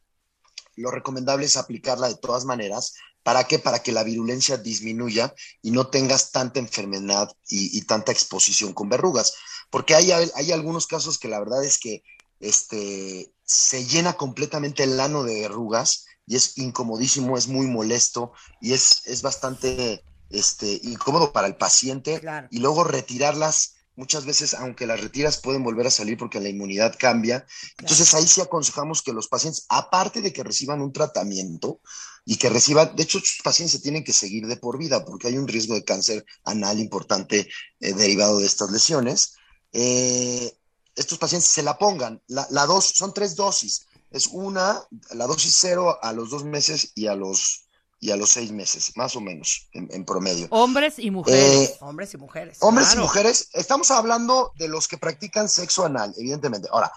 lo 0.78 0.90
recomendable 0.90 1.46
es 1.46 1.56
aplicarla 1.56 2.08
de 2.08 2.16
todas 2.16 2.44
maneras. 2.44 2.94
¿Para 3.22 3.44
qué? 3.44 3.58
Para 3.58 3.82
que 3.82 3.92
la 3.92 4.04
virulencia 4.04 4.56
disminuya 4.56 5.34
y 5.60 5.70
no 5.70 5.88
tengas 5.88 6.30
tanta 6.30 6.60
enfermedad 6.60 7.30
y, 7.48 7.76
y 7.76 7.82
tanta 7.82 8.12
exposición 8.12 8.72
con 8.72 8.88
verrugas. 8.88 9.34
Porque 9.70 9.94
hay, 9.94 10.10
hay 10.12 10.52
algunos 10.52 10.86
casos 10.86 11.18
que 11.18 11.28
la 11.28 11.38
verdad 11.38 11.62
es 11.64 11.78
que 11.78 12.02
este, 12.40 13.32
se 13.44 13.84
llena 13.84 14.14
completamente 14.14 14.84
el 14.84 14.98
ano 15.00 15.24
de 15.24 15.42
verrugas 15.42 16.06
y 16.26 16.36
es 16.36 16.58
incomodísimo, 16.58 17.36
es 17.36 17.48
muy 17.48 17.66
molesto 17.66 18.32
y 18.60 18.72
es, 18.72 19.02
es 19.06 19.22
bastante 19.22 20.04
este, 20.30 20.80
incómodo 20.82 21.32
para 21.32 21.46
el 21.46 21.56
paciente. 21.56 22.20
Claro. 22.20 22.48
Y 22.50 22.58
luego 22.58 22.84
retirarlas, 22.84 23.74
muchas 23.98 24.24
veces, 24.24 24.54
aunque 24.54 24.86
las 24.86 25.00
retiras, 25.00 25.38
pueden 25.38 25.64
volver 25.64 25.88
a 25.88 25.90
salir 25.90 26.16
porque 26.16 26.38
la 26.38 26.48
inmunidad 26.48 26.94
cambia. 26.96 27.44
Entonces 27.78 28.14
ahí 28.14 28.28
sí 28.28 28.40
aconsejamos 28.40 29.02
que 29.02 29.12
los 29.12 29.26
pacientes, 29.26 29.66
aparte 29.68 30.22
de 30.22 30.32
que 30.32 30.44
reciban 30.44 30.80
un 30.80 30.92
tratamiento 30.92 31.80
y 32.24 32.36
que 32.36 32.48
reciban, 32.48 32.94
de 32.94 33.02
hecho, 33.02 33.18
estos 33.18 33.42
pacientes 33.42 33.72
se 33.72 33.80
tienen 33.82 34.04
que 34.04 34.12
seguir 34.12 34.46
de 34.46 34.56
por 34.56 34.78
vida 34.78 35.04
porque 35.04 35.26
hay 35.26 35.36
un 35.36 35.48
riesgo 35.48 35.74
de 35.74 35.84
cáncer 35.84 36.24
anal 36.44 36.78
importante 36.78 37.48
eh, 37.80 37.92
derivado 37.92 38.38
de 38.38 38.46
estas 38.46 38.70
lesiones. 38.70 39.34
Eh, 39.72 40.56
estos 40.94 41.18
pacientes 41.18 41.50
se 41.50 41.64
la 41.64 41.76
pongan. 41.76 42.22
La, 42.28 42.46
la 42.50 42.66
dos, 42.66 42.86
son 42.86 43.12
tres 43.12 43.34
dosis. 43.34 43.86
Es 44.12 44.28
una, 44.28 44.80
la 45.10 45.26
dosis 45.26 45.56
cero 45.60 45.98
a 46.00 46.12
los 46.12 46.30
dos 46.30 46.44
meses 46.44 46.92
y 46.94 47.08
a 47.08 47.16
los, 47.16 47.67
y 48.00 48.10
a 48.12 48.16
los 48.16 48.30
seis 48.30 48.52
meses, 48.52 48.92
más 48.96 49.16
o 49.16 49.20
menos, 49.20 49.68
en, 49.72 49.88
en 49.92 50.04
promedio. 50.04 50.46
Hombres 50.50 50.98
y 50.98 51.10
mujeres. 51.10 51.70
Eh, 51.70 51.76
Hombres 51.80 52.14
y 52.14 52.16
mujeres. 52.16 52.58
Hombres 52.60 52.86
Claro. 52.88 53.00
y 53.00 53.04
mujeres, 53.04 53.48
estamos 53.54 53.90
hablando 53.90 54.52
de 54.56 54.68
los 54.68 54.86
que 54.86 54.98
practican 54.98 55.48
sexo 55.48 55.84
anal, 55.84 56.14
evidentemente. 56.16 56.68
Ahora, 56.70 56.92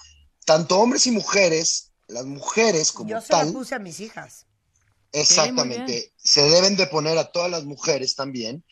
tanto 0.46 0.80
hombres 0.80 1.08
y 1.08 1.12
mujeres, 1.12 1.92
las 2.08 2.26
mujeres 2.26 2.92
como 2.92 3.10
Yo 3.10 3.22
se 3.22 3.28
tal, 3.30 3.52
puse 3.52 3.74
a 3.76 3.80
mis 3.80 4.00
hijas. 4.00 4.46
exactamente, 5.12 6.14
se 6.18 6.42
deben 6.44 6.76
de 6.78 6.88
poner 6.88 7.18
a 7.18 7.32
todas 7.32 7.50
las 7.50 7.64
mujeres 7.66 8.16
también. 8.16 8.64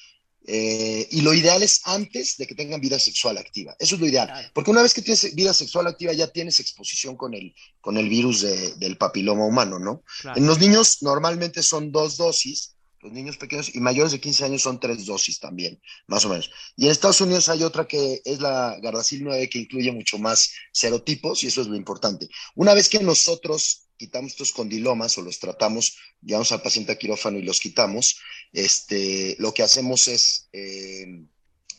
Eh, 0.51 1.07
y 1.11 1.21
lo 1.21 1.33
ideal 1.35 1.61
es 1.61 1.81
antes 1.85 2.37
de 2.37 2.47
que 2.47 2.55
tengan 2.55 2.81
vida 2.81 2.97
sexual 2.97 3.37
activa. 3.37 3.75
Eso 3.77 3.95
es 3.95 4.01
lo 4.01 4.07
ideal. 4.07 4.27
Porque 4.53 4.71
una 4.71 4.81
vez 4.81 4.95
que 4.95 5.03
tienes 5.03 5.35
vida 5.35 5.53
sexual 5.53 5.85
activa, 5.85 6.11
ya 6.13 6.27
tienes 6.27 6.59
exposición 6.59 7.15
con 7.15 7.35
el, 7.35 7.53
con 7.81 7.97
el 7.97 8.09
virus 8.09 8.41
de- 8.41 8.73
del 8.77 8.97
papiloma 8.97 9.45
humano, 9.45 9.77
¿no? 9.77 10.03
Claro. 10.21 10.39
En 10.39 10.47
los 10.47 10.57
niños 10.59 11.03
normalmente 11.03 11.61
son 11.61 11.91
dos 11.91 12.17
dosis, 12.17 12.75
los 13.01 13.13
niños 13.13 13.37
pequeños 13.37 13.73
y 13.75 13.79
mayores 13.79 14.11
de 14.11 14.19
15 14.19 14.43
años 14.45 14.61
son 14.63 14.79
tres 14.79 15.05
dosis 15.05 15.39
también, 15.39 15.79
más 16.07 16.25
o 16.25 16.29
menos. 16.29 16.49
Y 16.75 16.85
en 16.85 16.91
Estados 16.91 17.21
Unidos 17.21 17.47
hay 17.47 17.61
otra 17.63 17.87
que 17.87 18.21
es 18.25 18.39
la 18.41 18.75
Gardasil 18.81 19.23
9 19.23 19.47
que 19.49 19.59
incluye 19.59 19.91
mucho 19.91 20.17
más 20.17 20.49
serotipos 20.73 21.43
y 21.43 21.47
eso 21.47 21.61
es 21.61 21.67
lo 21.67 21.75
importante. 21.75 22.27
Una 22.55 22.73
vez 22.73 22.89
que 22.89 22.99
nosotros 23.03 23.83
quitamos 23.99 24.31
estos 24.31 24.51
condilomas 24.51 25.17
o 25.17 25.21
los 25.21 25.37
tratamos, 25.39 25.97
llevamos 26.21 26.51
al 26.53 26.61
paciente 26.63 26.93
a 26.93 26.97
quirófano 26.97 27.37
y 27.37 27.43
los 27.43 27.59
quitamos, 27.59 28.19
este, 28.53 29.35
lo 29.39 29.53
que 29.53 29.61
hacemos 29.63 30.07
es... 30.07 30.47
eh, 30.53 31.05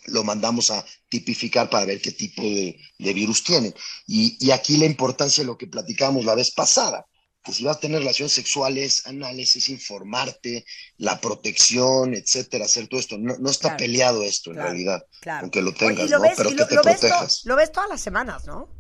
lo 0.07 0.25
mandamos 0.25 0.71
a 0.71 0.83
tipificar 1.11 1.69
para 1.69 1.85
ver 1.85 2.01
qué 2.01 2.11
tipo 2.13 2.41
de, 2.43 2.81
de 2.99 3.13
virus 3.13 3.45
tienen. 3.45 3.75
Y, 4.07 4.35
y 4.45 4.51
aquí 4.51 4.79
la 4.79 4.87
importancia 4.87 5.43
de 5.43 5.47
lo 5.47 5.59
que 5.59 5.67
platicábamos 5.67 6.25
la 6.25 6.35
vez 6.35 6.53
pasada, 6.53 7.05
que 7.45 7.53
si 7.53 7.65
vas 7.65 7.77
a 7.77 7.81
tener 7.81 7.99
relaciones 8.01 8.33
sexuales 8.33 9.07
anales 9.07 9.57
es 9.57 9.69
informarte, 9.69 10.65
la 10.97 11.21
protección, 11.21 12.15
etcétera, 12.15 12.65
hacer 12.65 12.89
todo 12.89 12.99
esto. 12.99 13.19
No, 13.19 13.37
no 13.39 13.51
está 13.51 13.69
Claro. 13.69 13.77
peleado 13.77 14.23
esto 14.25 14.51
en 14.51 14.57
Claro, 14.57 14.71
realidad, 14.71 15.07
Claro. 15.21 15.43
aunque 15.43 15.61
lo 15.61 15.69
Oye, 15.71 15.79
tengas, 15.79 16.07
y 16.07 16.09
lo 16.09 16.17
¿no? 16.17 16.23
ves, 16.23 16.35
Pero 16.39 16.49
y 16.49 16.53
que 16.55 16.59
lo, 16.61 16.67
te 16.67 16.75
lo 16.77 16.83
ves 16.83 17.01
to- 17.01 17.07
protejas 17.07 17.41
lo 17.45 17.57
ves 17.57 17.71
todas 17.71 17.89
las 17.91 18.01
semanas, 18.01 18.47
¿no? 18.47 18.80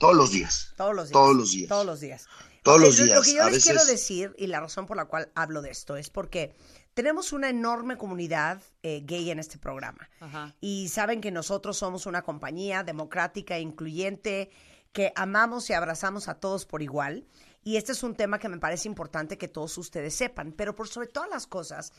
Todos 0.00 0.16
los 0.16 0.32
días, 0.32 0.72
Todos 0.76 0.96
los 0.96 1.08
días. 1.08 1.12
Todos 1.12 1.36
los 1.36 1.50
días. 1.52 1.68
Todos 1.68 1.86
los 1.86 2.00
días. 2.00 2.26
todos 2.64 2.80
los 2.80 2.98
lo- 2.98 3.04
días. 3.04 3.16
Lo 3.18 3.22
que 3.22 3.34
yo 3.34 3.42
a 3.42 3.44
les 3.46 3.54
veces, 3.54 3.64
quiero 3.70 3.84
decir, 3.84 4.34
y 4.38 4.46
la 4.48 4.58
razón 4.60 4.86
por 4.86 4.96
la 4.96 5.04
cual 5.04 5.30
hablo 5.34 5.62
de 5.62 5.70
esto, 5.70 5.96
es 5.96 6.10
porque 6.10 6.54
tenemos 6.94 7.32
una 7.32 7.48
enorme 7.50 7.96
comunidad 7.96 8.62
eh, 8.82 9.02
gay 9.04 9.30
en 9.30 9.38
este 9.38 9.58
programa. 9.58 10.08
Ajá. 10.20 10.56
Y 10.60 10.88
saben 10.88 11.20
que 11.20 11.30
nosotros 11.30 11.76
somos 11.76 12.06
una 12.06 12.22
compañía 12.22 12.82
democrática 12.82 13.56
e 13.56 13.60
incluyente, 13.60 14.50
que 14.92 15.12
amamos 15.14 15.70
y 15.70 15.74
abrazamos 15.74 16.28
a 16.28 16.34
todos 16.34 16.66
por 16.66 16.82
igual. 16.82 17.26
Y 17.62 17.76
este 17.76 17.92
es 17.92 18.02
un 18.02 18.14
tema 18.16 18.38
que 18.38 18.48
me 18.48 18.58
parece 18.58 18.88
importante 18.88 19.36
que 19.38 19.46
todos 19.48 19.76
ustedes 19.78 20.14
sepan, 20.14 20.52
pero 20.52 20.74
por 20.74 20.88
sobre 20.88 21.08
todas 21.08 21.28
las 21.28 21.46
cosas, 21.46 21.92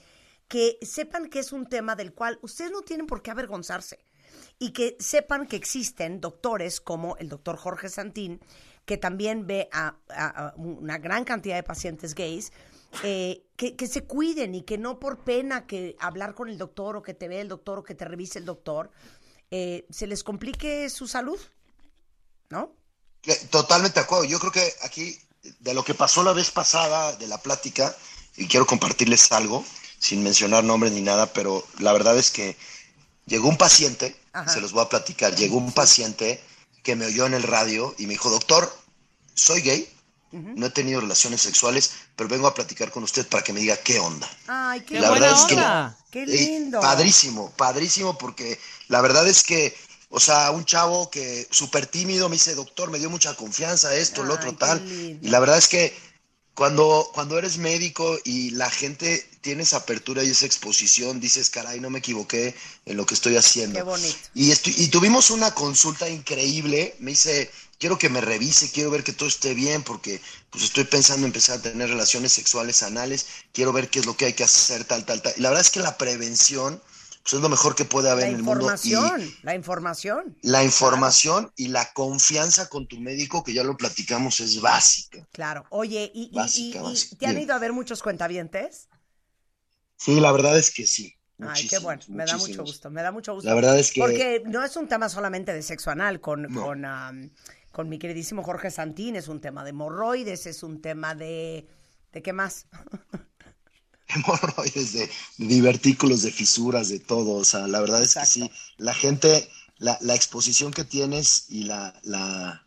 que 0.47 0.78
sepan 0.82 1.30
que 1.30 1.39
es 1.39 1.52
un 1.54 1.68
tema 1.68 1.95
del 1.95 2.14
cual 2.14 2.39
ustedes 2.41 2.72
no 2.72 2.82
tienen 2.82 3.06
por 3.08 3.22
qué 3.22 3.30
avergonzarse 3.32 4.04
y 4.60 4.72
que 4.72 4.96
sepan 5.00 5.48
que 5.48 5.56
existen 5.56 6.22
doctores 6.22 6.82
como 6.82 7.16
el 7.18 7.30
doctor 7.30 7.58
Jorge 7.58 7.90
Santín, 7.90 8.42
que 8.86 8.98
también 8.98 9.48
ve 9.48 9.70
a, 9.72 9.96
una 10.58 10.98
gran 10.98 11.24
cantidad 11.24 11.56
de 11.56 11.64
pacientes 11.64 12.16
gays, 12.16 12.52
eh, 13.04 13.44
que, 13.56 13.76
que 13.76 13.88
se 13.88 14.04
cuiden 14.04 14.54
y 14.54 14.64
que 14.64 14.78
no 14.78 15.00
por 15.00 15.24
pena 15.24 15.66
que 15.66 15.96
hablar 16.00 16.36
con 16.36 16.50
el 16.50 16.58
doctor 16.58 16.98
o 16.98 17.02
que 17.02 17.14
te 17.14 17.28
vea 17.28 17.42
el 17.42 17.48
doctor 17.48 17.80
o 17.80 17.84
que 17.84 17.96
te 17.96 18.06
revise 18.06 18.40
el 18.40 18.46
doctor, 18.46 18.92
eh, 19.52 19.86
se 19.90 20.08
les 20.08 20.24
complique 20.24 20.90
su 20.90 21.08
salud, 21.08 21.40
¿no? 22.50 22.74
Totalmente 23.50 24.00
de 24.00 24.06
acuerdo. 24.06 24.24
Yo 24.24 24.40
creo 24.40 24.52
que 24.52 24.74
aquí, 24.84 25.20
de 25.60 25.74
lo 25.74 25.84
que 25.84 25.94
pasó 25.94 26.24
la 26.24 26.32
vez 26.32 26.52
pasada 26.52 27.16
de 27.18 27.28
la 27.28 27.38
plática, 27.38 27.94
y 28.38 28.48
quiero 28.48 28.66
compartirles 28.66 29.30
algo, 29.34 29.66
sin 30.00 30.24
mencionar 30.24 30.64
nombres 30.64 30.94
ni 30.94 31.02
nada, 31.02 31.34
pero 31.34 31.68
la 31.80 31.92
verdad 31.92 32.18
es 32.18 32.32
que 32.32 32.56
llegó 33.32 33.48
un 33.50 33.58
paciente, 33.58 34.16
Ajá. 34.34 34.52
se 34.52 34.62
los 34.62 34.74
voy 34.74 34.84
a 34.84 34.90
platicar, 34.90 35.34
llegó 35.36 35.58
un 35.58 35.72
paciente 35.72 36.40
que 36.84 36.96
me 36.96 37.06
oyó 37.06 37.26
en 37.26 37.34
el 37.34 37.44
radio 37.44 37.96
y 37.98 38.06
me 38.06 38.14
dijo, 38.14 38.30
doctor, 38.30 38.72
soy 39.34 39.62
gay, 39.62 39.90
no 40.32 40.66
he 40.66 40.70
tenido 40.70 41.02
relaciones 41.02 41.42
sexuales, 41.42 41.92
pero 42.16 42.30
vengo 42.30 42.48
a 42.48 42.54
platicar 42.54 42.90
con 42.92 43.04
usted 43.04 43.28
para 43.28 43.44
que 43.44 43.52
me 43.54 43.60
diga 43.62 43.76
qué 43.78 44.00
onda. 44.00 44.30
Ay, 44.48 44.82
qué, 44.82 44.96
¡Qué 44.96 45.00
La 45.02 45.10
buena 45.10 45.28
verdad 45.28 45.40
es 45.42 45.46
que- 45.46 46.12
qué 46.12 46.24
Eh, 46.24 46.38
lindo. 46.38 46.80
padrísimo, 46.82 47.52
padrísimo, 47.58 48.18
porque 48.18 48.60
la 48.88 49.02
verdad 49.02 49.28
es 49.28 49.44
que, 49.44 49.76
o 50.10 50.20
sea, 50.20 50.52
un 50.52 50.64
chavo 50.66 51.10
que 51.10 51.48
súper 51.52 51.86
tímido 51.88 52.30
me 52.30 52.36
dice, 52.36 52.54
doctor, 52.56 52.90
me 52.92 53.00
dio 53.00 53.10
mucha 53.10 53.34
confianza, 53.36 53.94
esto, 53.96 54.24
lo 54.24 54.34
Ay, 54.34 54.38
otro, 54.38 54.52
qué 54.52 54.58
tal. 54.58 54.88
lindo. 54.88 55.28
Y 55.28 55.30
la 55.30 55.40
verdad 55.40 55.58
es 55.58 55.68
que 55.68 55.94
cuando, 56.62 57.09
cuando 57.12 57.39
eres 57.39 57.57
médico 57.57 58.20
y 58.24 58.51
la 58.51 58.70
gente 58.70 59.28
tiene 59.41 59.64
esa 59.64 59.78
apertura 59.78 60.24
y 60.24 60.30
esa 60.30 60.45
exposición, 60.45 61.20
dices, 61.20 61.49
caray, 61.49 61.80
no 61.80 61.89
me 61.89 61.97
equivoqué 61.97 62.53
en 62.86 62.97
lo 62.97 63.07
que 63.07 63.16
estoy 63.16 63.36
haciendo. 63.36 63.80
Qué 63.80 63.82
bonito. 63.82 64.16
Y, 64.36 64.51
y 64.51 64.88
tuvimos 64.89 65.32
una 65.32 65.55
consulta 65.55 66.07
increíble. 66.07 66.93
Me 66.99 67.09
dice, 67.12 67.49
quiero 67.80 67.97
que 67.97 68.09
me 68.09 68.22
revise, 68.22 68.70
quiero 68.70 68.91
ver 68.91 69.03
que 69.03 69.12
todo 69.12 69.28
esté 69.28 69.55
bien, 69.55 69.82
porque 69.82 70.22
pues 70.51 70.66
estoy 70.66 70.84
pensando 70.84 71.26
en 71.26 71.30
empezar 71.32 71.57
a 71.57 71.62
tener 71.64 71.89
relaciones 71.89 72.32
sexuales 72.34 72.84
anales, 72.84 73.26
quiero 73.53 73.74
ver 73.74 73.89
qué 73.89 73.97
es 73.97 74.05
lo 74.05 74.16
que 74.16 74.26
hay 74.26 74.34
que 74.34 74.43
hacer, 74.43 74.84
tal, 74.84 75.03
tal, 75.03 75.20
tal. 75.24 75.34
Y 75.38 75.41
la 75.41 75.49
verdad 75.49 75.66
es 75.66 75.72
que 75.72 75.80
la 75.80 75.97
prevención 75.97 76.80
pues, 77.24 77.34
es 77.34 77.41
lo 77.41 77.49
mejor 77.49 77.76
que 77.76 77.86
puede 77.86 78.09
haber 78.09 78.24
La 78.26 78.30
en 78.32 78.36
el 78.38 78.43
mundo. 78.43 78.61
Y 78.61 78.63
información, 78.63 79.32
la 79.43 79.55
información. 79.55 80.38
la 80.41 80.63
información 80.63 81.51
y 81.55 81.67
la 81.69 81.91
confianza 81.93 82.67
con 82.69 82.88
tu 82.88 82.99
médico, 82.99 83.43
que 83.43 83.53
ya 83.53 83.63
lo 83.63 83.78
platicamos, 83.78 84.39
es 84.39 84.59
básica. 84.61 85.28
Claro. 85.32 85.65
Oye, 85.69 86.11
¿y, 86.13 86.32
Básica, 86.34 86.80
y- 86.80 86.82
y 86.82 86.84
básica. 86.84 87.15
te 87.17 87.26
han 87.28 87.34
Bien. 87.36 87.43
ido 87.45 87.55
a 87.55 87.59
ver 87.59 87.74
muchos 87.74 88.01
cuentavientes? 88.03 88.88
Sí, 89.97 90.19
la 90.19 90.32
verdad 90.32 90.57
es 90.57 90.72
que 90.74 90.88
sí. 90.88 91.15
Ay, 91.39 91.67
qué 91.67 91.80
bueno, 91.80 92.01
me 92.07 92.26
da 92.26 92.38
mucho 92.38 92.63
gusto, 92.63 92.89
me 92.91 93.01
da 93.01 93.11
mucho 93.11 93.34
gusto. 93.34 93.47
La 93.49 93.55
verdad 93.55 93.78
es 93.80 93.91
que- 93.91 94.01
Porque 94.01 94.43
no 94.45 94.63
es 94.63 94.76
un 94.76 94.88
tema 94.88 95.09
solamente 95.09 95.53
de 95.53 95.63
sexo 95.63 95.89
anal, 95.89 96.22
con, 96.22 96.43
No. 96.43 96.61
con, 96.63 97.34
con 97.72 97.89
mi 97.89 97.97
queridísimo 97.97 98.43
Jorge 98.43 98.69
Santín, 98.69 99.15
es 99.15 99.28
un 99.28 99.41
tema 99.41 99.63
de 99.63 99.72
hemorroides, 99.72 100.45
es 100.45 100.61
un 100.63 100.82
tema 100.82 101.15
de... 101.15 101.67
¿De 102.11 102.22
qué 102.22 102.34
más? 102.34 102.67
hemorroides, 104.16 104.93
de, 104.93 105.09
de 105.38 105.47
divertículos, 105.47 106.22
de 106.22 106.32
fisuras, 106.32 106.89
de 106.89 106.99
todo. 106.99 107.32
O 107.34 107.45
sea, 107.45 107.68
la 107.68 107.82
verdad 107.82 108.01
es 108.01 108.14
que 108.14 108.20
Exacto. 108.20 108.47
sí, 108.47 108.51
la 108.78 108.93
gente, 108.93 109.49
la, 109.78 109.97
la 110.01 110.16
exposición 110.16 110.72
que 110.72 110.84
tienes 110.84 111.45
y 111.49 111.64
la, 111.64 111.99
la, 112.03 112.66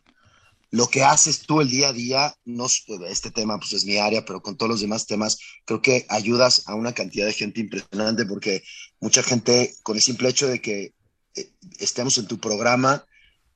lo 0.71 0.87
que 0.87 1.03
haces 1.03 1.39
tú 1.41 1.61
el 1.61 1.69
día 1.69 1.89
a 1.89 1.93
día, 1.93 2.35
no, 2.43 2.67
este 3.07 3.31
tema 3.31 3.57
pues 3.57 3.73
es 3.73 3.85
mi 3.85 3.97
área, 3.97 4.25
pero 4.25 4.41
con 4.41 4.57
todos 4.57 4.69
los 4.69 4.81
demás 4.81 5.05
temas, 5.05 5.37
creo 5.63 5.81
que 5.81 6.05
ayudas 6.09 6.63
a 6.67 6.75
una 6.75 6.93
cantidad 6.93 7.25
de 7.25 7.33
gente 7.33 7.61
impresionante 7.61 8.25
porque 8.25 8.63
mucha 8.99 9.23
gente, 9.23 9.73
con 9.83 9.95
el 9.95 10.01
simple 10.01 10.29
hecho 10.29 10.47
de 10.47 10.61
que 10.61 10.93
eh, 11.35 11.49
estemos 11.79 12.17
en 12.17 12.27
tu 12.27 12.39
programa, 12.39 13.05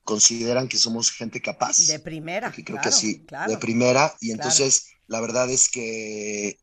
consideran 0.04 0.68
que 0.68 0.78
somos 0.78 1.12
gente 1.12 1.42
capaz. 1.42 1.88
De 1.88 2.00
primera. 2.00 2.52
que 2.52 2.64
creo 2.64 2.78
claro, 2.78 2.90
que 2.90 2.96
sí, 2.96 3.26
claro. 3.26 3.52
de 3.52 3.58
primera, 3.58 4.16
y 4.22 4.28
claro. 4.28 4.42
entonces 4.42 4.88
la 5.08 5.20
verdad 5.20 5.50
es 5.50 5.70
que 5.70 6.58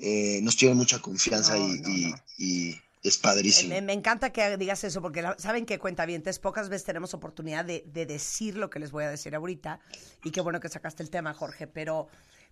eh, 0.00 0.40
nos 0.42 0.56
tienen 0.56 0.76
mucha 0.78 0.98
confianza 1.00 1.56
No, 1.56 1.66
y, 1.74 1.80
no, 1.80 1.88
y- 1.88 2.04
no. 2.10 2.16
y 2.38 2.80
es 3.02 3.16
padrísimo. 3.18 3.70
Me, 3.74 3.80
me 3.80 3.92
encanta 3.94 4.30
que 4.30 4.56
digas 4.58 4.84
eso, 4.84 5.00
porque 5.00 5.22
la- 5.22 5.36
saben 5.38 5.64
que 5.66 5.78
cuentavientes, 5.78 6.38
pocas 6.38 6.68
veces 6.68 6.84
tenemos 6.84 7.14
oportunidad 7.14 7.64
de, 7.64 7.84
de 7.86 8.04
decir 8.06 8.56
lo 8.56 8.68
que 8.70 8.78
les 8.78 8.90
voy 8.90 9.04
a 9.04 9.10
decir 9.10 9.34
ahorita. 9.34 9.80
Y 10.24 10.30
qué 10.30 10.40
bueno 10.42 10.60
que 10.60 10.68
sacaste 10.68 11.02
el 11.02 11.08
tema, 11.10 11.32
Jorge. 11.32 11.66
Pero, 11.66 12.08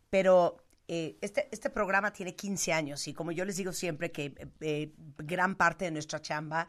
pero 0.08 0.56
eh, 0.88 1.18
este, 1.20 1.48
este 1.50 1.68
programa 1.68 2.12
tiene 2.14 2.34
15 2.34 2.72
años 2.72 3.06
y 3.08 3.12
como 3.12 3.30
yo 3.32 3.44
les 3.44 3.56
digo 3.56 3.72
siempre 3.72 4.10
que 4.10 4.26
eh, 4.26 4.46
eh, 4.60 4.92
gran 5.18 5.54
parte 5.54 5.84
de 5.84 5.90
nuestra 5.90 6.22
chamba 6.22 6.66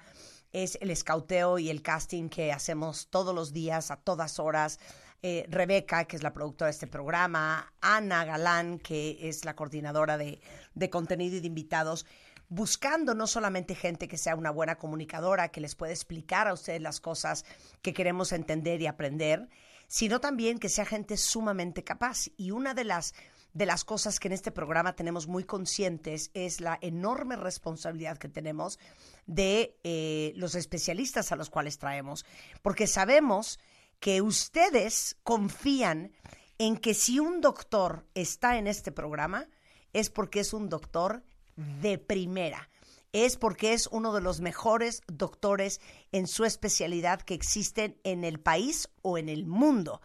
es 0.52 0.78
el 0.82 0.90
escauteo 0.92 1.58
y 1.60 1.70
el 1.70 1.82
casting 1.82 2.28
que 2.28 2.52
hacemos 2.52 3.08
todos 3.10 3.34
los 3.34 3.54
días, 3.54 3.92
a 3.92 3.98
todas 3.98 4.40
horas. 4.40 4.80
Eh, 5.22 5.46
Rebeca, 5.50 6.06
que 6.06 6.16
es 6.16 6.24
la 6.24 6.32
productora 6.32 6.68
de 6.68 6.72
este 6.72 6.88
programa, 6.88 7.74
Ana 7.82 8.24
Galán, 8.24 8.80
que 8.80 9.18
es 9.28 9.44
la 9.44 9.54
coordinadora 9.54 10.18
de, 10.18 10.40
de 10.76 10.90
contenido 10.90 11.36
y 11.36 11.42
de 11.42 11.48
invitados, 11.48 12.06
buscando 12.48 13.14
no 13.14 13.28
solamente 13.28 13.76
gente 13.76 14.08
que 14.08 14.18
sea 14.18 14.36
una 14.36 14.50
buena 14.50 14.78
comunicadora, 14.78 15.50
que 15.50 15.60
les 15.62 15.76
pueda 15.76 15.92
explicar 15.92 16.48
a 16.48 16.54
ustedes 16.54 16.82
las 16.82 17.02
cosas 17.02 17.44
que 17.82 17.94
queremos 17.94 18.32
entender 18.32 18.82
y 18.82 18.88
aprender, 18.88 19.50
sino 19.88 20.22
también 20.22 20.58
que 20.58 20.70
sea 20.70 20.86
gente 20.86 21.18
sumamente 21.18 21.84
capaz. 21.84 22.30
Y 22.38 22.52
una 22.52 22.74
de 22.74 22.86
las, 22.86 23.14
de 23.54 23.66
las 23.66 23.84
cosas 23.84 24.20
que 24.20 24.30
en 24.30 24.34
este 24.34 24.52
programa 24.52 24.96
tenemos 24.96 25.28
muy 25.28 25.44
conscientes 25.44 26.32
es 26.34 26.62
la 26.62 26.78
enorme 26.82 27.36
responsabilidad 27.36 28.18
que 28.18 28.30
tenemos 28.30 28.80
de 29.28 29.78
eh, 29.84 30.32
los 30.36 30.56
especialistas 30.56 31.32
a 31.32 31.36
los 31.36 31.50
cuales 31.50 31.78
traemos, 31.78 32.26
porque 32.62 32.88
sabemos 32.88 33.60
que 34.00 34.22
ustedes 34.22 35.18
confían 35.24 36.14
en 36.58 36.78
que 36.78 36.94
si 36.94 37.20
un 37.20 37.42
doctor 37.42 38.06
está 38.14 38.58
en 38.58 38.68
este 38.68 38.92
programa 38.92 39.48
es 39.94 40.10
porque 40.10 40.42
es 40.42 40.54
un 40.54 40.70
doctor 40.70 41.24
de 41.56 41.98
primera. 41.98 42.70
Es 43.12 43.38
porque 43.38 43.74
es 43.74 43.88
uno 43.88 44.14
de 44.14 44.22
los 44.22 44.40
mejores 44.40 45.02
doctores 45.08 45.82
en 46.12 46.28
su 46.28 46.46
especialidad 46.46 47.22
que 47.22 47.34
existen 47.34 48.00
en 48.04 48.24
el 48.24 48.40
país 48.40 48.90
o 49.02 49.18
en 49.18 49.30
el 49.30 49.46
mundo. 49.46 50.02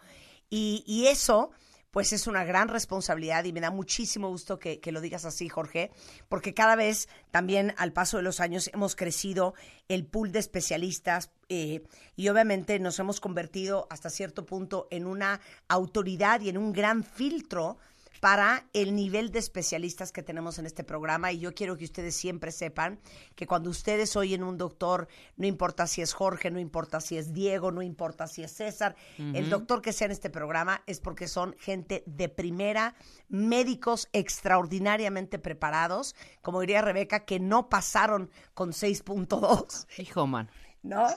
Y, 0.49 0.83
y 0.87 1.07
eso, 1.07 1.51
pues 1.95 2.11
es 2.11 2.27
una 2.27 2.43
gran 2.43 2.67
responsabilidad 2.67 3.45
y 3.45 3.53
me 3.53 3.61
da 3.61 3.71
muchísimo 3.71 4.27
gusto 4.27 4.59
que, 4.59 4.81
que 4.81 4.91
lo 4.91 4.99
digas 4.99 5.23
así, 5.23 5.47
Jorge, 5.47 5.91
porque 6.27 6.53
cada 6.53 6.75
vez 6.75 7.07
también 7.31 7.73
al 7.77 7.93
paso 7.93 8.17
de 8.17 8.23
los 8.23 8.41
años 8.41 8.69
hemos 8.73 8.97
crecido 8.97 9.53
el 9.87 10.05
pool 10.05 10.33
de 10.33 10.39
especialistas 10.39 11.31
eh, 11.47 11.83
y 12.17 12.27
obviamente 12.27 12.79
nos 12.79 12.99
hemos 12.99 13.21
convertido 13.21 13.87
hasta 13.89 14.09
cierto 14.09 14.45
punto 14.45 14.89
en 14.91 15.07
una 15.07 15.39
autoridad 15.69 16.41
y 16.41 16.49
en 16.49 16.57
un 16.57 16.73
gran 16.73 17.05
filtro 17.05 17.77
para 18.19 18.65
el 18.73 18.95
nivel 18.95 19.31
de 19.31 19.39
especialistas 19.39 20.11
que 20.11 20.23
tenemos 20.23 20.59
en 20.59 20.65
este 20.65 20.83
programa 20.83 21.31
y 21.31 21.39
yo 21.39 21.53
quiero 21.53 21.77
que 21.77 21.85
ustedes 21.85 22.15
siempre 22.15 22.51
sepan 22.51 22.99
que 23.35 23.47
cuando 23.47 23.69
ustedes 23.69 24.15
oyen 24.15 24.43
un 24.43 24.57
doctor, 24.57 25.07
no 25.37 25.45
importa 25.45 25.87
si 25.87 26.01
es 26.01 26.13
Jorge, 26.13 26.51
no 26.51 26.59
importa 26.59 27.01
si 27.01 27.17
es 27.17 27.33
Diego, 27.33 27.71
no 27.71 27.81
importa 27.81 28.27
si 28.27 28.43
es 28.43 28.51
César, 28.51 28.95
el 29.17 29.49
doctor 29.49 29.81
que 29.81 29.93
sea 29.93 30.05
en 30.05 30.11
este 30.11 30.29
programa 30.29 30.81
es 30.85 30.99
porque 30.99 31.27
son 31.27 31.55
gente 31.59 32.03
de 32.05 32.29
primera, 32.29 32.95
médicos 33.29 34.07
extraordinariamente 34.13 35.39
preparados, 35.39 36.15
como 36.41 36.61
diría 36.61 36.81
Rebeca, 36.81 37.25
que 37.25 37.39
no 37.39 37.69
pasaron 37.69 38.29
con 38.53 38.71
6.2. 38.71 39.87
Hijo, 39.99 40.27
man. 40.27 40.49
¿No? 40.85 41.07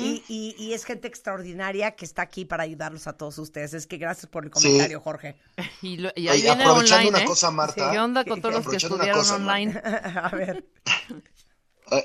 y, 0.00 0.22
y- 0.28 0.54
y 0.58 0.72
es 0.74 0.84
gente 0.84 1.08
extraordinaria 1.08 1.96
que 1.96 2.04
está 2.04 2.22
aquí 2.22 2.44
para 2.44 2.62
ayudarlos 2.64 3.06
a 3.06 3.16
todos 3.16 3.38
ustedes. 3.38 3.74
Es 3.74 3.86
que 3.86 3.96
gracias 3.96 4.26
por 4.30 4.44
el 4.44 4.50
Sí. 4.54 4.68
comentario, 4.68 5.00
Jorge. 5.00 5.36
Y, 5.82 5.96
lo- 5.96 6.10
y 6.14 6.28
ahí 6.28 6.38
Oye, 6.38 6.42
viene 6.42 6.62
aprovechando 6.64 6.96
online, 7.08 7.08
una 7.10 7.22
¿eh? 7.22 7.26
cosa, 7.26 7.50
Marta. 7.50 7.90
¿Qué 7.90 7.98
onda 7.98 8.24
con 8.24 8.40
todos 8.40 8.54
los 8.56 8.68
que 8.68 8.76
estudiaron 8.76 9.18
cosa, 9.18 9.36
online? 9.36 9.72
a 10.22 10.28
ver. 10.30 10.64
Eh, 11.92 12.04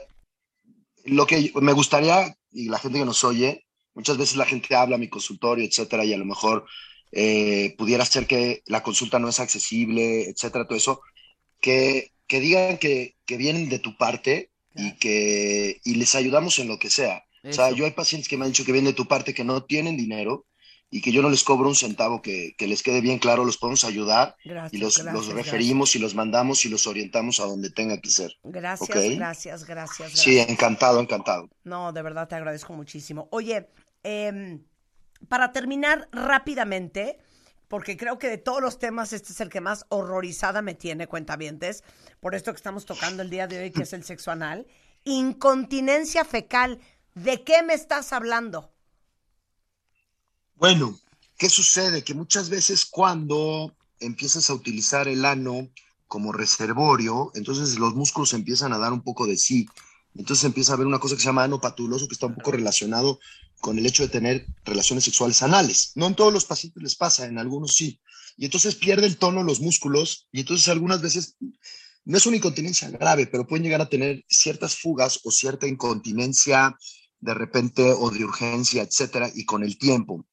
lo 1.05 1.25
que 1.25 1.51
me 1.59 1.73
gustaría, 1.73 2.35
y 2.51 2.69
la 2.69 2.77
gente 2.77 2.99
que 2.99 3.05
nos 3.05 3.23
oye, 3.23 3.65
muchas 3.95 4.15
veces 4.17 4.35
la 4.37 4.45
gente 4.45 4.75
habla 4.75 4.95
a 4.95 4.99
mi 4.99 5.09
consultorio, 5.09 5.65
etcétera, 5.65 6.05
y 6.05 6.13
a 6.13 6.17
lo 6.17 6.25
mejor 6.25 6.65
eh, 7.11 7.73
pudiera 7.79 8.05
ser 8.05 8.27
que 8.27 8.61
la 8.67 8.83
consulta 8.83 9.17
no 9.17 9.27
es 9.27 9.39
accesible, 9.39 10.29
etcétera, 10.29 10.65
todo 10.67 10.77
eso, 10.77 11.01
que, 11.59 12.13
que 12.27 12.39
digan 12.39 12.77
que, 12.77 13.15
que 13.25 13.37
vienen 13.37 13.69
de 13.69 13.79
tu 13.79 13.97
parte 13.97 14.50
y 14.75 14.93
que 14.97 15.81
y 15.83 15.95
les 15.95 16.15
ayudamos 16.15 16.59
en 16.59 16.67
lo 16.67 16.79
que 16.79 16.89
sea. 16.89 17.23
O 17.43 17.51
sea, 17.51 17.71
yo 17.71 17.85
hay 17.85 17.91
pacientes 17.91 18.29
que 18.29 18.37
me 18.37 18.45
han 18.45 18.51
dicho 18.51 18.65
que 18.65 18.71
vienen 18.71 18.91
de 18.91 18.95
tu 18.95 19.07
parte, 19.07 19.33
que 19.33 19.43
no 19.43 19.63
tienen 19.63 19.97
dinero 19.97 20.45
y 20.91 21.01
que 21.01 21.11
yo 21.11 21.21
no 21.21 21.29
les 21.29 21.43
cobro 21.43 21.69
un 21.69 21.75
centavo, 21.75 22.21
que, 22.21 22.53
que 22.57 22.67
les 22.67 22.83
quede 22.83 22.99
bien 22.99 23.17
claro, 23.17 23.45
los 23.45 23.57
podemos 23.57 23.85
ayudar 23.85 24.35
Gracias, 24.43 24.73
y 24.73 24.77
los, 24.77 24.97
gracias, 24.97 25.13
los 25.13 25.33
referimos 25.33 25.95
y 25.95 25.99
los 25.99 26.13
mandamos 26.13 26.65
y 26.65 26.69
los 26.69 26.85
orientamos 26.85 27.39
a 27.39 27.45
donde 27.45 27.71
tenga 27.71 27.99
que 27.99 28.09
ser. 28.09 28.33
Gracias, 28.43 29.15
gracias, 29.15 29.65
gracias, 29.65 30.11
Sí, 30.11 30.37
encantado, 30.37 30.99
encantado. 30.99 31.49
No, 31.63 31.93
de 31.93 32.01
verdad 32.01 32.27
te 32.27 32.35
agradezco 32.35 32.73
muchísimo. 32.73 33.29
Oye, 33.31 33.69
em, 34.03 34.61
para 35.29 35.53
terminar 35.53 36.09
rápidamente, 36.11 37.19
porque 37.71 37.95
creo 37.95 38.19
que 38.19 38.27
de 38.27 38.37
todos 38.37 38.61
los 38.61 38.79
temas 38.79 39.13
este 39.13 39.31
es 39.31 39.39
el 39.39 39.49
que 39.49 39.61
más 39.61 39.85
horrorizada 39.87 40.61
me 40.61 40.75
tiene, 40.75 41.07
cuentavientes, 41.07 41.85
por 42.19 42.35
esto 42.35 42.51
que 42.51 42.57
estamos 42.57 42.85
tocando 42.85 43.23
el 43.23 43.29
día 43.29 43.47
de 43.47 43.63
hoy, 43.63 43.71
que 43.71 43.83
es 43.83 43.93
el 43.93 44.03
sexo 44.03 44.29
anal. 44.29 44.67
Incontinencia 45.05 46.25
fecal. 46.25 46.81
¿De 47.15 47.45
qué 47.45 47.63
me 47.63 47.73
estás 47.73 48.11
hablando? 48.11 48.73
Bueno, 50.55 50.99
¿qué 51.37 51.49
sucede? 51.49 52.03
Que 52.03 52.13
muchas 52.13 52.49
veces 52.49 52.83
cuando 52.83 53.73
empiezas 54.01 54.49
a 54.49 54.53
utilizar 54.53 55.07
el 55.07 55.23
ano 55.23 55.69
como 56.07 56.33
reservorio, 56.33 57.31
entonces 57.35 57.79
los 57.79 57.95
músculos 57.95 58.33
empiezan 58.33 58.73
a 58.73 58.79
dar 58.79 58.91
un 58.91 59.01
poco 59.01 59.25
de 59.27 59.37
sí. 59.37 59.65
Entonces 60.13 60.43
empieza 60.43 60.73
a 60.73 60.75
haber 60.75 60.87
una 60.87 60.99
cosa 60.99 61.15
que 61.15 61.21
se 61.21 61.27
llama 61.27 61.45
ano 61.45 61.61
patuloso, 61.61 62.09
que 62.09 62.15
está 62.15 62.25
un 62.25 62.35
poco 62.35 62.51
relacionado 62.51 63.21
con 63.61 63.79
el 63.79 63.85
hecho 63.85 64.03
de 64.03 64.09
tener 64.09 64.45
relaciones 64.65 65.05
sexuales 65.05 65.41
anales. 65.41 65.91
No 65.95 66.07
en 66.07 66.15
todos 66.15 66.33
los 66.33 66.45
pacientes 66.45 66.83
les 66.83 66.95
pasa, 66.95 67.25
en 67.25 67.37
algunos 67.37 67.75
sí. 67.75 68.01
Y 68.35 68.45
entonces 68.45 68.75
pierde 68.75 69.07
el 69.07 69.17
tono 69.17 69.43
los 69.43 69.61
músculos 69.61 70.27
y 70.31 70.41
entonces 70.41 70.67
algunas 70.67 71.01
veces 71.01 71.37
no 72.03 72.17
es 72.17 72.25
una 72.25 72.37
incontinencia 72.37 72.89
grave, 72.89 73.27
pero 73.27 73.47
pueden 73.47 73.63
llegar 73.63 73.81
a 73.81 73.89
tener 73.89 74.25
ciertas 74.27 74.75
fugas 74.75 75.19
o 75.23 75.31
cierta 75.31 75.67
incontinencia 75.67 76.75
de 77.19 77.33
repente 77.33 77.93
o 77.93 78.09
de 78.09 78.25
urgencia, 78.25 78.81
etcétera, 78.81 79.29
y 79.33 79.45
con 79.45 79.63
el 79.63 79.77
tiempo. 79.77 80.25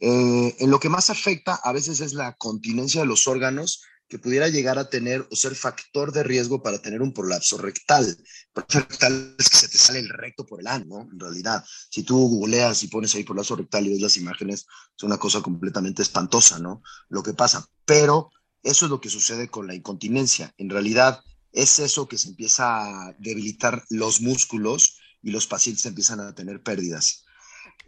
Eh, 0.00 0.54
en 0.60 0.70
lo 0.70 0.78
que 0.78 0.88
más 0.88 1.10
afecta 1.10 1.56
a 1.56 1.72
veces 1.72 2.00
es 2.00 2.12
la 2.12 2.36
continencia 2.36 3.00
de 3.00 3.08
los 3.08 3.26
órganos 3.26 3.82
que 4.08 4.18
pudiera 4.18 4.48
llegar 4.48 4.78
a 4.78 4.88
tener 4.88 5.26
o 5.30 5.36
ser 5.36 5.54
factor 5.54 6.12
de 6.12 6.22
riesgo 6.22 6.62
para 6.62 6.80
tener 6.80 7.02
un 7.02 7.12
prolapso 7.12 7.58
rectal. 7.58 8.16
Prolapso 8.52 8.80
rectal 8.80 9.36
es 9.38 9.48
que 9.50 9.56
se 9.56 9.68
te 9.68 9.78
sale 9.78 9.98
el 9.98 10.08
recto 10.08 10.46
por 10.46 10.60
el 10.60 10.66
ano, 10.66 10.84
¿no? 10.86 11.08
En 11.12 11.20
realidad, 11.20 11.64
si 11.90 12.02
tú 12.02 12.16
googleas 12.28 12.82
y 12.82 12.88
pones 12.88 13.14
ahí 13.14 13.24
prolapso 13.24 13.56
rectal 13.56 13.86
y 13.86 13.90
ves 13.90 14.00
las 14.00 14.16
imágenes, 14.16 14.66
es 14.96 15.02
una 15.02 15.18
cosa 15.18 15.42
completamente 15.42 16.02
espantosa, 16.02 16.58
¿no? 16.58 16.82
Lo 17.08 17.22
que 17.22 17.34
pasa. 17.34 17.66
Pero 17.84 18.30
eso 18.62 18.86
es 18.86 18.90
lo 18.90 19.00
que 19.00 19.10
sucede 19.10 19.48
con 19.48 19.66
la 19.66 19.74
incontinencia. 19.74 20.54
En 20.56 20.70
realidad, 20.70 21.20
es 21.52 21.78
eso 21.78 22.08
que 22.08 22.18
se 22.18 22.28
empieza 22.28 23.08
a 23.08 23.14
debilitar 23.18 23.84
los 23.90 24.20
músculos 24.20 24.98
y 25.22 25.30
los 25.30 25.46
pacientes 25.46 25.84
empiezan 25.86 26.20
a 26.20 26.34
tener 26.34 26.62
pérdidas. 26.62 27.24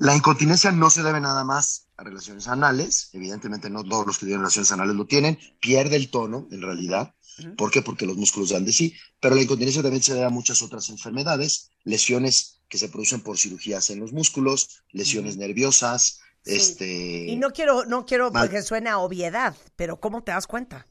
La 0.01 0.17
incontinencia 0.17 0.73
no 0.73 0.89
se 0.89 1.03
debe 1.03 1.21
nada 1.21 1.45
más 1.45 1.89
a 1.99 2.05
relaciones 2.05 2.49
anales, 2.49 3.11
evidentemente 3.13 3.69
no 3.69 3.85
todos 3.85 4.07
los 4.07 4.17
que 4.19 4.25
tienen 4.25 4.41
relaciones 4.41 4.73
anales 4.73 4.97
lo 4.97 5.05
tienen, 5.05 5.39
pierde 5.61 5.97
el 5.97 6.11
tono 6.11 6.49
en 6.51 6.63
realidad. 6.63 7.15
¿Por 7.59 7.71
qué? 7.71 7.83
Porque 7.83 8.07
los 8.07 8.17
músculos 8.17 8.49
dan 8.49 8.65
de 8.65 8.73
sí, 8.73 8.95
pero 9.21 9.35
la 9.35 9.43
incontinencia 9.43 9.83
también 9.83 10.03
se 10.03 10.15
debe 10.15 10.25
a 10.25 10.31
muchas 10.31 10.63
otras 10.63 10.89
enfermedades, 10.89 11.71
lesiones 11.85 12.63
que 12.71 12.79
se 12.79 12.89
producen 12.89 13.21
por 13.21 13.37
cirugías 13.37 13.91
en 13.91 14.01
los 14.01 14.13
músculos, 14.15 14.83
lesiones 14.91 15.37
nerviosas, 15.37 16.21
Sí. 16.43 16.55
este... 16.57 17.27
Y 17.29 17.37
no 17.37 17.51
quiero, 17.51 17.85
no 17.85 18.07
quiero 18.07 18.31
Mal. 18.31 18.49
que 18.49 18.63
suene 18.63 18.89
a 18.89 18.97
obviedad, 18.99 19.55
pero 19.77 20.01
¿cómo 20.01 20.25
te 20.25 20.33
das 20.33 20.47
cuenta? 20.47 20.87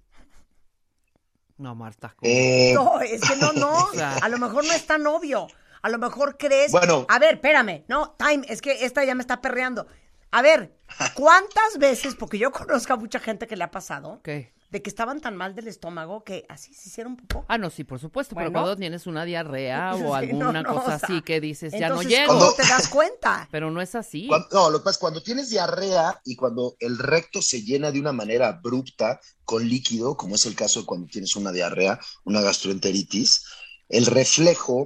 No, 1.57 1.73
Marta. 1.73 2.13
¿cómo? 2.15 2.31
eh, 2.31 2.73
No, 2.75 3.01
es 3.01 3.21
que 3.21 3.35
no, 3.37 3.51
no. 3.53 3.87
A 4.21 4.29
lo 4.29 4.37
mejor 4.37 4.63
no 4.65 4.71
es 4.71 4.85
tan 4.85 5.07
obvio. 5.07 5.47
A 5.81 5.89
lo 5.89 5.97
mejor 5.97 6.37
crees. 6.37 6.71
Bueno. 6.71 7.05
A 7.09 7.19
ver, 7.19 7.35
espérame. 7.35 7.83
No, 7.87 8.15
time, 8.17 8.45
es 8.47 8.61
que 8.61 8.85
esta 8.85 9.03
ya 9.03 9.15
me 9.15 9.21
está 9.21 9.41
perreando. 9.41 9.87
A 10.31 10.41
ver, 10.41 10.75
¿cuántas 11.15 11.77
veces, 11.79 12.15
porque 12.15 12.37
yo 12.37 12.51
conozco 12.51 12.93
a 12.93 12.97
mucha 12.97 13.19
gente 13.19 13.47
que 13.47 13.55
le 13.55 13.63
ha 13.63 13.71
pasado, 13.71 14.21
¿Qué? 14.23 14.53
de 14.69 14.83
que 14.83 14.89
estaban 14.91 15.19
tan 15.19 15.35
mal 15.35 15.55
del 15.55 15.67
estómago 15.67 16.23
que 16.23 16.45
así 16.47 16.75
se 16.75 16.89
hicieron 16.89 17.15
popó? 17.17 17.43
Ah, 17.47 17.57
no, 17.57 17.71
sí, 17.71 17.83
por 17.83 17.99
supuesto, 17.99 18.35
pero 18.35 18.51
cuando 18.51 18.75
tienes 18.75 19.07
una 19.07 19.25
diarrea 19.25 19.93
Sí, 19.97 20.03
o 20.03 20.13
alguna 20.13 20.51
no, 20.51 20.61
no, 20.61 20.69
cosa 20.75 20.95
o 20.95 20.99
sea, 20.99 21.07
así 21.07 21.21
que 21.23 21.41
dices, 21.41 21.73
ya 21.73 21.89
no 21.89 22.03
llego. 22.03 22.37
¿Cómo 22.37 22.53
te 22.53 22.61
das 22.67 22.87
cuenta? 22.89 23.47
Pero 23.51 23.71
no 23.71 23.81
es 23.81 23.95
así. 23.95 24.27
Cuan- 24.27 24.45
no, 24.51 24.69
lo 24.69 24.79
que 24.79 24.83
pasa 24.83 24.97
es 24.97 24.99
cuando 24.99 25.23
tienes 25.23 25.49
diarrea 25.49 26.21
y 26.23 26.35
cuando 26.35 26.75
el 26.79 26.99
recto 26.99 27.41
se 27.41 27.63
llena 27.63 27.91
de 27.91 27.99
una 27.99 28.11
manera 28.11 28.49
abrupta 28.49 29.19
con 29.43 29.67
líquido, 29.67 30.15
como 30.15 30.35
es 30.35 30.45
el 30.45 30.53
caso 30.55 30.81
de 30.81 30.85
cuando 30.85 31.07
tienes 31.07 31.35
una 31.35 31.51
diarrea, 31.51 31.99
una 32.25 32.41
gastroenteritis, 32.41 33.45
el 33.89 34.05
reflejo 34.05 34.85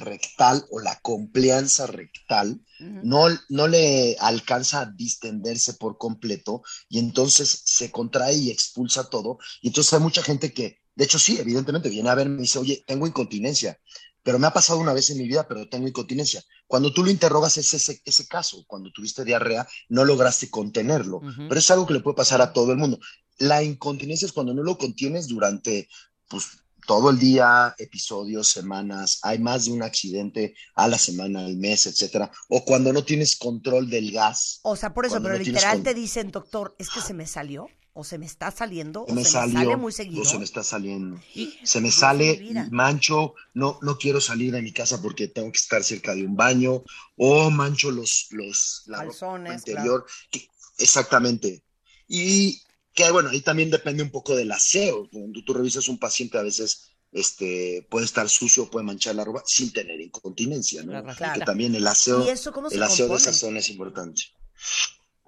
rectal 0.00 0.64
o 0.70 0.80
la 0.80 0.98
compleanza 1.00 1.86
rectal 1.86 2.60
no, 2.80 3.26
no 3.48 3.68
le 3.68 4.16
alcanza 4.18 4.80
a 4.80 4.86
distenderse 4.86 5.74
por 5.74 5.98
completo 5.98 6.62
y 6.88 6.98
entonces 6.98 7.62
se 7.64 7.90
contrae 7.90 8.34
y 8.34 8.50
expulsa 8.50 9.08
todo. 9.08 9.38
Y 9.60 9.68
entonces 9.68 9.92
hay 9.92 10.00
mucha 10.00 10.22
gente 10.22 10.52
que, 10.52 10.80
de 10.94 11.04
hecho 11.04 11.18
sí, 11.18 11.38
evidentemente 11.38 11.88
viene 11.88 12.08
a 12.08 12.14
verme 12.14 12.38
y 12.38 12.42
dice, 12.42 12.58
oye, 12.58 12.82
tengo 12.86 13.06
incontinencia, 13.06 13.78
pero 14.22 14.38
me 14.38 14.46
ha 14.46 14.52
pasado 14.52 14.78
una 14.78 14.92
vez 14.92 15.10
en 15.10 15.18
mi 15.18 15.28
vida, 15.28 15.46
pero 15.48 15.68
tengo 15.68 15.88
incontinencia. 15.88 16.42
Cuando 16.66 16.92
tú 16.92 17.02
lo 17.02 17.10
interrogas 17.10 17.56
es 17.56 17.72
ese, 17.74 18.00
ese 18.04 18.26
caso, 18.26 18.64
cuando 18.66 18.90
tuviste 18.92 19.24
diarrea, 19.24 19.66
no 19.88 20.04
lograste 20.04 20.50
contenerlo, 20.50 21.20
pero 21.48 21.58
es 21.58 21.70
algo 21.70 21.86
que 21.86 21.94
le 21.94 22.00
puede 22.00 22.16
pasar 22.16 22.40
a 22.42 22.52
todo 22.52 22.72
el 22.72 22.78
mundo. 22.78 22.98
La 23.38 23.62
incontinencia 23.62 24.26
es 24.26 24.32
cuando 24.32 24.52
no 24.52 24.62
lo 24.62 24.76
contienes 24.76 25.26
durante, 25.26 25.88
pues, 26.28 26.44
todo 26.86 27.10
el 27.10 27.18
día, 27.18 27.74
episodios, 27.78 28.48
semanas, 28.48 29.18
hay 29.22 29.38
más 29.38 29.64
de 29.66 29.72
un 29.72 29.82
accidente 29.82 30.54
a 30.74 30.88
la 30.88 30.98
semana, 30.98 31.44
al 31.44 31.56
mes, 31.56 31.86
etcétera, 31.86 32.30
o 32.48 32.64
cuando 32.64 32.92
no 32.92 33.04
tienes 33.04 33.36
control 33.36 33.88
del 33.90 34.12
gas, 34.12 34.60
O 34.62 34.76
sea, 34.76 34.92
por 34.94 35.06
eso, 35.06 35.20
pero 35.22 35.34
no 35.34 35.38
literal 35.44 35.82
te 35.82 35.94
dicen, 35.94 36.30
doctor, 36.30 36.74
es 36.78 36.88
que 36.90 37.00
se 37.00 37.14
me 37.14 37.26
salió, 37.26 37.68
o 37.92 38.04
se 38.04 38.18
me 38.18 38.26
está 38.26 38.50
saliendo, 38.52 39.04
se 39.04 39.12
o 39.12 39.14
me 39.14 39.24
se 39.24 39.30
salió, 39.32 39.58
me 39.58 39.64
sale 39.64 39.76
muy 39.76 39.92
seguido. 39.92 40.22
o 40.22 40.24
se 40.24 40.38
me 40.38 40.44
está 40.44 40.62
saliendo. 40.62 41.20
Y- 41.34 41.52
se 41.64 41.80
me 41.80 41.90
sale 41.90 42.40
mancho, 42.70 43.34
no, 43.52 43.78
no 43.82 43.98
quiero 43.98 44.20
salir 44.20 44.52
de 44.52 44.62
mi 44.62 44.72
casa 44.72 45.02
porque 45.02 45.26
tengo 45.28 45.50
que 45.50 45.58
estar 45.58 45.82
cerca 45.82 46.14
de 46.14 46.24
un 46.24 46.36
baño, 46.36 46.84
o 47.16 47.50
mancho 47.50 47.90
los, 47.90 48.28
los, 48.30 48.82
la 48.86 48.98
ropa 48.98 49.08
Calzones, 49.10 49.58
interior. 49.58 50.06
exactamente. 50.78 51.62
Y 52.08 52.60
que 52.94 53.10
bueno, 53.10 53.30
ahí 53.30 53.40
también 53.40 53.70
depende 53.70 54.02
un 54.02 54.10
poco 54.10 54.34
del 54.34 54.50
aseo. 54.52 55.08
Cuando 55.10 55.42
tú 55.44 55.54
revisas 55.54 55.88
un 55.88 55.98
paciente, 55.98 56.38
a 56.38 56.42
veces 56.42 56.90
este, 57.12 57.86
puede 57.90 58.04
estar 58.06 58.28
sucio, 58.28 58.70
puede 58.70 58.84
manchar 58.86 59.14
la 59.14 59.24
ropa 59.24 59.42
sin 59.46 59.72
tener 59.72 60.00
incontinencia, 60.00 60.82
¿no? 60.82 60.92
La 60.92 61.02
Que 61.02 61.24
rajita. 61.24 61.44
también 61.44 61.74
el 61.74 61.86
aseo, 61.86 62.24
¿Y 62.24 62.28
eso 62.30 62.52
cómo 62.52 62.68
se 62.70 62.76
el 62.76 62.82
aseo 62.82 63.08
de 63.08 63.16
esa 63.16 63.32
zona 63.32 63.58
es 63.60 63.68
importante. 63.70 64.22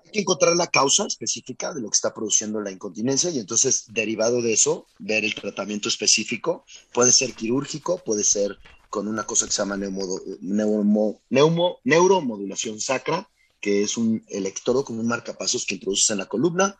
Hay 0.04 0.10
que 0.12 0.20
encontrar 0.20 0.54
la 0.56 0.66
causa 0.66 1.06
específica 1.06 1.72
de 1.72 1.80
lo 1.80 1.88
que 1.88 1.94
está 1.94 2.12
produciendo 2.12 2.60
la 2.60 2.70
incontinencia 2.70 3.30
y 3.30 3.38
entonces, 3.38 3.84
derivado 3.88 4.42
de 4.42 4.52
eso, 4.52 4.86
ver 4.98 5.24
el 5.24 5.34
tratamiento 5.34 5.88
específico. 5.88 6.64
Puede 6.92 7.12
ser 7.12 7.32
quirúrgico, 7.32 8.02
puede 8.04 8.22
ser 8.24 8.58
con 8.90 9.08
una 9.08 9.24
cosa 9.24 9.46
que 9.46 9.52
se 9.52 9.58
llama 9.62 9.76
neumo- 9.76 10.20
neumo- 10.42 11.20
neumo- 11.30 11.78
neuromodulación 11.84 12.78
sacra, 12.78 13.28
que 13.60 13.82
es 13.82 13.96
un 13.96 14.22
electrodo 14.28 14.84
con 14.84 14.98
un 14.98 15.06
marcapasos 15.06 15.64
que 15.64 15.76
introduces 15.76 16.10
en 16.10 16.18
la 16.18 16.26
columna. 16.26 16.78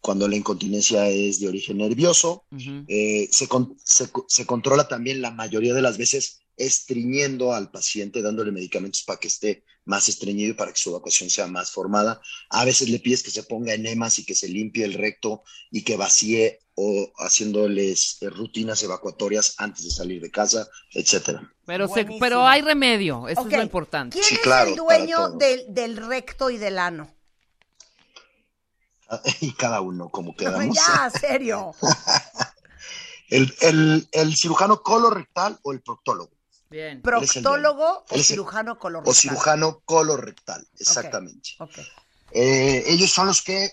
Cuando 0.00 0.26
la 0.28 0.36
incontinencia 0.36 1.08
es 1.08 1.40
de 1.40 1.48
origen 1.48 1.78
nervioso, 1.78 2.44
eh, 2.88 3.28
se, 3.30 3.48
con- 3.48 3.76
se 3.84 4.10
co- 4.10 4.26
se 4.28 4.46
controla 4.46 4.88
también 4.88 5.20
la 5.22 5.30
mayoría 5.30 5.74
de 5.74 5.82
las 5.82 5.98
veces 5.98 6.40
estreñiendo 6.56 7.52
al 7.52 7.70
paciente, 7.70 8.22
dándole 8.22 8.52
medicamentos 8.52 9.02
para 9.02 9.18
que 9.18 9.28
esté 9.28 9.64
más 9.86 10.08
estreñido 10.08 10.50
y 10.50 10.54
para 10.54 10.72
que 10.72 10.78
su 10.78 10.90
evacuación 10.90 11.30
sea 11.30 11.46
más 11.46 11.70
formada. 11.70 12.20
A 12.50 12.64
veces 12.64 12.88
le 12.90 12.98
pides 12.98 13.22
que 13.22 13.30
se 13.30 13.42
ponga 13.42 13.74
enemas 13.74 14.18
y 14.18 14.24
que 14.24 14.34
se 14.34 14.48
limpie 14.48 14.84
el 14.84 14.94
recto 14.94 15.42
y 15.70 15.82
que 15.82 15.96
vacíe 15.96 16.58
o 16.74 17.10
haciéndoles 17.18 18.18
eh, 18.22 18.30
rutinas 18.30 18.82
evacuatorias 18.82 19.54
antes 19.58 19.84
de 19.84 19.90
salir 19.90 20.20
de 20.22 20.30
casa, 20.30 20.68
etcétera. 20.92 21.50
Pero, 21.66 21.88
se- 21.88 22.06
pero 22.18 22.46
hay 22.46 22.62
remedio, 22.62 23.28
eso 23.28 23.46
es 23.46 23.52
lo 23.52 23.62
importante. 23.62 24.14
¿Quién 24.14 24.24
Sí, 24.24 24.34
es 24.34 24.40
claro, 24.40 24.70
el 24.70 24.76
para 24.76 24.98
dueño 24.98 25.30
del 25.68 25.96
recto 25.96 26.50
y 26.50 26.58
del 26.58 26.78
ano? 26.78 27.14
Y 29.40 29.52
cada 29.52 29.80
uno, 29.80 30.08
como 30.08 30.34
quedamos. 30.36 30.76
ya, 30.88 31.10
serio. 31.10 31.74
El, 33.28 33.54
el- 33.60 34.08
el 34.10 34.36
cirujano 34.36 34.82
colorectal 34.82 35.58
o 35.62 35.72
el 35.72 35.80
proctólogo. 35.82 36.32
Bien. 36.68 37.00
Proctólogo 37.00 38.04
o 38.10 38.18
cirujano 38.18 38.76
colorectal. 38.78 39.10
O 39.10 39.14
cirujano 39.14 39.80
colorectal, 39.84 40.66
exactamente. 40.78 41.50
Ok. 41.60 41.78
Eh, 42.32 42.84
ellos 42.88 43.10
son 43.12 43.26
los 43.28 43.42
que, 43.42 43.70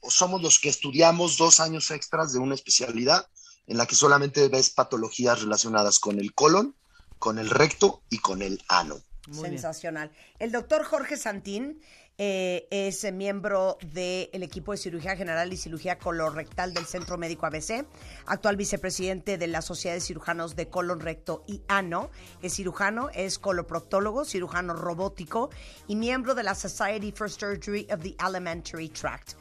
o 0.00 0.10
somos 0.10 0.40
los 0.42 0.58
que 0.58 0.70
estudiamos 0.70 1.36
dos 1.36 1.60
años 1.60 1.90
extras 1.90 2.32
de 2.32 2.38
una 2.38 2.54
especialidad 2.54 3.26
en 3.66 3.76
la 3.76 3.84
que 3.86 3.94
solamente 3.96 4.48
ves 4.48 4.70
patologías 4.70 5.42
relacionadas 5.42 5.98
con 5.98 6.18
el 6.18 6.32
colon, 6.34 6.74
con 7.18 7.38
el 7.38 7.50
recto 7.50 8.02
y 8.08 8.18
con 8.18 8.40
el 8.40 8.62
ano. 8.68 8.96
Muy 9.28 9.40
bien. 9.40 9.52
Sensacional. 9.52 10.10
El 10.38 10.52
doctor 10.52 10.84
Jorge 10.84 11.16
Santín 11.18 11.82
eh, 12.18 12.66
es 12.70 13.10
miembro 13.12 13.78
del 13.92 14.42
equipo 14.42 14.72
de 14.72 14.78
cirugía 14.78 15.16
general 15.16 15.52
y 15.52 15.56
cirugía 15.56 15.98
colorectal 15.98 16.72
del 16.74 16.86
Centro 16.86 17.18
Médico 17.18 17.46
ABC, 17.46 17.86
actual 18.26 18.56
vicepresidente 18.56 19.38
de 19.38 19.46
la 19.46 19.62
Sociedad 19.62 19.94
de 19.94 20.00
Cirujanos 20.00 20.56
de 20.56 20.68
Colon 20.68 21.00
Recto 21.00 21.44
y 21.46 21.62
Ano. 21.68 22.10
Es 22.42 22.54
cirujano, 22.54 23.10
es 23.14 23.38
coloproctólogo, 23.38 24.24
cirujano 24.24 24.74
robótico 24.74 25.50
y 25.86 25.96
miembro 25.96 26.34
de 26.34 26.42
la 26.42 26.54
Society 26.54 27.12
for 27.12 27.30
Surgery 27.30 27.86
of 27.90 28.02
the 28.02 28.14
Alimentary 28.18 28.88
Tract. 28.88 29.34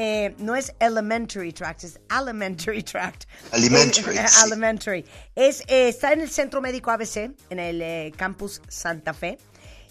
Eh, 0.00 0.32
no 0.38 0.54
es 0.54 0.72
elementary 0.78 1.52
tract, 1.52 1.82
es 1.82 1.98
alimentary 2.08 2.84
tract. 2.84 3.24
Alimentary, 3.50 4.16
Eh, 4.16 4.24
sí. 4.28 4.46
Elementary. 4.46 5.04
Es, 5.34 5.62
eh, 5.66 5.88
está 5.88 6.12
en 6.12 6.20
el 6.20 6.30
Centro 6.30 6.60
Médico 6.60 6.92
ABC, 6.92 7.32
en 7.50 7.58
el 7.58 7.82
eh, 7.82 8.12
campus 8.16 8.62
Santa 8.68 9.12
Fe. 9.12 9.38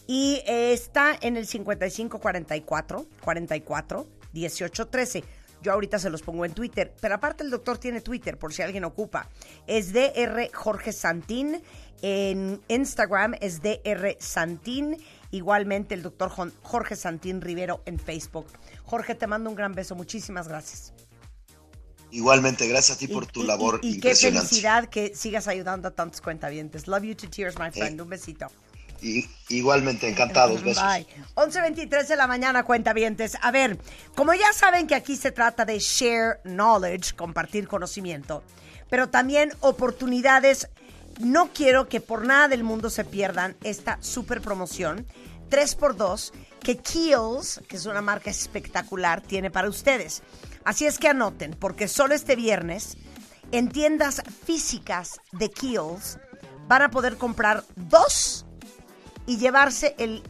Y 0.07 0.41
eh, 0.47 0.71
está 0.73 1.17
en 1.21 1.35
el 1.37 1.45
5544 1.45 3.05
44 3.21 4.07
18 4.33 4.87
13. 4.87 5.23
Yo 5.61 5.73
ahorita 5.73 5.99
se 5.99 6.09
los 6.09 6.21
pongo 6.21 6.45
en 6.45 6.53
Twitter. 6.53 6.93
Pero 7.01 7.15
aparte 7.15 7.43
el 7.43 7.49
doctor 7.49 7.77
tiene 7.77 7.99
Twitter, 8.01 8.37
por 8.37 8.53
si 8.53 8.61
alguien 8.61 8.83
ocupa. 8.85 9.29
Es 9.65 9.91
DR 9.91 10.49
Jorge 10.53 10.93
Santín. 10.93 11.61
En 12.01 12.61
Instagram 12.67 13.33
es 13.41 13.61
DR 13.61 14.15
Santín. 14.19 14.97
Igualmente 15.31 15.93
el 15.95 16.03
doctor 16.03 16.29
Jorge 16.61 16.95
Santín 16.95 17.41
Rivero 17.41 17.81
en 17.85 17.99
Facebook. 17.99 18.45
Jorge, 18.85 19.15
te 19.15 19.25
mando 19.27 19.49
un 19.49 19.55
gran 19.55 19.73
beso. 19.73 19.95
Muchísimas 19.95 20.47
gracias. 20.47 20.93
Igualmente, 22.11 22.67
gracias 22.67 22.95
a 22.97 22.99
ti 22.99 23.07
por 23.07 23.25
tu 23.25 23.41
y- 23.41 23.47
labor 23.47 23.79
y, 23.83 23.95
y 23.95 23.99
qué 23.99 24.15
felicidad 24.15 24.87
que 24.87 25.13
sigas 25.13 25.47
ayudando 25.49 25.89
a 25.89 25.91
tantos 25.91 26.21
cuentavientes. 26.21 26.87
Love 26.87 27.03
you 27.03 27.15
to 27.15 27.29
tears, 27.29 27.57
my 27.59 27.69
friend. 27.71 27.99
Eh, 27.99 28.03
Un 28.03 28.09
besito. 28.09 28.47
Igualmente, 29.49 30.09
encantados, 30.09 30.63
besos. 30.63 30.83
Bye. 30.83 31.07
11.23 31.35 32.07
de 32.07 32.15
la 32.15 32.27
mañana, 32.27 32.63
cuentavientes. 32.63 33.37
A 33.41 33.51
ver, 33.51 33.77
como 34.15 34.33
ya 34.33 34.51
saben 34.53 34.87
que 34.87 34.95
aquí 34.95 35.15
se 35.15 35.31
trata 35.31 35.65
de 35.65 35.79
share 35.79 36.39
knowledge, 36.43 37.15
compartir 37.15 37.67
conocimiento, 37.67 38.43
pero 38.89 39.09
también 39.09 39.51
oportunidades. 39.61 40.69
No 41.19 41.49
quiero 41.51 41.89
que 41.89 41.99
por 41.99 42.25
nada 42.25 42.47
del 42.47 42.63
mundo 42.63 42.91
se 42.91 43.03
pierdan 43.03 43.55
esta 43.63 43.97
super 44.01 44.39
promoción 44.39 45.07
3x2 45.49 46.31
que 46.59 46.77
Kiehl's, 46.77 47.61
que 47.67 47.77
es 47.77 47.85
una 47.85 48.01
marca 48.01 48.29
espectacular, 48.29 49.21
tiene 49.21 49.49
para 49.49 49.69
ustedes. 49.69 50.21
Así 50.63 50.85
es 50.85 50.99
que 50.99 51.07
anoten, 51.07 51.51
porque 51.51 51.87
solo 51.87 52.13
este 52.13 52.35
viernes 52.35 52.97
en 53.51 53.69
tiendas 53.69 54.21
físicas 54.45 55.21
de 55.31 55.49
Kiehl's 55.49 56.19
van 56.67 56.81
a 56.81 56.91
poder 56.91 57.17
comprar 57.17 57.63
dos 57.75 58.45
y 59.27 59.37
llevarse 59.37 59.93
el 59.99 60.23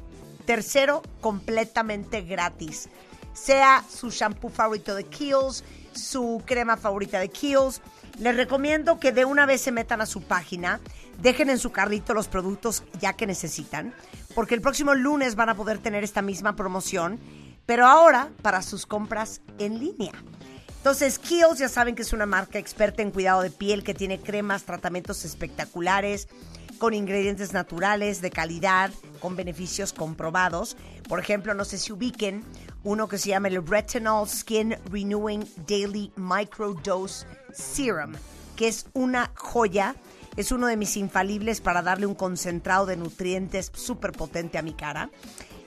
tercero 0.46 1.04
completamente 1.22 2.22
gratis. 2.22 2.90
Sea 3.34 3.86
su 3.90 4.10
shampoo 4.10 4.50
favorito 4.50 4.96
de 4.96 5.06
Kiehl's, 5.06 5.64
su 5.94 6.42
crema 6.46 6.76
favorita 6.76 7.20
de 7.20 7.30
Kiehl's. 7.30 7.82
Les 8.20 8.36
recomiendo 8.36 9.00
que 9.00 9.12
de 9.12 9.26
una 9.26 9.46
vez 9.46 9.62
se 9.62 9.72
metan 9.72 10.02
a 10.02 10.08
su 10.08 10.24
página, 10.24 10.80
dejen 11.22 11.50
en 11.50 11.60
su 11.60 11.72
carrito 11.72 12.14
los 12.14 12.28
productos 12.28 12.84
ya 13.00 13.14
que 13.14 13.28
necesitan, 13.28 13.94
porque 14.34 14.56
el 14.56 14.62
próximo 14.62 14.96
lunes 14.96 15.36
van 15.36 15.50
a 15.50 15.56
poder 15.56 15.78
tener 15.78 16.04
esta 16.04 16.24
misma 16.24 16.56
promoción, 16.56 17.20
pero 17.68 17.86
ahora 17.86 18.32
para 18.42 18.64
sus 18.64 18.88
compras 18.88 19.42
en 19.60 19.80
línea. 19.80 20.14
Entonces, 20.78 21.20
Kiehl's 21.20 21.60
ya 21.60 21.70
saben 21.70 21.96
que 21.96 22.04
es 22.04 22.14
una 22.14 22.26
marca 22.26 22.58
experta 22.58 23.02
en 23.02 23.12
cuidado 23.12 23.42
de 23.42 23.52
piel 23.52 23.84
que 23.84 23.94
tiene 23.94 24.20
cremas, 24.20 24.64
tratamientos 24.64 25.26
espectaculares, 25.26 26.28
con 26.78 26.94
ingredientes 26.94 27.54
naturales, 27.54 28.22
de 28.22 28.32
calidad, 28.32 28.92
con 29.20 29.36
beneficios 29.36 29.94
comprobados. 29.94 30.78
Por 31.08 31.20
ejemplo, 31.20 31.54
no 31.54 31.66
sé 31.66 31.78
si 31.78 31.92
ubiquen 31.92 32.44
uno 32.84 33.08
que 33.08 33.18
se 33.18 33.30
llama 33.30 33.48
el 33.50 33.66
Retinol 33.66 34.28
Skin 34.28 34.78
Renewing 34.90 35.48
Daily 35.68 36.12
Microdose 36.16 37.26
Serum, 37.54 38.14
que 38.56 38.68
es 38.68 38.88
una 38.94 39.32
joya. 39.36 39.96
Es 40.36 40.52
uno 40.52 40.68
de 40.68 40.78
mis 40.78 40.96
infalibles 40.98 41.62
para 41.62 41.82
darle 41.82 42.06
un 42.06 42.14
concentrado 42.16 42.86
de 42.86 42.96
nutrientes 42.96 43.72
súper 43.74 44.12
potente 44.12 44.58
a 44.58 44.62
mi 44.62 44.74
cara. 44.74 45.10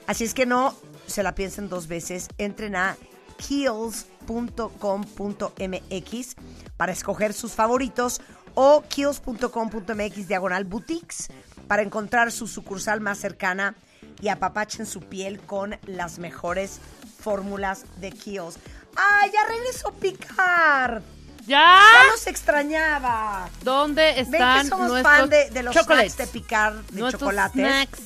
Así 0.07 0.23
es 0.23 0.33
que 0.33 0.45
no 0.45 0.73
se 1.07 1.23
la 1.23 1.35
piensen 1.35 1.67
dos 1.69 1.87
veces. 1.87 2.29
Entren 2.37 2.75
a 2.75 2.95
kills.com.mx 3.37 4.65
para 6.77 6.91
escoger 6.91 7.33
sus 7.33 7.51
favoritos 7.51 8.21
o 8.55 8.83
kills.com.mx 8.87 10.27
diagonal 10.27 10.63
boutiques 10.65 11.27
para 11.67 11.81
encontrar 11.81 12.31
su 12.31 12.47
sucursal 12.47 13.01
más 13.01 13.17
cercana 13.17 13.75
y 14.19 14.27
apapachen 14.29 14.85
su 14.85 15.01
piel 15.01 15.39
con 15.39 15.77
las 15.85 16.19
mejores 16.19 16.79
fórmulas 17.19 17.85
de 17.97 18.11
Kills. 18.11 18.57
¡Ay, 18.95 19.31
ya 19.31 19.45
regresó 19.47 19.91
Picar! 19.93 21.01
¡Ya! 21.47 21.79
Ya 22.05 22.11
los 22.11 22.27
extrañaba. 22.27 23.49
¿Dónde 23.63 24.13
Ven 24.15 24.15
que 24.15 24.21
están 24.37 24.67
somos 24.67 24.89
nuestros 24.89 25.15
fan 25.17 25.29
de, 25.29 25.49
de 25.49 25.63
los 25.63 25.73
chocolates? 25.73 26.13
snacks 26.13 26.31
de 26.33 26.39
Picar, 26.39 26.73
de 26.83 26.99
Nuestros 26.99 27.21
chocolates. 27.21 27.53
snacks. 27.53 27.99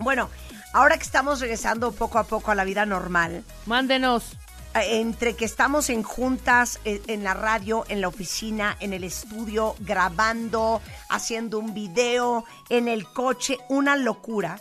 Bueno, 0.00 0.28
ahora 0.72 0.96
que 0.98 1.04
estamos 1.04 1.40
regresando 1.40 1.92
poco 1.92 2.18
a 2.18 2.24
poco 2.24 2.50
a 2.50 2.54
la 2.54 2.64
vida 2.64 2.84
normal, 2.84 3.44
Mándenos. 3.66 4.36
Eh, 4.74 5.00
entre 5.00 5.36
que 5.36 5.44
estamos 5.44 5.90
en 5.90 6.02
juntas, 6.02 6.80
eh, 6.84 7.02
en 7.06 7.24
la 7.24 7.34
radio, 7.34 7.84
en 7.88 8.00
la 8.00 8.08
oficina, 8.08 8.76
en 8.80 8.92
el 8.92 9.04
estudio, 9.04 9.76
grabando, 9.80 10.80
haciendo 11.08 11.58
un 11.58 11.74
video, 11.74 12.44
en 12.68 12.88
el 12.88 13.06
coche, 13.06 13.58
una 13.68 13.96
locura. 13.96 14.60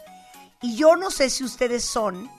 Y 0.62 0.76
yo 0.76 0.96
no 0.96 1.12
sé 1.12 1.30
si 1.30 1.44
ustedes 1.44 1.84
son 1.84 2.30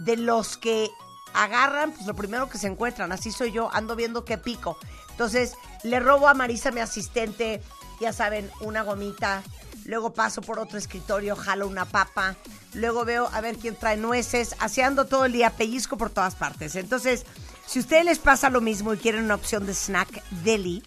de 0.00 0.16
los 0.16 0.56
que 0.56 0.90
agarran 1.34 1.92
pues 1.92 2.06
lo 2.06 2.14
primero 2.14 2.48
que 2.48 2.58
se 2.58 2.68
encuentran. 2.68 3.12
Así 3.12 3.32
soy 3.32 3.52
yo, 3.52 3.68
ando 3.72 3.96
viendo 3.96 4.24
qué 4.24 4.38
pico. 4.38 4.78
Entonces, 5.10 5.54
le 5.82 6.00
robo 6.00 6.28
a 6.28 6.34
Marisa, 6.34 6.70
mi 6.70 6.80
asistente, 6.80 7.62
ya 8.00 8.12
saben, 8.12 8.50
una 8.60 8.82
gomita. 8.82 9.42
Luego 9.84 10.14
paso 10.14 10.40
por 10.40 10.58
otro 10.58 10.78
escritorio, 10.78 11.36
jalo 11.36 11.68
una 11.68 11.84
papa. 11.84 12.36
Luego 12.72 13.04
veo 13.04 13.28
a 13.32 13.40
ver 13.40 13.56
quién 13.56 13.76
trae 13.76 13.96
nueces. 13.96 14.56
Así 14.58 14.80
ando 14.80 15.06
todo 15.06 15.26
el 15.26 15.32
día, 15.32 15.50
pellizco 15.50 15.96
por 15.96 16.10
todas 16.10 16.34
partes. 16.34 16.74
Entonces, 16.76 17.24
si 17.66 17.78
a 17.78 17.82
ustedes 17.82 18.04
les 18.04 18.18
pasa 18.18 18.50
lo 18.50 18.60
mismo 18.60 18.94
y 18.94 18.98
quieren 18.98 19.24
una 19.24 19.34
opción 19.34 19.66
de 19.66 19.74
snack 19.74 20.22
deli, 20.42 20.82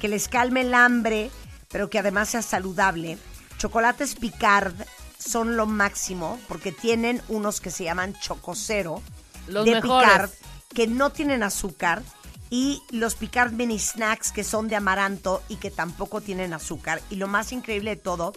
que 0.00 0.08
les 0.08 0.28
calme 0.28 0.60
el 0.62 0.74
hambre, 0.74 1.30
pero 1.70 1.90
que 1.90 1.98
además 1.98 2.28
sea 2.30 2.42
saludable, 2.42 3.18
chocolates 3.58 4.14
Picard 4.14 4.74
son 5.18 5.56
lo 5.56 5.66
máximo 5.66 6.38
porque 6.46 6.72
tienen 6.72 7.22
unos 7.28 7.60
que 7.60 7.70
se 7.70 7.84
llaman 7.84 8.14
Chococero 8.20 9.02
Los 9.48 9.64
de 9.64 9.74
mejores. 9.76 10.08
Picard 10.08 10.30
que 10.74 10.86
no 10.86 11.10
tienen 11.10 11.42
azúcar 11.42 12.02
y 12.50 12.82
los 12.90 13.14
Picard 13.14 13.52
Mini 13.52 13.78
Snacks 13.78 14.32
que 14.32 14.44
son 14.44 14.68
de 14.68 14.76
amaranto 14.76 15.42
y 15.48 15.56
que 15.56 15.70
tampoco 15.70 16.20
tienen 16.20 16.52
azúcar. 16.52 17.00
Y 17.10 17.16
lo 17.16 17.26
más 17.26 17.52
increíble 17.52 17.90
de 17.90 17.96
todo 18.00 18.32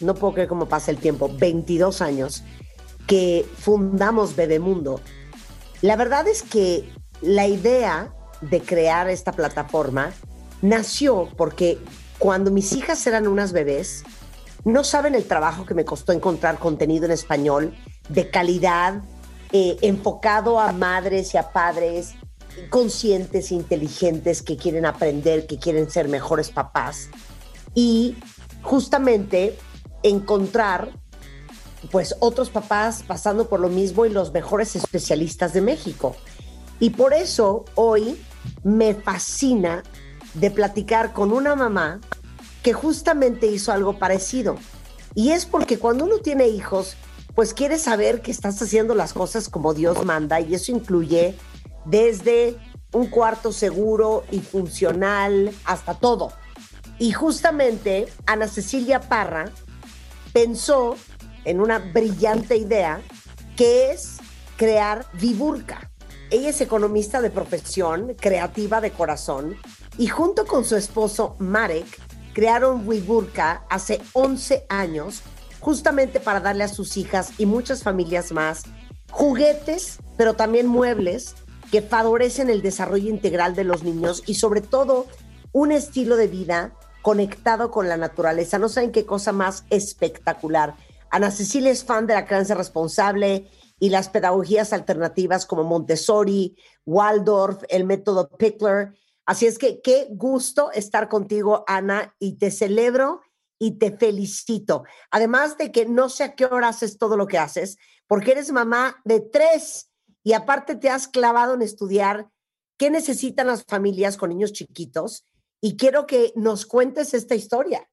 no 0.00 0.14
puedo 0.14 0.34
creer 0.34 0.48
cómo 0.48 0.68
pasa 0.68 0.90
el 0.90 0.98
tiempo, 0.98 1.30
22 1.32 2.02
años 2.02 2.44
que 3.06 3.46
fundamos 3.58 4.36
Bebemundo. 4.36 5.00
La 5.82 5.96
verdad 5.96 6.26
es 6.28 6.42
que 6.42 6.88
la 7.20 7.46
idea 7.46 8.14
de 8.40 8.60
crear 8.60 9.08
esta 9.08 9.32
plataforma 9.32 10.12
nació 10.62 11.28
porque 11.36 11.78
cuando 12.18 12.50
mis 12.50 12.72
hijas 12.72 13.06
eran 13.06 13.26
unas 13.26 13.52
bebés, 13.52 14.04
no 14.64 14.82
saben 14.84 15.14
el 15.14 15.26
trabajo 15.26 15.66
que 15.66 15.74
me 15.74 15.84
costó 15.84 16.12
encontrar 16.12 16.58
contenido 16.58 17.04
en 17.04 17.10
español 17.10 17.74
de 18.08 18.30
calidad, 18.30 19.02
eh, 19.52 19.76
enfocado 19.82 20.58
a 20.58 20.72
madres 20.72 21.34
y 21.34 21.36
a 21.36 21.52
padres 21.52 22.14
conscientes, 22.70 23.52
inteligentes, 23.52 24.42
que 24.42 24.56
quieren 24.56 24.86
aprender, 24.86 25.46
que 25.46 25.58
quieren 25.58 25.90
ser 25.90 26.08
mejores 26.08 26.50
papás. 26.50 27.08
Y 27.74 28.16
justamente 28.62 29.58
encontrar 30.02 30.90
pues 31.90 32.16
otros 32.20 32.50
papás 32.50 33.02
pasando 33.06 33.48
por 33.48 33.60
lo 33.60 33.68
mismo 33.68 34.06
y 34.06 34.10
los 34.10 34.32
mejores 34.32 34.76
especialistas 34.76 35.52
de 35.52 35.60
México. 35.60 36.16
Y 36.80 36.90
por 36.90 37.14
eso 37.14 37.64
hoy 37.74 38.20
me 38.62 38.94
fascina 38.94 39.82
de 40.34 40.50
platicar 40.50 41.12
con 41.12 41.32
una 41.32 41.54
mamá 41.54 42.00
que 42.62 42.72
justamente 42.72 43.46
hizo 43.46 43.72
algo 43.72 43.98
parecido. 43.98 44.56
Y 45.14 45.30
es 45.30 45.46
porque 45.46 45.78
cuando 45.78 46.04
uno 46.04 46.18
tiene 46.18 46.48
hijos, 46.48 46.96
pues 47.34 47.54
quiere 47.54 47.78
saber 47.78 48.22
que 48.22 48.30
estás 48.30 48.60
haciendo 48.60 48.94
las 48.94 49.12
cosas 49.12 49.48
como 49.48 49.74
Dios 49.74 50.04
manda 50.04 50.40
y 50.40 50.54
eso 50.54 50.72
incluye 50.72 51.36
desde 51.84 52.56
un 52.92 53.06
cuarto 53.06 53.52
seguro 53.52 54.24
y 54.30 54.40
funcional 54.40 55.52
hasta 55.64 55.94
todo. 55.94 56.32
Y 56.98 57.12
justamente 57.12 58.06
Ana 58.26 58.48
Cecilia 58.48 59.00
Parra 59.00 59.50
pensó 60.32 60.96
en 61.44 61.60
una 61.60 61.78
brillante 61.78 62.56
idea 62.56 63.00
que 63.56 63.90
es 63.92 64.18
crear 64.56 65.06
Viburca. 65.14 65.90
Ella 66.30 66.50
es 66.50 66.60
economista 66.60 67.20
de 67.20 67.30
profesión, 67.30 68.14
creativa 68.18 68.80
de 68.80 68.90
corazón, 68.90 69.56
y 69.98 70.08
junto 70.08 70.46
con 70.46 70.64
su 70.64 70.76
esposo 70.76 71.36
Marek 71.38 71.86
crearon 72.32 72.88
Viburca 72.88 73.64
hace 73.70 74.00
11 74.12 74.66
años, 74.68 75.22
justamente 75.60 76.20
para 76.20 76.40
darle 76.40 76.64
a 76.64 76.68
sus 76.68 76.96
hijas 76.96 77.32
y 77.38 77.46
muchas 77.46 77.82
familias 77.82 78.32
más 78.32 78.64
juguetes, 79.10 79.98
pero 80.16 80.34
también 80.34 80.66
muebles 80.66 81.36
que 81.70 81.82
favorecen 81.82 82.50
el 82.50 82.62
desarrollo 82.62 83.08
integral 83.08 83.54
de 83.54 83.64
los 83.64 83.82
niños 83.84 84.22
y 84.26 84.34
sobre 84.34 84.60
todo 84.60 85.06
un 85.52 85.72
estilo 85.72 86.16
de 86.16 86.26
vida 86.26 86.72
conectado 87.02 87.70
con 87.70 87.88
la 87.88 87.96
naturaleza. 87.96 88.58
No 88.58 88.68
saben 88.68 88.90
qué 88.90 89.06
cosa 89.06 89.32
más 89.32 89.64
espectacular. 89.70 90.74
Ana 91.14 91.30
Cecilia 91.30 91.70
es 91.70 91.84
fan 91.84 92.08
de 92.08 92.14
la 92.14 92.26
crianza 92.26 92.56
responsable 92.56 93.48
y 93.78 93.90
las 93.90 94.08
pedagogías 94.08 94.72
alternativas 94.72 95.46
como 95.46 95.62
Montessori, 95.62 96.56
Waldorf, 96.84 97.62
el 97.68 97.84
método 97.84 98.28
Pickler. 98.30 98.98
Así 99.24 99.46
es 99.46 99.56
que 99.56 99.80
qué 99.80 100.08
gusto 100.10 100.72
estar 100.72 101.08
contigo, 101.08 101.62
Ana, 101.68 102.16
y 102.18 102.36
te 102.36 102.50
celebro 102.50 103.20
y 103.60 103.78
te 103.78 103.96
felicito. 103.96 104.82
Además 105.12 105.56
de 105.56 105.70
que 105.70 105.86
no 105.86 106.08
sé 106.08 106.24
a 106.24 106.34
qué 106.34 106.46
hora 106.46 106.66
haces 106.66 106.98
todo 106.98 107.16
lo 107.16 107.28
que 107.28 107.38
haces, 107.38 107.76
porque 108.08 108.32
eres 108.32 108.50
mamá 108.50 109.00
de 109.04 109.20
tres 109.20 109.92
y 110.24 110.32
aparte 110.32 110.74
te 110.74 110.90
has 110.90 111.06
clavado 111.06 111.54
en 111.54 111.62
estudiar 111.62 112.28
qué 112.76 112.90
necesitan 112.90 113.46
las 113.46 113.62
familias 113.62 114.16
con 114.16 114.30
niños 114.30 114.52
chiquitos 114.52 115.24
y 115.60 115.76
quiero 115.76 116.08
que 116.08 116.32
nos 116.34 116.66
cuentes 116.66 117.14
esta 117.14 117.36
historia. 117.36 117.88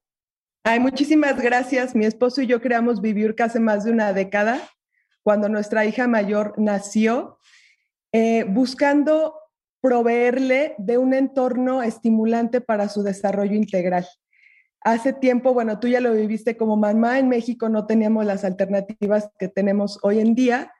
Ay, 0.64 0.78
muchísimas 0.78 1.42
gracias. 1.42 1.96
Mi 1.96 2.04
esposo 2.04 2.40
y 2.40 2.46
yo 2.46 2.60
creamos 2.60 3.00
Viviurca 3.00 3.46
hace 3.46 3.58
más 3.58 3.82
de 3.82 3.90
una 3.90 4.12
década, 4.12 4.60
cuando 5.24 5.48
nuestra 5.48 5.84
hija 5.86 6.06
mayor 6.06 6.54
nació, 6.56 7.38
eh, 8.12 8.44
buscando 8.44 9.34
proveerle 9.80 10.76
de 10.78 10.98
un 10.98 11.14
entorno 11.14 11.82
estimulante 11.82 12.60
para 12.60 12.88
su 12.88 13.02
desarrollo 13.02 13.56
integral. 13.56 14.06
Hace 14.80 15.12
tiempo, 15.12 15.52
bueno, 15.52 15.80
tú 15.80 15.88
ya 15.88 16.00
lo 16.00 16.12
viviste 16.12 16.56
como 16.56 16.76
mamá 16.76 17.18
en 17.18 17.28
México, 17.28 17.68
no 17.68 17.86
teníamos 17.86 18.24
las 18.24 18.44
alternativas 18.44 19.30
que 19.40 19.48
tenemos 19.48 19.98
hoy 20.02 20.20
en 20.20 20.36
día 20.36 20.72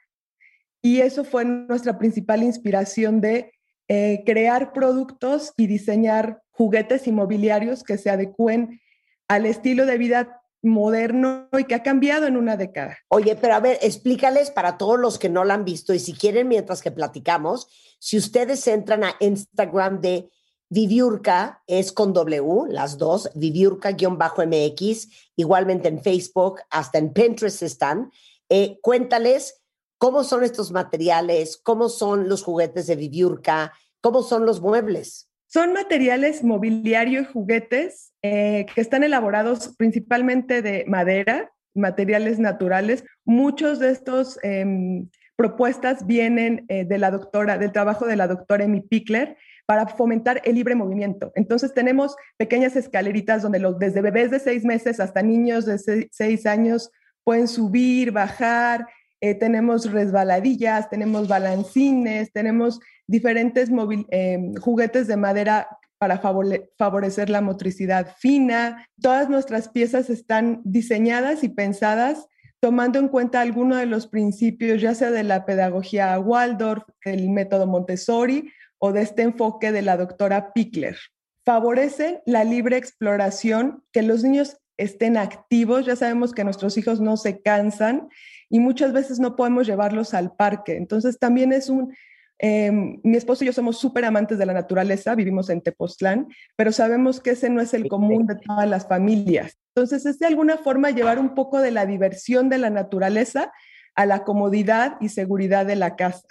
y 0.80 1.00
eso 1.00 1.24
fue 1.24 1.44
nuestra 1.44 1.98
principal 1.98 2.44
inspiración 2.44 3.20
de 3.20 3.52
eh, 3.88 4.22
crear 4.24 4.72
productos 4.72 5.52
y 5.56 5.66
diseñar 5.66 6.40
juguetes 6.52 7.08
inmobiliarios 7.08 7.82
que 7.82 7.98
se 7.98 8.10
adecúen 8.10 8.80
al 9.28 9.46
estilo 9.46 9.86
de 9.86 9.98
vida 9.98 10.42
moderno 10.62 11.48
y 11.58 11.64
que 11.64 11.74
ha 11.74 11.82
cambiado 11.82 12.26
en 12.26 12.36
una 12.36 12.56
década. 12.56 12.98
Oye, 13.08 13.36
pero 13.36 13.54
a 13.54 13.60
ver, 13.60 13.78
explícales 13.82 14.50
para 14.50 14.78
todos 14.78 14.98
los 14.98 15.18
que 15.18 15.28
no 15.28 15.44
la 15.44 15.54
han 15.54 15.64
visto 15.64 15.92
y 15.92 15.98
si 15.98 16.12
quieren 16.12 16.48
mientras 16.48 16.82
que 16.82 16.92
platicamos, 16.92 17.68
si 17.98 18.16
ustedes 18.16 18.66
entran 18.68 19.04
a 19.04 19.14
Instagram 19.20 20.00
de 20.00 20.30
Viviurca, 20.68 21.62
es 21.66 21.92
con 21.92 22.12
W, 22.12 22.64
las 22.68 22.96
dos, 22.96 23.28
Viviurca-MX, 23.34 25.08
igualmente 25.36 25.88
en 25.88 26.02
Facebook, 26.02 26.60
hasta 26.70 26.98
en 26.98 27.12
Pinterest 27.12 27.62
están. 27.62 28.10
Eh, 28.48 28.78
cuéntales 28.80 29.62
cómo 29.98 30.24
son 30.24 30.44
estos 30.44 30.72
materiales, 30.72 31.58
cómo 31.58 31.88
son 31.88 32.28
los 32.28 32.42
juguetes 32.42 32.86
de 32.86 32.96
Viviurca, 32.96 33.72
cómo 34.00 34.22
son 34.22 34.46
los 34.46 34.60
muebles. 34.60 35.28
Son 35.52 35.74
materiales 35.74 36.42
mobiliario 36.42 37.20
y 37.20 37.24
juguetes 37.26 38.14
eh, 38.22 38.64
que 38.74 38.80
están 38.80 39.02
elaborados 39.02 39.74
principalmente 39.76 40.62
de 40.62 40.86
madera, 40.88 41.52
materiales 41.74 42.38
naturales. 42.38 43.04
Muchos 43.26 43.78
de 43.78 43.90
estos 43.90 44.38
em, 44.42 45.10
propuestas 45.36 46.06
vienen 46.06 46.64
eh, 46.68 46.86
de 46.86 46.96
la 46.96 47.10
doctora, 47.10 47.58
del 47.58 47.70
trabajo 47.70 48.06
de 48.06 48.16
la 48.16 48.28
doctora 48.28 48.64
Amy 48.64 48.80
Pickler 48.80 49.36
para 49.66 49.86
fomentar 49.88 50.40
el 50.46 50.54
libre 50.54 50.74
movimiento. 50.74 51.32
Entonces 51.34 51.74
tenemos 51.74 52.16
pequeñas 52.38 52.74
escaleritas 52.74 53.42
donde 53.42 53.58
los, 53.58 53.78
desde 53.78 54.00
bebés 54.00 54.30
de 54.30 54.38
seis 54.38 54.64
meses 54.64 55.00
hasta 55.00 55.20
niños 55.20 55.66
de 55.66 56.08
seis 56.10 56.46
años 56.46 56.90
pueden 57.24 57.46
subir, 57.46 58.10
bajar, 58.10 58.86
eh, 59.22 59.36
tenemos 59.36 59.90
resbaladillas, 59.92 60.90
tenemos 60.90 61.28
balancines, 61.28 62.32
tenemos 62.32 62.80
diferentes 63.06 63.70
eh, 64.10 64.52
juguetes 64.60 65.06
de 65.06 65.16
madera 65.16 65.68
para 65.98 66.18
favorecer 66.18 67.30
la 67.30 67.40
motricidad 67.40 68.16
fina. 68.18 68.84
Todas 69.00 69.30
nuestras 69.30 69.68
piezas 69.68 70.10
están 70.10 70.60
diseñadas 70.64 71.44
y 71.44 71.48
pensadas 71.48 72.26
tomando 72.60 72.98
en 72.98 73.06
cuenta 73.06 73.40
algunos 73.40 73.78
de 73.78 73.86
los 73.86 74.08
principios, 74.08 74.80
ya 74.80 74.92
sea 74.96 75.12
de 75.12 75.22
la 75.22 75.46
pedagogía 75.46 76.18
Waldorf, 76.18 76.82
del 77.04 77.30
método 77.30 77.68
Montessori 77.68 78.52
o 78.78 78.90
de 78.90 79.02
este 79.02 79.22
enfoque 79.22 79.70
de 79.70 79.82
la 79.82 79.96
doctora 79.96 80.52
Pickler. 80.52 80.96
Favorecen 81.44 82.20
la 82.26 82.42
libre 82.42 82.76
exploración, 82.76 83.84
que 83.92 84.02
los 84.02 84.24
niños 84.24 84.58
estén 84.78 85.16
activos. 85.16 85.86
Ya 85.86 85.94
sabemos 85.94 86.32
que 86.32 86.42
nuestros 86.42 86.76
hijos 86.76 87.00
no 87.00 87.16
se 87.16 87.40
cansan 87.40 88.08
y 88.52 88.60
muchas 88.60 88.92
veces 88.92 89.18
no 89.18 89.34
podemos 89.34 89.66
llevarlos 89.66 90.12
al 90.12 90.36
parque. 90.36 90.76
Entonces 90.76 91.18
también 91.18 91.54
es 91.54 91.70
un... 91.70 91.96
Em, 92.38 93.00
mi 93.02 93.16
esposo 93.16 93.44
y 93.44 93.46
yo 93.46 93.52
somos 93.52 93.78
súper 93.78 94.04
amantes 94.04 94.36
de 94.36 94.44
la 94.44 94.52
naturaleza, 94.52 95.14
vivimos 95.14 95.48
en 95.48 95.62
Tepoztlán, 95.62 96.28
pero 96.54 96.70
sabemos 96.70 97.20
que 97.20 97.30
ese 97.30 97.48
no 97.48 97.62
es 97.62 97.72
el 97.72 97.88
común 97.88 98.26
de 98.26 98.34
todas 98.34 98.68
las 98.68 98.86
familias. 98.86 99.56
Entonces 99.74 100.04
es 100.04 100.18
de 100.18 100.26
alguna 100.26 100.58
forma 100.58 100.90
llevar 100.90 101.18
un 101.18 101.34
poco 101.34 101.60
de 101.60 101.70
la 101.70 101.86
diversión 101.86 102.50
de 102.50 102.58
la 102.58 102.68
naturaleza 102.68 103.52
a 103.94 104.04
la 104.04 104.22
comodidad 104.22 104.98
y 105.00 105.08
seguridad 105.08 105.64
de 105.64 105.76
la 105.76 105.96
casa. 105.96 106.26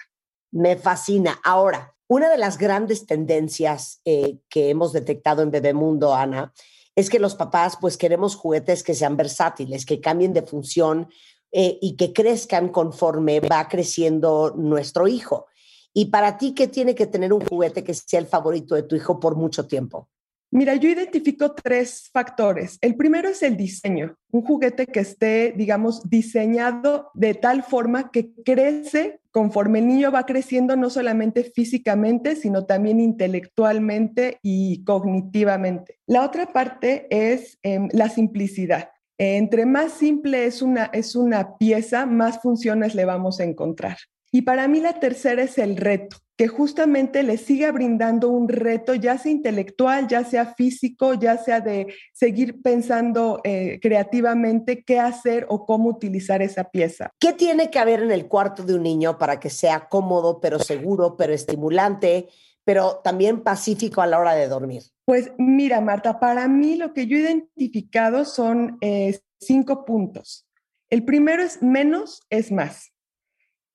Me 0.51 0.75
fascina. 0.75 1.39
Ahora, 1.43 1.95
una 2.07 2.29
de 2.29 2.37
las 2.37 2.59
grandes 2.59 3.07
tendencias 3.07 3.99
eh, 4.05 4.37
que 4.47 4.69
hemos 4.69 4.93
detectado 4.93 5.41
en 5.41 5.49
Bebemundo, 5.49 6.13
Ana, 6.13 6.53
es 6.95 7.09
que 7.09 7.19
los 7.19 7.35
papás 7.35 7.77
pues 7.79 7.97
queremos 7.97 8.35
juguetes 8.35 8.83
que 8.83 8.93
sean 8.93 9.17
versátiles, 9.17 9.85
que 9.85 10.01
cambien 10.01 10.33
de 10.33 10.41
función 10.43 11.07
eh, 11.51 11.77
y 11.81 11.95
que 11.95 12.13
crezcan 12.13 12.69
conforme 12.69 13.39
va 13.39 13.67
creciendo 13.67 14.53
nuestro 14.55 15.07
hijo. 15.07 15.47
Y 15.93 16.05
para 16.05 16.37
ti, 16.37 16.53
¿qué 16.53 16.67
tiene 16.67 16.95
que 16.95 17.07
tener 17.07 17.33
un 17.33 17.41
juguete 17.41 17.83
que 17.83 17.93
sea 17.93 18.19
el 18.19 18.27
favorito 18.27 18.75
de 18.75 18.83
tu 18.83 18.95
hijo 18.95 19.19
por 19.19 19.35
mucho 19.35 19.67
tiempo? 19.67 20.07
Mira, 20.53 20.75
yo 20.75 20.89
identifico 20.89 21.53
tres 21.53 22.09
factores. 22.11 22.77
El 22.81 22.95
primero 22.95 23.29
es 23.29 23.41
el 23.41 23.55
diseño, 23.55 24.17
un 24.31 24.41
juguete 24.41 24.85
que 24.85 24.99
esté, 24.99 25.53
digamos, 25.55 26.09
diseñado 26.09 27.09
de 27.13 27.35
tal 27.35 27.63
forma 27.63 28.11
que 28.11 28.33
crece 28.43 29.21
conforme 29.31 29.79
el 29.79 29.87
niño 29.87 30.11
va 30.11 30.25
creciendo, 30.25 30.75
no 30.75 30.89
solamente 30.89 31.45
físicamente, 31.45 32.35
sino 32.35 32.65
también 32.65 32.99
intelectualmente 32.99 34.39
y 34.41 34.83
cognitivamente. 34.83 35.99
La 36.05 36.25
otra 36.25 36.51
parte 36.51 37.07
es 37.09 37.57
em, 37.63 37.87
la 37.93 38.09
simplicidad. 38.09 38.89
Entre 39.23 39.67
más 39.67 39.91
simple 39.91 40.47
es 40.47 40.63
una, 40.63 40.85
es 40.85 41.15
una 41.15 41.55
pieza, 41.59 42.07
más 42.07 42.41
funciones 42.41 42.95
le 42.95 43.05
vamos 43.05 43.39
a 43.39 43.43
encontrar. 43.43 43.97
Y 44.31 44.41
para 44.41 44.67
mí 44.67 44.79
la 44.79 44.99
tercera 44.99 45.43
es 45.43 45.59
el 45.59 45.77
reto, 45.77 46.17
que 46.35 46.47
justamente 46.47 47.21
le 47.21 47.37
siga 47.37 47.71
brindando 47.71 48.29
un 48.29 48.49
reto, 48.49 48.95
ya 48.95 49.19
sea 49.19 49.31
intelectual, 49.31 50.07
ya 50.07 50.25
sea 50.25 50.55
físico, 50.55 51.13
ya 51.13 51.37
sea 51.37 51.59
de 51.61 51.93
seguir 52.13 52.63
pensando 52.63 53.41
eh, 53.43 53.77
creativamente 53.79 54.83
qué 54.83 54.97
hacer 54.99 55.45
o 55.49 55.67
cómo 55.67 55.89
utilizar 55.89 56.41
esa 56.41 56.63
pieza. 56.63 57.11
¿Qué 57.19 57.33
tiene 57.33 57.69
que 57.69 57.77
haber 57.77 58.01
en 58.01 58.11
el 58.11 58.27
cuarto 58.27 58.63
de 58.63 58.73
un 58.73 58.81
niño 58.81 59.19
para 59.19 59.39
que 59.39 59.51
sea 59.51 59.87
cómodo, 59.87 60.39
pero 60.41 60.57
seguro, 60.57 61.15
pero 61.15 61.31
estimulante, 61.31 62.27
pero 62.71 63.01
también 63.03 63.41
pacífico 63.41 64.01
a 64.01 64.07
la 64.07 64.17
hora 64.17 64.33
de 64.33 64.47
dormir? 64.47 64.83
Pues 65.03 65.31
mira, 65.37 65.81
Marta, 65.81 66.21
para 66.21 66.47
mí 66.47 66.77
lo 66.77 66.93
que 66.93 67.05
yo 67.05 67.17
he 67.17 67.19
identificado 67.19 68.23
son 68.23 68.77
eh, 68.79 69.19
cinco 69.41 69.83
puntos. 69.83 70.47
El 70.89 71.03
primero 71.03 71.43
es 71.43 71.61
menos 71.61 72.21
es 72.29 72.49
más. 72.49 72.93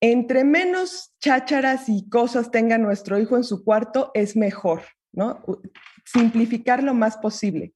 Entre 0.01 0.44
menos 0.44 1.12
chácharas 1.20 1.90
y 1.90 2.09
cosas 2.09 2.51
tenga 2.51 2.78
nuestro 2.78 3.18
hijo 3.18 3.36
en 3.36 3.44
su 3.44 3.64
cuarto, 3.64 4.10
es 4.14 4.35
mejor, 4.35 4.81
¿no? 5.12 5.44
Simplificar 6.06 6.82
lo 6.82 6.94
más 6.94 7.18
posible. 7.18 7.74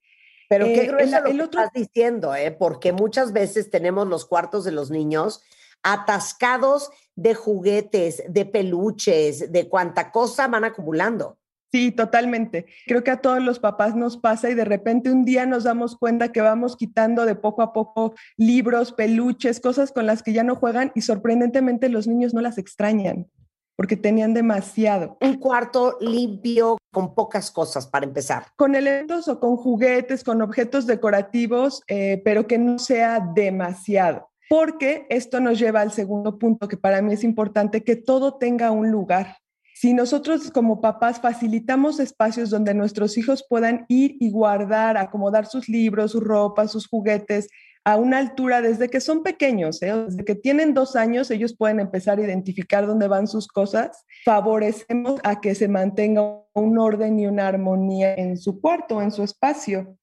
Pero 0.49 0.65
qué 0.65 0.85
Eh, 0.85 0.87
grueso 0.87 1.17
el- 1.19 1.23
lo 1.25 1.31
el 1.31 1.37
que 1.37 1.43
otro- 1.45 1.61
estás 1.65 1.75
diciendo, 1.75 2.35
¿eh? 2.35 2.51
Porque 2.51 2.93
muchas 2.93 3.35
veces 3.35 3.69
tenemos 3.69 4.07
los 4.09 4.25
cuartos 4.25 4.65
de 4.65 4.73
los 4.73 4.91
niños 4.91 5.43
atascados 5.83 6.91
de 7.17 7.35
juguetes, 7.35 8.23
de 8.29 8.47
peluches, 8.47 9.53
de 9.53 9.69
cuánta 9.69 10.11
cosa 10.11 10.49
van 10.49 10.65
acumulando. 10.65 11.39
Sí, 11.73 11.93
totalmente. 11.93 12.67
Creo 12.87 13.05
que 13.05 13.13
a 13.13 13.21
todos 13.21 13.41
los 13.41 13.61
papás 13.61 13.95
nos 13.95 14.17
pasa 14.17 14.51
y 14.51 14.55
de 14.55 14.65
repente 14.65 15.11
un 15.11 15.25
día 15.25 15.47
nos 15.47 15.63
damos 15.63 15.97
cuenta 15.97 16.33
que 16.33 16.41
vamos 16.41 16.77
quitando 16.77 17.27
de 17.27 17.37
poco 17.37 17.63
a 17.63 17.73
poco 17.73 18.15
libros, 18.37 18.93
peluches, 18.93 19.61
cosas 19.61 19.93
con 19.93 20.07
las 20.07 20.25
que 20.25 20.33
ya 20.33 20.43
no 20.43 20.57
juegan 20.57 20.91
y 20.97 21.03
sorprendentemente 21.03 21.89
los 21.89 22.09
niños 22.09 22.35
no 22.35 22.41
las 22.41 22.59
extrañan. 22.59 23.29
porque 23.77 23.97
tenían 23.97 24.35
demasiado. 24.35 25.17
Un 25.23 25.39
cuarto 25.39 25.97
limpio 26.03 26.77
con 26.93 27.15
pocas 27.15 27.51
cosas 27.51 27.87
para 27.87 28.05
empezar. 28.05 28.49
Con 28.55 28.75
elementos 28.75 29.27
o 29.27 29.41
con 29.41 29.57
juguetes, 29.57 30.23
con 30.23 30.43
objetos 30.43 30.87
decorativos, 30.87 31.83
eh, 31.89 32.21
pero 32.23 32.47
que 32.47 32.59
no 32.59 32.79
sea 32.79 33.21
demasiado. 33.35 34.30
Porque 34.51 35.07
esto 35.11 35.39
nos 35.39 35.61
lleva 35.61 35.81
al 35.81 35.93
segundo 35.93 36.37
punto 36.37 36.67
que 36.67 36.77
para 36.77 37.01
mí 37.03 37.13
es 37.13 37.23
importante, 37.23 37.85
que 37.85 37.95
todo 37.95 38.37
tenga 38.37 38.73
un 38.73 38.91
lugar. 38.91 39.37
Si 39.77 39.95
nosotros 39.95 40.51
como 40.51 40.81
papás 40.81 41.21
facilitamos 41.21 42.01
espacios 42.01 42.51
donde 42.51 42.75
nuestros 42.75 43.17
hijos 43.17 43.47
puedan 43.49 43.87
ir 43.87 44.17
y 44.19 44.33
guardar, 44.33 44.97
acomodar 44.97 45.47
sus 45.47 45.69
libros, 45.69 46.11
su 46.11 46.21
ropa, 46.21 46.67
sus 46.67 46.89
juguetes 46.89 47.49
a 47.85 47.97
una 47.97 48.19
altura 48.19 48.61
desde 48.61 48.89
que 48.89 49.01
son 49.01 49.23
pequeños, 49.23 49.81
¿eh? 49.83 49.95
desde 50.07 50.25
que 50.25 50.35
tienen 50.35 50.75
dos 50.75 50.97
años, 50.97 51.31
ellos 51.31 51.57
pueden 51.57 51.79
empezar 51.79 52.19
a 52.19 52.23
identificar 52.23 52.89
dónde 52.89 53.07
van 53.07 53.29
sus 53.29 53.47
cosas, 53.47 54.05
favorecemos 54.25 55.21
a 55.23 55.41
que 55.41 55.55
se 55.55 55.69
mantenga 55.69 56.43
un 56.55 56.77
orden 56.77 57.21
y 57.21 57.29
una 57.29 57.47
armonía 57.47 58.15
en 58.15 58.37
su 58.37 58.61
cuarto, 58.61 59.01
en 59.01 59.13
su 59.13 59.23
espacio. 59.23 59.97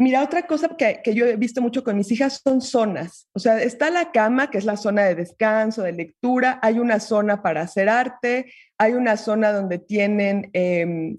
Mira, 0.00 0.22
otra 0.22 0.46
cosa 0.46 0.78
que, 0.78 1.02
que, 1.04 1.12
yo 1.12 1.26
he 1.26 1.36
visto 1.36 1.60
mucho 1.60 1.84
con 1.84 1.94
mis 1.94 2.10
hijas 2.10 2.40
son 2.42 2.62
zonas. 2.62 3.28
O 3.34 3.38
sea, 3.38 3.62
está 3.62 3.90
la 3.90 4.12
cama, 4.12 4.50
que 4.50 4.56
es 4.56 4.64
la 4.64 4.78
zona 4.78 5.02
de 5.04 5.14
descanso, 5.14 5.82
de 5.82 5.92
lectura. 5.92 6.58
Hay 6.62 6.78
una 6.78 7.00
zona 7.00 7.42
para 7.42 7.60
hacer 7.60 7.90
arte. 7.90 8.50
Hay 8.78 8.94
una 8.94 9.18
zona 9.18 9.52
donde 9.52 9.78
tienen 9.78 10.48
eh, 10.54 11.16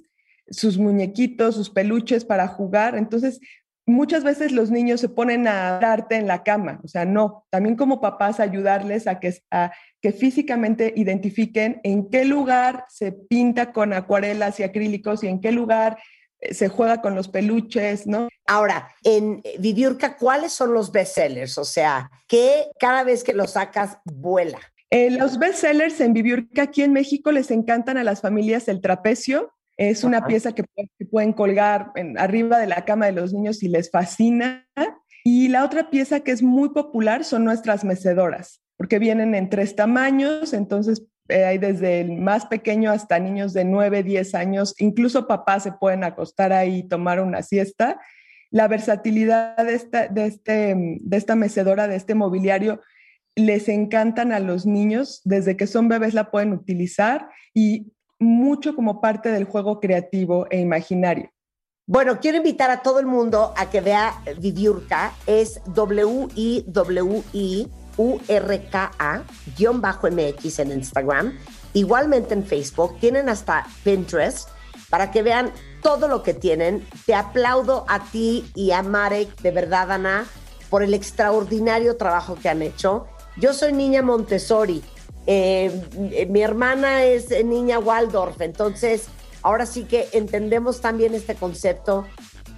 sus 0.49 0.79
muñequitos, 0.79 1.53
sus 1.53 1.69
peluches 1.69 2.25
para 2.25 2.47
jugar. 2.47 2.97
Entonces, 2.97 3.39
muchas 3.85 4.23
veces 4.23 4.51
los 4.51 4.71
niños 4.71 4.99
se 4.99 5.09
ponen 5.09 5.47
a 5.47 5.77
arte 5.77 6.15
en 6.15 6.25
la 6.25 6.41
cama. 6.41 6.81
O 6.83 6.87
sea, 6.87 7.05
no. 7.05 7.45
También 7.51 7.75
como 7.75 8.01
papás 8.01 8.39
ayudarles 8.39 9.05
a 9.05 9.19
que, 9.19 9.35
a 9.51 9.73
que 10.01 10.11
físicamente 10.11 10.91
identifiquen 10.95 11.81
en 11.83 12.09
qué 12.09 12.25
lugar 12.25 12.85
se 12.89 13.11
pinta 13.11 13.73
con 13.73 13.93
acuarelas 13.93 14.59
y 14.59 14.63
acrílicos 14.63 15.23
y 15.23 15.27
en 15.27 15.39
qué 15.39 15.51
lugar 15.51 15.99
se 16.49 16.67
juega 16.69 17.01
con 17.01 17.15
los 17.15 17.27
peluches, 17.27 18.07
¿no? 18.07 18.29
Ahora, 18.47 18.89
en 19.03 19.41
Viviurca, 19.59 20.17
¿cuáles 20.17 20.51
son 20.51 20.73
los 20.73 20.91
bestsellers? 20.91 21.57
O 21.57 21.65
sea, 21.65 22.09
que 22.27 22.65
cada 22.79 23.03
vez 23.03 23.23
que 23.23 23.33
lo 23.33 23.47
sacas, 23.47 23.97
vuela. 24.05 24.59
Eh, 24.89 25.09
los 25.11 25.39
bestsellers 25.39 26.01
en 26.01 26.13
Viviurca 26.13 26.63
aquí 26.63 26.83
en 26.83 26.91
México 26.91 27.31
les 27.31 27.49
encantan 27.51 27.97
a 27.97 28.03
las 28.03 28.21
familias 28.21 28.67
el 28.67 28.81
trapecio. 28.81 29.53
Es 29.77 30.03
una 30.03 30.27
pieza 30.27 30.53
que, 30.53 30.63
que, 30.75 31.05
pueden 31.05 31.33
colgar 31.33 31.91
en, 31.95 32.19
arriba 32.19 32.59
de 32.59 32.67
la 32.67 32.83
cama 32.83 33.05
de 33.05 33.13
los 33.13 33.33
niños 33.33 33.63
y 33.63 33.69
les 33.69 33.89
fascina. 33.89 34.67
Y 35.23 35.47
la 35.47 35.63
otra 35.63 35.89
pieza 35.89 36.19
que 36.19 36.31
es 36.31 36.41
muy 36.41 36.69
popular 36.69 37.23
son 37.23 37.45
nuestras 37.45 37.83
mecedoras, 37.83 38.61
porque 38.75 38.99
vienen 38.99 39.33
en 39.33 39.49
tres 39.49 39.75
tamaños, 39.75 40.53
entonces 40.53 41.03
eh, 41.31 41.45
hay 41.45 41.57
desde 41.57 42.01
el 42.01 42.17
más 42.17 42.45
pequeño 42.45 42.91
hasta 42.91 43.19
niños 43.19 43.53
de 43.53 43.65
9, 43.65 44.03
10 44.03 44.35
años, 44.35 44.75
incluso 44.79 45.27
papás 45.27 45.63
se 45.63 45.71
pueden 45.71 46.03
acostar 46.03 46.53
ahí 46.53 46.79
y 46.79 46.87
tomar 46.87 47.21
una 47.21 47.41
siesta. 47.41 47.99
La 48.49 48.67
versatilidad 48.67 49.57
de 49.57 49.73
esta, 49.73 50.07
de, 50.07 50.25
este, 50.25 50.75
de 50.75 51.17
esta 51.17 51.35
mecedora, 51.35 51.87
de 51.87 51.95
este 51.95 52.15
mobiliario, 52.15 52.81
les 53.35 53.69
encantan 53.69 54.33
a 54.33 54.39
los 54.39 54.65
niños, 54.65 55.21
desde 55.23 55.55
que 55.55 55.67
son 55.67 55.87
bebés 55.87 56.13
la 56.13 56.31
pueden 56.31 56.53
utilizar 56.53 57.29
y 57.53 57.93
mucho 58.19 58.75
como 58.75 59.01
parte 59.01 59.29
del 59.29 59.45
juego 59.45 59.79
creativo 59.79 60.47
e 60.49 60.59
imaginario. 60.59 61.31
Bueno, 61.87 62.19
quiero 62.19 62.37
invitar 62.37 62.69
a 62.69 62.83
todo 62.83 62.99
el 62.99 63.05
mundo 63.05 63.53
a 63.57 63.69
que 63.69 63.81
vea 63.81 64.13
Viviurca, 64.39 65.13
es 65.25 65.61
W-I-W-I 65.65 67.67
URKA-MX 67.97 69.19
en 70.59 70.71
Instagram, 70.71 71.37
igualmente 71.73 72.33
en 72.33 72.45
Facebook, 72.45 72.99
tienen 72.99 73.29
hasta 73.29 73.67
Pinterest 73.83 74.49
para 74.89 75.11
que 75.11 75.23
vean 75.23 75.51
todo 75.81 76.07
lo 76.07 76.23
que 76.23 76.33
tienen. 76.33 76.87
Te 77.05 77.15
aplaudo 77.15 77.85
a 77.87 78.03
ti 78.05 78.51
y 78.55 78.71
a 78.71 78.83
Marek, 78.83 79.41
de 79.41 79.51
verdad, 79.51 79.91
Ana, 79.91 80.25
por 80.69 80.83
el 80.83 80.93
extraordinario 80.93 81.97
trabajo 81.97 82.35
que 82.35 82.49
han 82.49 82.61
hecho. 82.61 83.07
Yo 83.37 83.53
soy 83.53 83.73
niña 83.73 84.01
Montessori, 84.01 84.83
eh, 85.27 86.27
mi 86.29 86.41
hermana 86.41 87.03
es 87.03 87.29
niña 87.45 87.79
Waldorf, 87.79 88.41
entonces 88.41 89.07
ahora 89.43 89.65
sí 89.65 89.83
que 89.83 90.09
entendemos 90.13 90.81
también 90.81 91.13
este 91.13 91.35
concepto. 91.35 92.05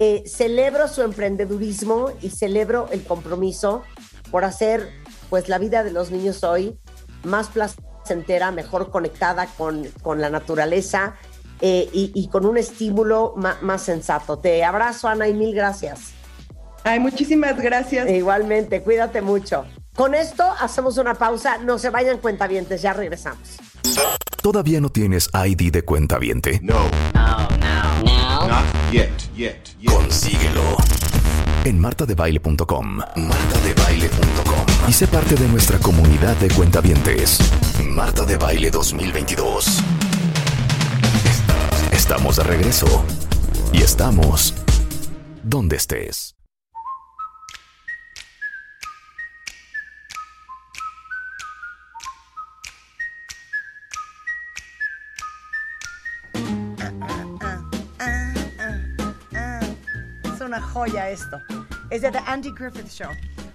Eh, 0.00 0.24
celebro 0.26 0.88
su 0.88 1.02
emprendedurismo 1.02 2.10
y 2.20 2.30
celebro 2.30 2.88
el 2.90 3.04
compromiso 3.04 3.82
por 4.30 4.44
hacer 4.44 4.90
pues 5.34 5.48
la 5.48 5.58
vida 5.58 5.82
de 5.82 5.90
los 5.90 6.12
niños 6.12 6.44
hoy 6.44 6.78
más 7.24 7.48
placentera, 7.48 8.52
mejor 8.52 8.92
conectada 8.92 9.48
con, 9.58 9.82
con 10.00 10.20
la 10.20 10.30
naturaleza 10.30 11.16
eh, 11.60 11.90
y, 11.92 12.12
y, 12.14 12.28
con 12.28 12.46
un 12.46 12.56
estímulo 12.56 13.34
más, 13.36 13.60
más, 13.60 13.82
sensato. 13.82 14.38
Te 14.38 14.62
abrazo, 14.62 15.08
Ana, 15.08 15.26
y 15.26 15.34
mil 15.34 15.52
gracias. 15.52 16.12
Ay, 16.84 17.00
muchísimas 17.00 17.60
gracias. 17.60 18.08
Igualmente, 18.08 18.80
cuídate 18.82 19.22
mucho. 19.22 19.64
Con 19.96 20.14
esto 20.14 20.44
hacemos 20.60 20.98
una 20.98 21.14
pausa, 21.16 21.58
no 21.58 21.80
se 21.80 21.90
vayan 21.90 22.18
cuentavientes, 22.18 22.80
ya 22.80 22.92
regresamos. 22.92 23.56
¿Todavía 24.40 24.80
no 24.80 24.88
tienes 24.88 25.28
ID 25.34 25.72
de 25.72 25.82
cuentaviente? 25.82 26.60
No. 26.62 26.78
No, 27.12 27.48
no, 27.58 28.04
no. 28.04 28.46
Not 28.46 28.64
yet, 28.92 29.10
yet, 29.34 29.58
yet. 29.80 29.90
Consíguelo 29.92 30.76
en 31.64 31.80
martadebaile.com. 31.80 32.98
Martadebaile.com. 33.16 34.73
Y 34.86 34.92
sé 34.92 35.06
parte 35.06 35.34
de 35.34 35.48
nuestra 35.48 35.78
comunidad 35.78 36.36
de 36.36 36.48
cuentavientes. 36.48 37.38
Marta 37.88 38.24
de 38.24 38.36
Baile 38.36 38.70
2022. 38.70 39.82
Estamos 41.90 42.36
de 42.36 42.42
regreso. 42.44 43.04
Y 43.72 43.82
estamos 43.82 44.54
donde 45.42 45.76
estés. 45.76 46.36
una 60.44 60.60
joya 60.60 61.08
esto. 61.08 61.40
Es 61.90 62.02
de 62.02 62.10
The 62.10 62.18
Andy 62.26 62.52
Griffith 62.52 62.88
Show. 62.88 63.10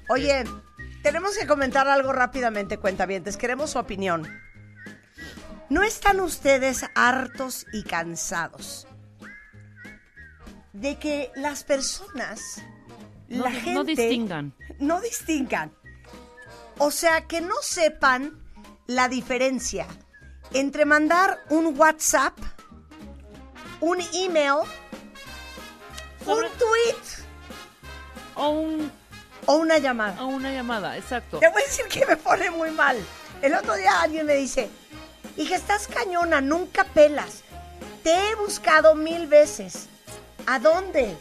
Oye, 0.09 0.43
tenemos 1.03 1.37
que 1.37 1.47
comentar 1.47 1.87
algo 1.87 2.11
rápidamente, 2.13 2.77
cuentavientes. 2.77 3.37
Queremos 3.37 3.71
su 3.71 3.79
opinión. 3.79 4.27
¿No 5.69 5.83
están 5.83 6.19
ustedes 6.19 6.83
hartos 6.95 7.65
y 7.73 7.83
cansados 7.83 8.87
de 10.73 10.97
que 10.97 11.31
las 11.35 11.63
personas, 11.63 12.61
no, 13.27 13.43
la 13.43 13.51
gente... 13.51 13.73
No 13.73 13.83
distingan. 13.83 14.53
No 14.79 15.01
distingan. 15.01 15.71
O 16.79 16.89
sea, 16.91 17.27
que 17.27 17.41
no 17.41 17.55
sepan 17.61 18.41
la 18.87 19.07
diferencia 19.09 19.85
entre 20.53 20.85
mandar 20.85 21.37
un 21.49 21.77
WhatsApp, 21.77 22.35
un 23.81 23.99
email 24.13 24.61
Sobre- 26.25 26.47
un 26.47 26.57
tweet 26.57 27.25
O 28.35 28.49
un 28.49 28.91
o 29.51 29.55
una 29.55 29.79
llamada. 29.79 30.21
o 30.23 30.27
una 30.27 30.51
llamada, 30.51 30.95
exacto. 30.95 31.39
Te 31.39 31.49
voy 31.49 31.63
a 31.63 31.65
decir 31.65 31.85
que 31.87 32.05
me 32.05 32.15
pone 32.17 32.51
muy 32.51 32.69
mal. 32.69 32.97
El 33.41 33.55
otro 33.55 33.73
día 33.75 34.01
alguien 34.01 34.27
me 34.27 34.35
dice, 34.35 34.69
hija, 35.37 35.55
estás 35.55 35.87
cañona, 35.87 36.39
nunca 36.39 36.83
pelas. 36.83 37.41
Te 38.03 38.13
he 38.13 38.35
buscado 38.35 38.93
mil 38.93 39.25
veces. 39.25 39.87
¿A 40.45 40.59
dónde? 40.59 41.17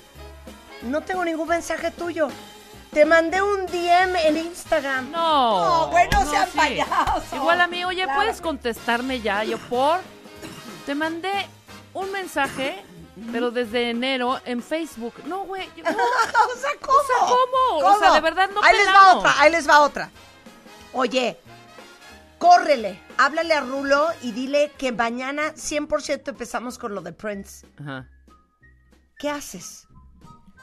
No 0.82 1.00
tengo 1.00 1.24
ningún 1.24 1.48
mensaje 1.48 1.90
tuyo. 1.90 2.28
Te 2.92 3.06
mandé 3.06 3.40
un 3.40 3.64
DM 3.66 4.16
en 4.26 4.36
Instagram. 4.36 5.10
No. 5.10 5.64
No, 5.64 5.86
bueno, 5.88 6.22
no, 6.24 6.30
sean 6.30 6.48
sí. 6.50 6.56
payasos. 6.58 7.32
Igual 7.32 7.60
a 7.62 7.66
mí, 7.66 7.82
oye, 7.84 8.04
Claro. 8.04 8.18
¿puedes 8.20 8.40
contestarme 8.42 9.20
ya? 9.20 9.42
Yo 9.44 9.56
por. 9.58 10.00
Te 10.84 10.94
mandé 10.94 11.32
un 11.94 12.12
mensaje, 12.12 12.82
pero 13.32 13.50
desde 13.50 13.90
enero 13.90 14.40
en 14.44 14.62
Facebook. 14.62 15.14
No, 15.26 15.44
güey. 15.44 15.68
no. 15.76 15.90
o 15.90 16.56
sea, 16.56 16.70
¿cómo? 16.80 16.98
O 16.98 17.04
sea, 17.04 17.16
¿cómo? 17.20 17.88
O 17.88 17.98
sea, 17.98 18.12
de 18.12 18.20
verdad 18.20 18.50
no 18.54 18.62
Ahí 18.62 18.76
les 18.76 18.88
va 18.88 19.16
otra, 19.16 19.34
ahí 19.40 19.52
les 19.52 19.68
va 19.68 19.80
otra. 19.80 20.10
Oye, 20.92 21.38
córrele, 22.38 23.00
háblale 23.18 23.54
a 23.54 23.60
Rulo 23.60 24.08
y 24.22 24.32
dile 24.32 24.72
que 24.78 24.92
mañana 24.92 25.54
100% 25.54 26.28
empezamos 26.28 26.78
con 26.78 26.94
lo 26.94 27.02
de 27.02 27.12
Prince. 27.12 27.66
Ajá. 27.80 28.08
¿Qué 29.18 29.28
haces? 29.28 29.88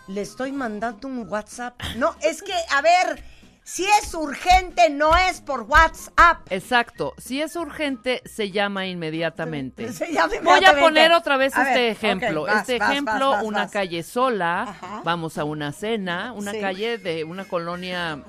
Le 0.07 0.21
estoy 0.21 0.51
mandando 0.51 1.07
un 1.07 1.27
WhatsApp. 1.27 1.81
No, 1.97 2.15
es 2.21 2.41
que, 2.41 2.53
a 2.71 2.81
ver, 2.81 3.23
si 3.67 3.83
es 3.99 4.13
urgente, 4.13 4.91
no 4.91 5.17
es 5.17 5.41
por 5.41 5.61
WhatsApp. 5.63 6.45
Exacto. 6.51 7.15
Si 7.17 7.41
es 7.41 7.55
urgente, 7.55 8.21
se 8.25 8.51
llama 8.51 8.85
inmediatamente. 8.85 9.91
Se 9.93 10.13
llama 10.13 10.27
Voy 10.27 10.35
a 10.35 10.39
inmediatamente. 10.39 10.81
poner 10.81 11.11
otra 11.13 11.35
vez 11.37 11.55
A 11.57 11.63
este 11.63 11.73
ver, 11.81 11.91
ejemplo. 11.91 12.43
vas, 12.43 12.61
este 12.61 12.77
vas, 12.79 12.91
ejemplo, 12.91 13.29
vas, 13.31 13.43
una 13.43 13.67
calle 13.69 14.03
sola, 14.03 14.61
Ajá. 14.63 15.01
vamos 15.03 15.39
a 15.39 15.43
una 15.45 15.71
cena, 15.71 16.31
una 16.33 16.51
Sí. 16.51 16.61
calle 16.61 16.99
de 16.99 17.23
una 17.23 17.45
colonia 17.45 18.23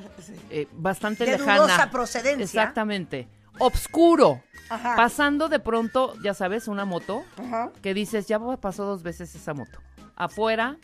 eh, 0.50 0.66
bastante 0.72 1.26
De 1.26 1.32
lejana. 1.32 1.56
dudosa 1.58 1.90
procedencia. 1.90 2.42
Exactamente. 2.62 3.28
obscuro, 3.58 4.42
Ajá. 4.70 4.96
pasando 4.96 5.48
de 5.48 5.58
pronto, 5.60 6.14
ya 6.22 6.32
sabes, 6.34 6.66
una 6.68 6.84
moto, 6.86 7.24
Ajá. 7.38 7.70
que 7.82 7.92
dices, 7.94 8.26
ya 8.26 8.38
pasó 8.58 8.84
dos 8.86 9.02
veces 9.02 9.34
esa 9.34 9.52
moto. 9.54 9.78
Afuera, 10.16 10.76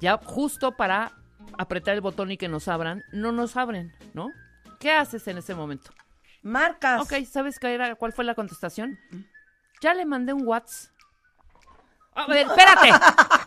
ya 0.00 0.18
justo 0.24 0.76
para 0.76 1.12
apretar 1.58 1.94
el 1.94 2.00
botón 2.00 2.30
y 2.30 2.36
que 2.36 2.48
nos 2.48 2.68
abran, 2.68 3.04
no 3.12 3.32
nos 3.32 3.56
abren, 3.56 3.92
¿no? 4.14 4.30
¿Qué 4.78 4.92
haces 4.92 5.26
en 5.28 5.38
ese 5.38 5.54
momento? 5.54 5.92
Marcas. 6.42 7.02
Ok, 7.02 7.24
¿sabes 7.30 7.58
qué 7.58 7.74
era, 7.74 7.94
cuál 7.96 8.12
fue 8.12 8.24
la 8.24 8.34
contestación? 8.34 8.98
Ya 9.80 9.94
le 9.94 10.06
mandé 10.06 10.32
un 10.32 10.46
WhatsApp. 10.46 10.92
A 12.14 12.26
ver, 12.26 12.46
espérate. 12.46 12.88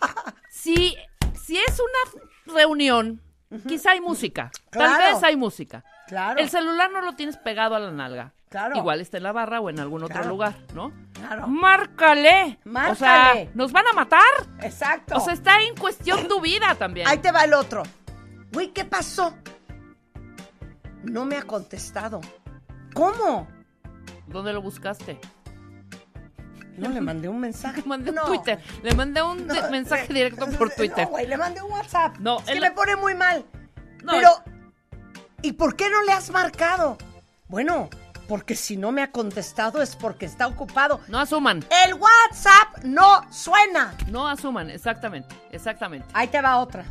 si, 0.49 0.95
si 1.33 1.57
es 1.57 1.79
una 1.79 2.55
reunión, 2.55 3.21
quizá 3.67 3.91
hay 3.91 4.01
música. 4.01 4.51
Tal 4.71 4.97
vez 4.97 5.23
hay 5.23 5.35
música. 5.35 5.83
Claro. 6.07 6.39
El 6.39 6.49
celular 6.49 6.91
no 6.91 7.01
lo 7.01 7.13
tienes 7.13 7.37
pegado 7.37 7.75
a 7.75 7.79
la 7.79 7.91
nalga. 7.91 8.33
Claro. 8.53 8.77
Igual 8.77 9.01
está 9.01 9.17
en 9.17 9.23
la 9.23 9.31
barra 9.31 9.59
o 9.61 9.69
en 9.71 9.79
algún 9.79 10.03
otro 10.03 10.13
Claro. 10.13 10.29
lugar, 10.29 10.53
¿no? 10.75 10.93
Claro. 11.13 11.47
Márcale. 11.47 12.59
O 12.63 12.69
Márcale. 12.69 12.95
sea, 12.97 13.51
¿nos 13.55 13.71
van 13.71 13.87
a 13.87 13.93
matar? 13.93 14.21
Exacto. 14.61 15.17
O 15.17 15.19
sea, 15.21 15.33
está 15.33 15.59
en 15.63 15.75
cuestión 15.75 16.27
tu 16.27 16.39
vida 16.39 16.75
también. 16.75 17.07
Ahí 17.07 17.17
te 17.17 17.31
va 17.31 17.45
el 17.45 17.53
otro. 17.55 17.81
Güey, 18.51 18.67
¿qué 18.71 18.85
pasó? 18.85 19.35
No 21.01 21.25
me 21.25 21.35
ha 21.37 21.41
contestado. 21.41 22.21
¿Cómo? 22.93 23.47
¿Dónde 24.27 24.53
lo 24.53 24.61
buscaste? 24.61 25.19
No, 26.77 26.89
le 26.89 27.01
mandé 27.01 27.29
un 27.29 27.39
mensaje. 27.39 27.81
Le 27.81 27.87
mandé 27.87 28.09
un 28.11 28.15
No. 28.17 28.25
Twitter. 28.25 28.59
Le 28.83 28.93
mandé 28.93 29.23
un 29.23 29.47
No, 29.47 29.55
mensaje 29.71 30.13
directo 30.13 30.45
por 30.59 30.69
Twitter. 30.69 31.05
No, 31.05 31.09
güey, 31.09 31.25
le 31.25 31.37
mandé 31.37 31.59
un 31.63 31.71
WhatsApp. 31.71 32.17
No, 32.19 32.37
es 32.37 32.45
que 32.45 32.61
me 32.61 32.69
pone 32.69 32.95
muy 32.97 33.15
mal. 33.15 33.43
No, 34.03 34.11
Pero, 34.13 34.29
¿y 35.41 35.53
por 35.53 35.75
qué 35.75 35.89
no 35.89 36.03
le 36.03 36.11
has 36.11 36.29
marcado? 36.29 36.99
Bueno, 37.47 37.89
porque 38.27 38.55
si 38.55 38.77
no 38.77 38.91
me 38.91 39.01
ha 39.01 39.11
contestado 39.11 39.81
es 39.81 39.95
porque 39.95 40.25
está 40.25 40.47
ocupado. 40.47 40.99
No 41.07 41.19
asuman. 41.19 41.63
El 41.85 41.95
WhatsApp 41.95 42.83
no 42.83 43.21
suena. 43.31 43.95
No 44.07 44.27
asuman, 44.27 44.69
exactamente, 44.69 45.35
exactamente. 45.51 46.07
Ahí 46.13 46.27
te 46.27 46.41
va 46.41 46.57
otra. 46.57 46.85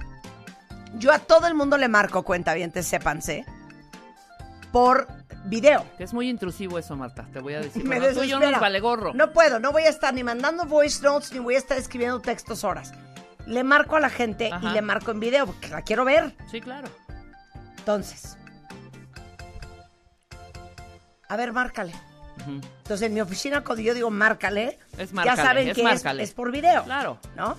Yo 0.95 1.13
a 1.13 1.19
todo 1.19 1.47
el 1.47 1.55
mundo 1.55 1.79
le 1.79 1.89
marco 1.89 2.23
cuenta 2.23 2.55
bien, 2.55 2.71
te 2.71 2.83
sépanse. 2.83 3.47
Por 4.71 5.07
video. 5.45 5.85
Es 5.99 6.13
muy 6.13 6.29
intrusivo 6.29 6.79
eso, 6.79 6.97
Marta, 6.97 7.27
te 7.33 7.41
voy 7.41 7.55
a 7.55 7.61
decir. 7.61 7.85
Me 7.89 7.99
y 7.99 8.29
yo 8.29 8.39
nos 8.39 8.61
vale 8.61 8.81
gorro. 8.81 9.13
No 9.15 9.33
puedo, 9.33 9.59
no 9.59 9.73
voy 9.73 9.83
a 9.83 9.89
estar 9.89 10.13
ni 10.15 10.23
mandando 10.23 10.67
voice 10.67 11.03
notes 11.03 11.33
ni 11.33 11.39
voy 11.39 11.55
a 11.55 11.59
estar 11.59 11.79
escribiendo 11.79 12.21
textos 12.21 12.65
horas. 12.65 12.93
Le 13.47 13.65
marco 13.65 13.97
a 13.97 14.01
la 14.01 14.11
gente 14.11 14.51
y 14.63 14.67
le 14.69 14.83
marco 14.83 15.11
en 15.11 15.21
video 15.21 15.47
porque 15.47 15.69
la 15.69 15.83
quiero 15.83 16.05
ver. 16.05 16.37
Sí, 16.51 16.61
claro. 16.61 16.89
Entonces. 17.79 18.37
A 21.33 21.37
ver, 21.37 21.51
márcale. 21.55 21.95
Entonces, 22.47 23.07
en 23.07 23.15
mi 23.15 23.23
oficina, 23.23 23.65
cuando 23.65 23.83
yo 23.83 23.95
digo 23.95 24.11
márcale, 24.11 24.79
Es 24.99 25.09
ya 25.09 25.15
márcale, 25.15 25.43
saben 25.43 25.69
es 25.69 25.75
que 25.75 26.23
es, 26.23 26.33
por 26.33 26.51
video. 26.53 26.85
Claro. 26.85 27.19
¿No? 27.37 27.57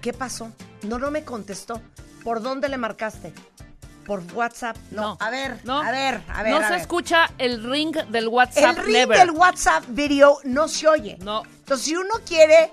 ¿Qué 0.00 0.12
pasó? 0.12 0.52
No, 0.82 1.00
no 1.00 1.10
me 1.10 1.24
contestó. 1.24 1.82
¿Por 2.22 2.40
dónde 2.40 2.68
le 2.68 2.76
marcaste? 2.78 3.32
¿Por 4.06 4.22
WhatsApp? 4.32 4.76
No. 4.92 5.02
No. 5.02 5.16
A 5.18 5.30
ver, 5.30 5.58
No. 5.64 5.82
a 5.82 5.90
ver, 5.90 6.22
a 6.32 6.44
ver. 6.44 6.52
no 6.52 6.58
a 6.58 6.62
se 6.64 6.70
ver. 6.74 6.80
escucha 6.82 7.30
el 7.38 7.68
ring 7.68 7.96
del 8.10 8.28
WhatsApp 8.28 8.78
El 8.78 8.84
ring 8.84 8.92
never. 8.96 9.18
del 9.18 9.30
WhatsApp 9.32 9.82
video 9.88 10.38
no 10.44 10.68
se 10.68 10.86
oye. 10.86 11.18
No. 11.20 11.42
Entonces, 11.44 11.84
si 11.86 11.96
uno 11.96 12.14
quiere 12.24 12.72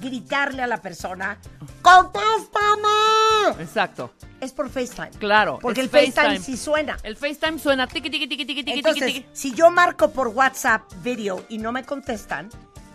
gritarle 0.00 0.62
a 0.62 0.66
la 0.66 0.78
persona, 0.80 1.38
¡contéstame! 1.82 3.62
Exacto. 3.62 4.12
Es 4.40 4.52
por 4.52 4.68
FaceTime. 4.70 5.10
Claro. 5.18 5.58
Porque 5.60 5.80
el 5.80 5.88
FaceTime, 5.88 6.12
FaceTime. 6.14 6.44
sí 6.44 6.56
suena. 6.56 6.96
El 7.02 7.16
FaceTime 7.16 7.58
suena 7.58 7.86
tiqui 7.86 8.10
tiqui 8.10 8.26
tiqui 8.28 8.44
tiqui 8.44 8.64
tiqui 8.64 8.78
Entonces, 8.78 9.06
tiqui. 9.06 9.26
si 9.32 9.52
yo 9.54 9.70
marco 9.70 10.10
por 10.10 10.28
WhatsApp 10.28 10.82
video 11.02 11.44
y 11.48 11.58
no 11.58 11.70
me 11.70 11.84
contestan, 11.84 12.48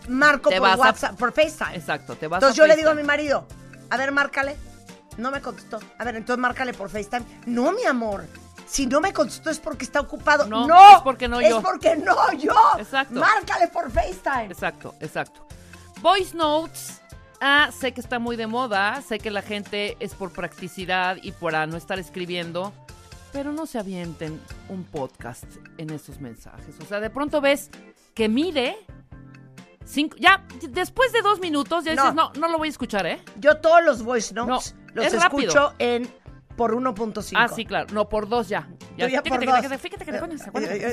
marco 0.10 0.50
Te 0.50 0.58
por 0.58 0.68
vas 0.68 0.76
a- 0.78 0.80
WhatsApp, 0.82 1.16
por 1.18 1.32
FaceTime. 1.32 1.76
Exacto, 1.76 2.16
te 2.18 2.28
vas 2.28 2.40
Entonces 2.42 2.60
a 2.60 2.64
yo 2.64 2.68
le 2.68 2.76
digo 2.76 2.90
a 2.90 2.94
mi 2.94 3.02
FaceTime. 3.04 3.08
marido, 3.08 3.48
a 3.90 3.98
ver, 3.98 4.12
márcale. 4.12 4.58
No 5.18 5.32
me 5.32 5.42
contestó. 5.42 5.80
A 5.98 6.04
ver, 6.04 6.16
entonces 6.18 6.40
márcale 6.40 6.74
por 6.74 6.90
FaceTime. 6.90 7.26
No, 7.48 7.72
mi 7.72 7.84
amor. 7.86 8.26
Si 8.68 8.86
no 8.86 9.00
me 9.00 9.14
contestó 9.14 9.50
es 9.50 9.60
porque 9.60 9.86
está 9.86 10.02
ocupado. 10.02 10.46
No, 10.46 10.68
No, 10.68 10.98
es 10.98 11.02
porque 11.02 11.28
no 11.30 11.40
es 11.40 11.50
yo. 11.50 11.62
porque 11.62 11.96
no 11.96 12.34
yo. 12.34 12.54
Exacto. 12.78 13.16
Márcale 13.20 13.70
por 13.70 13.90
FaceTime. 13.90 14.48
Exacto, 14.52 14.94
exacto. 15.00 15.48
Voice 16.02 16.36
notes. 16.36 17.02
Ah, 17.40 17.70
sé 17.78 17.92
que 17.94 18.02
está 18.02 18.18
muy 18.20 18.36
de 18.36 18.48
moda, 18.48 19.02
sé 19.02 19.20
que 19.20 19.30
la 19.30 19.42
gente 19.44 19.96
es 20.00 20.16
por 20.16 20.32
practicidad 20.32 21.18
y 21.22 21.32
para 21.34 21.68
no 21.68 21.78
estar 21.78 22.00
escribiendo, 22.00 22.74
pero 23.32 23.52
no 23.52 23.68
se 23.68 23.78
avienten 23.78 24.42
un 24.70 24.84
podcast 24.86 25.44
en 25.78 25.92
esos 25.92 26.20
mensajes. 26.20 26.76
O 26.82 26.86
sea, 26.86 27.00
de 27.00 27.12
pronto 27.12 27.40
ves 27.40 27.70
que 28.16 28.28
mide 28.28 28.76
cinco, 29.86 30.16
ya 30.20 30.44
después 30.70 31.12
de 31.14 31.22
dos 31.22 31.40
minutos 31.40 31.84
ya 31.84 31.92
dices, 31.92 32.14
no, 32.16 32.32
No. 32.34 32.40
no 32.40 32.48
lo 32.48 32.58
voy 32.58 32.70
a 32.70 32.72
escuchar, 32.72 33.06
¿eh? 33.06 33.22
Yo 33.40 33.58
todos 33.58 33.84
los 33.86 34.02
voice 34.02 34.34
notes 34.34 34.74
No, 34.76 34.92
los 34.96 35.06
es 35.06 35.14
escucho 35.14 35.46
rápido. 35.48 35.74
en 35.78 36.10
por 36.58 36.76
1.5. 36.76 37.32
Ah, 37.38 37.48
sí, 37.48 37.66
claro, 37.66 37.88
no, 37.94 38.10
por 38.10 38.28
dos 38.28 38.50
ya. 38.50 38.68
Ya 38.98 39.08
fíjate, 39.08 39.30
por 39.30 39.40
que- 39.40 39.46
dos. 39.46 39.56
fíjate, 39.58 39.78
fíjate 39.78 40.06
que 40.06 40.12
te 40.12 40.18
fíjate, 40.20 40.38
fíjate. 40.52 40.86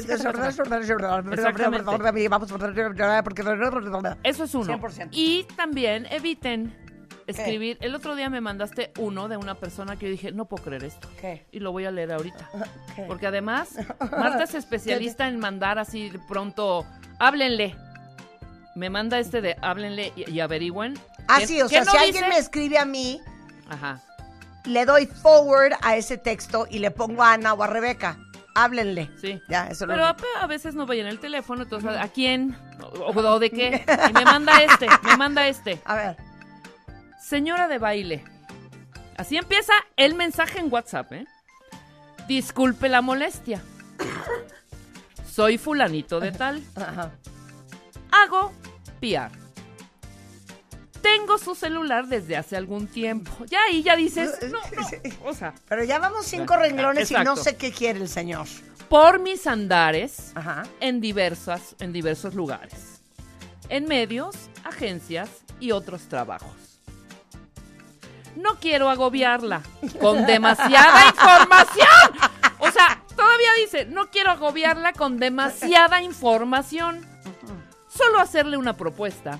Exactamente. 1.32 1.84
Eso 4.22 4.44
es 4.44 4.54
uno. 4.54 4.78
100%. 4.78 5.08
Y 5.10 5.44
también 5.56 6.06
eviten 6.10 6.72
escribir. 7.26 7.78
El 7.80 7.94
otro 7.94 8.14
día 8.14 8.28
me 8.28 8.40
mandaste 8.42 8.92
uno 8.98 9.28
de 9.28 9.38
una 9.38 9.54
persona 9.54 9.96
que 9.96 10.04
yo 10.06 10.12
dije, 10.12 10.30
no 10.32 10.44
puedo 10.44 10.62
creer 10.64 10.84
esto. 10.84 11.08
¿Qué? 11.20 11.46
Y 11.50 11.60
lo 11.60 11.72
voy 11.72 11.86
a 11.86 11.90
leer 11.90 12.12
ahorita. 12.12 12.50
¿Qué? 12.94 13.02
Porque 13.08 13.26
además, 13.26 13.70
Marta 14.12 14.44
es 14.44 14.54
especialista 14.54 15.26
en 15.26 15.38
mandar 15.40 15.78
así 15.78 16.10
de 16.10 16.18
pronto, 16.28 16.84
háblenle. 17.18 17.74
Me 18.76 18.90
manda 18.90 19.18
este 19.18 19.40
de 19.40 19.56
háblenle 19.62 20.12
y, 20.16 20.30
y 20.30 20.40
averigüen. 20.40 20.94
Ah, 21.28 21.38
¿Qué- 21.38 21.46
sí, 21.46 21.62
o 21.62 21.68
qué 21.68 21.76
sea, 21.76 21.84
no 21.84 21.90
si 21.92 21.96
dice? 21.98 22.06
alguien 22.18 22.28
me 22.28 22.36
escribe 22.38 22.76
a 22.78 22.84
mí, 22.84 23.20
Ajá. 23.70 24.02
Le 24.64 24.84
doy 24.84 25.06
forward 25.06 25.72
a 25.82 25.96
ese 25.96 26.18
texto 26.18 26.66
y 26.70 26.78
le 26.78 26.90
pongo 26.90 27.22
a 27.22 27.34
Ana 27.34 27.54
o 27.54 27.62
a 27.62 27.66
Rebeca. 27.66 28.18
Háblenle. 28.54 29.10
Sí. 29.20 29.40
Ya, 29.48 29.66
eso 29.66 29.86
Pero 29.86 29.98
lo 29.98 30.04
a, 30.04 30.16
a 30.40 30.46
veces 30.46 30.74
no 30.74 30.86
vayan 30.86 31.06
el 31.06 31.18
teléfono, 31.18 31.64
entonces, 31.64 31.90
¿a 31.90 32.08
quién? 32.08 32.56
O, 32.80 33.10
o 33.10 33.38
de 33.40 33.50
qué? 33.50 33.84
Y 34.08 34.12
me 34.12 34.24
manda 34.24 34.62
este, 34.62 34.86
me 35.02 35.16
manda 35.16 35.48
este. 35.48 35.80
A 35.84 35.96
ver. 35.96 36.16
Señora 37.20 37.66
de 37.68 37.78
baile. 37.78 38.24
Así 39.16 39.36
empieza 39.36 39.72
el 39.96 40.14
mensaje 40.14 40.60
en 40.60 40.72
WhatsApp, 40.72 41.12
¿eh? 41.12 41.26
Disculpe 42.28 42.88
la 42.88 43.00
molestia. 43.00 43.62
Soy 45.28 45.58
fulanito 45.58 46.20
de 46.20 46.32
tal. 46.32 46.62
Ajá. 46.76 47.10
Hago 48.10 48.52
PR. 49.00 49.43
Tengo 51.04 51.36
su 51.36 51.54
celular 51.54 52.06
desde 52.06 52.34
hace 52.34 52.56
algún 52.56 52.86
tiempo. 52.86 53.44
Ya 53.44 53.58
ahí 53.64 53.82
ya 53.82 53.94
dices, 53.94 54.38
no, 54.50 54.58
no. 54.58 55.28
O 55.28 55.34
sea, 55.34 55.52
Pero 55.68 55.84
ya 55.84 55.98
vamos 55.98 56.24
cinco 56.24 56.56
renglones 56.56 57.10
y 57.10 57.14
no 57.16 57.36
sé 57.36 57.56
qué 57.56 57.72
quiere 57.72 58.00
el 58.00 58.08
señor. 58.08 58.46
por 58.88 59.18
mis 59.18 59.46
andares 59.46 60.32
Ajá. 60.34 60.62
en 60.80 61.02
diversas, 61.02 61.76
en 61.80 61.92
diversos 61.92 62.32
lugares. 62.34 63.02
En 63.68 63.86
medios, 63.86 64.34
agencias 64.64 65.28
y 65.60 65.72
otros 65.72 66.08
trabajos. 66.08 66.80
No 68.34 68.58
quiero 68.58 68.88
agobiarla 68.88 69.60
con 70.00 70.24
demasiada 70.26 71.06
información. 71.08 72.30
O 72.60 72.70
sea, 72.70 73.02
todavía 73.14 73.50
dice, 73.62 73.84
no 73.84 74.10
quiero 74.10 74.30
agobiarla 74.30 74.94
con 74.94 75.18
demasiada 75.18 76.00
información. 76.00 77.06
Solo 77.94 78.20
hacerle 78.20 78.56
una 78.56 78.74
propuesta 78.74 79.38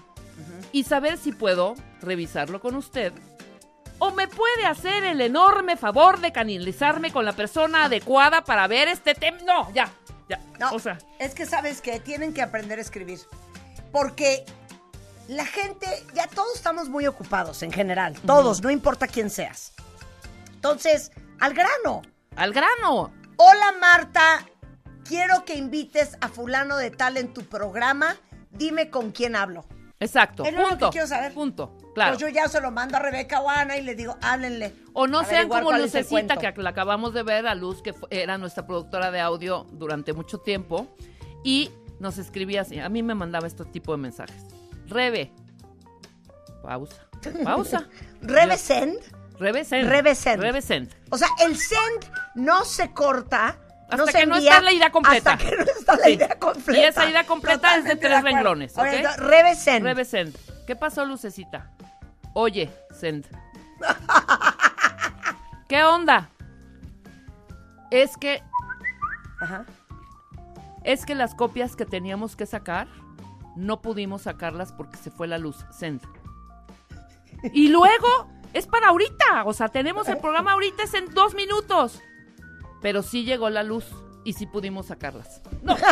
y 0.75 0.83
saber 0.83 1.19
si 1.19 1.31
puedo 1.31 1.77
revisarlo 2.01 2.61
con 2.61 2.75
usted. 2.75 3.13
O 4.01 4.11
me 4.11 4.27
puede 4.27 4.67
hacer 4.67 5.05
el 5.05 5.21
enorme 5.21 5.77
favor 5.77 6.21
de 6.21 6.33
canalizarme 6.33 7.13
con 7.13 7.25
la 7.25 7.33
persona 7.33 7.85
adecuada 7.85 8.43
para 8.43 8.67
ver 8.67 8.89
este 8.89 9.15
tema. 9.15 9.39
No, 9.47 9.73
ya, 9.73 9.89
ya. 10.29 10.41
No, 10.59 10.73
O 10.73 10.81
sea, 10.81 10.99
es 11.21 11.33
que 11.33 11.47
sabes 11.47 11.81
que 11.81 12.01
tienen 12.01 12.35
que 12.35 12.43
aprender 12.43 12.81
a 12.81 12.83
escribir. 12.83 13.21
Porque 13.93 14.45
la 15.29 15.47
gente, 15.47 15.87
ya 16.13 16.27
todos 16.27 16.57
estamos 16.57 16.89
muy 16.89 17.07
ocupados 17.07 17.63
en 17.63 17.71
general. 17.71 18.17
Todos, 18.27 18.61
no 18.61 18.69
importa 18.69 19.07
quién 19.07 19.31
seas. 19.31 19.75
Entonces, 20.55 21.13
al 21.39 21.55
grano. 21.55 22.03
al 22.35 22.53
grano. 22.53 23.13
Hola 23.37 23.75
Marta, 23.81 24.45
quiero 25.05 25.45
que 25.45 25.55
invites 25.55 26.19
a 26.21 26.27
fulano 26.27 26.77
de 26.79 26.91
tal 26.91 27.17
en 27.17 27.33
tu 27.33 27.45
programa. 27.45 28.17
Dime 28.51 28.91
con 28.91 29.13
quién 29.13 29.37
hablo. 29.37 29.65
Exacto. 30.01 30.45
Es 30.45 30.53
lo 30.53 30.61
único 30.61 30.71
punto. 30.71 30.87
que 30.87 30.93
quiero 30.93 31.07
saber. 31.07 31.33
Punto. 31.33 31.77
Claro. 31.95 32.13
Pues 32.13 32.21
yo 32.21 32.29
ya 32.29 32.49
se 32.49 32.61
lo 32.61 32.71
mando 32.71 32.97
a 32.97 33.01
Rebeca 33.01 33.41
o 33.41 33.49
a 33.49 33.61
Ana 33.61 33.77
y 33.77 33.83
le 33.83 33.95
digo, 33.95 34.17
háblenle. 34.21 34.75
O 34.93 35.07
no 35.07 35.25
sean 35.25 35.49
como 35.49 35.73
Lucecita, 35.73 36.37
que 36.37 36.63
la 36.63 36.71
acabamos 36.71 37.15
de 37.15 37.23
ver 37.23 37.47
a 37.47 37.55
Luz, 37.55 37.83
que 37.83 37.95
era 38.11 38.37
nuestra 38.39 38.67
productora 38.67 39.11
de 39.11 39.21
audio 39.21 39.67
durante 39.73 40.13
mucho 40.13 40.39
tiempo. 40.39 40.97
Y 41.45 41.71
nos 42.01 42.19
escribía 42.19 42.63
así. 42.63 42.81
A 42.81 42.89
mí 42.89 43.03
me 43.03 43.15
mandaba 43.15 43.47
este 43.47 43.65
tipo 43.65 43.93
de 43.93 43.99
mensajes. 43.99 44.45
Rebe. 44.87 45.33
Pausa. 46.63 47.07
Pausa. 47.45 47.89
Rebe 48.21 48.57
send. 48.57 48.99
Rebe 49.39 49.65
send. 49.65 49.89
Rebe 49.89 50.15
send. 50.15 50.43
Rebe 50.43 50.63
send. 50.63 50.95
O 51.11 51.19
sea, 51.19 51.29
el 51.45 51.57
send 51.57 52.05
no 52.35 52.65
se 52.65 52.93
corta 52.93 53.59
Hasta 53.91 54.13
que 54.13 54.27
no 54.27 54.37
envía 54.37 54.51
está 54.53 54.63
la 54.63 54.73
idea 54.73 54.91
completa. 54.91 55.33
Hasta 55.35 55.45
que 55.51 55.57
no 55.57 55.63
está 55.63 55.97
la 55.97 56.05
Sí. 56.05 56.11
idea 56.13 56.39
completa. 56.39 56.81
Y 56.81 56.85
esa 56.85 57.07
idea 57.09 57.25
completa 57.27 57.77
es 57.77 57.85
de 57.85 57.97
tres 57.97 58.23
renglones, 58.23 58.77
Oye, 58.79 58.89
¿ok? 58.89 58.95
entonces, 58.97 59.23
Rebe 59.23 59.55
Send. 59.55 59.85
Rebe 59.85 60.05
Send. 60.05 60.37
¿Qué 60.67 60.75
pasó, 60.77 61.05
Lucecita? 61.05 61.71
Oye, 62.35 62.71
Send. 62.91 63.27
¿Qué 65.69 65.83
onda? 65.85 66.29
Es 67.91 68.17
que 68.17 68.43
Ajá. 69.41 69.65
es 70.83 71.05
que 71.07 71.15
las 71.15 71.35
copias 71.35 71.77
que 71.77 71.87
teníamos 71.87 72.37
que 72.37 72.47
sacar 72.47 72.89
no 73.57 73.81
pudimos 73.83 74.23
sacarlas 74.23 74.73
porque 74.73 74.97
se 74.97 75.11
fue 75.11 75.27
la 75.29 75.39
luz. 75.39 75.65
Send. 75.71 76.01
Y 77.53 77.69
luego 77.69 78.09
es 78.53 78.67
para 78.67 78.89
ahorita. 78.89 79.45
O 79.45 79.53
sea, 79.53 79.69
tenemos 79.69 80.09
el 80.09 80.17
programa 80.19 80.53
ahorita, 80.53 80.83
es 80.83 80.95
en 80.95 81.13
dos 81.15 81.35
minutos. 81.35 82.01
Pero 82.85 83.03
sí 83.03 83.25
llegó 83.25 83.49
la 83.49 83.63
luz 83.63 83.87
y 84.25 84.35
sí 84.35 84.45
pudimos 84.47 84.87
sacarlas. 84.87 85.41
No. 85.63 85.75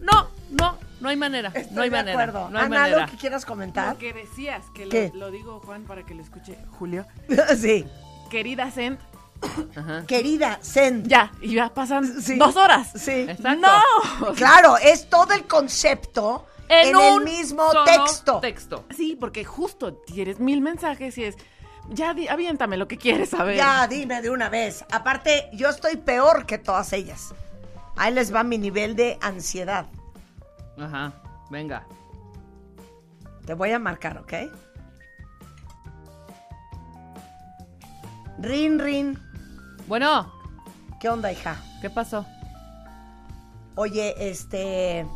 No, 0.00 0.26
no, 0.50 0.76
no 1.00 1.08
hay 1.08 1.16
manera. 1.16 1.50
Estoy 1.54 1.74
no 1.74 1.82
hay 1.82 1.88
de 1.90 1.96
manera. 1.96 2.12
acuerdo. 2.24 2.50
No 2.50 2.58
hay 2.58 2.66
Ana, 2.66 2.78
manera. 2.80 2.96
¿algo 3.04 3.10
que 3.12 3.16
quieras 3.18 3.46
comentar? 3.46 3.94
Lo 3.94 3.98
que 3.98 4.12
decías, 4.12 4.64
que 4.74 4.88
¿Qué? 4.88 5.10
lo, 5.14 5.20
lo 5.26 5.30
digo, 5.30 5.60
Juan, 5.64 5.84
para 5.84 6.04
que 6.04 6.14
lo 6.14 6.22
escuche 6.22 6.58
Julio. 6.78 7.06
sí. 7.56 7.86
Querida 8.30 8.70
Sent, 8.70 9.00
Ajá. 9.76 10.04
Querida 10.06 10.58
Send. 10.62 11.06
ya, 11.06 11.32
y 11.40 11.54
ya 11.54 11.72
pasan 11.72 12.20
Sí. 12.20 12.36
dos 12.36 12.56
horas. 12.56 12.90
Sí. 12.96 13.12
Exacto. 13.28 13.66
¡No! 14.20 14.34
Claro, 14.34 14.76
es 14.78 15.08
todo 15.08 15.32
el 15.32 15.44
concepto 15.44 16.46
en, 16.68 16.88
el 16.88 16.96
un 16.96 17.24
mismo 17.24 17.70
solo 17.70 17.84
texto. 17.84 18.40
texto. 18.40 18.84
Sí, 18.96 19.16
porque 19.18 19.44
justo 19.44 19.94
tienes 19.94 20.38
mil 20.40 20.60
mensajes 20.60 21.16
y 21.18 21.24
es, 21.24 21.36
ya, 21.90 22.14
di- 22.14 22.28
aviéntame 22.28 22.76
lo 22.76 22.88
que 22.88 22.96
quieres 22.98 23.30
saber. 23.30 23.56
Ya, 23.56 23.86
dime 23.86 24.22
de 24.22 24.30
una 24.30 24.48
vez. 24.48 24.84
Aparte, 24.90 25.48
yo 25.52 25.68
estoy 25.68 25.96
peor 25.96 26.46
que 26.46 26.58
todas 26.58 26.92
ellas. 26.92 27.34
Ahí 27.96 28.12
les 28.12 28.34
va 28.34 28.42
mi 28.42 28.58
nivel 28.58 28.96
de 28.96 29.18
ansiedad. 29.20 29.86
Ajá. 30.78 31.12
Venga. 31.50 31.86
Te 33.46 33.54
voy 33.54 33.70
a 33.72 33.78
marcar, 33.78 34.18
¿ok? 34.18 34.32
Rin, 38.40 38.78
rin. 38.78 39.18
Bueno, 39.86 40.32
¿Qué 41.00 41.08
onda, 41.10 41.30
hija? 41.30 41.56
¿qué 41.82 41.90
pasó? 41.90 42.24
Oye, 43.74 44.14
este... 44.30 45.06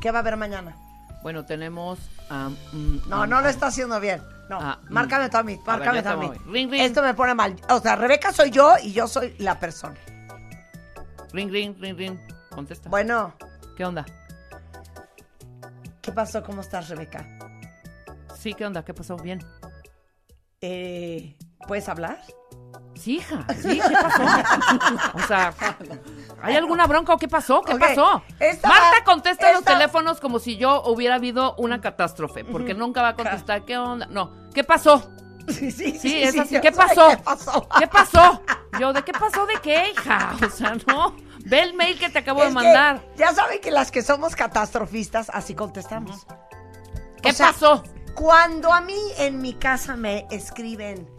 ¿Qué 0.00 0.10
va 0.12 0.18
a 0.18 0.20
haber 0.20 0.36
mañana? 0.36 0.76
Bueno, 1.22 1.44
tenemos. 1.44 1.98
mm, 2.30 3.08
No, 3.08 3.26
no 3.26 3.40
lo 3.40 3.48
está 3.48 3.66
haciendo 3.66 3.98
bien. 4.00 4.22
No, 4.50 4.58
Ah, 4.60 4.78
mm. 4.82 4.92
márcame 4.92 5.28
tú 5.30 5.36
a 5.38 5.42
mí, 5.42 5.58
márcame 5.66 6.02
tú 6.02 6.08
a 6.08 6.12
te 6.12 6.16
mí. 6.18 6.26
voy. 6.26 6.38
Ring, 6.52 6.70
ring. 6.70 6.82
Esto 6.82 7.02
me 7.02 7.14
pone 7.14 7.34
mal. 7.34 7.56
O 7.70 7.80
sea, 7.80 7.96
Rebeca 7.96 8.32
soy 8.32 8.50
yo 8.50 8.74
y 8.82 8.92
yo 8.92 9.08
soy 9.08 9.34
la 9.38 9.58
persona. 9.58 9.96
Ring, 11.32 11.50
ring, 11.50 11.74
ring, 11.80 11.96
ring. 11.96 12.18
Contesta. 12.50 12.88
Bueno, 12.88 13.34
¿Qué 13.76 13.84
onda? 13.84 14.04
¿qué 16.00 16.12
pasó? 16.12 16.42
¿Cómo 16.44 16.60
estás, 16.60 16.88
Rebeca? 16.90 17.26
Sí, 18.38 18.52
¿qué 18.54 18.66
onda? 18.66 18.84
¿Qué 18.84 18.92
pasó? 18.94 19.16
Bien. 19.16 19.40
Eh, 20.60 21.36
¿Puedes 21.66 21.88
hablar? 21.88 22.20
Sí, 22.94 23.16
hija. 23.16 23.44
Sí, 23.60 23.80
¿qué 23.80 23.94
pasó? 23.94 24.22
o 25.14 25.18
sea, 25.26 25.52
¿hay 26.42 26.56
alguna 26.56 26.86
bronca 26.86 27.12
o 27.14 27.16
qué 27.18 27.28
pasó? 27.28 27.60
¿Qué 27.62 27.76
pasó? 27.76 28.22
esta- 28.40 28.68
Marta 28.68 29.04
contesta 29.04 29.50
los 29.50 29.60
esta- 29.60 29.72
teléfonos 29.72 30.20
como 30.20 30.38
si 30.38 30.56
yo 30.56 30.82
hubiera 30.84 31.16
habido 31.16 31.54
una 31.56 31.80
catástrofe, 31.80 32.44
porque 32.44 32.74
nunca 32.74 33.02
va 33.02 33.08
a 33.08 33.14
contestar. 33.14 33.64
¿Qué 33.64 33.76
onda? 33.76 34.06
No. 34.06 34.32
¿Qué 34.54 34.64
pasó? 34.64 35.10
Sí, 35.48 35.70
sí, 35.70 35.98
Sí, 35.98 36.22
es 36.22 36.38
así. 36.38 36.58
¿Qué 36.60 36.72
pasó? 36.72 37.08
¿Qué 37.10 37.16
pasó? 37.18 37.68
¿Qué 37.78 37.86
pasó? 37.86 38.42
Yo, 38.80 38.92
¿de 38.94 39.02
qué 39.02 39.12
pasó 39.12 39.44
de 39.44 39.54
qué, 39.62 39.90
hija? 39.90 40.34
O 40.46 40.48
sea, 40.50 40.74
no. 40.86 41.14
Ve 41.44 41.60
el 41.62 41.74
mail 41.74 41.98
que 41.98 42.08
te 42.08 42.20
acabo 42.20 42.40
Es 42.42 42.48
de 42.48 42.54
mandar. 42.54 43.02
ya 43.16 43.34
saben 43.34 43.60
que 43.60 43.70
las 43.70 43.90
que 43.90 44.02
somos 44.02 44.34
catastrofistas, 44.34 45.28
así 45.34 45.54
contestamos. 45.54 46.26
¿Qué 47.20 47.30
o 47.30 47.32
sea, 47.34 47.48
pasó? 47.48 47.82
Cuando 48.14 48.72
a 48.72 48.80
mí 48.80 48.96
en 49.18 49.42
mi 49.42 49.52
casa 49.54 49.96
me 49.96 50.26
escriben, 50.30 51.10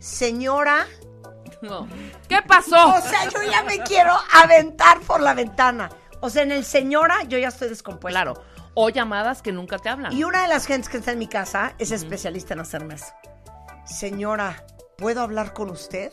señora, 0.00 0.86
No. 1.62 1.88
¿Qué 2.28 2.42
pasó? 2.42 2.94
o 2.94 3.00
sea, 3.00 3.28
yo 3.28 3.42
ya 3.50 3.62
me 3.62 3.78
quiero 3.78 4.12
aventar 4.32 5.00
por 5.00 5.20
la 5.20 5.32
ventana. 5.32 5.90
O 6.20 6.28
sea, 6.28 6.42
en 6.42 6.52
el 6.52 6.64
señora 6.64 7.22
yo 7.24 7.38
ya 7.38 7.48
estoy 7.48 7.68
descompuesta. 7.68 8.22
Claro. 8.22 8.42
O 8.74 8.88
llamadas 8.88 9.42
que 9.42 9.52
nunca 9.52 9.78
te 9.78 9.88
hablan. 9.88 10.12
Y 10.12 10.24
una 10.24 10.42
de 10.42 10.48
las 10.48 10.66
gentes 10.66 10.88
que 10.88 10.98
está 10.98 11.12
en 11.12 11.18
mi 11.18 11.28
casa 11.28 11.74
es 11.78 11.90
especialista 11.90 12.54
en 12.54 12.60
hacerme 12.60 12.94
eso. 12.94 13.12
Señora, 13.84 14.64
¿puedo 14.96 15.20
hablar 15.20 15.52
con 15.52 15.70
usted? 15.70 16.10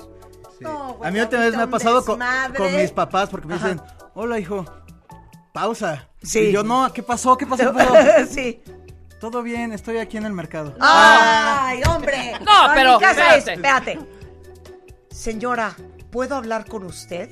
No, 0.60 0.96
güey, 0.96 1.10
a 1.10 1.12
mí 1.12 1.20
otra 1.20 1.40
vez 1.40 1.56
me 1.56 1.64
ha 1.64 1.68
pasado 1.68 2.04
con, 2.04 2.20
mis 2.76 2.92
papás 2.92 3.30
porque 3.30 3.48
me 3.48 3.56
Ajá. 3.56 3.70
dicen, 3.70 3.82
hola 4.14 4.40
hijo, 4.40 4.66
pausa. 5.54 6.10
Sí. 6.22 6.40
Y 6.40 6.52
yo, 6.52 6.64
no, 6.64 6.92
¿qué 6.92 7.02
pasó? 7.02 7.38
¿Qué 7.38 7.46
pasó? 7.46 7.72
¿Qué 7.78 7.84
pasó?" 7.84 7.94
sí. 8.30 8.62
Todo 9.20 9.42
bien, 9.42 9.74
estoy 9.74 9.98
aquí 9.98 10.18
en 10.18 10.26
el 10.26 10.34
mercado. 10.34 10.76
¡Ay, 10.80 11.82
hombre! 11.88 12.34
No, 12.40 12.72
pero, 12.74 12.94
mi 12.94 13.00
casa 13.00 13.36
es, 13.36 13.48
espérate. 13.48 14.00
Señora, 15.24 15.76
¿puedo 16.12 16.34
hablar 16.38 16.64
con 16.66 16.86
usted? 16.86 17.30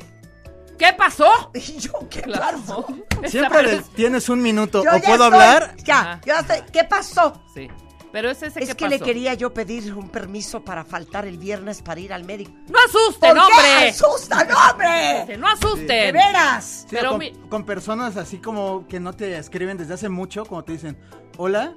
¿Qué 0.78 0.92
pasó? 0.98 1.52
Y 1.54 1.78
yo, 1.80 1.94
¿qué 2.10 2.22
Claro. 2.22 2.58
pasó? 2.60 2.86
Siempre 3.30 3.82
tienes 3.96 4.28
un 4.28 4.42
minuto. 4.42 4.84
Yo 4.84 4.90
¿O 4.90 5.00
puedo 5.00 5.24
estoy- 5.28 5.42
hablar? 5.42 5.76
Ya, 5.86 6.00
Ajá. 6.02 6.22
yo 6.26 6.34
ya 6.34 6.40
estoy. 6.42 6.58
¿Qué 6.74 6.84
pasó? 6.84 7.42
Sí. 7.54 7.70
Pero 8.12 8.30
es 8.30 8.44
ese 8.44 8.62
Es 8.62 8.70
que 8.70 8.76
que 8.76 8.90
le 8.90 9.00
quería 9.00 9.36
yo 9.36 9.54
pedir 9.54 9.94
un 9.94 10.10
permiso 10.10 10.66
para 10.66 10.84
faltar 10.84 11.26
el 11.26 11.38
viernes 11.38 11.82
para 11.82 12.02
ir 12.02 12.12
al 12.12 12.26
médico. 12.26 12.52
¡No 12.68 12.78
asusten, 12.80 13.30
¿Por 13.30 13.40
hombre! 13.40 13.90
asustan, 13.90 14.48
hombre? 14.52 15.24
Que 15.28 15.38
¡No 15.38 15.48
asusten! 15.48 15.88
De 15.88 16.12
veras. 16.12 16.82
Sí, 16.82 16.88
Pero 16.90 17.12
con, 17.12 17.20
mi- 17.20 17.32
con 17.50 17.66
personas 17.66 18.18
así 18.18 18.40
como 18.40 18.86
que 18.88 19.00
no 19.00 19.14
te 19.14 19.38
escriben 19.38 19.78
desde 19.78 19.94
hace 19.94 20.10
mucho, 20.10 20.44
como 20.46 20.62
te 20.66 20.74
dicen, 20.74 20.98
hola, 21.38 21.74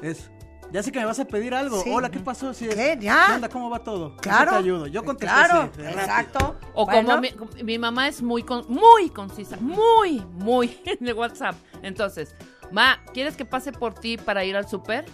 es, 0.00 0.30
ya 0.72 0.82
sé 0.82 0.92
que 0.92 0.98
me 1.00 1.04
vas 1.04 1.18
a 1.20 1.24
pedir 1.24 1.54
algo. 1.54 1.82
Sí. 1.82 1.90
Hola, 1.92 2.10
¿qué 2.10 2.20
pasó? 2.20 2.52
¿Qué? 2.56 2.96
¿Ya? 3.00 3.24
¿Qué 3.28 3.32
onda? 3.34 3.48
¿Cómo 3.48 3.70
va 3.70 3.80
todo? 3.80 4.08
¿En 4.10 4.16
qué 4.16 4.20
Claro. 4.22 4.52
te 4.52 4.56
ayudo? 4.58 4.86
Yo 4.86 5.04
contesté 5.04 5.34
Claro, 5.34 5.70
exacto. 5.78 6.56
O 6.74 6.86
Bueno, 6.86 7.08
como 7.08 7.20
mi, 7.22 7.62
mi 7.64 7.78
mamá 7.78 8.08
es 8.08 8.22
muy 8.22 8.42
con- 8.42 8.64
muy 8.68 9.10
concisa, 9.10 9.56
muy, 9.60 10.20
muy 10.32 10.80
en 10.86 11.06
el 11.08 11.14
WhatsApp. 11.14 11.54
Entonces, 11.82 12.34
ma, 12.70 13.00
¿quieres 13.12 13.36
que 13.36 13.44
pase 13.44 13.72
por 13.72 13.94
ti 13.94 14.16
para 14.16 14.44
ir 14.44 14.56
al 14.56 14.68
súper? 14.68 15.04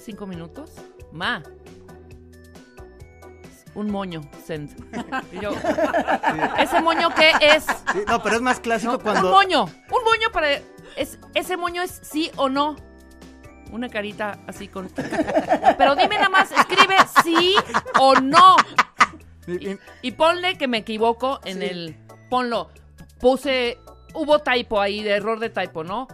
¿Cinco 0.00 0.26
minutos? 0.26 0.70
Ma. 1.12 1.42
Un 3.74 3.90
moño, 3.90 4.20
send. 4.46 4.70
Y 5.32 5.40
yo, 5.40 5.50
¿ese 6.58 6.80
moño 6.80 7.08
qué 7.16 7.32
es? 7.40 7.64
Sí, 7.64 7.98
no, 8.06 8.22
pero 8.22 8.36
es 8.36 8.42
más 8.42 8.60
clásico 8.60 9.00
cuando... 9.00 9.28
Un 9.28 9.32
moño, 9.34 9.64
un 9.64 10.04
moño 10.04 10.30
para... 10.32 10.48
Es, 10.96 11.18
¿Ese 11.34 11.56
moño 11.56 11.82
es 11.82 12.00
sí 12.04 12.30
o 12.36 12.48
no? 12.48 12.76
Una 13.72 13.88
carita 13.88 14.38
así 14.46 14.68
con... 14.68 14.88
Pero 15.78 15.96
dime 15.96 16.16
nada 16.16 16.28
más, 16.28 16.52
escribe 16.52 16.96
sí 17.22 17.54
o 17.98 18.14
no. 18.14 18.56
y- 20.02 20.12
ponle 20.12 20.56
que 20.56 20.68
me 20.68 20.78
equivoco 20.78 21.40
en 21.44 21.62
el. 21.62 21.96
Ponlo. 22.30 22.70
Puse. 23.20 23.78
Hubo 24.14 24.38
typo 24.38 24.80
ahí, 24.80 25.02
de 25.02 25.10
error 25.10 25.40
de 25.40 25.50
typo, 25.50 25.82
¿no? 25.82 26.06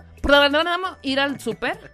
Ir 1.03 1.21
al 1.21 1.39
súper. 1.39 1.93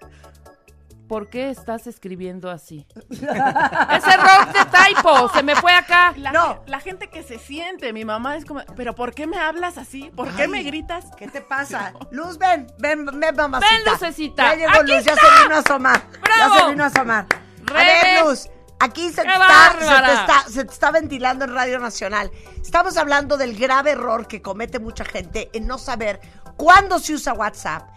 ¿Por 1.08 1.28
qué 1.28 1.50
estás 1.50 1.86
escribiendo 1.86 2.50
así? 2.50 2.86
es 3.10 3.22
error 3.22 4.52
de 4.52 4.64
typo. 4.94 5.28
Se 5.32 5.42
me 5.42 5.54
fue 5.56 5.72
acá. 5.72 6.12
La, 6.16 6.32
No. 6.32 6.62
la 6.66 6.80
gente 6.80 7.08
que 7.08 7.22
se 7.22 7.38
siente, 7.38 7.92
mi 7.92 8.04
mamá 8.04 8.36
es 8.36 8.44
como, 8.44 8.60
pero 8.76 8.94
¿por 8.94 9.14
qué 9.14 9.26
me 9.26 9.38
hablas 9.38 9.78
así? 9.78 10.10
¿Por 10.16 10.28
qué 10.34 10.42
Ay. 10.42 10.48
me 10.48 10.62
gritas? 10.62 11.04
¿Qué 11.16 11.28
te 11.28 11.40
pasa? 11.40 11.92
Luz, 12.10 12.38
ven, 12.38 12.66
ven, 12.78 13.06
ven, 13.06 13.36
mamacita. 13.36 13.72
Ven, 13.72 13.92
Lucecita. 13.92 14.42
Ya 14.50 14.56
llegó 14.56 14.80
Aquí 14.82 14.92
Luz, 14.92 15.04
ya 15.04 15.12
está. 15.12 15.26
se 15.36 15.42
vino 15.44 15.54
a 15.54 15.58
asomar. 15.58 16.02
¡Bravo! 16.22 16.54
Ya 16.54 16.60
se 16.64 16.70
vino 16.70 16.84
a 16.84 16.86
asomar. 16.86 17.26
A 17.70 17.72
ver, 17.74 18.24
Luz, 18.24 18.48
aquí 18.80 19.08
se 19.10 19.22
te, 19.22 19.28
¡Qué 19.28 19.32
está, 19.32 19.72
se, 19.72 19.78
te 19.78 19.84
bárbara! 19.84 20.12
está, 20.20 20.50
se 20.50 20.64
te 20.64 20.72
está 20.72 20.90
ventilando 20.90 21.44
en 21.44 21.54
Radio 21.54 21.78
Nacional. 21.78 22.30
Estamos 22.60 22.96
hablando 22.96 23.36
del 23.36 23.56
grave 23.56 23.92
error 23.92 24.26
que 24.26 24.42
comete 24.42 24.78
mucha 24.80 25.04
gente 25.04 25.50
en 25.52 25.66
no 25.66 25.78
saber 25.78 26.20
cuándo 26.56 26.98
se 26.98 27.14
usa 27.14 27.32
WhatsApp, 27.32 27.88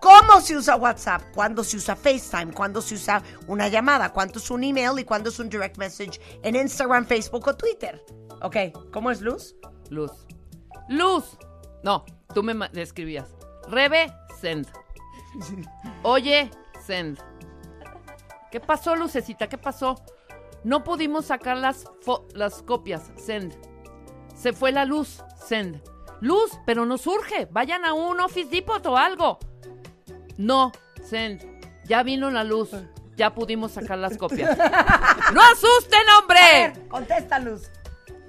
cómo 0.00 0.40
se 0.40 0.56
usa 0.56 0.76
WhatsApp, 0.76 1.22
cuándo 1.34 1.64
se 1.64 1.76
usa 1.76 1.96
FaceTime, 1.96 2.52
cuándo 2.52 2.80
se 2.80 2.94
usa 2.94 3.22
una 3.46 3.68
llamada, 3.68 4.12
cuándo 4.12 4.38
es 4.38 4.50
un 4.50 4.64
email 4.64 4.98
y 4.98 5.04
cuándo 5.04 5.30
es 5.30 5.38
un 5.38 5.48
direct 5.48 5.78
message 5.78 6.20
en 6.42 6.56
Instagram, 6.56 7.06
Facebook 7.06 7.46
o 7.48 7.56
Twitter. 7.56 8.04
Ok, 8.42 8.56
¿cómo 8.92 9.10
es 9.10 9.20
Luz? 9.20 9.56
Luz. 9.90 10.12
Luz. 10.88 11.36
No, 11.82 12.04
tú 12.34 12.42
me 12.42 12.54
escribías. 12.74 13.34
Rebe, 13.68 14.12
send. 14.40 14.66
Oye, 16.02 16.50
send. 16.84 17.18
¿Qué 18.50 18.60
pasó, 18.60 18.96
Lucecita? 18.96 19.48
¿Qué 19.48 19.58
pasó? 19.58 20.02
No 20.64 20.82
pudimos 20.82 21.26
sacar 21.26 21.56
las, 21.56 21.84
las 22.34 22.62
copias, 22.62 23.10
send. 23.16 23.54
Se 24.34 24.52
fue 24.52 24.72
la 24.72 24.84
luz, 24.84 25.22
send. 25.46 25.82
Luz, 26.20 26.50
pero 26.66 26.86
no 26.86 26.98
surge. 26.98 27.46
Vayan 27.50 27.84
a 27.84 27.92
un 27.92 28.20
Office 28.20 28.50
Depot 28.50 28.84
o 28.86 28.96
algo. 28.96 29.38
No, 30.38 30.72
send. 31.04 31.44
Ya 31.84 32.02
vino 32.02 32.30
la 32.30 32.44
luz. 32.44 32.70
Ya 33.16 33.34
pudimos 33.34 33.72
sacar 33.72 33.98
las 33.98 34.16
copias. 34.16 34.56
¡No 35.34 35.40
asusten, 35.42 36.00
hombre! 36.20 36.72
Contesta, 36.88 37.38
Luz. 37.40 37.62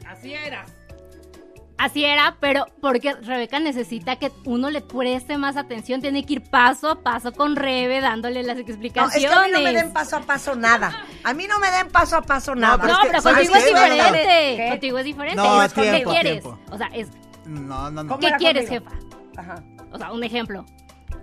Así 0.08 0.34
era. 0.34 0.66
Así 1.78 2.04
era, 2.04 2.36
pero 2.42 2.66
porque 2.82 3.14
Rebeca 3.14 3.60
necesita 3.60 4.18
que 4.18 4.32
uno 4.44 4.70
le 4.70 4.82
preste 4.82 5.38
más 5.38 5.56
atención, 5.56 6.02
tiene 6.02 6.26
que 6.26 6.34
ir 6.34 6.44
paso 6.50 6.90
a 6.90 7.02
paso 7.04 7.32
con 7.32 7.56
Rebe, 7.56 8.02
dándole 8.02 8.44
las 8.44 8.58
No, 8.58 8.64
es 8.64 8.70
explicaciones. 8.70 9.30
que 9.30 9.34
a 9.34 9.44
mí 9.46 9.52
no 9.52 9.62
me 9.62 9.72
den 9.74 9.94
paso 9.94 10.18
a 10.18 10.22
paso 10.22 10.56
nada. 10.56 11.06
A 11.24 11.34
mí 11.34 11.46
no 11.48 11.58
me 11.60 11.72
den 11.72 11.88
paso 11.90 12.18
a 12.18 12.22
paso 12.22 12.54
nada. 12.56 12.80
pero 12.82 12.94
No, 12.94 13.00
es 13.00 13.06
que, 13.06 13.10
pero 13.12 13.22
¿sabes 13.22 13.50
contigo 13.50 13.56
es? 13.56 13.72
No, 13.74 13.80
no, 13.80 13.88
no. 13.88 13.94
diferente. 13.94 14.56
¿Qué? 14.58 14.70
Contigo 14.72 14.98
es 14.98 15.06
diferente. 15.06 15.36
No, 15.38 15.64
Es 15.64 15.74
tiempo, 15.74 15.92
¿Qué 15.98 16.04
quieres? 16.04 16.42
tiempo. 16.44 16.60
O 16.72 16.78
sea, 16.78 16.88
es, 16.88 17.08
No, 17.46 17.92
no, 17.92 18.04
no. 18.04 18.08
¿Cómo 18.10 18.20
¿qué 18.20 18.34
quieres, 18.38 18.66
conmigo? 18.68 18.86
jefa? 18.90 19.42
Ajá. 19.42 19.64
O 19.92 19.98
sea, 19.98 20.12
un 20.12 20.24
ejemplo. 20.24 20.66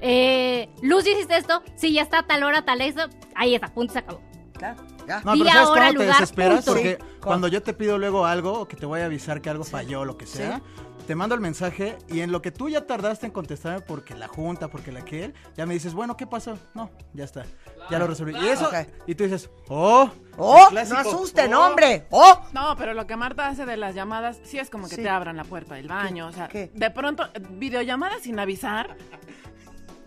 Eh, 0.08 0.68
Luz, 0.82 1.04
hiciste 1.06 1.36
esto. 1.36 1.62
Sí, 1.74 1.92
ya 1.92 2.02
está, 2.02 2.22
tal 2.22 2.44
hora, 2.44 2.64
tal 2.64 2.80
eso. 2.80 3.00
Ahí 3.34 3.56
está, 3.56 3.68
punto, 3.74 3.92
se 3.92 3.98
acabó. 3.98 4.20
Claro, 4.52 4.82
ya. 5.06 5.20
No, 5.22 5.32
pero 5.32 5.44
¿sabes 5.46 5.68
hora, 5.68 5.80
cuándo 5.82 5.98
te 6.00 6.04
lugar, 6.06 6.20
desesperas? 6.20 6.64
punto. 6.64 6.72
Porque 6.72 6.98
Sí. 7.00 7.18
cuando 7.20 7.48
yo 7.48 7.62
te 7.62 7.74
pido 7.74 7.98
luego 7.98 8.24
algo 8.24 8.52
o 8.60 8.68
que 8.68 8.76
te 8.76 8.86
voy 8.86 9.00
a 9.00 9.06
avisar 9.06 9.40
que 9.42 9.50
algo 9.50 9.64
falló 9.64 10.00
o 10.02 10.04
lo 10.04 10.16
que 10.16 10.26
sea, 10.26 10.62
te 11.08 11.14
mando 11.14 11.34
el 11.34 11.40
mensaje 11.40 11.98
y 12.08 12.20
en 12.20 12.32
lo 12.32 12.40
que 12.40 12.50
tú 12.52 12.68
ya 12.68 12.86
tardaste 12.86 13.26
en 13.26 13.32
contestarme 13.32 13.80
porque 13.80 14.14
la 14.14 14.28
junta, 14.28 14.68
porque 14.68 14.92
la 14.92 15.04
que 15.04 15.24
él, 15.24 15.34
ya 15.56 15.66
me 15.66 15.74
dices, 15.74 15.92
bueno, 15.92 16.16
¿qué 16.16 16.26
pasó? 16.26 16.56
No, 16.74 16.90
ya 17.12 17.24
está, 17.24 17.44
ya 17.90 17.98
lo 17.98 18.06
resolví. 18.06 18.34
Y 18.40 18.48
eso, 18.48 18.70
y 19.06 19.14
tú 19.16 19.24
dices, 19.24 19.50
oh, 19.68 20.08
¡Oh! 20.38 20.68
¡No 20.70 20.98
asusten, 20.98 21.52
oh. 21.54 21.66
hombre! 21.66 22.06
¡Oh! 22.10 22.40
No, 22.52 22.76
pero 22.76 22.94
lo 22.94 23.06
que 23.06 23.16
Marta 23.16 23.48
hace 23.48 23.66
de 23.66 23.76
las 23.76 23.94
llamadas, 23.94 24.38
sí 24.44 24.58
es 24.58 24.70
como 24.70 24.88
que 24.88 24.96
Sí. 24.96 25.02
te 25.02 25.08
abran 25.08 25.36
la 25.36 25.44
puerta 25.44 25.74
del 25.74 25.88
baño. 25.88 26.26
O 26.28 26.32
sea, 26.32 26.48
¿Qué? 26.48 26.70
de 26.74 26.90
pronto, 26.90 27.28
videollamadas 27.50 28.22
sin 28.22 28.38
avisar. 28.38 28.96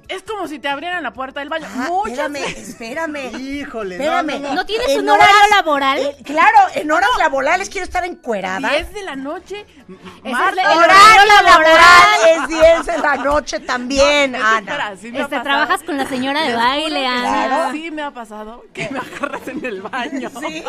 Es 0.09 0.23
como 0.23 0.47
si 0.47 0.57
te 0.57 0.67
abrieran 0.67 1.03
la 1.03 1.13
puerta 1.13 1.39
del 1.39 1.49
baño. 1.49 1.67
Ah, 1.69 1.85
Muchas 1.87 2.17
espérame, 2.17 2.33
veces. 2.33 2.69
espérame. 2.69 3.31
Híjole, 3.39 3.97
no, 3.97 4.03
Espérame. 4.03 4.41
no, 4.41 4.47
no. 4.49 4.55
¿No 4.55 4.65
tienes 4.65 4.89
En 4.89 5.01
un 5.01 5.09
horario 5.09 5.35
laboral? 5.55 5.99
Eh, 5.99 6.15
claro, 6.25 6.57
en 6.73 6.91
horas 6.91 7.09
laborales 7.19 7.69
quiero 7.69 7.85
estar 7.85 8.03
encuerada. 8.03 8.69
10 8.69 8.91
de 8.93 9.03
la 9.03 9.15
noche. 9.15 9.61
es 9.61 9.85
el 10.25 10.33
Horario 10.33 10.61
horario 10.77 11.33
laboral 11.43 12.19
es 12.27 12.47
10 12.47 12.85
de 12.87 12.97
la 12.97 13.15
noche 13.17 13.59
también, 13.59 14.35
Ana. 14.35 14.57
espera, 14.59 14.97
sí 14.97 15.11
me 15.11 15.19
ha 15.19 15.21
Este, 15.21 15.35
pasado. 15.37 15.43
trabajas 15.43 15.83
con 15.83 15.97
la 15.97 16.07
señora 16.07 16.41
de 16.43 16.55
baile, 16.55 17.05
Ana. 17.05 17.45
Claro. 17.47 17.71
Sí 17.73 17.91
me 17.91 18.01
ha 18.01 18.11
pasado 18.11 18.65
que 18.73 18.89
me 18.89 18.99
agarras 18.99 19.47
en 19.47 19.63
el 19.63 19.81
baño. 19.83 20.31
Sí. 20.39 20.63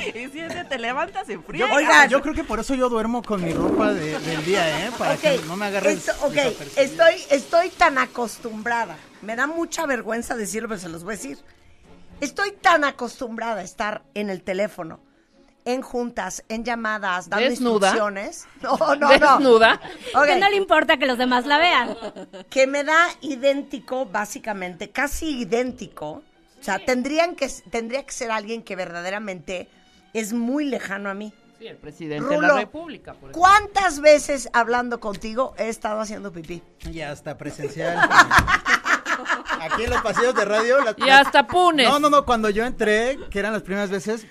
Y 0.14 0.28
si 0.28 0.40
ese 0.40 0.64
te 0.64 0.78
levantas 0.78 1.28
en 1.28 1.42
frío. 1.44 1.66
Yo, 1.68 1.74
Oigan. 1.74 2.08
yo 2.08 2.20
creo 2.22 2.34
que 2.34 2.44
por 2.44 2.60
eso 2.60 2.74
yo 2.74 2.88
duermo 2.88 3.22
con 3.22 3.42
mi 3.44 3.52
ropa 3.52 3.92
de- 3.92 4.18
del 4.18 4.44
día, 4.44 4.86
¿eh? 4.86 4.90
Para 4.98 5.16
que 5.16 5.38
no 5.46 5.56
me 5.56 5.66
agarres. 5.66 6.08
esto- 6.08 6.26
ok, 6.26 6.36
estoy, 6.76 7.14
estoy 7.30 7.70
tan 7.70 7.98
acostumbrada. 7.98 8.96
Me 9.22 9.36
da 9.36 9.46
mucha 9.46 9.86
vergüenza 9.86 10.34
decirlo, 10.36 10.68
pero 10.68 10.80
se 10.80 10.88
los 10.88 11.04
voy 11.04 11.14
a 11.14 11.16
decir. 11.16 11.38
Estoy 12.20 12.52
tan 12.52 12.84
acostumbrada 12.84 13.60
a 13.60 13.64
estar 13.64 14.02
en 14.14 14.28
el 14.30 14.42
teléfono, 14.42 15.00
en 15.64 15.80
juntas, 15.82 16.44
en 16.48 16.64
llamadas, 16.64 17.28
dando 17.30 17.48
¿Desnuda? 17.48 17.88
instrucciones. 17.88 18.46
No, 18.62 18.76
no, 18.76 18.96
no. 18.96 19.08
Desnuda. 19.08 19.80
Ok, 20.14 20.26
Que 20.26 20.36
no 20.38 20.50
le 20.50 20.56
importa 20.56 20.96
que 20.98 21.06
los 21.06 21.16
demás 21.18 21.46
la 21.46 21.58
vean. 21.58 21.96
que 22.50 22.66
me 22.66 22.84
da 22.84 23.08
idéntico, 23.22 24.04
básicamente, 24.06 24.90
casi 24.90 25.40
idéntico. 25.40 26.22
O 26.60 26.62
sea, 26.62 26.78
tendrían 26.78 27.36
que, 27.36 27.48
tendría 27.70 28.04
que 28.04 28.12
ser 28.12 28.30
alguien 28.30 28.62
que 28.62 28.76
verdaderamente 28.76 29.68
es 30.12 30.32
muy 30.32 30.64
lejano 30.64 31.08
a 31.10 31.14
mí. 31.14 31.32
Sí, 31.58 31.66
el 31.66 31.76
presidente 31.76 32.34
de 32.34 32.40
la 32.40 32.56
República. 32.56 33.12
por. 33.14 33.32
¿Cuántas 33.32 34.00
veces 34.00 34.48
hablando 34.54 34.98
contigo 34.98 35.54
he 35.58 35.68
estado 35.68 36.00
haciendo 36.00 36.32
pipí? 36.32 36.62
Ya 36.90 37.12
está 37.12 37.36
presencial. 37.36 37.98
Aquí 39.60 39.84
en 39.84 39.90
los 39.90 40.00
pasillos 40.00 40.34
de 40.34 40.44
radio. 40.44 40.82
la- 40.82 40.94
Y 40.96 41.10
hasta 41.10 41.46
Punes. 41.46 41.86
No, 41.88 41.98
no, 41.98 42.08
no, 42.08 42.24
cuando 42.24 42.48
yo 42.48 42.64
entré, 42.64 43.18
que 43.30 43.38
eran 43.38 43.52
las 43.52 43.62
primeras 43.62 43.90
veces, 43.90 44.26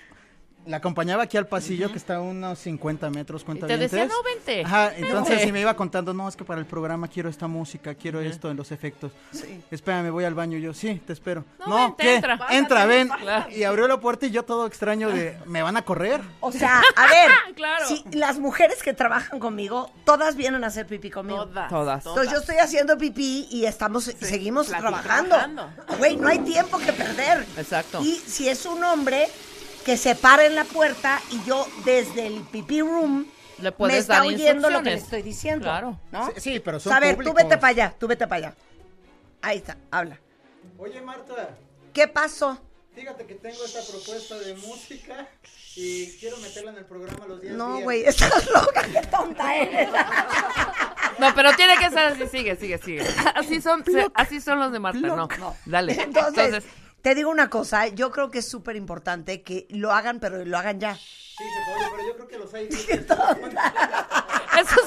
la 0.66 0.78
acompañaba 0.78 1.24
aquí 1.24 1.36
al 1.38 1.48
pasillo, 1.48 1.92
que 1.92 1.98
está 1.98 2.18
a 2.18 2.22
unos 2.22 2.60
50 2.60 3.10
metros, 3.10 3.44
cuenta 3.44 3.66
te 3.66 3.78
decía, 3.78 4.06
"No, 4.06 4.14
vente". 4.24 4.64
Ajá, 4.64 4.94
entonces 4.96 5.30
Vente. 5.30 5.46
si 5.46 5.52
me 5.52 5.62
iba 5.62 5.76
contando, 5.76 6.14
no, 6.14 6.28
es 6.30 6.36
que 6.36 6.44
para 6.46 6.60
el 6.60 6.68
programa 6.68 7.08
quiero 7.08 7.28
esta 7.30 7.48
música, 7.48 7.96
quiero 7.96 8.20
esto 8.22 8.52
en 8.52 8.58
los 8.58 8.72
efectos. 8.72 9.12
Espérame, 9.72 10.12
voy 10.12 10.26
al 10.26 10.34
baño. 10.36 10.58
Yo, 10.60 10.74
sí, 10.74 11.02
te 11.06 11.14
espero. 11.14 11.44
No, 11.60 11.68
No, 11.68 11.76
vente, 11.88 12.04
¿qué? 12.04 12.16
entra. 12.16 12.40
Entra, 12.52 12.86
ven. 12.86 13.08
Claro. 13.10 13.50
Y 13.52 13.64
abrió 13.64 13.88
la 13.88 14.00
puerta 14.00 14.26
y 14.28 14.32
yo 14.32 14.44
todo 14.44 14.68
extraño 14.68 15.10
de, 15.10 15.38
¿me 15.46 15.62
van 15.64 15.78
a 15.78 15.82
correr? 15.84 16.22
O 16.40 16.52
sea, 16.52 16.82
a 16.96 17.08
ver, 17.08 17.32
Claro. 17.56 17.88
si 17.88 18.04
las 18.12 18.38
mujeres 18.40 18.84
que 18.84 18.94
trabajan 18.94 19.40
conmigo, 19.40 19.92
todas 20.06 20.36
vienen 20.36 20.64
a 20.64 20.68
hacer 20.68 20.86
pipí 20.88 21.10
conmigo. 21.10 21.46
Todas. 21.48 21.70
Todas. 21.70 22.06
Entonces 22.06 22.32
yo 22.32 22.40
estoy 22.40 22.58
haciendo 22.58 22.98
pipí 22.98 23.48
y 23.50 23.66
estamos 23.66 24.04
seguimos 24.04 24.70
plati- 24.70 24.80
trabajando. 24.80 25.30
trabajando. 25.36 25.70
Güey, 25.98 26.18
no 26.18 26.28
hay 26.28 26.40
tiempo 26.40 26.78
que 26.78 26.94
perder. 26.94 27.46
Exacto. 27.58 28.02
Y 28.02 28.16
si 28.16 28.48
es 28.50 28.66
un 28.66 28.84
hombre 28.84 29.28
que 29.90 29.98
se 29.98 30.14
para 30.14 30.46
en 30.46 30.54
la 30.54 30.66
puerta 30.66 31.20
y 31.32 31.44
yo 31.46 31.68
desde 31.84 32.28
el 32.28 32.42
pipí 32.44 32.80
room 32.80 33.26
Le 33.58 33.72
puedes 33.72 33.96
me 33.96 34.00
está 34.02 34.14
dar 34.18 34.28
oyendo 34.28 34.70
lo 34.70 34.84
que 34.84 34.92
le 34.92 34.98
estoy 34.98 35.24
diciendo. 35.24 35.64
Claro. 35.64 36.00
¿no? 36.12 36.28
Sí, 36.28 36.34
sí, 36.42 36.60
pero 36.60 36.80
son 36.80 36.94
a 36.94 37.00
ver, 37.00 37.18
tú 37.18 37.34
vete 37.34 37.58
para 37.58 37.70
allá, 37.70 37.96
tú 37.98 38.08
vete 38.08 38.28
para 38.28 38.50
allá. 38.50 38.56
Ahí 39.42 39.58
está, 39.58 39.78
habla. 39.90 40.20
Oye, 40.78 41.02
Marta, 41.02 41.58
¿Qué 41.92 42.08
pasó? 42.08 42.62
fíjate 42.94 43.26
que 43.26 43.34
tengo 43.34 43.66
esta 43.66 43.80
propuesta 43.92 44.38
de 44.38 44.54
música 44.58 45.28
y 45.76 46.12
quiero 46.20 46.38
meterla 46.38 46.70
en 46.70 46.78
el 46.78 46.86
programa 46.86 47.26
los 47.26 47.42
días 47.42 47.56
No, 47.56 47.74
días. 47.74 47.84
güey, 47.84 48.04
estás 48.06 48.46
loca, 48.54 48.84
qué 48.94 49.08
tonta 49.08 49.56
eres. 49.56 49.90
No, 51.18 51.34
pero 51.34 51.52
tiene 51.56 51.78
que 51.78 51.90
ser 51.90 51.98
así, 52.00 52.28
sigue, 52.28 52.56
sigue, 52.58 52.78
sigue. 52.78 53.08
Así 53.34 53.60
son, 53.60 53.84
así 54.14 54.40
son 54.40 54.60
los 54.60 54.72
de 54.72 54.78
Marta, 54.80 55.00
no. 55.00 55.28
Dale. 55.66 55.94
Entonces, 55.94 56.46
Entonces, 56.46 56.64
te 57.02 57.16
digo 57.16 57.30
una 57.30 57.50
cosa, 57.50 57.88
yo 57.88 58.12
creo 58.12 58.30
que 58.30 58.40
es 58.40 58.48
súper 58.48 58.76
importante 58.76 59.42
que 59.42 59.68
lo 59.70 59.92
hagan, 59.92 60.20
pero 60.20 60.44
lo 60.46 60.58
hagan 60.58 60.80
ya. 60.80 60.96
Sí, 60.96 61.44
pero 61.96 62.08
yo 62.08 62.16
creo 62.16 62.28
que 62.28 62.38
los 62.38 62.54
hay. 62.54 62.68
esos 62.68 63.00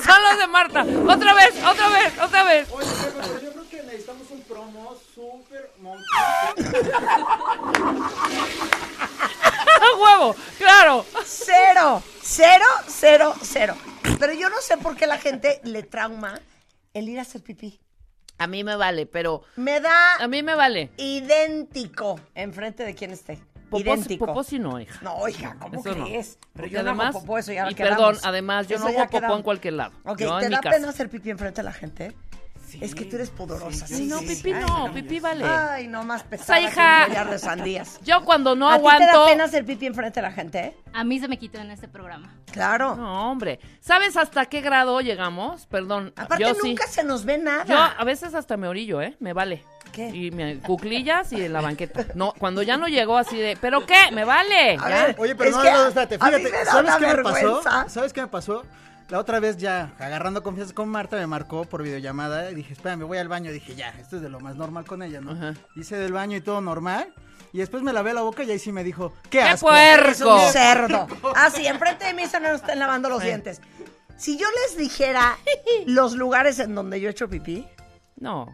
son 0.05 0.22
los 0.22 0.39
de 0.39 0.47
Marta. 0.48 0.82
Otra 0.82 1.34
vez, 1.34 1.55
otra 1.64 1.89
vez, 1.89 2.18
otra 2.20 2.44
vez. 2.44 2.68
Oye, 2.70 2.86
pero 3.14 3.40
yo 3.40 3.52
creo 3.52 3.68
que 3.68 3.82
necesitamos 3.84 4.30
un 4.30 4.43
promo 4.43 4.94
súper 5.14 5.70
monkey. 5.78 6.05
¡A 9.82 9.97
huevo! 9.98 10.36
¡Claro! 10.59 11.06
Cero, 11.24 12.02
cero, 12.22 12.66
cero, 12.86 13.34
cero. 13.43 13.76
Pero 14.18 14.32
yo 14.34 14.48
no 14.51 14.60
sé 14.60 14.76
por 14.76 14.97
qué 14.97 15.06
la 15.06 15.18
gente 15.18 15.60
le 15.64 15.82
trauma 15.82 16.40
el 16.94 17.09
ir 17.09 17.18
a 17.18 17.22
hacer 17.22 17.43
pipí. 17.43 17.82
A 18.43 18.47
mí 18.47 18.64
me 18.64 18.77
vale, 18.77 19.06
pero 19.06 19.43
Me 19.56 19.81
da 19.81 20.16
a 20.16 20.28
mí 20.28 20.43
me 20.43 20.55
vale. 20.55 20.90
idéntico 20.97 22.19
enfrente 22.35 22.85
de 22.85 22.94
quien 22.94 23.10
esté. 23.12 23.39
Popó, 23.70 23.78
idéntico. 23.81 24.27
popó 24.27 24.43
sí 24.44 24.59
no, 24.59 24.78
hija. 24.78 24.98
No, 25.02 25.27
hija, 25.28 25.56
¿cómo 25.59 25.81
Eso 25.81 25.94
no. 25.94 26.05
crees? 26.05 26.39
Pero 26.52 26.52
Porque 26.52 26.70
yo 26.70 26.82
no 26.82 26.90
hago 26.90 27.01
además, 27.01 27.14
popó, 27.23 27.39
eso 27.39 27.52
ya 27.52 27.70
y 27.70 27.74
quedamos. 27.74 27.97
perdón, 27.98 28.19
además, 28.24 28.69
yo 28.69 28.77
Eso 28.77 28.85
no 28.85 28.90
hago 28.90 28.98
popó 29.06 29.10
quedamos. 29.19 29.36
en 29.39 29.43
cualquier 29.44 29.74
lado. 29.74 29.93
Ok, 30.05 30.19
Yo 30.20 30.39
¿te 30.39 30.48
da 30.51 30.60
pena 30.60 30.89
hacer 30.90 31.09
pipí 31.09 31.31
enfrente 31.31 31.62
de 31.62 31.64
la 31.64 31.73
gente? 31.73 32.12
Es 32.81 32.94
que 32.94 33.05
tú 33.05 33.16
eres 33.16 33.31
pudorosa. 33.31 33.86
Sí, 33.86 34.07
no, 34.07 34.20
pipí 34.20 34.53
Ay, 34.53 34.65
no, 34.65 34.93
pipí 34.93 35.20
vale. 35.20 35.44
Ay, 35.44 35.89
no 35.89 36.05
más 36.05 36.23
O 36.23 36.27
pesada 36.27 36.59
sea, 36.70 37.09
hija, 37.09 37.24
de 37.24 37.39
sandías. 37.39 37.99
yo 38.05 38.24
cuando 38.24 38.55
no 38.55 38.69
¿A 38.69 38.77
ti 38.78 38.82
te 38.82 38.89
da 38.89 38.94
aguanto... 38.97 39.24
pena 39.27 39.44
hacer 39.44 39.65
pipí 39.65 39.86
enfrente 39.86 40.20
de 40.20 40.27
la 40.27 40.32
gente? 40.32 40.59
eh? 40.59 40.77
A 40.93 41.05
mí 41.05 41.19
se 41.19 41.28
me 41.28 41.39
quitó 41.39 41.59
en 41.59 41.70
este 41.70 41.89
programa. 41.89 42.35
Claro. 42.51 42.97
No, 42.97 43.31
hombre. 43.31 43.59
¿Sabes 43.81 44.16
hasta 44.16 44.47
qué 44.47 44.61
grado 44.61 45.01
llegamos? 45.01 45.66
Perdón, 45.66 46.12
Aparte, 46.16 46.44
yo 46.44 46.55
sí. 46.55 46.69
nunca 46.69 46.86
se 46.86 47.03
nos 47.03 47.24
ve 47.24 47.39
nada. 47.39 47.65
Yo 47.65 47.77
a 47.77 48.05
veces 48.05 48.35
hasta 48.35 48.57
me 48.57 48.69
orillo, 48.69 49.01
¿eh? 49.01 49.16
Me 49.20 49.32
vale. 49.32 49.65
¿Qué? 49.93 50.09
Y 50.09 50.31
me 50.31 50.59
cuclillas 50.61 51.32
y 51.35 51.44
en 51.44 51.53
la 51.53 51.61
banqueta. 51.61 52.07
No, 52.15 52.32
cuando 52.39 52.62
ya 52.62 52.78
no 52.78 52.89
llegó 52.89 53.19
así 53.19 53.36
de, 53.36 53.59
¿pero 53.61 53.85
qué? 53.85 54.11
¿Me 54.12 54.24
vale? 54.24 54.78
A 54.81 54.89
ver, 54.89 55.16
Oye, 55.19 55.35
pero 55.35 55.51
Es 55.51 55.57
no, 55.57 55.62
no, 55.62 55.89
espérate, 55.89 56.19
fíjate, 56.19 56.65
¿sabes 56.65 56.94
qué 56.97 57.07
me 57.07 57.23
pasó? 57.23 57.62
¿Sabes 57.89 58.12
qué 58.15 58.23
me 58.23 58.28
pasó? 58.28 58.65
La 59.12 59.18
otra 59.18 59.40
vez 59.40 59.59
ya, 59.59 59.94
agarrando 59.98 60.43
confianza 60.43 60.72
con 60.72 60.89
Marta, 60.89 61.18
me 61.18 61.26
marcó 61.26 61.66
por 61.66 61.82
videollamada 61.82 62.51
y 62.51 62.55
dije, 62.55 62.72
espera, 62.72 62.97
me 62.97 63.05
voy 63.05 63.18
al 63.18 63.28
baño. 63.28 63.52
Dije, 63.52 63.74
ya, 63.74 63.90
esto 64.01 64.16
es 64.16 64.22
de 64.22 64.30
lo 64.30 64.40
más 64.40 64.56
normal 64.56 64.86
con 64.86 65.02
ella, 65.02 65.20
¿no? 65.20 65.32
Ajá. 65.32 65.52
Hice 65.76 65.97
del 65.97 66.14
baño 66.14 66.39
y 66.39 66.40
todo 66.40 66.62
normal. 66.62 67.12
Y 67.52 67.59
después 67.59 67.82
me 67.82 67.93
lavé 67.93 68.14
la 68.14 68.22
boca 68.22 68.43
y 68.43 68.51
ahí 68.51 68.59
sí 68.59 68.72
me 68.72 68.82
dijo, 68.82 69.12
¡qué, 69.24 69.40
¡Qué 69.40 69.43
asco! 69.43 69.66
puerco! 69.66 70.34
Un 70.34 70.51
cerdo. 70.51 71.06
Ah, 71.36 71.51
sí, 71.51 71.66
enfrente 71.66 72.06
de 72.06 72.14
mí 72.14 72.24
se 72.24 72.40
nos 72.40 72.52
están 72.52 72.78
lavando 72.78 73.10
los 73.10 73.22
dientes. 73.22 73.60
Si 74.16 74.39
yo 74.39 74.47
les 74.62 74.78
dijera 74.78 75.36
los 75.84 76.14
lugares 76.14 76.59
en 76.59 76.74
donde 76.74 76.98
yo 76.98 77.09
he 77.09 77.10
hecho 77.10 77.28
pipí, 77.28 77.68
No, 78.16 78.47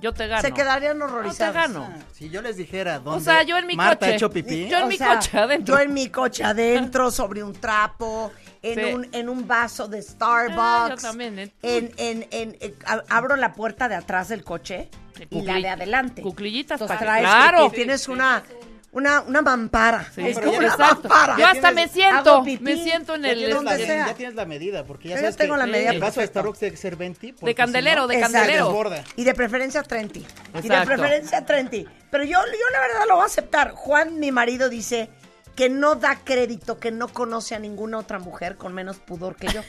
yo 0.00 0.12
te 0.12 0.26
gano. 0.26 0.42
se 0.42 0.52
quedarían 0.52 0.98
No 0.98 1.06
te 1.06 1.12
horrorizados. 1.12 1.54
gano. 1.54 1.88
Si 2.12 2.28
yo 2.30 2.40
les 2.42 2.56
dijera 2.56 2.98
dónde 2.98 3.18
O 3.18 3.20
sea, 3.20 3.42
yo 3.42 3.56
en 3.56 3.66
mi 3.66 3.76
Marta 3.76 3.98
coche. 4.00 4.12
ha 4.12 4.14
hecho 4.16 4.30
pipí. 4.30 4.68
Yo 4.68 4.78
en 4.78 4.84
O 4.84 4.86
mi 4.86 4.96
sea, 4.96 5.16
coche 5.16 5.38
adentro. 5.38 5.74
Yo 5.76 5.80
en 5.82 5.94
mi 5.94 6.08
coche 6.08 6.44
adentro, 6.44 7.10
sobre 7.10 7.42
un 7.42 7.52
trapo, 7.52 8.32
en, 8.62 8.74
Sí. 8.78 8.94
un, 8.94 9.08
en 9.12 9.28
un 9.28 9.46
vaso 9.46 9.88
de 9.88 10.02
Starbucks. 10.02 10.58
Ah, 10.58 10.86
yo 10.90 10.96
también, 10.96 11.38
¿eh? 11.38 11.52
En, 11.62 11.92
en, 11.96 12.26
en, 12.30 12.56
en- 12.60 12.74
a- 12.86 13.02
abro 13.08 13.36
la 13.36 13.52
puerta 13.52 13.88
de 13.88 13.94
atrás 13.94 14.28
del 14.28 14.44
coche 14.44 14.88
y 15.30 15.42
la 15.42 15.54
de 15.54 15.68
adelante. 15.68 16.22
cuclillitas 16.22 16.80
Entonces 16.80 16.96
para 16.98 17.10
traes 17.20 17.26
Claro. 17.28 17.70
que 17.70 17.76
tienes 17.76 18.08
una, 18.08 18.42
una, 18.90 19.20
una 19.20 19.42
mampara. 19.42 20.10
Sí, 20.14 20.26
es 20.26 20.38
como 20.38 20.52
una 20.56 20.68
exacto. 20.68 21.08
mampara. 21.08 21.36
Yo 21.36 21.46
hasta 21.46 21.72
me 21.72 21.88
siento, 21.88 22.42
pipí. 22.42 22.62
me 22.62 22.82
siento 22.82 23.14
en 23.14 23.22
Ya 23.22 23.30
el... 23.30 23.38
tienes, 23.38 23.54
donde 23.54 23.70
la, 23.70 23.76
este- 23.76 23.86
sea. 23.86 24.06
ya 24.06 24.14
tienes 24.14 24.34
la 24.34 24.44
medida, 24.46 24.84
porque 24.84 25.08
ya 25.08 25.16
Yo 25.16 25.20
sabes 25.20 25.36
tengo 25.36 25.54
que 25.54 25.60
la 25.60 25.66
medida 25.66 25.90
el 25.90 26.00
vaso 26.00 26.20
de. 26.20 26.26
Starbucks 26.26 26.58
tiene 26.58 26.72
que 26.72 26.80
ser 26.80 26.96
20. 26.96 27.34
De 27.40 27.54
candelero, 27.54 28.08
si 28.08 28.14
de 28.14 28.20
no, 28.20 28.20
candelero. 28.22 28.90
Y 29.16 29.24
de 29.24 29.34
preferencia 29.34 29.82
30. 29.82 30.18
Y 30.18 30.68
de 30.68 30.86
preferencia 30.86 31.44
30. 31.44 31.90
Pero 32.10 32.24
yo, 32.24 32.30
yo 32.30 32.70
la 32.72 32.80
verdad 32.80 33.04
lo 33.08 33.16
voy 33.16 33.24
a 33.24 33.26
aceptar. 33.26 33.72
Juan, 33.72 34.18
mi 34.18 34.32
marido, 34.32 34.68
dice 34.68 35.10
que 35.54 35.68
no 35.68 35.96
da 35.96 36.20
crédito, 36.24 36.78
que 36.78 36.92
no 36.92 37.08
conoce 37.08 37.56
a 37.56 37.58
ninguna 37.58 37.98
otra 37.98 38.20
mujer 38.20 38.56
con 38.56 38.72
menos 38.72 38.98
pudor 38.98 39.34
que 39.34 39.48
yo. 39.48 39.60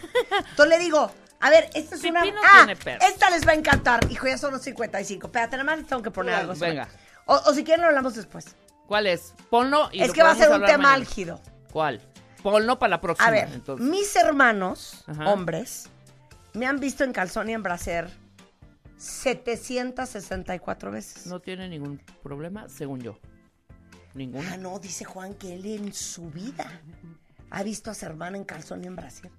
Entonces 0.52 0.78
le 0.78 0.78
digo, 0.78 1.12
a 1.40 1.50
ver, 1.50 1.70
esta 1.74 1.96
es 1.96 2.04
una... 2.04 2.22
Pipí 2.22 2.36
no 2.36 2.42
ah, 2.44 2.68
esta 3.02 3.30
les 3.32 3.48
va 3.48 3.54
a 3.54 3.56
encantar. 3.56 4.00
Hijo, 4.12 4.28
ya 4.28 4.38
son 4.38 4.54
los 4.54 4.62
55. 4.62 5.28
Espérate, 5.28 5.58
nada 5.58 5.64
más 5.64 5.80
les 5.80 5.88
tengo 5.88 6.04
que 6.04 6.12
poner 6.12 6.36
algo. 6.36 6.54
Venga. 6.56 6.88
O, 7.26 7.34
o 7.34 7.54
si 7.54 7.64
quieren 7.64 7.82
lo 7.82 7.88
hablamos 7.88 8.16
después. 8.16 8.56
¿Cuál 8.90 9.06
es? 9.08 9.36
Ponlo 9.52 9.88
y 9.94 10.02
es 10.02 10.08
lo 10.08 10.14
que 10.16 10.24
va 10.24 10.32
a 10.32 10.36
ser 10.36 10.50
un 10.50 10.56
tema 10.66 10.78
mañana. 10.80 10.94
álgido. 10.96 11.40
¿Cuál? 11.72 12.02
Ponlo 12.42 12.80
para 12.80 12.90
la 12.90 13.02
próxima. 13.02 13.28
A 13.28 13.32
ver, 13.32 13.48
entonces. 13.54 13.86
mis 13.88 14.16
hermanos, 14.16 15.04
Ajá. 15.06 15.30
hombres, 15.30 15.88
me 16.54 16.66
han 16.66 16.80
visto 16.80 17.04
en 17.04 17.14
calzón 17.14 17.50
y 17.50 17.54
en 17.54 17.62
brasier 17.62 18.10
764 18.98 20.90
veces. 20.92 21.28
No 21.28 21.40
tiene 21.40 21.70
ningún 21.70 22.02
problema, 22.24 22.68
según 22.68 23.02
yo. 23.02 23.20
Ninguna. 24.16 24.54
Ah, 24.54 24.58
no, 24.58 24.80
dice 24.80 25.06
Juan 25.06 25.36
que 25.36 25.54
él 25.54 25.66
en 25.68 25.94
su 25.94 26.30
vida 26.32 26.82
ha 27.52 27.62
visto 27.62 27.92
a 27.92 27.94
su 27.94 28.06
hermana 28.08 28.38
en 28.38 28.44
calzón 28.44 28.84
y 28.84 28.88
en 28.88 28.96
brasier. 28.96 29.32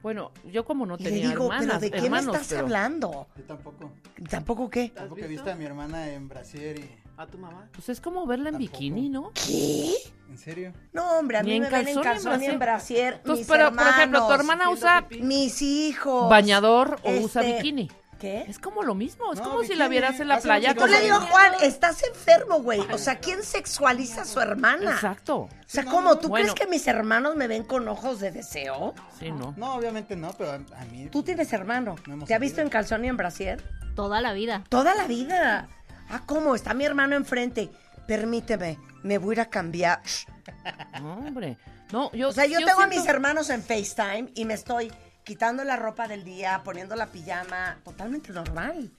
Bueno, 0.00 0.30
yo 0.44 0.64
como 0.64 0.86
no 0.86 0.94
Y 0.96 1.02
le 1.02 1.10
tenía 1.10 1.30
digo, 1.30 1.44
hermanas, 1.46 1.66
¿pero 1.66 1.80
de 1.80 1.90
quién 1.90 2.04
hermanos, 2.04 2.34
estás 2.36 2.48
pero- 2.50 2.60
hablando? 2.60 3.26
Yo 3.36 3.42
tampoco. 3.44 3.92
¿Tampoco 4.30 4.70
qué? 4.70 4.90
Tampoco 4.90 5.22
he 5.22 5.26
visto 5.26 5.50
a 5.50 5.56
mi 5.56 5.64
hermana 5.64 6.08
en 6.12 6.28
brasier 6.28 6.78
y... 6.78 7.05
¿A 7.18 7.26
tu 7.26 7.38
mamá? 7.38 7.68
Pues 7.72 7.88
es 7.88 8.00
como 8.00 8.26
verla 8.26 8.50
en 8.50 8.58
bikini, 8.58 9.08
¿no? 9.08 9.32
¿Qué? 9.34 9.90
¿En 10.28 10.36
serio? 10.36 10.72
No, 10.92 11.18
hombre, 11.18 11.38
a 11.38 11.42
Ni 11.42 11.50
mí 11.50 11.56
en 11.56 11.62
me 11.62 11.70
ven 11.70 11.88
en 11.88 11.94
calzón 11.94 12.02
ni 12.02 12.08
en 12.08 12.22
calzón 12.22 12.42
y 12.42 12.46
en 12.46 12.58
brasier. 12.58 13.14
Entonces, 13.14 13.46
mis 13.48 13.56
pero, 13.56 13.72
por 13.72 13.86
ejemplo, 13.86 14.26
tu 14.26 14.32
hermana 14.34 14.68
usa 14.70 15.06
mis 15.20 15.62
hijos. 15.62 16.28
bañador 16.28 17.00
o 17.02 17.10
usa 17.12 17.42
Este, 17.42 17.56
bikini. 17.56 17.90
¿Qué? 18.20 18.44
Es 18.48 18.58
como 18.58 18.82
lo 18.82 18.94
mismo, 18.94 19.30
es 19.34 19.38
No, 19.40 19.44
como 19.50 19.62
si 19.62 19.74
la 19.74 19.88
vieras 19.88 20.20
en 20.20 20.28
la 20.28 20.36
hace 20.36 20.44
playa. 20.48 20.72
Yo 20.72 20.80
con- 20.80 20.90
le 20.90 21.00
digo, 21.02 21.16
Juan, 21.20 21.52
estás 21.62 22.02
enfermo, 22.02 22.60
güey. 22.62 22.80
O 22.92 22.96
sea, 22.98 23.18
¿quién 23.18 23.42
sexualiza 23.42 24.22
a 24.22 24.24
su 24.24 24.40
hermana? 24.40 24.92
Exacto. 24.92 25.36
O 25.40 25.48
sea, 25.66 25.84
¿cómo? 25.84 26.16
¿Tú 26.18 26.28
Bueno. 26.28 26.52
crees 26.54 26.58
que 26.58 26.66
mis 26.66 26.86
hermanos 26.86 27.36
me 27.36 27.46
ven 27.46 27.64
con 27.64 27.86
ojos 27.88 28.20
de 28.20 28.30
deseo? 28.30 28.94
Sí, 29.18 29.30
no. 29.30 29.52
No, 29.58 29.74
obviamente 29.74 30.16
no, 30.16 30.32
pero 30.36 30.52
a, 30.52 30.84
mí... 30.90 31.08
Tú 31.12 31.22
tienes 31.22 31.52
hermano. 31.52 31.96
¿Te 32.26 32.34
ha 32.34 32.38
visto 32.38 32.62
en 32.62 32.70
calzón 32.70 33.04
y 33.04 33.08
en 33.08 33.18
brasier? 33.18 33.62
Toda 33.94 34.22
la 34.22 34.32
vida. 34.32 34.64
Toda 34.70 34.94
la 34.94 35.06
vida. 35.06 35.68
Ah, 36.08 36.22
¿cómo? 36.26 36.54
Está 36.54 36.74
mi 36.74 36.84
hermano 36.84 37.16
enfrente. 37.16 37.70
Permíteme, 38.06 38.78
me 39.02 39.18
voy 39.18 39.32
a 39.32 39.32
ir 39.34 39.40
a 39.40 39.50
cambiar. 39.50 40.00
No, 41.00 41.14
hombre. 41.14 41.56
No, 41.92 42.10
yo, 42.12 42.28
O 42.28 42.32
sea, 42.32 42.46
yo, 42.46 42.58
tengo 42.64 42.80
a 42.80 42.86
mis 42.86 43.04
hermanos 43.06 43.50
en 43.50 43.62
FaceTime 43.62 44.30
y 44.34 44.44
me 44.44 44.54
estoy 44.54 44.92
quitando 45.24 45.62
la 45.64 45.76
ropa 45.76 46.06
del 46.08 46.24
día, 46.24 46.60
poniendo 46.64 46.94
la 46.96 47.06
pijama, 47.06 47.78
totalmente 47.84 48.32
normal. 48.32 48.90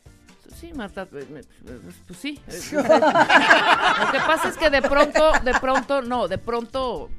Sí, 0.59 0.71
Marta, 0.73 1.07
eh, 1.13 1.27
me- 1.29 1.41
pues 2.05 2.19
sí. 2.19 2.39
Lo 2.71 2.83
que 2.83 4.19
pasa 4.25 4.49
es 4.49 4.57
que 4.57 4.69
de 4.69 4.81
pronto, 4.81 5.31
de 5.43 5.53
pronto, 5.59 6.01
no, 6.01 6.27
de 6.27 6.37
pronto... 6.37 7.09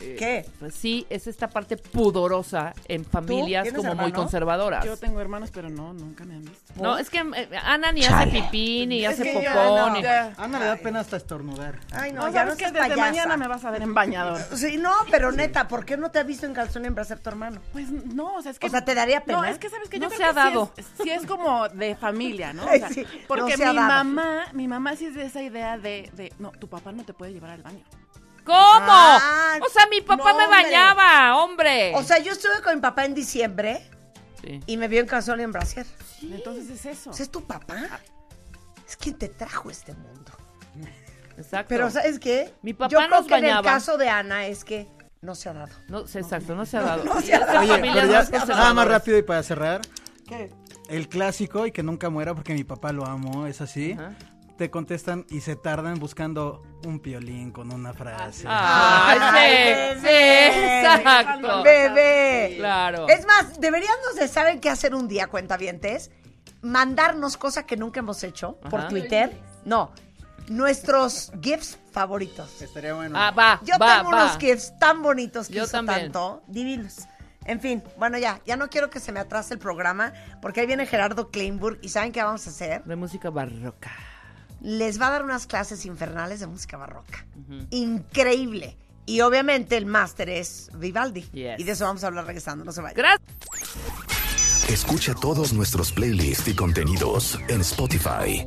eh, 0.00 0.16
¿Qué? 0.18 0.46
Pues 0.58 0.74
sí, 0.74 1.06
es 1.10 1.26
esta 1.26 1.48
parte 1.48 1.76
pudorosa 1.76 2.72
en 2.88 3.04
familias 3.04 3.64
¿Tienes 3.64 3.80
como 3.80 3.94
muy 3.94 4.12
conservadoras. 4.12 4.84
Yo 4.84 4.96
tengo 4.96 5.20
hermanos, 5.20 5.50
pero 5.52 5.68
no, 5.68 5.92
nunca 5.92 6.24
me 6.24 6.34
han 6.34 6.42
visto. 6.42 6.72
No, 6.76 6.96
es 6.98 7.10
que 7.10 7.18
eh, 7.18 7.48
Ana 7.62 7.92
ni 7.92 8.04
hace 8.04 8.26
pipí, 8.30 8.86
ni 8.86 9.04
Es 9.04 9.12
hace 9.12 9.24
que 9.24 9.32
popó, 9.32 9.42
ya 9.44 9.54
no, 9.54 9.90
ni... 9.90 10.02
ya. 10.02 10.32
Ana 10.38 10.58
le 10.58 10.64
da 10.64 10.76
pena 10.76 11.00
hasta 11.00 11.16
estornudar. 11.16 11.78
Ay, 11.92 12.12
no, 12.12 12.22
No, 12.26 12.32
ya 12.32 12.44
no 12.44 12.56
que 12.56 12.66
desde 12.66 12.78
payasa. 12.78 13.00
mañana 13.00 13.36
me 13.36 13.46
vas 13.48 13.64
a 13.64 13.70
ver 13.70 13.82
en 13.82 13.94
bañador. 13.94 14.40
Sí, 14.56 14.76
no, 14.78 14.92
pero 15.10 15.32
neta, 15.32 15.68
¿por 15.68 15.84
qué 15.84 15.96
no 15.96 16.10
te 16.10 16.18
ha 16.18 16.22
visto 16.22 16.46
en 16.46 16.54
calzón 16.54 16.84
y 16.84 16.88
en 16.88 16.94
brasier 16.94 17.18
tu 17.18 17.28
hermano? 17.30 17.60
Pues 17.72 17.90
no, 17.90 18.34
o 18.36 18.42
sea, 18.42 18.52
es 18.52 18.58
que... 18.58 18.66
O 18.66 18.70
sea, 18.70 18.84
¿te 18.84 18.94
daría 18.94 19.22
pena? 19.24 19.38
No, 19.38 19.44
es 19.44 19.58
que 19.58 19.68
sabes 19.70 19.88
que 19.88 19.98
No 19.98 20.06
yo 20.06 20.10
se 20.10 20.16
creo 20.16 20.30
ha 20.30 20.34
que 20.34 20.40
sí 20.40 20.46
dado. 20.54 20.72
es- 20.76 20.86
Sí 21.02 21.10
es, 21.10 21.26
como 21.26 21.68
de 21.68 21.94
familia, 21.96 22.52
¿no? 22.52 22.64
O 22.66 22.68
sea, 22.68 22.88
sí, 22.88 23.04
porque 23.28 23.52
no 23.52 23.56
se 23.56 23.64
ha 23.64 23.70
mi 23.72 23.76
dado. 23.76 23.88
mamá, 23.88 24.44
mi 24.52 24.68
mamá 24.68 24.96
sí 24.96 25.06
es 25.06 25.14
de 25.14 25.24
esa 25.26 25.42
idea 25.42 25.76
de, 25.78 26.10
de, 26.14 26.32
no, 26.38 26.50
tu 26.52 26.68
papá 26.68 26.92
no 26.92 27.04
te 27.04 27.12
puede 27.14 27.32
llevar 27.32 27.50
al 27.50 27.62
baño. 27.62 27.84
¿Cómo? 28.44 28.56
Ah, 28.58 29.58
o 29.64 29.68
sea, 29.70 29.86
mi 29.90 30.00
papá 30.00 30.32
no, 30.32 30.38
me 30.38 30.46
bañaba, 30.48 31.36
hombre. 31.36 31.92
O 31.94 32.02
sea, 32.02 32.18
yo 32.18 32.32
estuve 32.32 32.60
con 32.62 32.74
mi 32.74 32.80
papá 32.80 33.04
en 33.04 33.14
diciembre 33.14 33.88
Sí. 34.42 34.60
y 34.66 34.76
me 34.76 34.88
vio 34.88 35.00
en 35.00 35.06
calzón 35.06 35.40
y 35.40 35.42
en 35.42 35.52
brasier. 35.52 35.86
Entonces 36.22 36.70
es 36.70 36.86
eso. 36.86 37.10
Es 37.10 37.30
tu 37.30 37.44
papá. 37.44 38.00
Es 38.88 38.96
quien 38.96 39.16
te 39.18 39.28
trajo 39.28 39.68
a 39.68 39.72
este 39.72 39.92
mundo. 39.94 40.32
Exacto. 41.36 41.66
Pero, 41.68 41.90
¿sabes 41.90 42.18
qué? 42.18 42.52
Mi 42.62 42.74
papá 42.74 42.88
Yo 42.90 42.98
creo 42.98 43.08
nos 43.10 43.26
que 43.26 43.34
en 43.34 43.44
el 43.44 43.50
bañaba. 43.50 43.62
caso 43.72 43.96
de 43.96 44.08
Ana 44.08 44.46
es 44.46 44.64
que 44.64 44.88
no 45.22 45.34
se 45.34 45.48
ha 45.48 45.52
dado. 45.54 45.72
No, 45.88 46.00
exacto, 46.00 46.54
no 46.54 46.66
se 46.66 46.76
ha 46.76 46.82
dado. 46.82 47.04
no 47.04 47.20
Y 47.20 47.22
se 47.22 47.34
ha 47.34 47.38
estas 47.38 47.54
dado. 47.54 47.72
Oye, 47.72 47.78
pero 47.80 48.06
ya, 48.10 48.28
más 48.30 48.48
nada 48.48 48.74
más 48.74 48.88
rápido 48.88 49.18
y 49.18 49.22
para 49.22 49.42
cerrar. 49.42 49.80
¿Qué? 50.26 50.50
El 50.88 51.08
clásico 51.08 51.66
y 51.66 51.72
que 51.72 51.82
nunca 51.82 52.10
muera 52.10 52.34
porque 52.34 52.52
mi 52.52 52.64
papá 52.64 52.92
lo 52.92 53.06
amo, 53.06 53.46
es 53.46 53.60
así. 53.60 53.92
Ajá. 53.92 54.12
Te 54.60 54.70
contestan 54.70 55.24
y 55.30 55.40
se 55.40 55.56
tardan 55.56 55.98
buscando 55.98 56.62
un 56.84 57.00
piolín 57.00 57.50
con 57.50 57.72
una 57.72 57.94
frase. 57.94 58.44
Ay, 58.46 59.18
sí, 59.18 60.00
sí, 60.00 60.04
bebé. 60.04 60.80
exacto. 60.82 61.62
Bebé. 61.62 62.54
Claro. 62.58 63.08
Es 63.08 63.24
más, 63.26 63.58
deberíamos 63.58 64.16
de 64.16 64.28
saber 64.28 64.60
qué 64.60 64.68
hacer 64.68 64.94
un 64.94 65.08
día, 65.08 65.28
cuentavientes. 65.28 66.10
Mandarnos 66.60 67.38
cosa 67.38 67.64
que 67.64 67.78
nunca 67.78 68.00
hemos 68.00 68.22
hecho 68.22 68.60
por. 68.68 68.86
Twitter. 68.88 69.34
No, 69.64 69.92
nuestros 70.48 71.32
gifs 71.40 71.78
favoritos. 71.90 72.60
Estaría 72.60 72.92
bueno. 72.92 73.16
Ah, 73.18 73.30
va, 73.30 73.60
Yo 73.64 73.76
va, 73.80 73.96
tengo 73.96 74.10
va. 74.10 74.24
unos 74.24 74.36
gifs 74.36 74.78
tan 74.78 75.00
bonitos 75.00 75.48
que 75.48 75.54
Yo 75.54 75.62
hizo 75.62 75.72
también. 75.72 76.12
tanto, 76.12 76.42
divinos. 76.48 76.98
En 77.46 77.60
fin, 77.60 77.82
bueno 77.96 78.18
ya, 78.18 78.42
ya 78.44 78.58
no 78.58 78.68
quiero 78.68 78.90
que 78.90 79.00
se 79.00 79.10
me 79.10 79.20
atrase 79.20 79.54
el 79.54 79.58
programa 79.58 80.12
porque 80.42 80.60
ahí 80.60 80.66
viene 80.66 80.84
Gerardo 80.84 81.30
Kleinburg 81.30 81.78
y 81.80 81.88
¿saben 81.88 82.12
qué 82.12 82.22
vamos 82.22 82.46
a 82.46 82.50
hacer? 82.50 82.84
De 82.84 82.94
música 82.94 83.30
barroca. 83.30 83.90
Les 84.60 85.00
va 85.00 85.08
a 85.08 85.10
dar 85.10 85.24
unas 85.24 85.46
clases 85.46 85.86
infernales 85.86 86.40
de 86.40 86.46
música 86.46 86.76
barroca. 86.76 87.26
Increíble. 87.70 88.76
Y 89.06 89.22
obviamente 89.22 89.76
el 89.76 89.86
máster 89.86 90.28
es 90.28 90.70
Vivaldi. 90.74 91.22
Yes. 91.32 91.58
Y 91.58 91.64
de 91.64 91.72
eso 91.72 91.84
vamos 91.84 92.04
a 92.04 92.08
hablar 92.08 92.26
regresando, 92.26 92.64
no 92.64 92.72
se 92.72 92.80
vayan. 92.80 92.96
Gracias. 92.96 93.20
Escucha 94.68 95.14
todos 95.14 95.52
nuestros 95.52 95.90
playlists 95.90 96.46
y 96.46 96.54
contenidos 96.54 97.38
en 97.48 97.62
Spotify. 97.62 98.44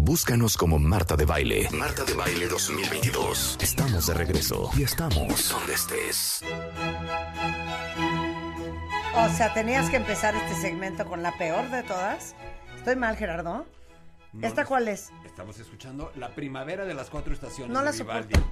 Búscanos 0.00 0.56
como 0.56 0.78
Marta 0.78 1.16
de 1.16 1.26
Baile. 1.26 1.68
Marta 1.72 2.04
de 2.04 2.14
Baile 2.14 2.48
2022. 2.48 3.58
Estamos 3.60 4.06
de 4.06 4.14
regreso 4.14 4.70
y 4.74 4.84
estamos 4.84 5.50
donde 5.50 5.74
estés. 5.74 6.42
O 9.14 9.28
sea, 9.36 9.52
tenías 9.52 9.90
que 9.90 9.96
empezar 9.96 10.34
este 10.34 10.58
segmento 10.62 11.04
con 11.04 11.22
la 11.22 11.36
peor 11.36 11.68
de 11.70 11.82
todas. 11.82 12.34
¿Estoy 12.78 12.96
mal, 12.96 13.16
Gerardo? 13.16 13.66
No, 14.32 14.46
¿Esta 14.46 14.64
cuál 14.64 14.88
es? 14.88 15.10
Estamos 15.40 15.58
escuchando 15.58 16.12
La 16.16 16.28
Primavera 16.34 16.84
de 16.84 16.92
las 16.92 17.08
Cuatro 17.08 17.32
Estaciones 17.32 17.72
No 17.72 17.80
la 17.82 17.92
de 17.92 17.98
Vivaldi. 18.02 18.34
soporto. 18.34 18.50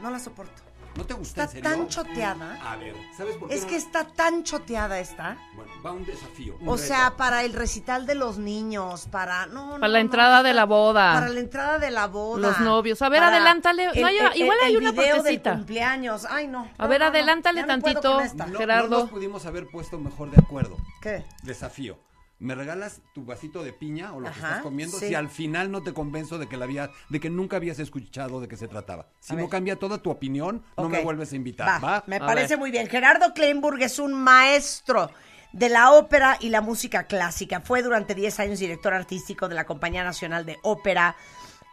No 0.00 0.10
la 0.10 0.18
soporto. 0.18 0.62
¿No 0.96 1.04
te 1.04 1.12
gusta 1.12 1.44
Está 1.44 1.58
en 1.58 1.62
serio? 1.62 1.78
tan 1.78 1.88
choteada. 1.88 2.72
A 2.72 2.76
ver, 2.76 2.94
¿sabes 3.14 3.36
por 3.36 3.50
qué? 3.50 3.54
Es 3.54 3.62
no? 3.64 3.68
que 3.68 3.76
está 3.76 4.04
tan 4.06 4.42
choteada 4.42 4.98
esta. 4.98 5.36
Bueno, 5.54 5.70
va 5.84 5.92
un 5.92 6.06
desafío. 6.06 6.56
un 6.58 6.68
O 6.70 6.76
reto. 6.76 6.86
sea, 6.88 7.18
para 7.18 7.42
el 7.44 7.52
recital 7.52 8.06
de 8.06 8.14
los 8.14 8.38
niños, 8.38 9.08
para... 9.10 9.44
No, 9.44 9.66
no, 9.66 9.72
Para 9.74 9.88
la 9.88 9.98
no, 9.98 10.04
entrada 10.06 10.42
de 10.42 10.54
la 10.54 10.64
boda. 10.64 11.12
Para 11.12 11.28
la 11.28 11.40
entrada 11.40 11.78
de 11.78 11.90
la 11.90 12.06
boda. 12.06 12.40
Los 12.48 12.60
novios. 12.60 13.02
A 13.02 13.10
ver, 13.10 13.20
para 13.20 13.36
adelántale. 13.36 13.84
No 13.88 13.92
el- 13.92 14.04
hay- 14.06 14.16
el- 14.16 14.36
igual 14.40 14.58
hay 14.64 14.72
el 14.74 14.78
una 14.80 14.92
video 14.92 15.22
del 15.22 15.42
cumpleaños. 15.42 16.26
Ay, 16.30 16.48
no. 16.48 16.66
A 16.78 16.82
No, 16.84 16.88
ver, 16.88 17.02
adelántale 17.02 17.64
tantito. 17.64 18.20
Gerardo. 18.56 18.88
No 18.88 19.00
nos 19.00 19.10
pudimos 19.10 19.44
haber 19.44 19.66
puesto 19.70 19.98
mejor 19.98 20.30
de 20.30 20.38
acuerdo. 20.42 20.78
¿Qué? 21.02 21.26
Desafío. 21.42 21.98
¿Me 22.42 22.56
regalas 22.56 23.00
tu 23.14 23.24
vasito 23.24 23.62
de 23.62 23.72
piña 23.72 24.12
o 24.14 24.20
lo 24.20 24.26
que 24.28 24.34
estás 24.34 24.62
comiendo? 24.62 24.98
sí. 24.98 25.08
Si 25.08 25.14
al 25.14 25.28
final 25.28 25.70
no 25.70 25.82
te 25.82 25.92
convenzo 25.94 26.38
de 26.38 26.48
que 26.48 26.56
la 26.56 26.64
había, 26.64 26.90
de 27.08 27.20
que 27.20 27.30
nunca 27.30 27.56
habías 27.56 27.78
escuchado 27.78 28.40
de 28.40 28.48
qué 28.48 28.56
se 28.56 28.66
trataba. 28.66 29.06
Si 29.20 29.32
A 29.32 29.36
no 29.36 29.42
ver. 29.42 29.50
cambia 29.50 29.78
toda 29.78 29.98
tu 29.98 30.10
opinión, 30.10 30.64
no 30.76 30.88
me 30.88 31.00
vuelves 31.02 31.32
a 31.32 31.36
invitar. 31.36 31.68
Va, 31.68 31.78
¿Va? 31.78 32.04
me 32.08 32.16
A 32.16 32.26
parece 32.26 32.54
ver. 32.54 32.58
muy 32.58 32.70
bien. 32.72 32.88
Gerardo 32.88 33.32
Kleinburg 33.32 33.80
es 33.82 34.00
un 34.00 34.12
maestro 34.12 35.10
de 35.52 35.68
la 35.68 35.92
ópera 35.92 36.36
y 36.40 36.48
la 36.48 36.60
música 36.60 37.04
clásica. 37.04 37.60
Fue 37.60 37.80
durante 37.82 38.14
10 38.16 38.40
años 38.40 38.58
director 38.58 38.92
artístico 38.92 39.48
de 39.48 39.54
la 39.54 39.64
Compañía 39.64 40.02
Nacional 40.02 40.44
de 40.44 40.58
Ópera. 40.62 41.14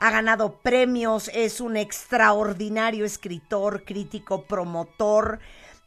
Ha 0.02 0.12
ganado 0.12 0.60
premios, 0.60 1.30
es 1.34 1.60
un 1.62 1.78
extraordinario 1.78 3.06
escritor, 3.06 3.84
crítico, 3.86 4.44
promotor 4.46 5.40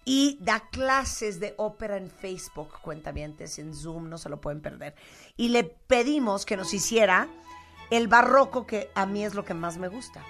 y 0.05 0.39
da 0.41 0.61
clases 0.71 1.39
de 1.41 1.55
ópera 1.57 1.97
en 1.97 2.11
Facebook, 2.11 2.81
cuentavientes, 2.83 3.59
en 3.59 3.75
Zoom, 3.75 4.09
no 4.09 4.19
se 4.19 4.29
lo 4.29 4.41
pueden 4.41 4.61
perder. 4.61 4.95
Y 5.37 5.49
le 5.49 5.65
pedimos 5.65 6.45
que 6.45 6.57
nos 6.57 6.75
hiciera 6.75 7.29
el 7.91 8.09
barroco 8.09 8.67
que 8.67 8.91
a 8.95 9.07
mí 9.07 9.25
es 9.25 9.35
lo 9.35 9.45
que 9.45 9.55
más 9.55 9.79
me 9.79 9.89
gusta. 9.89 10.25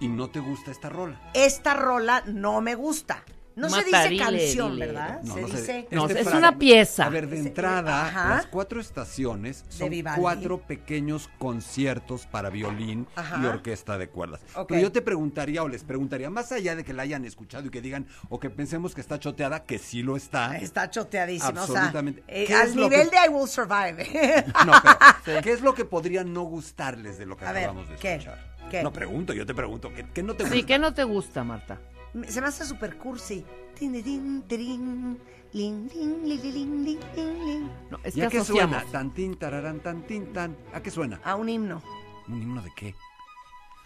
Y 0.00 0.08
no 0.08 0.30
te 0.30 0.40
gusta 0.40 0.70
esta 0.70 0.88
rola. 0.88 1.30
Esta 1.34 1.74
rola 1.74 2.22
no 2.26 2.60
me 2.60 2.74
gusta. 2.74 3.24
No 3.58 3.68
se 3.70 3.84
dice 3.84 4.16
canción, 4.16 4.72
dile. 4.72 4.86
¿verdad? 4.86 5.20
No, 5.22 5.34
se 5.34 5.40
no 5.40 5.46
dice... 5.48 5.88
No, 5.90 6.06
Este 6.06 6.20
es 6.20 6.26
fragmento- 6.26 6.38
una 6.38 6.58
pieza. 6.58 7.04
A 7.06 7.08
ver, 7.08 7.28
de 7.28 7.38
Ese- 7.38 7.48
entrada, 7.48 8.06
ajá. 8.06 8.28
las 8.36 8.46
cuatro 8.46 8.80
estaciones 8.80 9.64
son 9.68 9.90
cuatro 10.16 10.58
pequeños 10.66 11.28
conciertos 11.38 12.26
para 12.26 12.50
violín 12.50 13.06
Ajá. 13.16 13.40
y 13.42 13.46
orquesta 13.46 13.98
de 13.98 14.08
cuerdas. 14.08 14.40
Ok. 14.54 14.68
Pero 14.68 14.80
yo 14.80 14.92
te 14.92 15.02
preguntaría 15.02 15.62
o 15.62 15.68
les 15.68 15.84
preguntaría, 15.84 16.30
más 16.30 16.52
allá 16.52 16.76
de 16.76 16.84
que 16.84 16.92
la 16.92 17.02
hayan 17.02 17.24
escuchado 17.24 17.66
y 17.66 17.70
que 17.70 17.80
digan, 17.82 18.06
o 18.28 18.38
que 18.38 18.48
pensemos 18.50 18.94
que 18.94 19.00
está 19.00 19.18
choteada, 19.18 19.64
que 19.64 19.78
sí 19.78 20.02
lo 20.02 20.16
está. 20.16 20.56
Está 20.58 20.90
choteadísimo. 20.90 21.60
Absolutamente. 21.60 22.22
O 22.22 22.26
sea, 22.26 22.34
eh, 22.36 22.44
¿Qué 22.46 22.54
al 22.54 22.76
nivel 22.76 23.10
que- 23.10 23.16
de 23.16 23.26
I 23.26 23.28
Will 23.28 23.48
Survive. 23.48 24.44
No, 24.66 24.72
pero, 25.24 25.42
¿qué 25.42 25.52
es 25.52 25.60
lo 25.60 25.74
que 25.74 25.84
podría 25.84 26.24
no 26.24 26.42
gustarles 26.42 27.18
de 27.18 27.26
lo 27.26 27.36
que 27.36 27.44
A 27.44 27.52
ver, 27.52 27.64
acabamos 27.64 27.88
de 27.88 27.96
¿qué? 27.96 28.14
escuchar? 28.14 28.56
¿Qué? 28.70 28.82
No 28.82 28.92
pregunto, 28.92 29.32
yo 29.32 29.46
te 29.46 29.54
pregunto. 29.54 29.92
¿Qué, 29.94 30.06
qué 30.12 30.22
no 30.22 30.34
te 30.34 30.42
gusta? 30.44 30.56
Sí, 30.56 30.62
¿qué 30.64 30.78
no 30.78 30.92
te 30.92 31.04
gusta, 31.04 31.42
Marta? 31.44 31.78
Se 32.28 32.40
me 32.40 32.48
hace 32.48 32.64
super 32.64 32.96
cursi. 32.96 33.44
Tin, 33.78 33.92
din, 33.92 34.02
din, 34.04 34.42
tirin, 34.48 35.18
lin, 35.52 35.88
lin, 35.94 36.22
li, 36.24 36.38
li, 36.38 36.52
lin, 36.52 36.84
lin, 36.84 37.00
lin, 37.14 37.46
lin. 37.46 37.70
No, 37.90 37.98
es 38.02 38.16
¿Y 38.16 38.20
que 38.20 38.26
a 38.26 38.30
qué 38.30 38.38
asociamos. 38.38 38.76
suena? 38.76 38.92
Tantín, 38.92 39.36
tararán, 39.36 39.80
tantín, 39.80 40.32
tan. 40.32 40.56
¿A 40.72 40.80
qué 40.80 40.90
suena? 40.90 41.20
A 41.24 41.36
un 41.36 41.48
himno. 41.48 41.82
¿Un 42.28 42.42
himno 42.42 42.62
de 42.62 42.70
qué? 42.76 42.94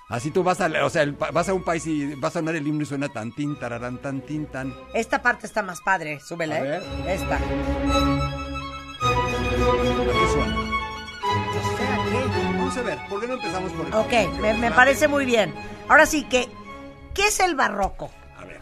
Así 0.08 0.30
tú 0.30 0.42
vas 0.42 0.60
a, 0.60 0.66
o 0.84 0.90
sea, 0.90 1.06
vas 1.32 1.48
a 1.48 1.54
un 1.54 1.62
país 1.64 1.86
y 1.86 2.14
vas 2.16 2.36
a 2.36 2.40
sonar 2.40 2.54
el 2.54 2.66
himno 2.66 2.82
y 2.82 2.86
suena 2.86 3.08
tantín, 3.08 3.58
tararán, 3.58 3.98
tantín, 3.98 4.46
tan. 4.46 4.74
Esta 4.94 5.22
parte 5.22 5.46
está 5.46 5.62
más 5.62 5.80
padre. 5.80 6.20
Súbele. 6.20 6.54
A 6.54 6.58
¿eh? 6.58 6.62
ver. 6.68 6.82
Esta. 7.08 7.36
¿A 7.36 7.40
qué 10.12 10.32
suena? 10.32 10.54
No 10.54 11.62
sé 11.62 11.84
a 11.84 12.04
qué. 12.04 12.56
Vamos 12.58 12.76
a 12.76 12.82
ver, 12.82 12.98
¿por 13.08 13.20
qué 13.20 13.26
no 13.26 13.34
empezamos 13.34 13.72
por 13.72 13.86
el 13.86 13.94
Ok, 13.94 14.12
me, 14.40 14.54
me 14.54 14.70
parece 14.70 15.08
muy 15.08 15.24
bien. 15.24 15.54
Ahora 15.88 16.06
sí 16.06 16.24
que, 16.24 16.48
¿qué 17.14 17.26
es 17.28 17.40
el 17.40 17.54
barroco? 17.54 18.10
A 18.36 18.44
ver. 18.44 18.60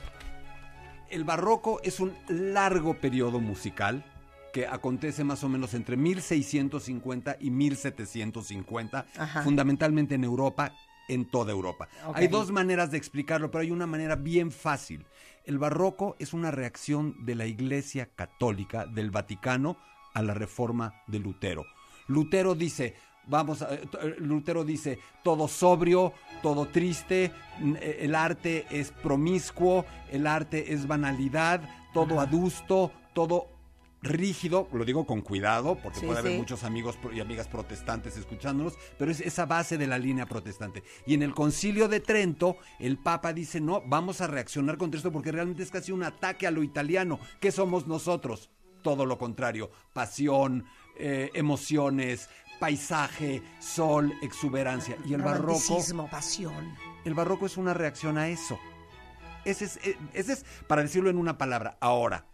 El 1.08 1.24
barroco 1.24 1.80
es 1.82 2.00
un 2.00 2.14
largo 2.28 2.94
periodo 2.94 3.40
musical 3.40 4.04
que 4.52 4.66
acontece 4.66 5.24
más 5.24 5.44
o 5.44 5.48
menos 5.48 5.74
entre 5.74 5.96
1650 5.96 7.36
y 7.40 7.50
1750, 7.50 9.06
Ajá. 9.16 9.42
fundamentalmente 9.42 10.16
en 10.16 10.24
Europa, 10.24 10.72
en 11.08 11.24
toda 11.24 11.52
Europa. 11.52 11.88
Hay 12.14 12.28
dos 12.28 12.50
maneras 12.50 12.90
de 12.90 12.98
explicarlo, 12.98 13.50
pero 13.50 13.62
hay 13.62 13.70
una 13.70 13.86
manera 13.86 14.16
bien 14.16 14.50
fácil. 14.50 15.06
El 15.44 15.58
barroco 15.58 16.16
es 16.18 16.32
una 16.32 16.50
reacción 16.50 17.14
de 17.24 17.34
la 17.34 17.46
Iglesia 17.46 18.10
Católica 18.14 18.86
del 18.86 19.10
Vaticano 19.10 19.76
a 20.14 20.22
la 20.22 20.34
reforma 20.34 21.02
de 21.06 21.20
Lutero. 21.20 21.64
Lutero 22.08 22.54
dice, 22.54 22.94
vamos, 23.26 23.62
a- 23.62 23.74
eh, 23.74 23.82
eh, 24.02 24.14
Lutero 24.18 24.64
dice, 24.64 24.98
todo 25.22 25.48
sobrio, 25.48 26.12
todo 26.42 26.66
triste, 26.66 27.32
eh, 27.80 27.98
el 28.00 28.14
arte 28.14 28.66
es 28.70 28.90
promiscuo, 28.92 29.84
el 30.10 30.26
arte 30.26 30.72
es 30.72 30.86
banalidad, 30.86 31.62
todo 31.92 32.20
adusto, 32.20 32.92
todo 33.14 33.48
rígido, 34.02 34.66
lo 34.72 34.86
digo 34.86 35.04
con 35.06 35.20
cuidado, 35.20 35.74
porque 35.82 36.00
Sí, 36.00 36.06
puede 36.06 36.20
haber 36.20 36.32
sí. 36.32 36.38
muchos 36.38 36.64
amigos 36.64 36.98
y 37.12 37.20
amigas 37.20 37.48
protestantes 37.48 38.16
escuchándonos, 38.16 38.78
pero 38.98 39.10
es 39.10 39.20
esa 39.20 39.44
base 39.44 39.76
de 39.76 39.86
la 39.86 39.98
línea 39.98 40.24
protestante. 40.24 40.82
Y 41.06 41.12
en 41.12 41.22
el 41.22 41.34
concilio 41.34 41.86
de 41.86 42.00
Trento, 42.00 42.56
el 42.78 42.96
Papa 42.96 43.34
dice, 43.34 43.60
no, 43.60 43.82
vamos 43.86 44.22
a 44.22 44.26
reaccionar 44.26 44.78
contra 44.78 44.96
esto 44.96 45.12
porque 45.12 45.32
realmente 45.32 45.62
es 45.62 45.70
casi 45.70 45.92
un 45.92 46.02
ataque 46.02 46.46
a 46.46 46.50
lo 46.50 46.62
italiano. 46.62 47.20
¿Qué 47.40 47.52
somos 47.52 47.86
nosotros? 47.86 48.48
Todo 48.82 49.04
lo 49.04 49.18
contrario, 49.18 49.70
pasión, 49.92 50.64
eh, 50.98 51.28
emociones, 51.34 52.30
paisaje, 52.60 53.42
sol, 53.58 54.12
exuberancia. 54.22 54.96
Y 55.04 55.14
el 55.14 55.22
barroco... 55.22 55.58
Pasión. 56.10 56.74
El 57.04 57.14
barroco 57.14 57.46
es 57.46 57.56
una 57.56 57.74
reacción 57.74 58.18
a 58.18 58.28
eso. 58.28 58.58
Ese 59.44 59.64
es, 59.64 59.76
eh, 59.78 59.96
ese 60.12 60.34
es, 60.34 60.44
para 60.68 60.82
decirlo 60.82 61.08
en 61.10 61.16
una 61.18 61.38
palabra, 61.38 61.76
ahora. 61.80 62.26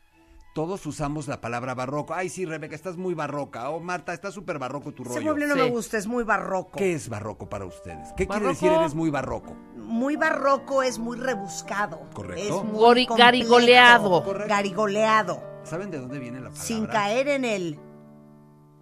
Todos 0.54 0.84
usamos 0.86 1.28
la 1.28 1.40
palabra 1.42 1.74
barroco. 1.74 2.14
Ay, 2.14 2.30
sí, 2.30 2.46
Rebeca, 2.46 2.74
estás 2.74 2.96
muy 2.96 3.12
barroca. 3.12 3.68
O 3.68 3.78
Marta, 3.78 4.14
está 4.14 4.32
súper 4.32 4.58
barroco 4.58 4.92
tu 4.92 5.02
Ese 5.02 5.12
rollo. 5.16 5.24
mueble 5.26 5.46
no 5.48 5.54
Sí. 5.54 5.60
me 5.60 5.68
gusta, 5.70 5.98
es 5.98 6.06
muy 6.06 6.24
barroco. 6.24 6.78
¿Qué 6.78 6.94
es 6.94 7.08
barroco 7.10 7.46
para 7.48 7.66
ustedes? 7.66 8.08
¿Qué 8.16 8.26
quiere 8.26 8.46
decir 8.48 8.72
eres 8.72 8.94
muy 8.94 9.10
barroco? 9.10 9.54
Muy 9.76 10.16
barroco 10.16 10.82
es 10.82 10.98
muy 10.98 11.18
rebuscado. 11.18 12.00
Correcto. 12.14 12.58
Es 12.60 12.64
muy 12.64 12.80
Gori- 12.80 13.06
garigoleado. 13.18 14.24
Correcto. 14.24 14.48
Garigoleado. 14.48 15.42
¿Saben 15.62 15.90
de 15.90 15.98
dónde 15.98 16.18
viene 16.18 16.38
la 16.40 16.48
palabra? 16.48 16.64
Sin 16.64 16.86
caer 16.86 17.28
en 17.28 17.44
el 17.44 17.78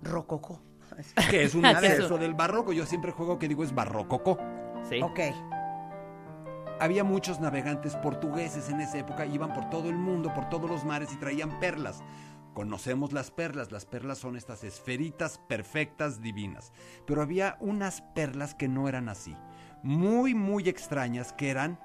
rococó. 0.02 0.62
Que 1.30 1.44
es 1.44 1.54
un 1.54 1.62
¿Qué 1.62 1.70
es 1.70 1.76
exceso 1.76 2.04
eso? 2.06 2.18
del 2.18 2.34
barroco. 2.34 2.72
Yo 2.72 2.86
siempre 2.86 3.12
juego 3.12 3.38
que 3.38 3.48
digo 3.48 3.64
es 3.64 3.74
barrococó. 3.74 4.38
Sí. 4.88 5.00
Ok. 5.02 5.20
Había 6.80 7.04
muchos 7.04 7.40
navegantes 7.40 7.94
portugueses 7.96 8.68
en 8.68 8.80
esa 8.80 8.98
época, 8.98 9.26
iban 9.26 9.52
por 9.52 9.70
todo 9.70 9.88
el 9.88 9.96
mundo, 9.96 10.34
por 10.34 10.48
todos 10.48 10.68
los 10.68 10.84
mares 10.84 11.12
y 11.12 11.16
traían 11.16 11.58
perlas. 11.60 12.02
Conocemos 12.52 13.12
las 13.12 13.30
perlas, 13.30 13.72
las 13.72 13.84
perlas 13.86 14.18
son 14.18 14.36
estas 14.36 14.64
esferitas 14.64 15.40
perfectas, 15.48 16.20
divinas. 16.20 16.72
Pero 17.06 17.22
había 17.22 17.56
unas 17.60 18.02
perlas 18.14 18.54
que 18.54 18.68
no 18.68 18.88
eran 18.88 19.08
así, 19.08 19.36
muy, 19.82 20.34
muy 20.34 20.68
extrañas, 20.68 21.32
que 21.32 21.50
eran 21.50 21.78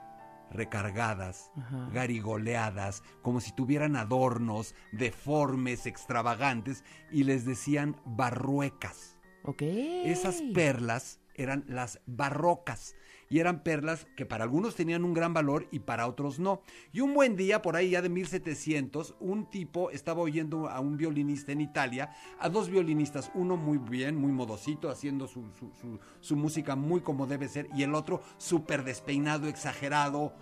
recargadas, 0.52 1.52
Ajá. 1.58 1.90
garigoleadas, 1.92 3.04
como 3.22 3.42
si 3.42 3.52
tuvieran 3.52 3.96
adornos, 3.96 4.76
deformes, 4.92 5.86
extravagantes, 5.86 6.84
y 7.12 7.24
les 7.24 7.46
decían 7.46 7.96
barruecas. 8.06 9.18
Ok. 9.44 9.62
Esas 9.62 10.42
perlas 10.54 11.20
eran 11.36 11.64
las 11.68 12.02
barrocas. 12.06 12.96
Y 13.32 13.38
eran 13.40 13.62
perlas 13.62 14.08
que 14.18 14.26
para 14.26 14.44
algunos 14.44 14.74
tenían 14.74 15.04
un 15.06 15.14
gran 15.14 15.36
valor 15.36 15.68
y 15.72 15.80
para 15.80 16.08
otros 16.08 16.40
no. 16.40 16.62
Y 16.92 17.02
un 17.02 17.14
buen 17.14 17.36
día, 17.36 17.62
por 17.62 17.76
ahí 17.76 17.92
ya 17.92 18.02
de 18.02 18.10
1700, 18.10 19.16
un 19.20 19.46
tipo 19.50 19.92
estaba 19.92 20.22
oyendo 20.22 20.68
a 20.68 20.80
un 20.80 20.98
violinista 20.98 21.52
en 21.52 21.62
Italia, 21.62 22.12
a 22.40 22.50
dos 22.50 22.70
violinistas, 22.70 23.30
uno 23.36 23.56
muy 23.56 23.78
bien, 23.78 24.16
muy 24.16 24.32
modosito, 24.32 24.90
haciendo 24.90 25.28
su, 25.28 25.44
su- 25.60 25.72
su- 25.80 26.00
su 26.22 26.36
música 26.36 26.76
muy 26.76 27.02
como 27.02 27.28
debe 27.28 27.48
ser, 27.48 27.70
y 27.76 27.84
el 27.84 27.94
otro 27.94 28.22
súper 28.38 28.84
despeinado, 28.84 29.48
exagerado, 29.48 30.34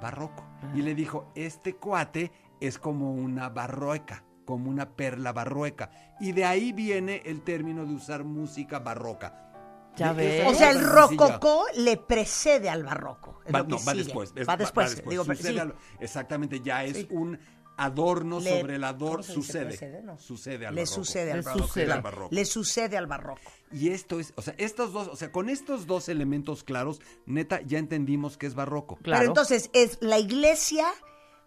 barroco. 0.00 0.44
Y 0.74 0.82
le 0.82 0.94
dijo, 0.94 1.32
este 1.34 1.74
cuate 1.74 2.30
es 2.60 2.78
como 2.78 3.12
una 3.12 3.48
barroca, 3.48 4.22
como 4.44 4.70
una 4.70 4.90
perla 4.90 5.32
barroca. 5.32 5.90
Y 6.20 6.30
de 6.30 6.44
ahí 6.44 6.72
viene 6.72 7.22
el 7.24 7.42
término 7.42 7.84
de 7.86 7.94
usar 7.94 8.22
música 8.22 8.78
barroca. 8.78 9.49
Ya 9.96 10.12
ves. 10.12 10.46
O 10.48 10.54
sea, 10.54 10.70
el 10.70 10.80
rococó 10.80 11.64
le 11.76 11.96
precede 11.96 12.68
al 12.70 12.84
barroco. 12.84 13.40
Va, 13.54 13.62
no, 13.62 13.76
va 13.84 13.94
después. 13.94 14.32
es- 14.36 14.48
va 14.48 14.56
después. 14.56 15.02
Digo, 15.06 15.24
pero 15.24 15.36
Sucede 15.36 15.52
sí. 15.54 15.58
al- 15.58 15.74
exactamente, 15.98 16.60
ya 16.60 16.84
es 16.84 16.96
Sí. 16.98 17.08
un 17.10 17.38
adorno 17.76 18.40
Le- 18.40 18.60
sobre 18.60 18.76
el 18.76 18.84
adorno. 18.84 19.22
Sucede. 19.22 19.64
¿Precede? 19.66 20.02
No. 20.02 20.18
Sucede 20.18 20.66
al 20.66 20.74
Le 20.74 20.82
barroco. 20.82 20.94
sucede 21.04 21.32
al 21.32 21.38
Le 21.38 21.42
barroco. 21.44 21.66
sucede. 21.66 21.84
claro. 21.86 22.02
barroco. 22.02 22.28
Le 22.34 22.44
sucede 22.44 22.96
al 22.96 23.06
barroco. 23.06 23.52
Y 23.72 23.88
esto 23.90 24.20
es, 24.20 24.32
o 24.36 24.42
sea, 24.42 24.54
estos 24.58 24.92
dos, 24.92 25.08
o 25.08 25.16
sea, 25.16 25.32
con 25.32 25.48
estos 25.48 25.86
dos 25.86 26.08
elementos 26.08 26.62
claros, 26.62 27.00
neta, 27.26 27.60
ya 27.62 27.78
entendimos 27.78 28.36
que 28.36 28.46
es 28.46 28.54
barroco. 28.54 28.96
Claro. 28.96 29.20
Pero 29.20 29.30
entonces 29.30 29.70
es 29.72 29.98
la 30.00 30.18
iglesia 30.18 30.86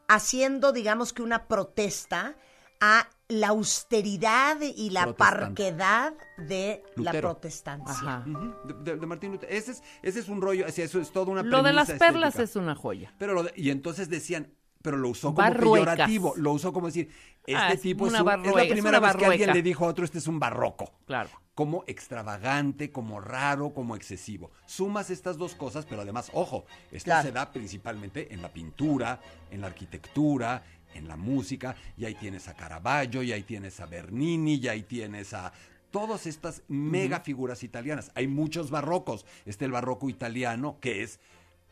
haciendo, 0.08 0.72
digamos 0.74 1.14
que 1.14 1.22
una 1.22 1.48
protesta 1.48 2.36
a 2.86 3.08
la 3.30 3.48
austeridad 3.48 4.58
y 4.62 4.90
la 4.90 5.14
parquedad 5.16 6.14
de 6.38 6.84
la 6.98 7.12
protestancia. 7.14 7.94
Ajá. 7.96 8.24
De, 8.66 8.74
de- 8.74 8.98
de 8.98 9.06
Martín 9.06 9.32
Lutero. 9.32 9.50
Ese 9.52 9.72
es, 9.72 9.84
ese 10.02 10.20
es 10.20 10.28
un 10.28 10.42
rollo, 10.42 10.66
o 10.68 10.70
sea, 10.72 10.84
eso 10.84 11.00
es 11.00 11.10
toda 11.12 11.32
una 11.32 11.44
Lo 11.44 11.64
de 11.64 11.72
las 11.72 11.90
perlas 11.92 12.38
es 12.40 12.58
una 12.58 12.76
joya. 12.76 13.14
Pero 13.18 13.34
lo 13.34 13.44
de- 13.44 13.54
y 13.56 13.70
entonces 13.70 14.10
decían, 14.10 14.54
pero 14.82 14.98
lo 14.98 15.08
usó 15.08 15.28
como 15.34 15.38
Barruecas. 15.38 15.94
peyorativo, 15.96 16.34
lo 16.36 16.52
usó 16.52 16.74
como 16.74 16.88
decir, 16.88 17.08
este 17.48 17.56
Ah, 17.56 17.72
es 17.72 17.80
tipo 17.82 18.06
es, 18.06 18.12
una 18.14 18.24
un- 18.36 18.46
es 18.46 18.54
la 18.54 18.64
es 18.64 18.72
primera 18.74 18.98
una 19.00 19.08
vez 19.08 19.16
que 19.16 19.26
alguien 19.26 19.54
le 19.54 19.62
dijo 19.62 19.86
a 19.86 19.88
otro, 19.88 20.04
este 20.04 20.18
es 20.18 20.28
un 20.28 20.40
barroco. 20.40 20.92
Claro. 21.06 21.30
Como 21.56 21.84
extravagante, 21.88 22.92
como 22.92 23.22
raro, 23.22 23.74
como 23.74 23.96
excesivo. 23.96 24.52
Sumas 24.66 25.10
estas 25.10 25.38
dos 25.38 25.56
cosas, 25.56 25.86
pero 25.86 26.02
además, 26.02 26.32
ojo, 26.34 26.66
esto 26.92 27.06
Claro. 27.06 27.24
se 27.28 27.32
da 27.32 27.52
principalmente 27.54 28.34
en 28.34 28.42
la 28.42 28.50
pintura, 28.52 29.22
en 29.52 29.62
la 29.62 29.68
arquitectura, 29.68 30.64
en 30.94 31.08
la 31.08 31.18
música, 31.18 31.76
y 31.98 32.06
ahí 32.06 32.16
tienes 32.16 32.48
a 32.48 32.56
Caravaggio, 32.56 33.24
y 33.24 33.32
ahí 33.32 33.44
tienes 33.44 33.80
a 33.80 33.86
Bernini, 33.86 34.56
y 34.56 34.68
ahí 34.68 34.84
tienes 34.84 35.34
a 35.34 35.52
todas 35.92 36.26
estas 36.26 36.64
mega 36.68 37.20
figuras 37.20 37.64
italianas. 37.64 38.12
Hay 38.16 38.28
muchos 38.28 38.72
barrocos. 38.72 39.26
Está 39.46 39.66
el 39.66 39.72
barroco 39.72 40.10
italiano, 40.10 40.78
que 40.82 41.04
es 41.04 41.20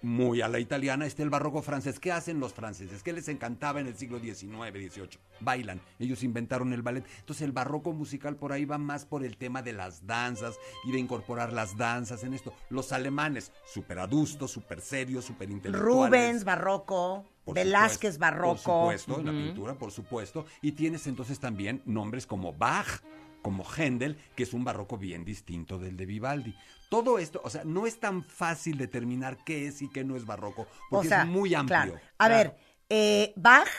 muy 0.04 0.42
a 0.42 0.48
la 0.48 0.60
italiana, 0.60 1.06
está 1.06 1.24
el 1.24 1.30
barroco 1.30 1.62
francés. 1.62 2.00
¿Qué 2.00 2.12
hacen 2.12 2.40
los 2.40 2.54
franceses? 2.54 3.04
¿Qué 3.04 3.14
les 3.14 3.28
encantaba 3.28 3.80
en 3.80 3.88
el 3.88 3.96
siglo 3.96 4.20
XIX, 4.20 4.72
XVIII? 4.72 5.20
Bailan. 5.40 5.82
Ellos 6.00 6.24
inventaron 6.24 6.74
el 6.74 6.82
ballet. 6.82 7.06
Entonces 7.20 7.44
el 7.44 7.52
barroco 7.52 7.94
musical 7.94 8.36
por 8.36 8.52
ahí 8.52 8.66
va 8.66 8.78
más 8.78 9.06
por 9.06 9.24
el 9.24 9.38
tema 9.38 9.62
de 9.62 9.74
las 9.74 10.06
danzas 10.06 10.58
y 10.86 10.92
de 10.92 11.00
incorporar 11.00 11.54
las 11.54 11.78
danzas 11.78 12.24
en 12.24 12.34
esto. 12.34 12.54
Los 12.70 12.92
alemanes, 12.92 13.52
súper 13.66 14.00
adustos, 14.00 14.52
súper 14.52 14.82
serios, 14.82 15.26
súper 15.26 15.50
intelectuales. 15.50 16.10
Rubens, 16.10 16.44
barroco. 16.44 17.26
Por 17.44 17.56
Velázquez, 17.56 18.16
supuesto, 18.16 18.20
barroco. 18.20 18.54
Por 18.54 19.00
supuesto, 19.00 19.20
en 19.20 19.26
la 19.26 19.32
pintura, 19.32 19.74
por 19.74 19.92
supuesto. 19.92 20.46
Y 20.62 20.74
tienes 20.74 21.08
entonces 21.08 21.40
también 21.40 21.82
nombres 21.86 22.28
como 22.28 22.54
Bach, 22.54 23.02
como 23.42 23.64
Händel, 23.64 24.18
que 24.36 24.44
es 24.44 24.54
un 24.54 24.64
barroco 24.64 24.98
bien 24.98 25.26
distinto 25.26 25.80
del 25.80 25.98
de 25.98 26.06
Vivaldi. 26.06 26.56
Todo 26.90 27.18
esto, 27.18 27.42
o 27.44 27.50
sea, 27.50 27.64
no 27.64 27.88
es 27.88 28.00
tan 28.00 28.24
fácil 28.24 28.78
determinar 28.78 29.44
qué 29.44 29.68
es 29.68 29.82
y 29.82 29.90
qué 29.90 30.04
no 30.04 30.16
es 30.16 30.26
barroco, 30.26 30.68
porque 30.90 31.08
o 31.08 31.10
sea, 31.10 31.22
es 31.24 31.28
muy 31.28 31.56
amplio. 31.56 31.78
claro. 31.78 32.00
A 32.18 32.28
ver, 32.28 32.58
eh, 32.90 33.34
Bach, 33.36 33.70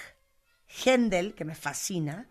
Händel, 0.85 1.35
que 1.35 1.45
me 1.45 1.55
fascina, 1.55 2.29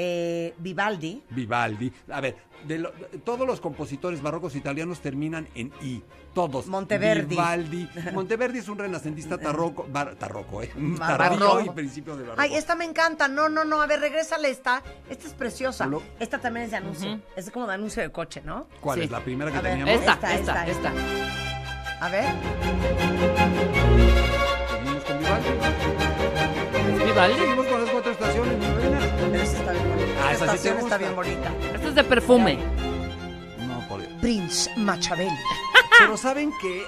eh, 0.00 0.54
Vivaldi. 0.58 1.24
Vivaldi. 1.30 1.92
A 2.12 2.20
ver, 2.20 2.36
de 2.64 2.78
lo- 2.78 2.92
de- 2.92 3.18
todos 3.18 3.44
los 3.48 3.60
compositores 3.60 4.22
barrocos 4.22 4.54
italianos 4.54 5.00
terminan 5.00 5.48
en 5.56 5.72
I. 5.82 6.04
Todos. 6.34 6.68
Monteverdi. 6.68 7.26
Vivaldi. 7.34 7.88
Monteverdi 8.14 8.58
es 8.60 8.68
un 8.68 8.78
renacentista 8.78 9.38
tarroco, 9.38 9.86
bar- 9.90 10.14
tarroco, 10.14 10.62
¿eh? 10.62 10.70
Barroco. 10.76 11.60
y 11.62 11.70
principio 11.70 12.16
de 12.16 12.22
barroco. 12.22 12.40
Ay, 12.40 12.54
esta 12.54 12.76
me 12.76 12.84
encanta. 12.84 13.26
No, 13.26 13.48
no, 13.48 13.64
no. 13.64 13.82
A 13.82 13.86
ver, 13.88 13.98
regrésale 13.98 14.50
esta. 14.50 14.84
Esta 15.10 15.26
es 15.26 15.34
preciosa. 15.34 15.86
Lo- 15.86 16.00
Esta 16.20 16.38
también 16.38 16.66
es 16.66 16.70
de 16.70 16.76
anuncio. 16.76 17.20
Es 17.34 17.50
como 17.50 17.66
de 17.66 17.74
anuncio 17.74 18.00
de 18.00 18.12
coche, 18.12 18.40
¿no? 18.44 18.68
¿Cuál 18.80 18.98
Sí. 19.00 19.04
es 19.06 19.10
la 19.10 19.18
primera 19.20 19.50
que 19.50 19.58
A 19.58 19.62
ver, 19.62 19.72
teníamos? 19.72 19.94
Esta, 20.00 20.12
Esta, 20.14 20.34
esta, 20.34 20.66
esta, 20.68 20.90
esta. 20.92 22.04
A 22.06 22.08
ver. 22.10 22.24
Seguimos 24.70 25.02
con 25.04 25.18
Vivaldi. 25.18 25.48
Vivaldi. 27.04 27.38
Seguimos 27.40 27.66
con 27.66 27.80
las 27.82 27.90
cuatro 27.90 28.12
estaciones, 28.12 28.58
mi 28.58 28.66
reina. 28.66 28.98
Pero 29.32 29.42
está 29.42 29.72
bien 29.72 29.87
esa 30.44 30.56
sí 30.56 30.68
te 30.68 30.78
está 30.78 30.98
bien 30.98 31.14
bonita. 31.14 31.52
Este 31.74 31.88
es 31.88 31.94
de 31.94 32.04
perfume. 32.04 32.58
No, 33.66 33.86
por 33.88 34.04
Prince 34.20 34.70
Machiavelli. 34.76 35.30
Pero 35.98 36.16
saben 36.16 36.52
que 36.60 36.84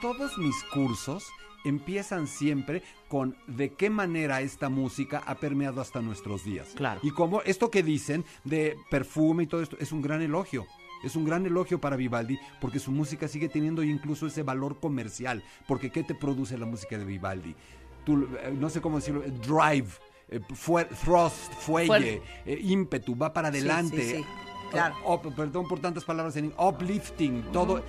todos 0.00 0.38
mis 0.38 0.62
cursos 0.72 1.24
empiezan 1.64 2.26
siempre 2.26 2.82
con 3.08 3.36
de 3.46 3.74
qué 3.74 3.90
manera 3.90 4.40
esta 4.40 4.68
música 4.68 5.22
ha 5.26 5.34
permeado 5.36 5.80
hasta 5.80 6.00
nuestros 6.00 6.44
días. 6.44 6.72
Claro. 6.74 7.00
Y 7.02 7.10
como 7.10 7.42
esto 7.42 7.70
que 7.70 7.82
dicen 7.82 8.24
de 8.44 8.76
perfume 8.90 9.44
y 9.44 9.46
todo 9.46 9.62
esto 9.62 9.76
es 9.80 9.92
un 9.92 10.02
gran 10.02 10.22
elogio. 10.22 10.66
Es 11.02 11.16
un 11.16 11.24
gran 11.24 11.44
elogio 11.44 11.80
para 11.80 11.96
Vivaldi 11.96 12.38
porque 12.60 12.78
su 12.78 12.92
música 12.92 13.26
sigue 13.26 13.48
teniendo 13.48 13.82
incluso 13.82 14.28
ese 14.28 14.44
valor 14.44 14.78
comercial. 14.78 15.42
Porque 15.66 15.90
¿qué 15.90 16.04
te 16.04 16.14
produce 16.14 16.56
la 16.56 16.66
música 16.66 16.96
de 16.96 17.04
Vivaldi? 17.04 17.56
Tú, 18.04 18.28
eh, 18.42 18.54
no 18.56 18.70
sé 18.70 18.80
cómo 18.80 18.96
decirlo, 18.96 19.22
drive, 19.22 19.90
fue- 20.54 20.84
thrust, 20.84 21.52
fuelle, 21.54 22.22
eh, 22.46 22.58
ímpetu, 22.62 23.16
va 23.16 23.32
para 23.32 23.48
adelante. 23.48 24.02
sí, 24.02 24.16
sí, 24.18 24.24
claro. 24.70 24.94
Up- 25.04 25.34
perdón 25.34 25.68
por 25.68 25.80
tantas 25.80 26.04
palabras 26.04 26.36
en 26.36 26.52
uplifting, 26.58 27.42
todo. 27.52 27.82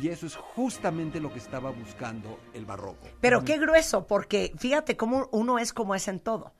Y 0.00 0.08
eso 0.08 0.26
es 0.26 0.36
justamente 0.36 1.20
lo 1.20 1.32
que 1.32 1.38
estaba 1.38 1.70
buscando 1.70 2.38
el 2.52 2.66
barroco. 2.66 3.08
Pero 3.20 3.44
qué 3.44 3.58
grueso, 3.58 4.06
porque 4.06 4.52
fíjate 4.58 4.96
cómo 4.96 5.28
uno 5.32 5.58
es 5.58 5.72
como 5.72 5.94
es 5.94 6.06
en 6.08 6.20
todo. 6.20 6.52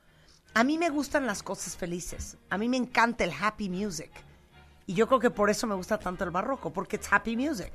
A 0.55 0.63
mí 0.63 0.79
me 0.79 0.89
gustan 0.89 1.27
las 1.27 1.43
cosas 1.43 1.77
felices. 1.77 2.37
A 2.49 2.57
mí 2.57 2.67
me 2.67 2.77
encanta 2.77 3.23
el 3.23 3.31
happy 3.39 3.69
music. 3.69 4.09
Y 4.87 4.93
yo 4.93 5.05
creo 5.07 5.19
que 5.19 5.29
por 5.29 5.49
eso 5.51 5.67
me 5.67 5.75
gusta 5.75 5.99
tanto 5.99 6.23
el 6.23 6.31
barroco, 6.31 6.71
porque 6.73 6.95
es 6.95 7.13
happy 7.13 7.35
music. 7.37 7.71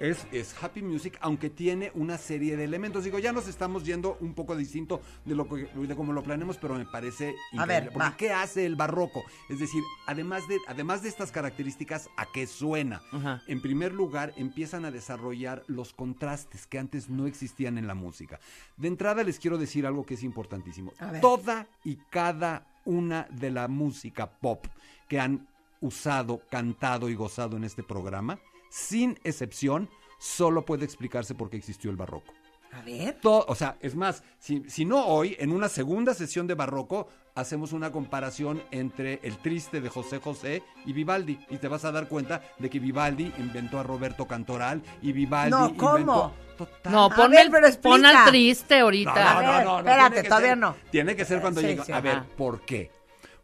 Es, 0.00 0.26
es 0.32 0.54
happy 0.62 0.80
music, 0.80 1.18
aunque 1.20 1.50
tiene 1.50 1.92
una 1.94 2.16
serie 2.16 2.56
de 2.56 2.64
elementos. 2.64 3.04
Digo, 3.04 3.18
ya 3.18 3.32
nos 3.32 3.46
estamos 3.48 3.84
yendo 3.84 4.16
un 4.20 4.32
poco 4.32 4.56
distinto 4.56 5.02
de 5.26 5.34
lo 5.34 5.46
que, 5.46 5.66
de 5.66 5.94
cómo 5.94 6.14
lo 6.14 6.22
planeamos, 6.22 6.56
pero 6.56 6.74
me 6.74 6.86
parece 6.86 7.34
increíble. 7.52 7.66
ver, 7.66 7.92
porque 7.92 8.08
va. 8.08 8.16
¿qué 8.16 8.32
hace 8.32 8.64
el 8.64 8.76
barroco? 8.76 9.22
Es 9.50 9.60
decir, 9.60 9.82
además 10.06 10.48
de, 10.48 10.56
además 10.66 11.02
de 11.02 11.10
estas 11.10 11.30
características, 11.30 12.08
¿a 12.16 12.24
qué 12.32 12.46
suena? 12.46 13.02
En 13.46 13.60
primer 13.60 13.92
lugar, 13.92 14.32
empiezan 14.38 14.86
a 14.86 14.90
desarrollar 14.90 15.64
los 15.66 15.92
contrastes 15.92 16.66
que 16.66 16.78
antes 16.78 17.10
no 17.10 17.26
existían 17.26 17.76
en 17.76 17.86
la 17.86 17.94
música. 17.94 18.40
De 18.78 18.88
entrada 18.88 19.22
les 19.22 19.38
quiero 19.38 19.58
decir 19.58 19.86
algo 19.86 20.06
que 20.06 20.14
es 20.14 20.22
importantísimo. 20.22 20.94
A. 20.98 21.20
Toda 21.20 21.66
y 21.84 21.96
cada 22.08 22.66
una 22.86 23.28
de 23.30 23.50
la 23.50 23.68
música 23.68 24.30
pop 24.30 24.64
que 25.08 25.20
han 25.20 25.46
usado, 25.82 26.40
cantado 26.50 27.10
y 27.10 27.14
gozado 27.14 27.58
en 27.58 27.64
este 27.64 27.82
programa, 27.82 28.38
sin 28.70 29.18
excepción, 29.24 29.90
solo 30.18 30.64
puede 30.64 30.86
explicarse 30.86 31.34
por 31.34 31.50
qué 31.50 31.58
existió 31.58 31.90
el 31.90 31.96
barroco. 31.96 32.32
A 32.72 32.82
ver. 32.82 33.18
To- 33.20 33.44
o 33.48 33.54
sea, 33.56 33.76
es 33.80 33.96
más, 33.96 34.22
si, 34.38 34.62
si 34.68 34.84
no 34.84 35.04
hoy, 35.06 35.36
en 35.40 35.50
una 35.52 35.68
segunda 35.68 36.14
sesión 36.14 36.46
de 36.46 36.54
barroco, 36.54 37.08
hacemos 37.34 37.72
una 37.72 37.90
comparación 37.90 38.62
entre 38.70 39.18
el 39.24 39.38
triste 39.38 39.80
de 39.80 39.88
José 39.88 40.18
José 40.20 40.62
y 40.86 40.92
Vivaldi. 40.92 41.38
Y 41.50 41.56
te 41.56 41.66
vas 41.66 41.84
a 41.84 41.90
dar 41.90 42.06
cuenta 42.06 42.42
de 42.58 42.70
que 42.70 42.78
Vivaldi 42.78 43.32
inventó 43.38 43.80
a 43.80 43.82
Roberto 43.82 44.26
Cantoral 44.28 44.82
y 45.02 45.10
Vivaldi 45.12 45.50
No, 45.50 45.66
inventó... 45.68 45.84
¿cómo? 45.90 46.34
Total. 46.56 46.92
No, 46.92 47.08
ponme 47.08 47.36
ver, 47.36 47.46
el- 47.46 47.50
pero 47.50 47.80
pon 47.80 48.04
al 48.06 48.26
triste 48.28 48.78
ahorita. 48.80 49.14
No, 49.14 49.42
no, 49.42 49.48
ver, 49.56 49.64
no, 49.64 49.72
no, 49.72 49.78
espérate, 49.78 50.22
todavía 50.24 50.48
ser- 50.50 50.58
no. 50.58 50.76
Tiene 50.92 51.16
que 51.16 51.24
ser 51.24 51.40
cuando 51.40 51.60
Sí, 51.62 51.66
llega. 51.68 51.84
sí, 51.84 51.90
a 51.92 52.00
ver. 52.00 52.22
¿por 52.36 52.60
qué? 52.60 52.90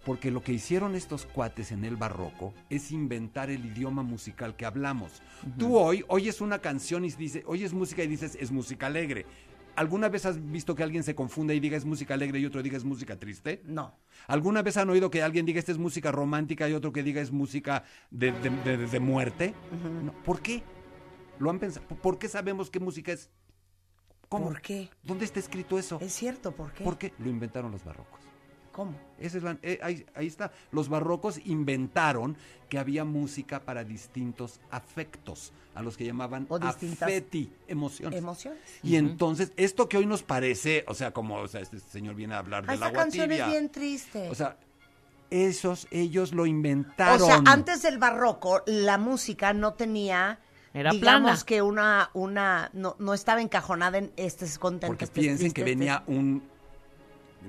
Porque 0.06 0.30
lo 0.30 0.40
que 0.40 0.52
hicieron 0.52 0.94
estos 0.94 1.26
cuates 1.26 1.72
en 1.72 1.84
el 1.84 1.96
barroco 1.96 2.54
es 2.70 2.92
inventar 2.92 3.50
el 3.50 3.66
idioma 3.66 4.02
musical 4.04 4.54
que 4.56 4.64
hablamos. 4.64 5.20
Tú 5.58 5.76
hoy 5.76 6.04
oyes 6.08 6.40
una 6.40 6.60
canción 6.60 7.04
y 7.04 7.10
dices, 7.10 7.42
oyes 7.44 7.72
música 7.74 8.04
y 8.04 8.06
dices, 8.06 8.38
es 8.40 8.52
música 8.52 8.86
alegre. 8.86 9.26
¿Alguna 9.74 10.08
vez 10.08 10.24
has 10.24 10.50
visto 10.50 10.74
que 10.76 10.82
alguien 10.84 11.02
se 11.02 11.14
confunda 11.14 11.52
y 11.52 11.60
diga 11.60 11.76
es 11.76 11.84
música 11.84 12.14
alegre 12.14 12.38
y 12.38 12.46
otro 12.46 12.62
diga 12.62 12.76
es 12.78 12.84
música 12.84 13.18
triste? 13.18 13.60
No. 13.66 13.94
¿Alguna 14.28 14.62
vez 14.62 14.76
han 14.78 14.88
oído 14.88 15.10
que 15.10 15.22
alguien 15.22 15.44
diga 15.44 15.58
esta 15.58 15.72
es 15.72 15.76
música 15.78 16.12
romántica 16.12 16.68
y 16.68 16.72
otro 16.72 16.92
que 16.92 17.02
diga 17.02 17.20
es 17.20 17.30
música 17.32 17.82
de, 18.10 18.30
de- 18.32 18.50
de- 18.78 18.86
de 18.86 19.00
muerte? 19.00 19.54
No. 20.04 20.12
¿Por 20.24 20.40
qué? 20.40 20.62
¿Lo 21.40 21.50
han 21.50 21.58
pensado? 21.58 21.84
¿Por 21.88 22.18
qué 22.18 22.28
sabemos 22.28 22.70
qué 22.70 22.80
música 22.80 23.12
es? 23.12 23.28
¿Cómo? 24.30 24.46
¿Por 24.46 24.60
qué? 24.62 24.88
¿Dónde 25.02 25.24
está 25.26 25.40
escrito 25.40 25.78
eso? 25.78 25.98
Es 26.00 26.12
cierto, 26.14 26.52
¿por 26.52 26.72
qué? 26.72 26.82
¿Por 26.84 26.96
qué? 26.96 27.12
Lo 27.18 27.28
inventaron 27.28 27.70
los 27.70 27.84
barrocos. 27.84 28.20
¿Cómo? 28.76 28.94
Esa 29.18 29.38
es 29.38 29.42
la- 29.42 29.56
eh, 29.62 29.78
ahí, 29.82 30.04
ahí 30.14 30.26
está. 30.26 30.52
Los 30.70 30.88
barrocos 30.90 31.40
inventaron 31.46 32.36
que 32.68 32.78
había 32.78 33.04
música 33.06 33.60
para 33.64 33.82
distintos 33.84 34.60
afectos, 34.70 35.52
a 35.74 35.80
los 35.82 35.96
que 35.96 36.04
llamaban 36.04 36.44
O 36.50 36.56
affetti, 36.56 37.50
emociones. 37.66 38.18
Emociones. 38.18 38.60
y 38.82 38.96
entonces, 38.96 39.52
esto 39.56 39.88
que 39.88 39.96
hoy 39.96 40.04
nos 40.06 40.22
parece, 40.22 40.84
o 40.88 40.94
sea, 40.94 41.12
como 41.12 41.36
o 41.36 41.48
sea, 41.48 41.62
este 41.62 41.78
señor 41.80 42.14
viene 42.14 42.34
a 42.34 42.38
hablar 42.38 42.64
Ah, 42.64 42.72
del 42.72 42.76
esa 42.76 42.86
agua 42.88 42.98
canción 43.00 43.28
tibia. 43.30 43.46
es 43.46 43.50
bien 43.50 43.70
triste. 43.70 44.28
O 44.30 44.34
sea, 44.34 44.58
esos, 45.30 45.88
ellos 45.90 46.32
lo 46.32 46.42
O 46.42 46.46
inventaron. 46.46 47.26
sea, 47.26 47.42
antes 47.46 47.82
del 47.82 47.98
barroco, 47.98 48.62
la 48.66 48.96
música 48.98 49.52
no 49.54 49.72
tenía, 49.74 50.38
Era 50.72 50.90
digamos 50.92 51.30
plana. 51.30 51.46
que 51.46 51.62
una, 51.62 52.10
una, 52.14 52.70
no, 52.74 52.94
no 52.98 53.14
estaba 53.14 53.40
encajonada 53.42 53.98
en 53.98 54.12
este 54.16 54.44
es 54.44 54.58
contento. 54.58 54.88
Porque 54.88 55.04
este 55.06 55.20
es 55.20 55.24
piensen 55.24 55.38
triste, 55.52 55.54
que 55.64 55.70
este- 55.70 55.78
venía 55.78 56.04
un, 56.06 56.42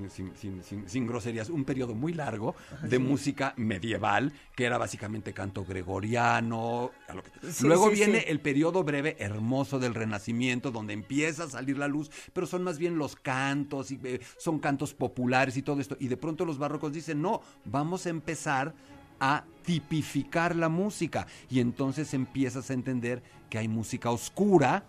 sin, 0.09 0.35
sin- 0.35 0.63
sin- 0.63 0.87
sin 0.89 1.07
groserías, 1.07 1.49
un 1.49 1.65
periodo 1.65 1.95
muy 1.95 2.13
largo 2.13 2.55
de 2.83 2.99
música 2.99 3.53
medieval, 3.57 4.31
que 4.55 4.65
era 4.65 4.77
básicamente 4.77 5.33
canto 5.33 5.63
gregoriano. 5.65 6.91
a 7.07 7.13
lo 7.13 7.23
que- 7.23 7.31
Sí, 7.51 7.65
Luego 7.67 7.89
sí, 7.89 7.95
viene 7.95 8.19
el 8.27 8.39
periodo 8.39 8.83
breve, 8.83 9.15
hermoso 9.19 9.79
del 9.79 9.93
Renacimiento, 9.95 10.71
donde 10.71 10.93
empieza 10.93 11.43
a 11.43 11.49
salir 11.49 11.77
la 11.77 11.87
luz, 11.87 12.09
pero 12.33 12.47
son 12.47 12.63
más 12.63 12.77
bien 12.77 12.97
los 12.97 13.15
cantos, 13.15 13.91
y, 13.91 13.99
eh, 14.03 14.19
son 14.37 14.59
cantos 14.59 14.93
populares 14.93 15.57
y 15.57 15.61
todo 15.61 15.79
esto. 15.79 15.97
Y 15.99 16.07
de 16.07 16.17
pronto 16.17 16.45
los 16.45 16.57
barrocos 16.57 16.93
dicen, 16.93 17.21
no, 17.21 17.41
vamos 17.65 18.05
a 18.05 18.09
empezar 18.09 18.73
a 19.19 19.43
tipificar 19.63 20.55
la 20.55 20.69
música. 20.69 21.27
Y 21.49 21.59
entonces 21.59 22.13
empiezas 22.13 22.69
a 22.69 22.73
entender 22.73 23.23
que 23.49 23.57
hay 23.57 23.67
música 23.67 24.11
oscura, 24.11 24.83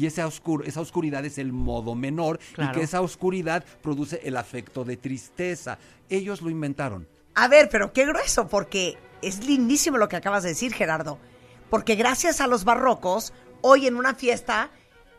y 0.00 0.06
esa, 0.06 0.26
oscur- 0.26 0.62
esa 0.66 0.80
oscuridad 0.80 1.24
es 1.26 1.36
el 1.36 1.52
modo 1.52 1.94
menor 1.94 2.40
y 2.56 2.66
que 2.72 2.82
esa 2.82 3.02
oscuridad 3.02 3.64
produce 3.82 4.20
el 4.24 4.36
afecto 4.38 4.82
de 4.84 4.96
tristeza. 4.96 5.78
Ellos 6.08 6.40
lo 6.40 6.48
inventaron. 6.48 7.06
A 7.34 7.48
ver, 7.48 7.68
pero 7.70 7.92
qué 7.92 8.06
grueso, 8.06 8.48
porque 8.48 8.96
es 9.20 9.44
lindísimo 9.46 9.98
lo 9.98 10.08
que 10.08 10.16
acabas 10.16 10.42
de 10.42 10.50
decir, 10.50 10.72
Gerardo. 10.72 11.18
Porque 11.68 11.96
gracias 11.96 12.40
a 12.40 12.46
los 12.46 12.64
barrocos, 12.64 13.32
hoy 13.60 13.86
en 13.86 13.96
una 13.96 14.14
fiesta 14.14 14.70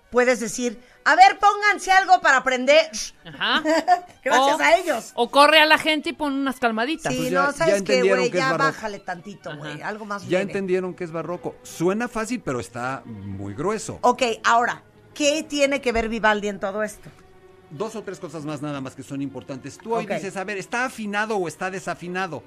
puedes 0.10 0.40
decir, 0.40 0.80
a 1.04 1.16
ver, 1.16 1.40
pónganse 1.40 1.92
algo 1.92 2.22
para 2.22 2.38
aprender. 2.38 2.90
Ajá. 3.26 3.62
Gracias 4.24 4.60
O- 4.60 4.62
a 4.62 4.76
ellos. 4.78 5.12
O 5.16 5.30
corre 5.32 5.60
a 5.60 5.66
la 5.66 5.78
gente 5.78 6.10
y 6.10 6.14
pon 6.14 6.34
unas 6.34 6.60
calmaditas. 6.60 7.12
Sí, 7.14 7.20
pues 7.20 7.32
ya- 7.32 7.42
no, 7.42 7.48
ya 7.52 7.54
¿sabes 7.54 7.74
qué, 7.74 7.78
entendieron 7.80 8.20
güey? 8.20 8.32
que 8.32 8.38
es 8.38 8.44
Ya 8.44 8.52
barroco. 8.52 8.72
bájale 8.72 9.00
tantito, 9.00 9.58
güey. 9.58 9.82
Algo 9.82 10.06
más 10.06 10.24
Ya 10.24 10.40
leve. 10.40 10.42
entendieron 10.52 10.94
que 10.94 11.04
es 11.04 11.12
barroco. 11.12 11.56
Suena 11.64 12.08
fácil, 12.08 12.42
pero 12.42 12.60
está 12.60 13.02
muy 13.06 13.54
grueso. 13.54 14.00
Ok, 14.02 14.24
ahora, 14.44 14.84
¿qué 15.14 15.44
tiene 15.44 15.82
que 15.82 15.92
ver 15.92 16.10
Vivaldi 16.10 16.48
en 16.50 16.60
todo 16.60 16.84
esto? 16.84 17.10
Dos 17.70 17.96
o 17.96 18.04
tres 18.04 18.20
cosas 18.20 18.44
más 18.44 18.62
nada 18.62 18.82
más 18.82 18.96
que 18.96 19.04
son 19.04 19.22
importantes. 19.22 19.78
Tú 19.78 19.96
hoy 19.96 20.06
dices, 20.06 20.36
a 20.36 20.44
ver, 20.44 20.58
¿está 20.58 20.86
afinado 20.86 21.38
o 21.38 21.48
está 21.48 21.72
desafinado? 21.72 22.44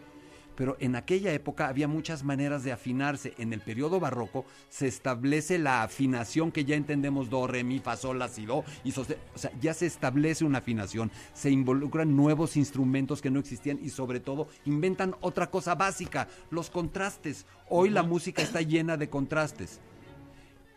Pero 0.56 0.76
en 0.81 0.97
aquella 0.97 1.32
época 1.32 1.68
había 1.68 1.89
muchas 1.89 2.22
maneras 2.22 2.62
de 2.64 2.72
afinarse. 2.72 3.35
En 3.39 3.52
el 3.52 3.60
periodo 3.60 4.01
barroco 4.01 4.44
se 4.68 4.86
establece 4.86 5.59
la 5.59 5.82
afinación 5.82 6.52
que 6.52 6.64
ya 6.64 6.76
entendemos 6.76 7.31
do, 7.31 7.47
re, 7.47 7.64
mi, 7.64 7.81
fa, 7.81 7.97
sol, 7.97 8.18
la, 8.18 8.28
si, 8.28 8.47
do 8.47 8.64
y. 8.85 8.93
O 8.98 9.05
sea, 9.39 9.51
ya 9.60 9.74
se 9.74 9.86
establece 9.86 10.44
una 10.44 10.59
afinación. 10.59 11.10
Se 11.32 11.51
involucran 11.51 12.16
nuevos 12.16 12.56
instrumentos 12.56 13.20
que 13.20 13.31
no 13.31 13.40
existían 13.40 13.78
y 13.82 13.90
sobre 13.90 14.20
todo 14.20 14.48
inventan 14.64 15.16
otra 15.20 15.51
cosa 15.51 15.74
básica, 15.74 16.28
los 16.51 16.70
contrastes. 16.70 17.47
Hoy 17.68 17.90
la 17.90 18.02
música 18.02 18.43
está 18.43 18.60
llena 18.60 18.97
de 18.97 19.09
contrastes. 19.09 19.81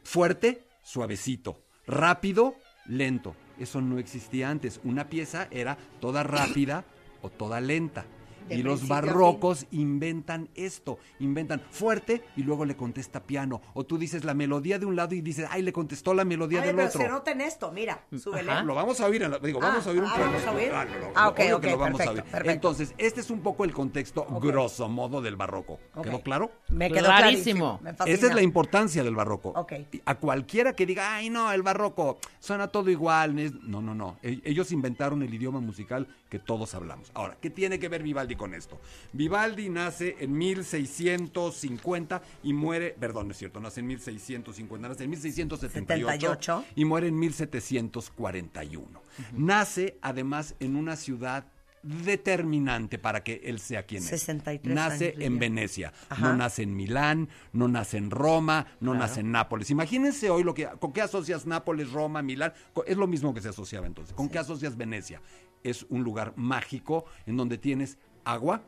Fuerte, 0.04 0.64
suavecito. 0.84 1.62
Rápido, 1.86 2.56
lento. 2.88 3.36
Eso 3.60 3.82
no 3.82 3.98
existía 4.00 4.50
antes. 4.50 4.80
Una 4.84 5.10
pieza 5.10 5.48
era 5.52 5.78
toda 6.00 6.24
rápida 6.24 6.86
o 7.22 7.30
toda 7.30 7.60
lenta. 7.62 8.06
Y 8.50 8.64
los 8.64 8.88
barrocos 8.88 9.66
inventan 9.72 10.50
esto, 10.56 11.00
inventan 11.20 11.62
fuerte 11.72 12.24
y 12.36 12.44
luego 12.44 12.66
le 12.66 12.76
contesta 12.76 13.22
piano. 13.24 13.62
O 13.74 13.86
tú 13.86 13.98
dices 13.98 14.24
la 14.24 14.34
melodía 14.34 14.80
de 14.80 14.86
un 14.86 14.96
lado 14.96 15.16
y 15.16 15.22
dices, 15.22 15.48
ay, 15.50 15.62
le 15.62 15.74
contestó 15.74 16.14
la 16.14 16.26
melodía 16.26 16.60
A 16.60 16.66
ver, 16.66 16.68
del 16.70 16.76
pero 16.78 16.90
otro. 16.90 17.02
se 17.02 17.08
nota 17.10 17.32
en 17.32 17.42
esto, 17.42 17.72
mira, 17.72 18.04
súbele. 18.18 18.64
Lo 18.64 18.76
vamos 18.76 19.00
a 19.02 19.06
oír, 19.08 19.24
en 19.24 19.32
la- 19.32 19.40
digo, 19.40 19.60
Ah, 19.62 19.68
vamos 19.70 19.88
a 19.88 19.90
oír 19.92 20.00
un 20.02 20.08
ah, 20.08 20.16
¿vamos 20.20 20.46
a 20.46 20.52
oír? 20.52 20.72
Ah, 20.74 20.86
Ah, 21.16 21.30
ok, 21.30 21.40
obvio 21.40 21.56
ok, 21.58 21.62
que 21.64 21.72
lo 21.72 21.78
vamos 21.78 22.02
a 22.02 22.04
perfecto, 22.06 22.12
oír. 22.24 22.32
perfecto. 22.32 22.52
Entonces, 22.52 22.94
este 22.98 23.22
es 23.22 23.30
un 23.30 23.42
poco 23.42 23.64
el 23.66 23.74
contexto 23.74 24.26
grosso 24.42 24.88
modo 24.90 25.22
del 25.22 25.36
barroco. 25.36 25.80
¿Quedó 26.02 26.22
claro? 26.22 26.52
Me 26.70 26.90
quedó 26.90 27.06
Clarísimo. 27.08 27.80
clarísimo. 27.80 27.80
Me 27.84 27.94
fascina. 27.94 28.16
Esa 28.16 28.28
es 28.28 28.36
la 28.36 28.42
importancia 28.42 29.04
del 29.04 29.16
barroco. 29.16 29.50
Ok. 29.56 29.74
Y 29.92 30.02
A 30.06 30.16
cualquiera 30.16 30.74
que 30.74 30.86
diga, 30.86 31.16
ay, 31.16 31.30
no, 31.30 31.52
el 31.52 31.62
barroco 31.64 32.18
suena 32.40 32.68
todo 32.68 32.90
igual. 32.90 33.38
es-". 33.40 33.54
No, 33.64 33.82
no, 33.82 33.94
no. 33.96 34.18
E- 34.24 34.42
Ellos 34.44 34.72
inventaron 34.72 35.22
el 35.24 35.34
idioma 35.34 35.60
musical 35.60 36.08
que 36.30 36.40
todos 36.40 36.74
hablamos. 36.76 37.12
Ahora, 37.14 37.38
¿qué 37.42 37.50
tiene 37.50 37.80
que 37.80 37.88
ver 37.90 38.04
Vivaldi 38.04 38.36
con 38.36 38.54
esto? 38.54 38.80
Vivaldi 39.14 39.70
nace 39.70 40.16
en 40.20 40.38
1650 40.38 42.22
y 42.44 42.54
muere, 42.54 42.96
perdón, 43.00 43.28
no 43.28 43.32
es 43.32 43.38
cierto, 43.38 43.60
nace 43.60 43.80
en 43.80 43.88
1650, 43.88 44.88
nace 44.90 45.04
en 45.04 45.10
1678 45.12 46.28
78. 46.28 46.66
y 46.76 46.86
muere 46.86 47.08
en 47.08 47.20
1741. 47.20 49.02
Nace 49.34 49.98
además 50.02 50.56
en 50.60 50.76
una 50.76 50.96
ciudad 50.96 51.46
determinante 51.84 52.98
para 53.00 53.24
que 53.24 53.42
él 53.46 53.60
sea 53.60 53.84
quien 53.84 54.04
es. 54.04 54.10
63 54.10 54.76
Nace 54.76 55.10
años, 55.10 55.22
en. 55.22 55.40
Venecia, 55.40 55.94
Ajá. 56.10 56.22
no 56.30 56.36
nace 56.36 56.64
en 56.64 56.76
Milán, 56.76 57.30
no 57.54 57.68
nace 57.68 57.98
en 57.98 58.12
Roma, 58.12 58.66
no 58.82 58.92
Claro. 58.92 59.08
nace 59.08 59.20
en 59.22 59.32
Nápoles. 59.32 59.70
Imagínense 59.70 60.30
hoy 60.30 60.44
lo 60.44 60.54
que 60.54 60.68
con 60.80 60.92
qué 60.92 61.02
asocias 61.02 61.46
Nápoles, 61.46 61.92
Roma, 61.92 62.22
Milán, 62.22 62.52
es 62.86 62.98
lo 62.98 63.08
mismo 63.08 63.34
que 63.34 63.42
se 63.42 63.50
asociaba 63.50 63.88
entonces. 63.88 64.14
¿Con 64.16 64.28
qué 64.28 64.40
asocias 64.40 64.76
Venecia? 64.76 65.22
Es 65.64 65.86
un 65.90 66.04
lugar 66.04 66.34
mágico 66.36 67.06
en 67.26 67.38
donde 67.38 67.58
tienes 67.58 67.98
agua 68.24 68.62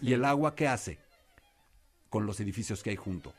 y 0.00 0.12
el 0.12 0.24
agua 0.24 0.54
¿qué 0.54 0.68
hace? 0.68 0.98
Con 2.10 2.26
los 2.26 2.40
edificios 2.40 2.82
que 2.82 2.90
hay 2.90 2.96
junto 2.96 3.32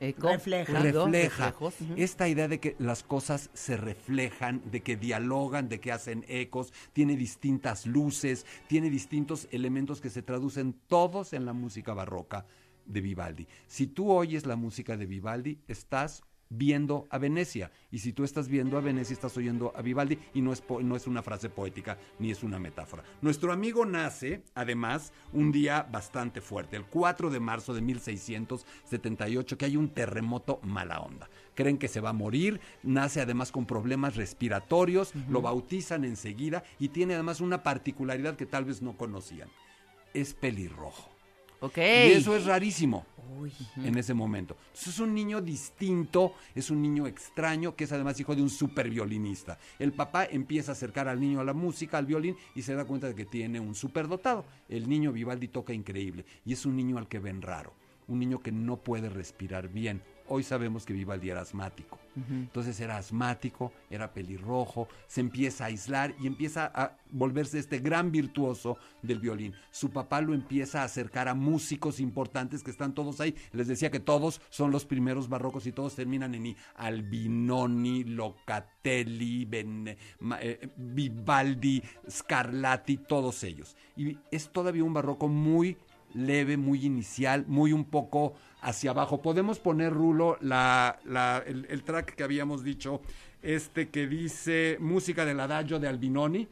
Eco, 0.00 0.28
Refleja. 0.28 0.80
refleja 0.80 1.54
esta 1.96 2.28
idea 2.28 2.46
de 2.46 2.60
que 2.60 2.76
las 2.78 3.02
cosas 3.02 3.50
se 3.52 3.76
reflejan, 3.76 4.62
de 4.70 4.80
que 4.80 4.96
dialogan, 4.96 5.68
de 5.68 5.80
que 5.80 5.90
hacen 5.90 6.24
ecos, 6.28 6.72
tiene 6.92 7.16
distintas 7.16 7.86
luces, 7.86 8.46
tiene 8.68 8.90
distintos 8.90 9.48
elementos 9.50 10.00
que 10.00 10.10
se 10.10 10.22
traducen 10.22 10.74
todos 10.86 11.32
en 11.32 11.44
la 11.44 11.52
música 11.52 11.94
barroca 11.94 12.46
de 12.86 13.00
Vivaldi. 13.00 13.48
Si 13.66 13.86
tú 13.88 14.12
oyes 14.12 14.46
la 14.46 14.56
música 14.56 14.96
de 14.96 15.06
Vivaldi, 15.06 15.58
estás 15.66 16.22
viendo 16.50 17.06
a 17.10 17.18
Venecia. 17.18 17.70
Y 17.90 17.98
si 17.98 18.12
tú 18.12 18.24
estás 18.24 18.48
viendo 18.48 18.76
a 18.76 18.80
Venecia, 18.80 19.14
estás 19.14 19.36
oyendo 19.36 19.72
a 19.76 19.82
Vivaldi 19.82 20.18
y 20.34 20.40
no 20.40 20.52
es, 20.52 20.62
no 20.82 20.96
es 20.96 21.06
una 21.06 21.22
frase 21.22 21.50
poética 21.50 21.98
ni 22.18 22.30
es 22.30 22.42
una 22.42 22.58
metáfora. 22.58 23.04
Nuestro 23.22 23.52
amigo 23.52 23.84
nace, 23.86 24.42
además, 24.54 25.12
un 25.32 25.52
día 25.52 25.86
bastante 25.90 26.40
fuerte, 26.40 26.76
el 26.76 26.86
4 26.86 27.30
de 27.30 27.40
marzo 27.40 27.74
de 27.74 27.80
1678, 27.80 29.58
que 29.58 29.64
hay 29.64 29.76
un 29.76 29.88
terremoto 29.88 30.60
mala 30.62 31.00
onda. 31.00 31.28
Creen 31.54 31.78
que 31.78 31.88
se 31.88 32.00
va 32.00 32.10
a 32.10 32.14
morir, 32.14 32.60
nace 32.82 33.20
además 33.20 33.52
con 33.52 33.66
problemas 33.66 34.16
respiratorios, 34.16 35.12
lo 35.28 35.42
bautizan 35.42 36.04
enseguida 36.04 36.62
y 36.78 36.88
tiene 36.88 37.14
además 37.14 37.40
una 37.40 37.62
particularidad 37.62 38.36
que 38.36 38.46
tal 38.46 38.64
vez 38.64 38.82
no 38.82 38.96
conocían. 38.96 39.48
Es 40.14 40.34
pelirrojo. 40.34 41.17
Y 42.10 42.12
eso 42.12 42.36
es 42.36 42.44
rarísimo 42.44 43.04
en 43.76 43.96
ese 43.96 44.14
momento. 44.14 44.56
Entonces 44.68 44.94
es 44.94 45.00
un 45.00 45.14
niño 45.14 45.40
distinto, 45.40 46.34
es 46.54 46.70
un 46.70 46.82
niño 46.82 47.06
extraño, 47.06 47.74
que 47.74 47.84
es 47.84 47.92
además 47.92 48.18
hijo 48.20 48.34
de 48.34 48.42
un 48.42 48.50
super 48.50 48.88
violinista. 48.90 49.58
El 49.78 49.92
papá 49.92 50.24
empieza 50.24 50.72
a 50.72 50.74
acercar 50.74 51.08
al 51.08 51.20
niño 51.20 51.40
a 51.40 51.44
la 51.44 51.54
música, 51.54 51.98
al 51.98 52.06
violín, 52.06 52.36
y 52.54 52.62
se 52.62 52.74
da 52.74 52.84
cuenta 52.84 53.08
de 53.08 53.14
que 53.14 53.24
tiene 53.24 53.60
un 53.60 53.74
superdotado. 53.74 54.44
El 54.68 54.88
niño 54.88 55.12
Vivaldi 55.12 55.48
toca 55.48 55.72
increíble, 55.72 56.24
y 56.44 56.52
es 56.52 56.66
un 56.66 56.76
niño 56.76 56.98
al 56.98 57.08
que 57.08 57.18
ven 57.18 57.42
raro, 57.42 57.72
un 58.06 58.18
niño 58.18 58.40
que 58.40 58.52
no 58.52 58.78
puede 58.78 59.08
respirar 59.08 59.68
bien. 59.68 60.02
Hoy 60.28 60.42
sabemos 60.42 60.84
que 60.84 60.92
Vivaldi 60.92 61.30
era 61.30 61.40
asmático. 61.40 61.98
Entonces 62.30 62.80
era 62.80 62.96
asmático, 62.96 63.72
era 63.90 64.12
pelirrojo, 64.12 64.88
se 65.06 65.20
empieza 65.20 65.62
a 65.64 65.66
aislar 65.68 66.16
y 66.20 66.26
empieza 66.26 66.66
a 66.74 66.96
volverse 67.12 67.60
este 67.60 67.78
gran 67.78 68.10
virtuoso 68.10 68.76
del 69.02 69.20
violín. 69.20 69.54
Su 69.70 69.90
papá 69.90 70.20
lo 70.20 70.34
empieza 70.34 70.82
a 70.82 70.84
acercar 70.84 71.28
a 71.28 71.34
músicos 71.34 72.00
importantes 72.00 72.64
que 72.64 72.72
están 72.72 72.92
todos 72.92 73.20
ahí. 73.20 73.36
Les 73.52 73.68
decía 73.68 73.92
que 73.92 74.00
todos 74.00 74.40
son 74.50 74.72
los 74.72 74.84
primeros 74.84 75.28
barrocos 75.28 75.66
y 75.68 75.72
todos 75.72 75.94
terminan 75.94 76.34
en 76.34 76.46
I. 76.46 76.56
Albinoni, 76.74 78.02
Locatelli, 78.02 79.44
Ben- 79.44 79.96
eh, 80.40 80.68
Vivaldi, 80.76 81.82
Scarlatti, 82.10 82.96
todos 82.96 83.44
ellos. 83.44 83.76
Y 83.96 84.18
es 84.32 84.50
todavía 84.50 84.82
un 84.82 84.92
barroco 84.94 85.28
muy 85.28 85.76
leve, 86.14 86.56
muy 86.56 86.84
inicial, 86.84 87.44
muy 87.46 87.72
un 87.72 87.84
poco 87.84 88.34
hacia 88.60 88.90
abajo. 88.90 89.20
Podemos 89.22 89.58
poner, 89.58 89.92
Rulo, 89.92 90.36
la, 90.40 90.98
la- 91.04 91.42
el, 91.46 91.66
el 91.70 91.82
track 91.84 92.14
que 92.14 92.22
habíamos 92.24 92.62
dicho, 92.64 93.00
este 93.42 93.88
que 93.90 94.06
dice 94.06 94.76
música 94.80 95.24
del 95.24 95.40
adagio 95.40 95.78
de 95.78 95.88
Albinoni. 95.88 96.48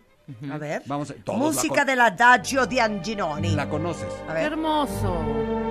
A 0.51 0.59
ver. 0.59 0.83
Vamos 0.87 1.11
a, 1.13 1.15
la 1.27 1.33
Música 1.35 1.85
del 1.85 2.01
adagio 2.01 2.67
di 2.67 2.79
Anginoni. 2.81 3.51
La 3.55 3.69
conoces. 3.69 4.13
A 4.25 4.29
Qué 4.29 4.33
ver. 4.35 4.53
hermoso. 4.53 5.66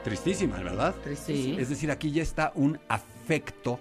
A 0.00 0.04
ver. 0.04 0.14
Tristísima, 0.14 0.56
¿verdad? 0.56 0.94
Tristísima. 1.02 1.60
Es 1.60 1.68
decir, 1.68 1.90
aquí 1.90 2.10
ya 2.10 2.22
está 2.22 2.52
un 2.54 2.78
afecto 2.88 3.80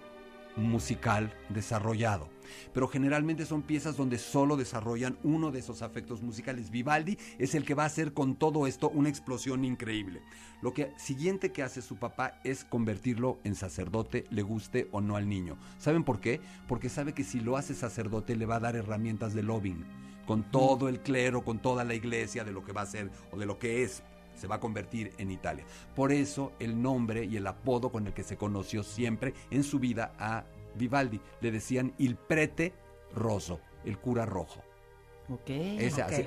musical 0.56 1.34
desarrollado. 1.50 2.30
Pero 2.74 2.88
generalmente 2.88 3.46
son 3.46 3.62
piezas 3.62 3.96
donde 3.96 4.18
solo 4.18 4.58
desarrollan 4.58 5.18
uno 5.24 5.52
de 5.52 5.60
esos 5.60 5.82
afectos 5.82 6.22
musicales. 6.22 6.72
Vivaldi 6.72 7.18
es 7.38 7.56
el 7.56 7.64
que 7.64 7.76
va 7.76 7.84
a 7.84 7.88
hacer 7.88 8.14
con 8.14 8.36
todo 8.36 8.68
esto 8.68 8.90
una 8.90 9.10
explosión 9.10 9.64
increíble. 9.66 10.22
Lo 10.62 10.74
que 10.74 10.92
siguiente 10.98 11.52
que 11.52 11.64
hace 11.64 11.82
su 11.82 11.98
papá 11.98 12.40
es 12.44 12.66
convertirlo 12.66 13.40
en 13.44 13.56
sacerdote, 13.56 14.26
le 14.30 14.42
guste 14.42 14.88
o 14.92 15.00
no 15.00 15.16
al 15.16 15.30
niño. 15.30 15.58
¿Saben 15.78 16.04
por 16.04 16.20
qué? 16.20 16.42
Porque 16.68 16.90
sabe 16.90 17.14
que 17.14 17.24
si 17.24 17.40
lo 17.40 17.56
hace 17.56 17.76
sacerdote 17.76 18.36
le 18.36 18.46
va 18.46 18.56
a 18.56 18.60
dar 18.60 18.76
herramientas 18.76 19.34
de 19.34 19.44
lobbying 19.44 19.86
con 20.26 20.44
todo 20.52 20.90
el 20.90 21.00
clero, 21.00 21.44
con 21.44 21.60
toda 21.60 21.84
la 21.84 21.96
iglesia 21.96 22.44
de 22.44 22.52
lo 22.52 22.64
que 22.64 22.74
va 22.74 22.82
a 22.82 22.88
ser 22.88 23.10
o 23.32 23.38
de 23.38 23.46
lo 23.46 23.58
que 23.58 23.84
es 23.84 24.04
se 24.40 24.48
va 24.48 24.56
a 24.56 24.60
convertir 24.60 25.14
en 25.18 25.32
Italia. 25.32 25.66
Por 25.96 26.12
eso 26.12 26.54
el 26.60 26.82
nombre 26.82 27.26
y 27.26 27.38
el 27.38 27.48
apodo 27.48 27.92
con 27.92 28.08
el 28.08 28.14
que 28.14 28.24
se 28.24 28.38
conoció 28.38 28.84
siempre 28.84 29.34
en 29.52 29.64
su 29.64 29.80
vida 29.80 30.14
a 30.18 30.46
Vivaldi. 30.76 31.20
Le 31.42 31.52
decían 31.52 31.94
il 31.98 32.16
prete 32.16 32.74
rosso, 33.14 33.60
el 33.86 33.98
cura 33.98 34.26
rojo. 34.26 34.69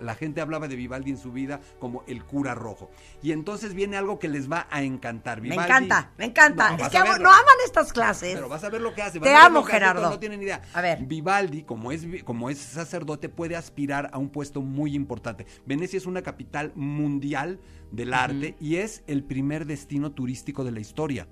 La 0.03 0.15
gente 0.15 0.41
hablaba 0.41 0.69
de 0.69 0.77
Vivaldi 0.77 1.11
en 1.11 1.19
su 1.19 1.33
vida 1.33 1.61
como 1.79 2.05
el 2.07 2.25
cura 2.25 2.55
rojo. 2.55 2.91
Y 3.23 3.33
entonces 3.33 3.75
viene 3.75 3.97
algo 3.97 4.19
que 4.19 4.29
les 4.29 4.51
va 4.51 4.67
a 4.71 4.83
encantar. 4.83 5.41
Me 5.41 5.51
Vivaldi- 5.51 5.65
encanta, 5.65 6.13
me 6.19 6.25
encanta. 6.27 6.77
No, 6.77 6.85
es 6.85 6.91
que 6.91 6.99
amo- 6.99 7.19
no 7.19 7.31
aman 7.31 7.57
estas 7.65 7.93
clases. 7.93 8.35
Pero 8.35 8.49
vas 8.49 8.63
a 8.65 8.71
ver 8.71 8.81
lo 8.81 8.95
que 8.95 9.03
hace. 9.03 9.21
Te 9.21 9.35
amo, 9.35 9.61
hace, 9.61 9.73
Gerardo. 9.73 10.09
No 10.11 10.19
tienen 10.19 10.43
idea. 10.43 10.63
A 10.75 10.81
ver. 10.81 11.05
Vivaldi, 11.05 11.63
como 11.65 11.93
es, 11.93 12.07
como 12.25 12.51
es 12.51 12.59
sacerdote, 12.59 13.29
puede 13.29 13.57
aspirar 13.57 14.11
a 14.13 14.19
un 14.19 14.29
puesto 14.31 14.63
muy 14.63 14.95
importante. 14.95 15.47
Venecia 15.67 15.97
es 15.97 16.07
una 16.07 16.23
capital 16.23 16.73
mundial 16.75 17.61
del 17.91 18.15
arte 18.15 18.57
y 18.61 18.77
es 18.77 19.03
el 19.07 19.25
primer 19.25 19.67
destino 19.67 20.13
turístico 20.13 20.65
de 20.65 20.73
la 20.73 20.81
historia. 20.81 21.29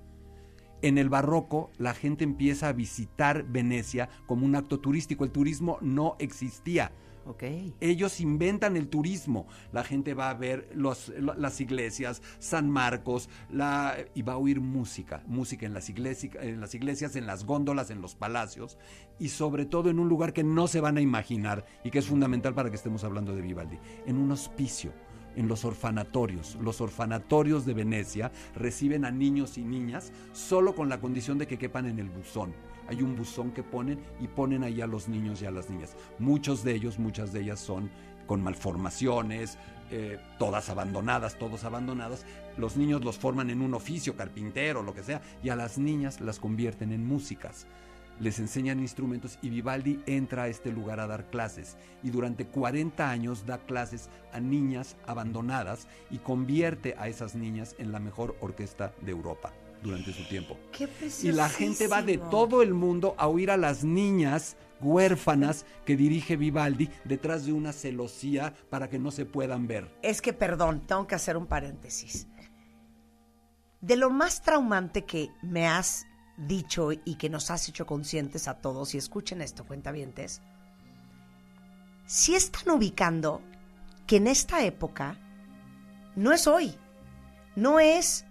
En 0.83 0.97
el 0.97 1.09
barroco, 1.09 1.71
la 1.77 1.93
gente 1.93 2.23
empieza 2.23 2.67
a 2.67 2.73
visitar 2.73 3.43
Venecia 3.43 4.09
como 4.25 4.45
un 4.47 4.55
acto 4.55 4.79
turístico. 4.79 5.23
El 5.23 5.31
turismo 5.31 5.77
no 5.81 6.15
existía. 6.17 6.91
Ok. 7.25 7.43
Ellos 7.79 8.19
inventan 8.19 8.75
el 8.75 8.87
turismo. 8.87 9.47
La 9.71 9.83
gente 9.83 10.13
va 10.15 10.29
a 10.31 10.33
ver 10.33 10.69
los- 10.73 11.09
lo- 11.09 11.35
las 11.35 11.61
iglesias, 11.61 12.21
San 12.39 12.69
Marcos, 12.69 13.29
la, 13.51 13.95
y 14.15 14.23
va 14.23 14.33
a 14.33 14.37
oír 14.37 14.59
música. 14.59 15.23
Música 15.27 15.65
en 15.67 15.73
las, 15.73 15.89
iglesi- 15.89 16.35
en 16.41 16.59
las 16.59 16.73
iglesias, 16.73 17.15
en 17.15 17.27
las 17.27 17.45
góndolas, 17.45 17.91
en 17.91 18.01
los 18.01 18.15
palacios. 18.15 18.77
Y 19.19 19.29
sobre 19.29 19.65
todo 19.65 19.89
en 19.91 19.99
un 19.99 20.09
lugar 20.09 20.33
que 20.33 20.43
no 20.43 20.67
se 20.67 20.81
van 20.81 20.97
a 20.97 21.01
imaginar 21.01 21.65
y 21.83 21.91
que 21.91 21.99
es 21.99 22.07
fundamental 22.07 22.55
para 22.55 22.69
que 22.71 22.75
estemos 22.75 23.03
hablando 23.03 23.35
de 23.35 23.41
Vivaldi. 23.41 23.77
En 24.07 24.17
un 24.17 24.31
hospicio. 24.31 24.91
En 25.35 25.47
los 25.47 25.63
orfanatorios. 25.63 26.57
Los 26.61 26.81
orfanatorios 26.81 27.65
de 27.65 27.73
Venecia 27.73 28.33
reciben 28.53 29.05
a 29.05 29.11
niños 29.11 29.57
y 29.57 29.63
niñas 29.63 30.11
solo 30.33 30.75
con 30.75 30.89
la 30.89 30.99
condición 30.99 31.37
de 31.37 31.47
que 31.47 31.57
quepan 31.57 31.85
en 31.85 31.99
el 31.99 32.09
buzón 32.09 32.53
hay 32.87 33.01
un 33.01 33.15
buzón 33.15 33.51
que 33.51 33.63
ponen 33.63 33.99
y 34.19 34.27
ponen 34.27 34.63
ahí 34.63 34.81
a 34.81 34.87
los 34.87 35.07
niños 35.07 35.41
y 35.41 35.45
a 35.45 35.51
las 35.51 35.69
niñas. 35.69 35.95
Muchos 36.19 36.63
de 36.63 36.73
ellos, 36.75 36.99
muchas 36.99 37.33
de 37.33 37.41
ellas 37.41 37.59
son 37.59 37.89
con 38.27 38.41
malformaciones, 38.41 39.57
eh, 39.91 40.19
todas 40.39 40.69
abandonadas, 40.69 41.37
todos 41.37 41.63
abandonados. 41.65 42.23
Los 42.57 42.77
niños 42.77 43.03
los 43.03 43.17
forman 43.17 43.49
en 43.49 43.61
un 43.61 43.73
oficio, 43.73 44.15
carpintero, 44.15 44.83
lo 44.83 44.93
que 44.93 45.03
sea, 45.03 45.21
y 45.43 45.49
a 45.49 45.55
las 45.55 45.77
niñas 45.77 46.21
las 46.21 46.39
convierten 46.39 46.93
en 46.93 47.05
músicas. 47.05 47.67
Les 48.21 48.39
enseñan 48.39 48.79
instrumentos 48.79 49.39
y 49.41 49.49
Vivaldi 49.49 49.99
entra 50.05 50.43
a 50.43 50.47
este 50.47 50.71
lugar 50.71 50.99
a 50.99 51.07
dar 51.07 51.29
clases 51.29 51.75
y 52.03 52.11
durante 52.11 52.45
40 52.45 53.09
años 53.09 53.45
da 53.45 53.57
clases 53.57 54.09
a 54.31 54.39
niñas 54.39 54.95
abandonadas 55.07 55.87
y 56.11 56.19
convierte 56.19 56.95
a 56.99 57.07
esas 57.07 57.35
niñas 57.35 57.75
en 57.79 57.91
la 57.91 57.99
mejor 57.99 58.37
orquesta 58.39 58.93
de 59.01 59.11
Europa. 59.11 59.51
Durante 59.81 60.13
su 60.13 60.23
tiempo. 60.25 60.57
Qué 60.71 60.87
Y 61.23 61.31
la 61.31 61.49
gente 61.49 61.87
va 61.87 62.01
de 62.01 62.17
todo 62.17 62.61
el 62.61 62.73
mundo 62.73 63.15
a 63.17 63.27
oír 63.27 63.51
a 63.51 63.57
las 63.57 63.83
niñas 63.83 64.57
huérfanas 64.81 65.65
que 65.85 65.95
dirige 65.95 66.37
Vivaldi 66.37 66.89
detrás 67.03 67.45
de 67.45 67.53
una 67.53 67.71
celosía 67.71 68.53
para 68.69 68.89
que 68.89 68.99
no 68.99 69.11
se 69.11 69.25
puedan 69.25 69.67
ver. 69.67 69.95
Es 70.01 70.21
que, 70.21 70.33
perdón, 70.33 70.81
tengo 70.81 71.07
que 71.07 71.15
hacer 71.15 71.37
un 71.37 71.47
paréntesis. 71.47 72.27
De 73.79 73.95
lo 73.95 74.09
más 74.09 74.41
traumante 74.41 75.05
que 75.05 75.29
me 75.41 75.67
has 75.67 76.05
dicho 76.37 76.91
y 76.91 77.15
que 77.15 77.29
nos 77.29 77.51
has 77.51 77.67
hecho 77.69 77.85
conscientes 77.85 78.47
a 78.47 78.59
todos, 78.61 78.93
y 78.93 78.97
escuchen 78.97 79.41
esto, 79.41 79.65
cuentavientes, 79.65 80.41
si 82.05 82.35
están 82.35 82.69
ubicando 82.69 83.41
que 84.05 84.17
en 84.17 84.27
esta 84.27 84.63
época 84.63 85.17
no 86.15 86.31
es 86.31 86.47
hoy, 86.47 86.75
no 87.55 87.79
es, 87.79 88.25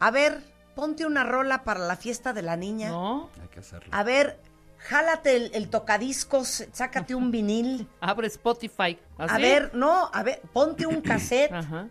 a 0.00 0.10
ver, 0.10 0.51
ponte 0.74 1.04
una 1.06 1.24
rola 1.24 1.64
para 1.64 1.80
la 1.80 1.96
fiesta 1.96 2.32
de 2.32 2.42
la 2.42 2.56
niña. 2.56 2.90
No. 2.90 3.30
Hay 3.40 3.48
que 3.48 3.60
hacerlo. 3.60 3.88
A 3.92 4.02
ver, 4.02 4.40
jálate 4.78 5.36
el, 5.36 5.50
el 5.54 5.68
tocadiscos, 5.70 6.64
sácate 6.72 7.14
un 7.14 7.30
vinil. 7.30 7.88
Abre 8.00 8.26
Spotify. 8.28 8.98
¿así? 9.18 9.34
A 9.34 9.38
ver, 9.38 9.74
no, 9.74 10.10
a 10.12 10.22
ver, 10.22 10.40
ponte 10.52 10.86
un 10.86 11.00
cassette. 11.00 11.52
Ajá. 11.52 11.88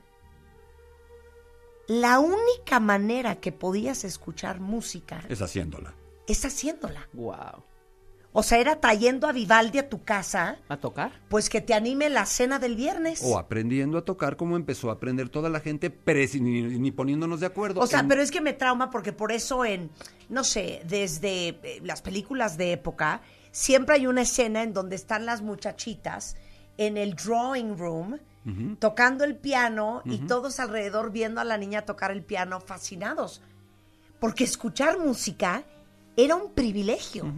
La 1.87 2.19
única 2.19 2.79
manera 2.79 3.35
que 3.35 3.51
podías 3.51 4.03
escuchar 4.05 4.59
música 4.61 5.23
Es 5.27 5.41
haciéndola. 5.41 5.93
es 6.27 6.45
haciéndola. 6.45 7.07
Wow. 7.13 7.63
O 8.33 8.43
sea, 8.43 8.59
era 8.59 8.79
trayendo 8.79 9.27
a 9.27 9.33
Vivaldi 9.33 9.77
a 9.79 9.89
tu 9.89 10.03
casa, 10.03 10.57
¿A 10.69 10.77
tocar? 10.77 11.11
pues 11.27 11.49
que 11.49 11.59
te 11.59 11.73
anime 11.73 12.09
la 12.09 12.25
cena 12.25 12.59
del 12.59 12.75
viernes. 12.77 13.21
O 13.25 13.37
aprendiendo 13.37 13.97
a 13.97 14.05
tocar 14.05 14.37
como 14.37 14.55
empezó 14.55 14.89
a 14.89 14.93
aprender 14.93 15.27
toda 15.27 15.49
la 15.49 15.59
gente, 15.59 15.93
presi- 15.93 16.39
ni, 16.39 16.61
ni 16.79 16.91
poniéndonos 16.91 17.41
de 17.41 17.47
acuerdo. 17.47 17.81
O 17.81 17.87
sea, 17.87 17.99
en- 17.99 18.07
pero 18.07 18.21
es 18.21 18.31
que 18.31 18.39
me 18.39 18.53
trauma 18.53 18.89
porque 18.89 19.11
por 19.11 19.33
eso 19.33 19.65
en, 19.65 19.89
no 20.29 20.45
sé, 20.45 20.81
desde 20.87 21.49
eh, 21.49 21.81
las 21.83 22.01
películas 22.01 22.55
de 22.57 22.71
época, 22.71 23.21
siempre 23.51 23.95
hay 23.95 24.07
una 24.07 24.21
escena 24.21 24.63
en 24.63 24.71
donde 24.71 24.95
están 24.95 25.25
las 25.25 25.41
muchachitas 25.41 26.37
en 26.77 26.95
el 26.95 27.15
drawing 27.15 27.77
room 27.77 28.17
tocando 28.79 29.23
el 29.23 29.35
piano 29.35 30.01
y 30.05 30.17
todos 30.19 30.59
alrededor 30.59 31.11
viendo 31.11 31.41
a 31.41 31.43
la 31.43 31.57
niña 31.57 31.83
tocar 31.83 32.09
el 32.11 32.23
piano 32.23 32.59
fascinados. 32.61 33.41
Porque 34.19 34.45
escuchar 34.45 34.97
música 34.99 35.63
era 36.15 36.35
un 36.35 36.51
privilegio. 36.53 37.31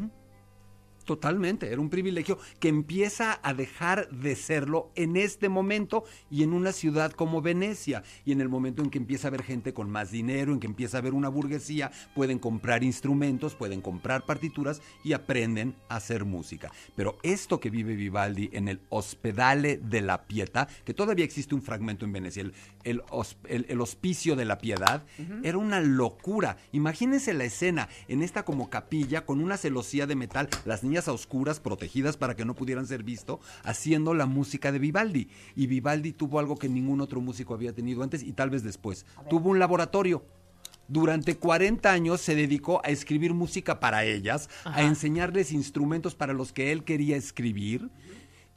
Totalmente, 1.05 1.71
era 1.71 1.81
un 1.81 1.89
privilegio 1.89 2.37
que 2.59 2.69
empieza 2.69 3.39
a 3.43 3.53
dejar 3.53 4.09
de 4.09 4.35
serlo 4.35 4.91
en 4.95 5.17
este 5.17 5.49
momento 5.49 6.05
y 6.31 6.43
en 6.43 6.53
una 6.53 6.71
ciudad 6.71 7.11
como 7.11 7.41
Venecia. 7.41 8.03
Y 8.25 8.31
en 8.31 8.39
el 8.39 8.49
momento 8.49 8.83
en 8.83 8.89
que 8.89 8.99
empieza 8.99 9.27
a 9.27 9.29
haber 9.29 9.43
gente 9.43 9.73
con 9.73 9.89
más 9.89 10.11
dinero, 10.11 10.53
en 10.53 10.59
que 10.59 10.67
empieza 10.67 10.97
a 10.97 11.01
haber 11.01 11.13
una 11.13 11.29
burguesía, 11.29 11.91
pueden 12.15 12.39
comprar 12.39 12.83
instrumentos, 12.83 13.55
pueden 13.55 13.81
comprar 13.81 14.25
partituras 14.25 14.81
y 15.03 15.13
aprenden 15.13 15.75
a 15.89 15.97
hacer 15.97 16.23
música. 16.23 16.71
Pero 16.95 17.17
esto 17.23 17.59
que 17.59 17.69
vive 17.69 17.95
Vivaldi 17.95 18.49
en 18.53 18.67
el 18.67 18.79
Hospedale 18.89 19.77
de 19.77 20.01
la 20.01 20.25
Pietà, 20.27 20.67
que 20.85 20.93
todavía 20.93 21.25
existe 21.25 21.55
un 21.55 21.61
fragmento 21.61 22.05
en 22.05 22.13
Venecia, 22.13 22.43
el, 22.43 22.53
el 22.83 23.03
el 23.73 23.81
Hospicio 23.81 24.35
de 24.35 24.45
la 24.45 24.59
Piedad, 24.59 25.03
era 25.41 25.57
una 25.57 25.81
locura. 25.81 26.57
Imagínense 26.71 27.33
la 27.33 27.43
escena 27.43 27.89
en 28.07 28.21
esta 28.21 28.45
como 28.45 28.69
capilla 28.69 29.25
con 29.25 29.41
una 29.41 29.57
celosía 29.57 30.05
de 30.05 30.15
metal, 30.15 30.47
las 30.63 30.83
niñas 30.83 30.92
a 30.99 31.13
oscuras 31.13 31.59
protegidas 31.59 32.17
para 32.17 32.35
que 32.35 32.45
no 32.45 32.55
pudieran 32.55 32.87
ser 32.87 33.03
visto, 33.03 33.39
haciendo 33.63 34.13
la 34.13 34.25
música 34.25 34.71
de 34.71 34.79
Vivaldi. 34.79 35.29
Y 35.55 35.67
Vivaldi 35.67 36.13
tuvo 36.13 36.39
algo 36.39 36.57
que 36.57 36.69
ningún 36.69 37.01
otro 37.01 37.21
músico 37.21 37.53
había 37.53 37.73
tenido 37.73 38.03
antes 38.03 38.23
y 38.23 38.33
tal 38.33 38.49
vez 38.49 38.63
después. 38.63 39.05
Tuvo 39.29 39.49
un 39.49 39.59
laboratorio. 39.59 40.23
Durante 40.87 41.37
40 41.37 41.91
años 41.91 42.19
se 42.19 42.35
dedicó 42.35 42.81
a 42.83 42.89
escribir 42.89 43.33
música 43.33 43.79
para 43.79 44.03
ellas, 44.03 44.49
Ajá. 44.65 44.79
a 44.79 44.83
enseñarles 44.83 45.51
instrumentos 45.53 46.13
para 46.13 46.33
los 46.33 46.51
que 46.51 46.71
él 46.71 46.83
quería 46.83 47.15
escribir 47.15 47.89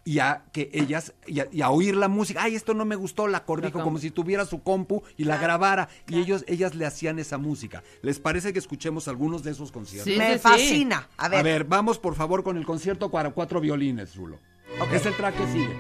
y 0.07 0.21
a 0.21 0.45
que 0.53 0.71
ellas 0.73 1.13
y 1.27 1.41
a, 1.41 1.49
y 1.51 1.61
a 1.63 1.71
oír 1.71 1.97
la 1.97 2.07
música. 2.07 2.41
Ay, 2.45 2.55
esto 2.55 2.73
no 2.75 2.85
me 2.85 2.95
gustó, 2.95 3.27
la 3.27 3.45
corrijo 3.45 3.73
como 3.81 3.95
com- 3.97 3.99
si 4.01 4.11
tuviera 4.13 4.47
su 4.47 4.63
compu 4.63 5.03
y 5.17 5.25
la 5.25 5.37
grabara 5.37 5.89
y 6.09 6.21
ellos 6.21 6.45
ellas 6.47 6.77
le 6.77 6.87
hacían 6.87 7.19
esa 7.19 7.39
música. 7.39 7.83
¿Les 8.03 8.21
parece 8.21 8.53
que 8.53 8.61
escuchemos 8.61 9.09
algunos 9.09 9.43
de 9.43 9.51
esos 9.51 9.73
conciertos? 9.73 10.11
Sí, 10.13 10.17
Me 10.19 10.29
sí, 10.29 10.33
sí. 10.35 10.39
fascina. 10.39 11.09
A 11.17 11.29
ver, 11.29 11.41
A 11.41 11.43
ver, 11.43 11.65
vamos 11.65 11.99
por 11.99 12.15
favor 12.15 12.45
con 12.45 12.57
el 12.57 12.65
concierto 12.65 13.11
para 13.11 13.31
cuatro 13.31 13.61
violines, 13.61 14.15
Rulo. 14.15 14.39
Ok. 14.81 14.93
Es 14.93 15.07
el 15.07 15.15
track 15.17 15.37
que 15.37 15.47
sigue. 15.53 15.77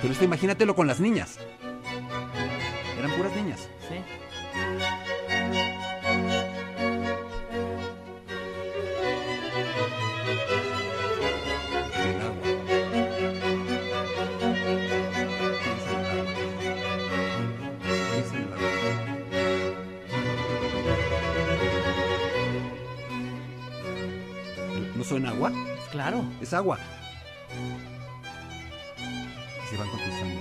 Pero 0.00 0.12
esto 0.12 0.24
imagínatelo 0.24 0.74
con 0.76 0.86
las 0.86 1.00
niñas. 1.00 1.38
Eran 2.98 3.10
puras 3.12 3.34
niñas. 3.34 3.68
¿No 25.14 25.20
suena 25.20 25.30
agua? 25.30 25.52
Claro. 25.92 26.24
Es 26.40 26.52
agua. 26.52 26.76
Y 29.62 29.68
se 29.68 29.76
van 29.76 29.88
contestando. 29.88 30.40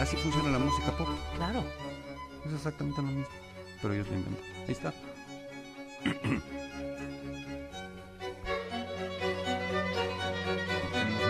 Así 0.00 0.16
funciona 0.16 0.48
la 0.48 0.58
música 0.60 0.92
pop. 0.96 1.08
Claro. 1.36 1.62
Es 2.46 2.54
exactamente 2.54 3.02
lo 3.02 3.08
mismo. 3.08 3.26
Pero 3.82 3.92
ellos 3.92 4.08
lo 4.08 4.14
inventan. 4.14 4.44
Ahí 4.66 4.72
está. 4.72 4.94
tenemos, 6.02 6.42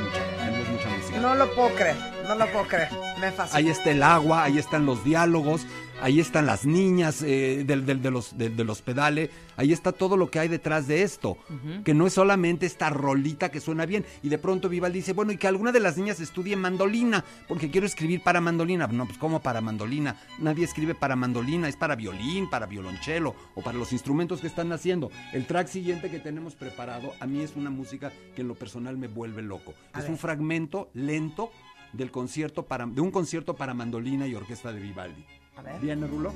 mucha, 0.01 0.37
tenemos 0.39 0.69
mucha 0.69 0.89
música. 0.89 1.19
no 1.19 1.35
lo 1.35 1.53
puedo 1.53 1.74
creer, 1.74 1.97
no 2.29 2.35
lo 2.37 2.47
puedo 2.53 2.69
creer. 2.69 2.91
Me 3.19 3.33
fascina. 3.33 3.59
Ahí 3.59 3.70
está 3.70 3.91
el 3.91 4.05
agua, 4.05 4.45
ahí 4.45 4.59
están 4.59 4.87
los 4.87 5.03
diálogos, 5.03 5.66
ahí 6.03 6.20
están 6.20 6.47
las 6.47 6.66
niñas 6.66 7.23
eh, 7.23 7.65
del, 7.66 7.87
del- 7.87 8.03
de 8.03 8.11
los, 8.11 8.35
hospedale, 8.69 9.31
ahí 9.57 9.73
está 9.73 9.93
todo 9.93 10.16
lo 10.16 10.31
que 10.31 10.39
hay 10.39 10.49
detrás 10.49 10.87
de 10.87 11.03
esto. 11.03 11.37
Que 11.85 11.95
no 11.95 12.07
es 12.07 12.12
solamente 12.15 12.66
esta 12.66 12.91
rolita 12.91 13.51
que 13.51 13.61
suena 13.61 13.87
bien. 13.87 14.05
Y 14.23 14.29
de 14.29 14.39
pronto 14.39 14.69
Vivaldi 14.69 14.99
dice, 15.01 15.12
bueno, 15.12 15.33
y 15.33 15.37
que 15.37 15.47
alguna 15.49 15.73
de 15.73 15.81
las 15.81 15.97
niñas 15.97 16.20
estudie 16.20 16.57
mandolina, 16.57 17.24
porque 17.49 17.70
quiero 17.70 17.87
escribir 17.87 18.23
para 18.23 18.41
mandolina. 18.41 18.87
No, 18.87 19.07
pues 19.07 19.19
¿cómo 19.19 19.41
para 19.41 19.61
mandolina? 19.61 20.16
Nadie 20.39 20.65
escribe 20.65 20.95
para 20.95 21.16
mandolina, 21.16 21.69
es 21.69 21.77
para 21.77 21.95
violín, 21.97 22.51
para 22.51 22.66
violonchelo 22.66 23.35
o 23.55 23.62
para 23.62 23.79
los 23.79 23.93
instrumentos 23.93 24.41
que 24.41 24.47
están 24.49 24.73
haciendo. 24.73 25.11
El 25.33 25.47
track 25.47 25.69
siguiente 25.69 26.11
que 26.11 26.19
tenemos 26.19 26.55
preparado, 26.55 27.12
a 27.20 27.27
mí 27.27 27.41
es 27.41 27.55
una 27.57 27.70
música 27.70 28.12
que 28.35 28.43
en 28.43 28.49
lo 28.49 28.55
personal 28.55 28.97
me 28.97 29.09
vuelve 29.09 29.43
loco. 29.43 29.74
A 29.93 29.99
es 29.99 30.05
ver. 30.05 30.12
un 30.12 30.19
fragmento 30.19 30.91
lento 30.95 31.51
del 31.93 32.11
concierto 32.11 32.65
para, 32.65 32.87
de 32.87 33.01
un 33.01 33.11
concierto 33.11 33.55
para 33.55 33.74
mandolina 33.74 34.27
y 34.27 34.35
orquesta 34.35 34.73
de 34.73 34.81
Vivaldi. 34.81 35.24
A 35.57 35.62
ver. 35.62 35.81
¿Viene, 35.81 36.07
Rulo? 36.07 36.33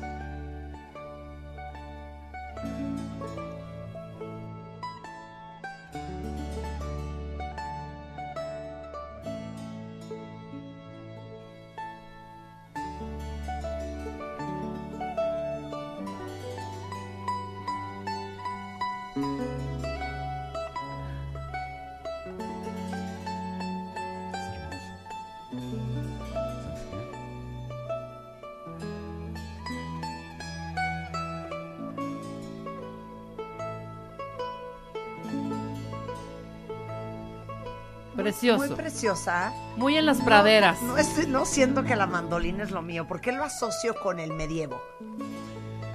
Precioso. 38.33 38.67
Muy 38.67 38.75
preciosa. 38.77 39.53
Muy 39.77 39.97
en 39.97 40.07
las 40.07 40.21
praderas. 40.21 40.81
No, 40.83 40.99
estoy- 40.99 41.27
no 41.29 41.45
siento 41.45 41.85
que 41.85 41.95
la 41.97 42.07
mandolina 42.07 42.65
es 42.65 42.71
lo 42.73 42.83
mío. 42.83 43.07
¿Por 43.07 43.21
qué 43.21 43.31
lo 43.33 43.45
asocio 43.45 43.95
con 44.03 44.19
el 44.19 44.33
medievo? 44.33 44.83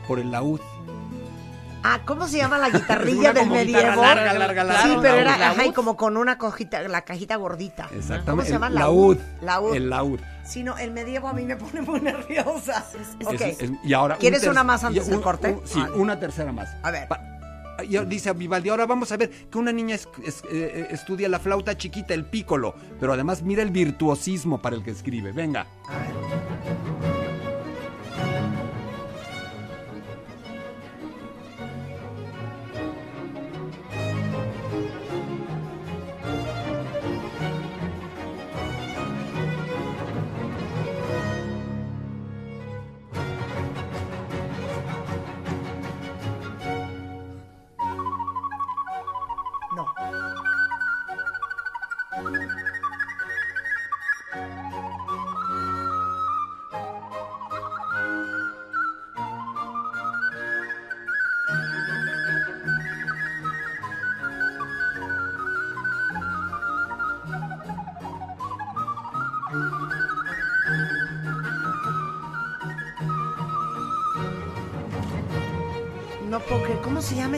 Por 0.08 0.20
el 0.20 0.32
laúd. 0.32 0.62
Ah, 1.84 2.00
¿cómo 2.06 2.28
se 2.28 2.38
llama 2.38 2.58
la 2.60 2.70
guitarrilla 2.78 3.32
Una 3.32 3.40
del 3.40 3.50
medievo? 3.50 4.02
larga, 4.02 4.34
larga, 4.34 4.64
larga. 4.64 4.84
Sí, 4.84 4.90
pero 5.02 5.16
Laúd, 5.16 5.22
era 5.22 5.38
laúd. 5.38 5.60
ajá, 5.60 5.66
y 5.66 5.74
como 5.74 5.98
con 5.98 6.16
una 6.16 6.38
cojita, 6.38 6.82
la 6.84 7.02
cajita 7.02 7.36
gordita. 7.38 7.86
Exactamente. 7.92 8.30
¿Cómo 8.32 8.42
se 8.44 8.52
llama? 8.52 8.68
El 8.68 8.76
laúd. 8.76 9.18
Laúd. 9.42 9.76
El 9.76 9.90
laúd. 9.90 10.20
Sí, 10.46 10.64
no, 10.64 10.78
el 10.78 10.92
medievo 10.92 11.28
a 11.28 11.34
mí 11.34 11.44
me 11.44 11.56
pone 11.56 11.82
muy 11.82 12.00
nerviosa. 12.00 12.86
Ok. 13.26 13.42
Es- 13.42 13.62
es- 13.62 13.72
y 13.84 13.94
ahora 13.94 14.18
¿Quieres 14.18 14.46
una 14.46 14.64
más 14.64 14.84
antes 14.84 15.08
del 15.08 15.22
corte? 15.22 15.54
un- 15.54 15.68
sí, 15.68 15.80
Vale. 15.80 15.94
una 15.96 16.20
tercera 16.20 16.52
más. 16.52 16.70
A 16.84 16.92
ver. 16.92 17.08
Pa- 17.08 17.20
y 17.84 17.98
dice 18.06 18.34
Vivaldi, 18.34 18.70
ahora 18.70 18.86
vamos 18.86 19.12
a 19.12 19.18
ver 19.18 19.30
que 19.30 19.58
una 19.58 19.72
niña 19.72 19.96
eh, 19.96 20.32
eh, 20.52 20.88
estudia 20.92 21.30
la 21.30 21.40
flauta 21.40 21.78
chiquita, 21.78 22.14
el 22.14 22.26
pícolo, 22.26 22.76
pero 23.00 23.14
además 23.14 23.42
mira 23.44 23.64
el 23.64 23.72
virtuosismo 23.72 24.62
para 24.62 24.76
el 24.76 24.84
que 24.84 24.92
escribe. 24.92 25.32
Venga. 25.32 25.68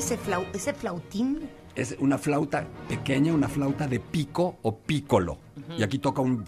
Ese, 0.03 0.17
flau 0.17 0.45
ese 0.53 0.73
flautín? 0.73 1.49
Es 1.75 1.95
una 1.99 2.17
flauta 2.17 2.65
pequeña, 2.87 3.33
una 3.33 3.47
flauta 3.47 3.87
de 3.87 3.99
pico 3.99 4.57
o 4.61 4.75
pícolo. 4.77 5.37
Y 5.77 5.81
aquí 5.83 5.97
toca 5.99 6.21
un 6.21 6.45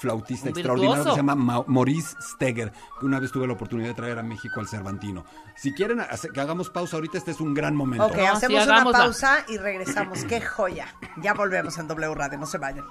flautista 0.00 0.48
Un 0.48 0.54
extraordinario 0.56 1.04
que 1.04 1.10
se 1.10 1.16
llama 1.16 1.34
Ma- 1.34 1.64
Maurice 1.66 2.16
Steger, 2.20 2.72
que 2.98 3.06
una 3.06 3.20
vez 3.20 3.30
tuve 3.30 3.46
la 3.46 3.52
oportunidad 3.52 3.88
de 3.88 3.94
traer 3.94 4.18
a 4.18 4.22
México 4.22 4.58
al 4.60 4.66
Cervantino. 4.68 5.24
Si 5.56 5.72
quieren 5.72 6.00
que 6.32 6.40
hagamos 6.40 6.68
pausa 6.70 6.96
ahorita, 6.96 7.16
este 7.18 7.30
es 7.30 7.40
un 7.40 7.54
gran 7.54 7.76
momento. 7.76 8.06
Ok, 8.06 8.18
hacemos 8.18 8.64
una 8.66 8.84
pausa 8.84 9.44
y 9.48 9.56
regresamos. 9.56 10.24
¡Qué 10.24 10.40
joya! 10.40 10.86
Ya 11.22 11.32
volvemos 11.34 11.78
en 11.78 11.86
W 11.88 12.14
Radio, 12.14 12.38
no 12.38 12.46
se 12.46 12.58
vayan. 12.58 12.84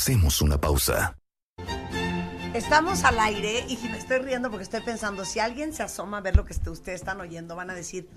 Hacemos 0.00 0.40
una 0.40 0.58
pausa. 0.58 1.14
Estamos 2.54 3.04
al 3.04 3.20
aire 3.20 3.66
y 3.68 3.76
me 3.76 3.98
estoy 3.98 4.20
riendo 4.20 4.48
porque 4.48 4.62
estoy 4.62 4.80
pensando, 4.80 5.26
si 5.26 5.40
alguien 5.40 5.74
se 5.74 5.82
asoma 5.82 6.16
a 6.16 6.20
ver 6.22 6.36
lo 6.36 6.46
que 6.46 6.54
ustedes 6.54 7.00
están 7.02 7.20
oyendo, 7.20 7.54
van 7.54 7.68
a 7.68 7.74
decir, 7.74 8.08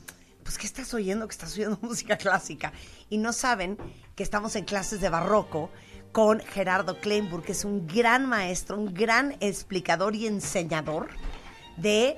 pues 0.44 0.58
¿qué 0.58 0.66
estás 0.66 0.94
oyendo? 0.94 1.28
Que 1.28 1.34
estás 1.34 1.52
oyendo 1.56 1.78
música 1.82 2.16
clásica. 2.16 2.72
Y 3.10 3.18
no 3.18 3.34
saben 3.34 3.78
que 4.16 4.24
estamos 4.24 4.56
en 4.56 4.64
clases 4.64 5.02
de 5.02 5.10
barroco 5.10 5.72
con 6.14 6.40
Gerardo 6.40 7.02
Kleinburg, 7.02 7.44
que 7.44 7.52
es 7.52 7.66
un 7.66 7.86
gran 7.86 8.30
maestro, 8.30 8.78
un 8.78 8.94
gran 8.94 9.36
explicador 9.42 10.16
y 10.16 10.28
enseñador 10.28 11.10
de 11.76 12.18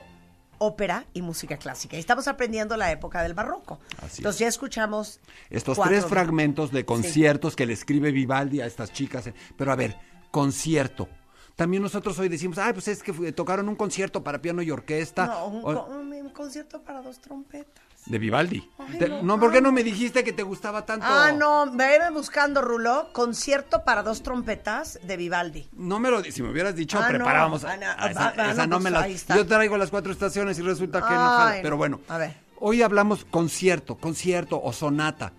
ópera 0.58 1.06
y 1.14 1.22
música 1.22 1.58
clásica. 1.58 1.98
Y 1.98 2.00
estamos 2.00 2.28
aprendiendo 2.28 2.78
la 2.78 2.92
época 2.92 3.22
del 3.24 3.34
barroco. 3.34 3.80
Así 4.02 4.18
Entonces 4.22 4.40
ya 4.40 4.48
escuchamos 4.48 5.20
Estos 5.50 5.78
cuatro- 5.78 5.96
tres 5.96 6.06
fragmentos 6.06 6.72
de 6.72 6.86
conciertos 6.86 7.56
que 7.56 7.66
le 7.66 7.74
escribe 7.74 8.12
Vivaldi 8.12 8.62
a 8.62 8.66
estas 8.66 8.92
chicas. 8.94 9.30
Pero 9.58 9.72
a 9.72 9.76
ver, 9.76 9.98
concierto. 10.32 11.08
También 11.56 11.82
nosotros 11.82 12.20
hoy 12.20 12.28
decimos, 12.28 12.58
ay, 12.58 12.74
pues 12.74 12.88
es 12.90 13.02
que 13.02 13.14
tocaron 13.32 13.70
un 13.70 13.76
concierto 13.78 14.22
para 14.24 14.42
piano 14.42 14.62
y 14.62 14.70
orquesta. 14.72 15.28
No, 15.28 15.46
un, 15.48 15.60
O- 15.60 15.86
co- 15.86 15.86
un- 15.92 16.12
un 16.12 16.30
concierto 16.32 16.82
para 16.82 17.02
dos 17.02 17.20
trompetas. 17.20 17.85
De 18.06 18.20
Vivaldi. 18.20 18.70
Ay, 18.78 19.00
Te- 19.00 19.10
no, 19.10 19.24
no, 19.24 19.40
¿por 19.40 19.52
qué 19.52 19.58
ah. 19.58 19.62
no 19.62 19.72
me 19.72 19.84
dijiste 19.84 20.24
que 20.24 20.34
te 20.34 20.44
gustaba 20.44 20.86
tanto? 20.86 21.06
Ah, 21.08 21.32
no, 21.32 21.72
veme 21.72 22.12
buscando, 22.12 22.62
Rulo. 22.62 23.10
Concierto 23.12 23.84
para 23.84 24.04
dos 24.04 24.22
trompetas 24.22 25.00
de 25.04 25.18
Vivaldi. 25.18 25.68
No 25.74 26.00
me 26.00 26.12
lo 26.12 26.24
si 26.24 26.42
me 26.44 26.50
hubieras 26.52 26.76
dicho, 26.76 27.00
Ah, 27.00 27.08
preparábamos. 27.08 27.64
Ah, 27.64 27.78
no, 27.78 27.86
Ah, 27.88 27.96
ah, 28.16 28.34
ah, 28.38 28.52
esa 28.52 28.68
me 28.68 28.92
la. 28.92 29.08
Yo 29.08 29.46
traigo 29.46 29.78
las 29.78 29.90
cuatro 29.90 30.12
estaciones 30.12 30.58
y 30.60 30.62
resulta 30.62 31.00
que 31.00 31.14
no 31.14 31.20
jala. 31.20 31.56
Pero 31.62 31.72
no. 31.72 31.78
bueno. 31.78 32.00
A 32.08 32.18
ver. 32.18 32.46
Hoy 32.60 32.82
hablamos 32.82 33.26
concierto, 33.26 33.96
concierto 33.98 34.62
o 34.64 34.72
sonata. 34.72 35.34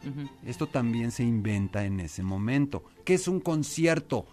Esto 0.44 0.66
también 0.66 1.10
se 1.12 1.22
inventa 1.22 1.84
en 1.84 2.00
ese 2.00 2.22
momento. 2.22 2.84
¿Qué 3.04 3.14
es 3.14 3.26
un 3.26 3.40
concierto? 3.40 4.26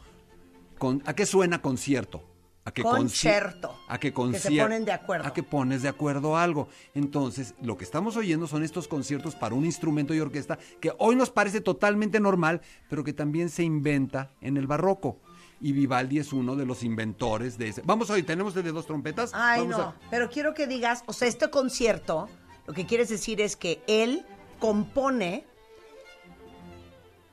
Con- 0.77 1.01
¿A 1.05 1.13
qué 1.13 1.25
suena 1.25 1.61
concierto? 1.61 2.23
A 2.65 2.71
que 2.71 2.81
conci- 2.81 2.97
Concerto. 2.97 3.77
A 3.89 3.99
que 3.99 4.13
Que 4.13 4.39
se 4.39 4.51
ponen 4.57 4.85
de 4.85 4.93
acuerdo. 4.93 5.27
A 5.27 5.33
que 5.33 5.43
pones 5.43 5.81
de 5.81 5.89
acuerdo 5.89 6.37
algo. 6.37 6.69
Entonces, 6.93 7.55
lo 7.61 7.77
que 7.77 7.83
estamos 7.83 8.15
oyendo 8.15 8.47
son 8.47 8.63
estos 8.63 8.87
conciertos 8.87 9.35
para 9.35 9.53
un 9.53 9.65
instrumento 9.65 10.13
y 10.13 10.21
orquesta 10.21 10.57
que 10.79 10.93
hoy 10.97 11.15
nos 11.17 11.29
parece 11.29 11.59
totalmente 11.59 12.19
normal, 12.21 12.61
pero 12.89 13.03
que 13.03 13.11
también 13.11 13.49
se 13.49 13.63
inventa 13.63 14.31
en 14.39 14.55
el 14.55 14.65
barroco. 14.67 15.19
Y 15.59 15.73
Vivaldi 15.73 16.19
es 16.19 16.31
uno 16.31 16.55
de 16.55 16.65
los 16.65 16.83
inventores 16.83 17.57
de 17.57 17.67
ese. 17.69 17.81
Vamos 17.85 18.09
hoy, 18.09 18.23
¿tenemos 18.23 18.55
el 18.55 18.63
de 18.63 18.71
dos 18.71 18.85
trompetas? 18.85 19.31
Ay, 19.33 19.61
Vamos 19.61 19.77
no. 19.77 19.83
a- 19.83 19.95
Pero 20.09 20.29
quiero 20.29 20.53
que 20.53 20.65
digas, 20.67 21.03
o 21.05 21.13
sea, 21.13 21.27
este 21.27 21.49
concierto, 21.49 22.29
lo 22.65 22.73
que 22.73 22.85
quieres 22.85 23.09
decir 23.09 23.41
es 23.41 23.55
que 23.57 23.81
él 23.87 24.25
compone 24.59 25.45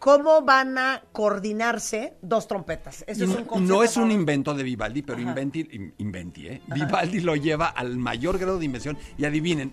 cómo 0.00 0.42
van 0.42 0.76
a 0.78 1.02
coordinarse 1.12 2.14
dos 2.22 2.48
trompetas. 2.48 3.04
Eso 3.06 3.22
es 3.24 3.30
un 3.30 3.44
concierto. 3.44 3.60
no 3.60 3.84
es 3.84 3.96
un 3.96 4.10
invento 4.10 4.52
de 4.54 4.64
Vivaldi, 4.64 5.02
pero 5.02 5.20
inventi, 5.20 5.60
in- 5.70 5.94
inventi, 5.98 6.48
¿eh? 6.48 6.62
Vivaldi 6.66 7.20
lo 7.20 7.36
lleva 7.36 7.66
al 7.68 7.96
mayor 7.98 8.38
grado 8.38 8.58
de 8.58 8.64
invención. 8.64 8.98
Y 9.18 9.24
adivinen, 9.26 9.72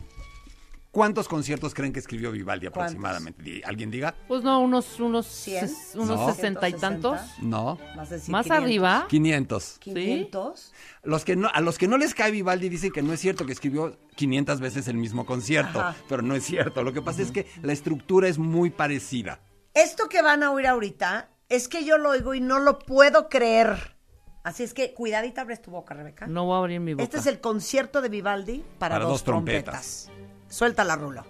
¿cuántos 0.91 1.27
conciertos 1.27 1.73
creen 1.73 1.93
que 1.93 1.99
escribió 1.99 2.31
Vivaldi 2.31 2.67
aproximadamente? 2.67 3.61
¿Alguien 3.65 3.89
diga? 3.89 4.15
Pues 4.27 4.43
no, 4.43 4.59
unos, 4.59 4.99
unos, 4.99 5.25
¿Cien? 5.27 5.65
ses- 5.65 5.95
unos 5.95 6.19
No. 6.19 6.29
sesenta 6.33 6.67
y 6.67 6.73
tantos. 6.73 7.19
No. 7.41 7.77
Más, 7.95 8.09
decir 8.09 8.29
Más 8.31 8.43
500. 8.45 8.63
arriba. 8.63 9.05
500. 9.09 9.77
500. 9.79 10.73
Los 11.03 11.23
que 11.23 11.35
no, 11.37 11.49
a 11.53 11.61
los 11.61 11.77
que 11.77 11.87
no 11.87 11.97
les 11.97 12.13
cae 12.13 12.31
Vivaldi 12.31 12.67
dicen 12.69 12.91
que 12.91 13.01
no 13.01 13.13
es 13.13 13.19
cierto 13.21 13.45
que 13.45 13.53
escribió 13.53 13.97
500 14.15 14.59
veces 14.59 14.87
el 14.89 14.97
mismo 14.97 15.25
concierto, 15.25 15.79
Ajá. 15.79 15.95
pero 16.09 16.21
no 16.21 16.35
es 16.35 16.43
cierto. 16.43 16.83
Lo 16.83 16.91
que 16.91 17.01
pasa 17.01 17.21
es 17.21 17.31
que 17.31 17.47
la 17.61 17.71
estructura 17.71 18.27
es 18.27 18.37
muy 18.37 18.69
parecida. 18.71 19.39
Esto 19.77 20.09
que 20.09 20.23
van 20.23 20.41
a 20.41 20.49
oír 20.51 20.65
ahorita 20.65 21.29
es 21.49 21.67
que 21.67 21.85
yo 21.85 21.99
lo 21.99 22.09
oigo 22.09 22.33
y 22.33 22.41
no 22.41 22.57
lo 22.57 22.79
puedo 22.79 23.29
creer. 23.29 23.95
Así 24.43 24.63
es 24.63 24.73
que 24.73 24.95
cuidadita 24.95 25.41
abres 25.41 25.61
tu 25.61 25.69
boca, 25.69 25.93
Rebeca. 25.93 26.25
No 26.25 26.45
voy 26.45 26.55
a 26.55 26.57
abrir 26.57 26.79
mi 26.79 26.95
boca. 26.95 27.03
Este 27.03 27.17
es 27.17 27.27
el 27.27 27.39
concierto 27.39 28.01
de 28.01 28.09
Vivaldi 28.09 28.65
para, 28.79 28.95
Para 28.95 29.03
dos, 29.05 29.13
dos 29.13 29.23
trompetas. 29.23 30.05
trompetas. 30.05 30.49
Suelta 30.49 30.83
la 30.83 30.95
rulo. 30.95 31.25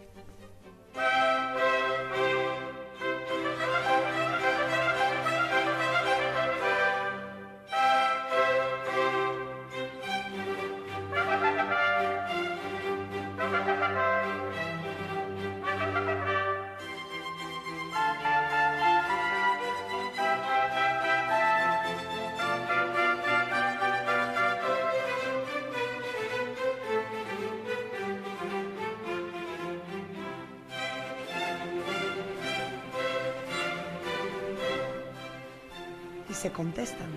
Se 36.37 36.51
contestan. 36.51 37.07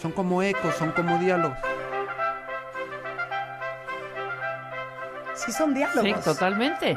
Son 0.00 0.10
como 0.12 0.42
ecos, 0.42 0.74
son 0.76 0.90
como 0.92 1.18
diálogos. 1.18 1.56
Sí, 5.34 5.52
son 5.52 5.74
diálogos. 5.74 6.02
Sí, 6.04 6.14
totalmente. 6.24 6.96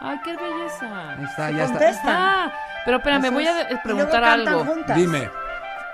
Ay, 0.00 0.20
qué 0.24 0.36
belleza. 0.36 1.10
Ahí 1.18 1.24
está, 1.24 1.48
Se 1.48 1.54
ya 1.54 1.64
está. 1.90 2.44
Ah, 2.44 2.52
pero 2.84 2.98
espérame, 2.98 3.24
Eso 3.24 3.34
voy 3.34 3.46
a 3.46 3.72
Y 3.72 3.76
preguntar 3.76 4.20
luego 4.20 4.36
cantan 4.36 4.48
algo. 4.48 4.64
juntas. 4.64 4.96
Dime. 4.96 5.30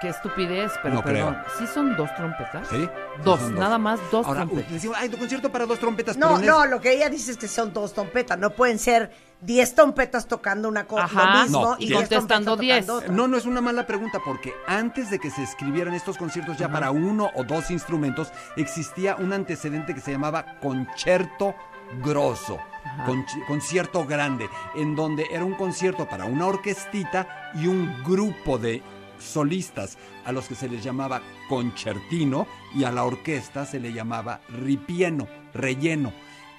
Qué 0.03 0.09
estupidez, 0.09 0.73
pero 0.83 0.97
No 0.97 1.03
perdón. 1.05 1.35
creo. 1.35 1.45
¿Sí 1.59 1.67
son 1.73 1.97
dos 1.97 2.13
trompetas? 2.17 2.67
¿Sí? 2.69 2.89
Dos, 3.25 3.41
nada 3.53 3.79
más 3.79 4.01
dos 4.11 4.27
Ahora, 4.27 4.41
trompetas. 4.41 4.73
decimos, 4.73 4.97
ay, 4.99 5.09
tu 5.09 5.17
concierto 5.17 5.51
para 5.53 5.65
dos 5.65 5.79
trompetas. 5.79 6.17
No, 6.17 6.39
pero 6.41 6.53
no, 6.59 6.67
lo 6.67 6.81
que 6.81 6.93
ella 6.93 7.09
dice 7.09 7.31
es 7.31 7.37
que 7.37 7.47
son 7.47 7.73
dos 7.73 7.95
trompetas. 7.95 8.37
No 8.37 8.51
pueden 8.51 8.81
ser 8.81 9.13
10 9.43 9.75
trompetas 9.77 10.27
tocando 10.27 10.69
una 10.69 10.85
cosa, 10.87 11.05
Ajá. 11.05 11.37
lo 11.37 11.43
mismo 11.45 11.61
No, 11.63 11.77
y 11.79 11.87
10 11.87 12.01
contestando 12.01 12.57
trompetas 12.57 12.59
10. 12.59 12.87
tocando 12.87 12.95
otra. 13.05 13.13
No, 13.15 13.29
no 13.29 13.37
es 13.37 13.47
una 13.47 13.61
mala 13.61 13.87
pregunta 13.87 14.19
porque 14.25 14.53
antes 14.67 15.09
de 15.11 15.19
que 15.21 15.31
se 15.31 15.43
escribieran 15.45 15.95
estos 15.95 16.17
conciertos 16.19 16.57
ya 16.59 16.69
para 16.69 16.91
uno 16.91 17.31
o 17.37 17.45
dos 17.45 17.71
instrumentos 17.71 18.33
existía 18.57 19.15
un 19.17 19.33
antecedente 19.33 19.95
que 19.95 20.01
se 20.01 20.11
llamaba 20.11 20.59
concierto 20.61 21.55
grosso, 22.03 22.59
conci- 23.07 23.47
concierto 23.47 24.05
grande, 24.05 24.49
en 24.75 24.97
donde 24.97 25.27
era 25.31 25.45
un 25.45 25.55
concierto 25.55 26.09
para 26.09 26.25
una 26.25 26.47
orquestita 26.47 27.51
y 27.55 27.67
un 27.69 28.03
grupo 28.05 28.59
de 28.59 28.83
solistas 29.23 29.99
a 30.25 30.33
los 30.33 30.49
que 30.49 30.55
se 30.55 30.69
les 30.69 30.85
llamaba 30.85 31.23
concertino 31.49 32.47
y 32.75 32.85
a 32.85 32.93
la 32.93 33.05
orquesta 33.05 33.65
se 33.67 33.81
le 33.81 33.93
llamaba 33.93 34.41
ripieno, 34.49 35.29
relleno. 35.55 36.13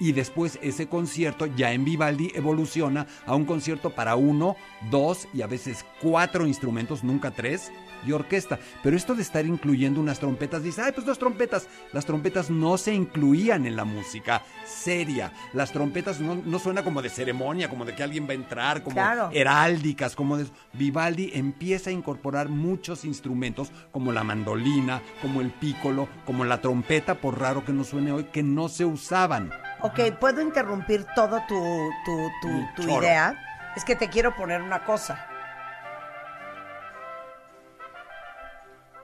Y 0.04 0.12
después 0.12 0.58
ese 0.60 0.86
concierto 0.86 1.46
ya 1.46 1.72
en 1.72 1.82
Vivaldi 1.86 2.30
evoluciona 2.34 3.06
a 3.24 3.34
un 3.34 3.46
concierto 3.46 3.94
para 3.94 4.16
uno, 4.16 4.54
dos 4.90 5.26
y 5.32 5.40
a 5.40 5.46
veces 5.46 5.86
cuatro 6.02 6.46
instrumentos, 6.46 7.02
nunca 7.02 7.30
tres, 7.30 7.72
y 8.06 8.12
orquesta. 8.12 8.58
Pero 8.82 8.98
esto 8.98 9.14
de 9.14 9.22
estar 9.22 9.46
incluyendo 9.46 9.98
unas 10.00 10.18
trompetas, 10.18 10.62
dice, 10.62 10.82
ay, 10.82 10.92
pues 10.92 11.06
dos 11.06 11.18
trompetas. 11.18 11.68
Las 11.94 12.04
trompetas 12.04 12.50
no 12.50 12.76
se 12.76 12.92
incluían 12.92 13.64
en 13.64 13.76
la 13.76 13.86
música 13.86 14.42
seria. 14.66 15.32
Las 15.54 15.72
trompetas 15.72 16.20
no, 16.20 16.34
no 16.34 16.58
suena 16.58 16.84
como 16.84 17.00
de 17.00 17.08
ceremonia, 17.08 17.70
como 17.70 17.86
de 17.86 17.94
que 17.94 18.02
alguien 18.02 18.26
va 18.26 18.32
a 18.32 18.34
entrar, 18.34 18.82
como 18.82 18.96
Claro. 18.96 19.30
heráldicas, 19.32 20.14
como 20.14 20.36
de... 20.36 20.44
Vivaldi 20.74 21.30
empieza 21.32 21.88
a 21.88 21.94
incorporar 21.94 22.50
muchos 22.50 23.06
instrumentos, 23.06 23.72
como 23.90 24.12
la 24.12 24.22
mandolina, 24.22 25.00
como 25.22 25.40
el 25.40 25.50
pícolo, 25.50 26.08
como 26.26 26.44
la 26.44 26.60
trompeta, 26.60 27.14
por 27.14 27.40
raro 27.40 27.64
que 27.64 27.72
no 27.72 27.84
suene 27.84 28.12
hoy, 28.12 28.24
que 28.24 28.42
no 28.42 28.68
se 28.68 28.84
usaban. 28.84 29.50
Ok, 29.80 30.00
¿puedo 30.18 30.40
interrumpir 30.40 31.04
todo 31.14 31.42
tu, 31.46 31.90
tu, 32.04 32.30
tu, 32.40 32.82
idea? 32.82 33.34
Es 33.76 33.84
que 33.84 33.96
te 33.96 34.08
quiero 34.08 34.34
poner 34.34 34.62
una 34.62 34.84
cosa. 34.84 35.26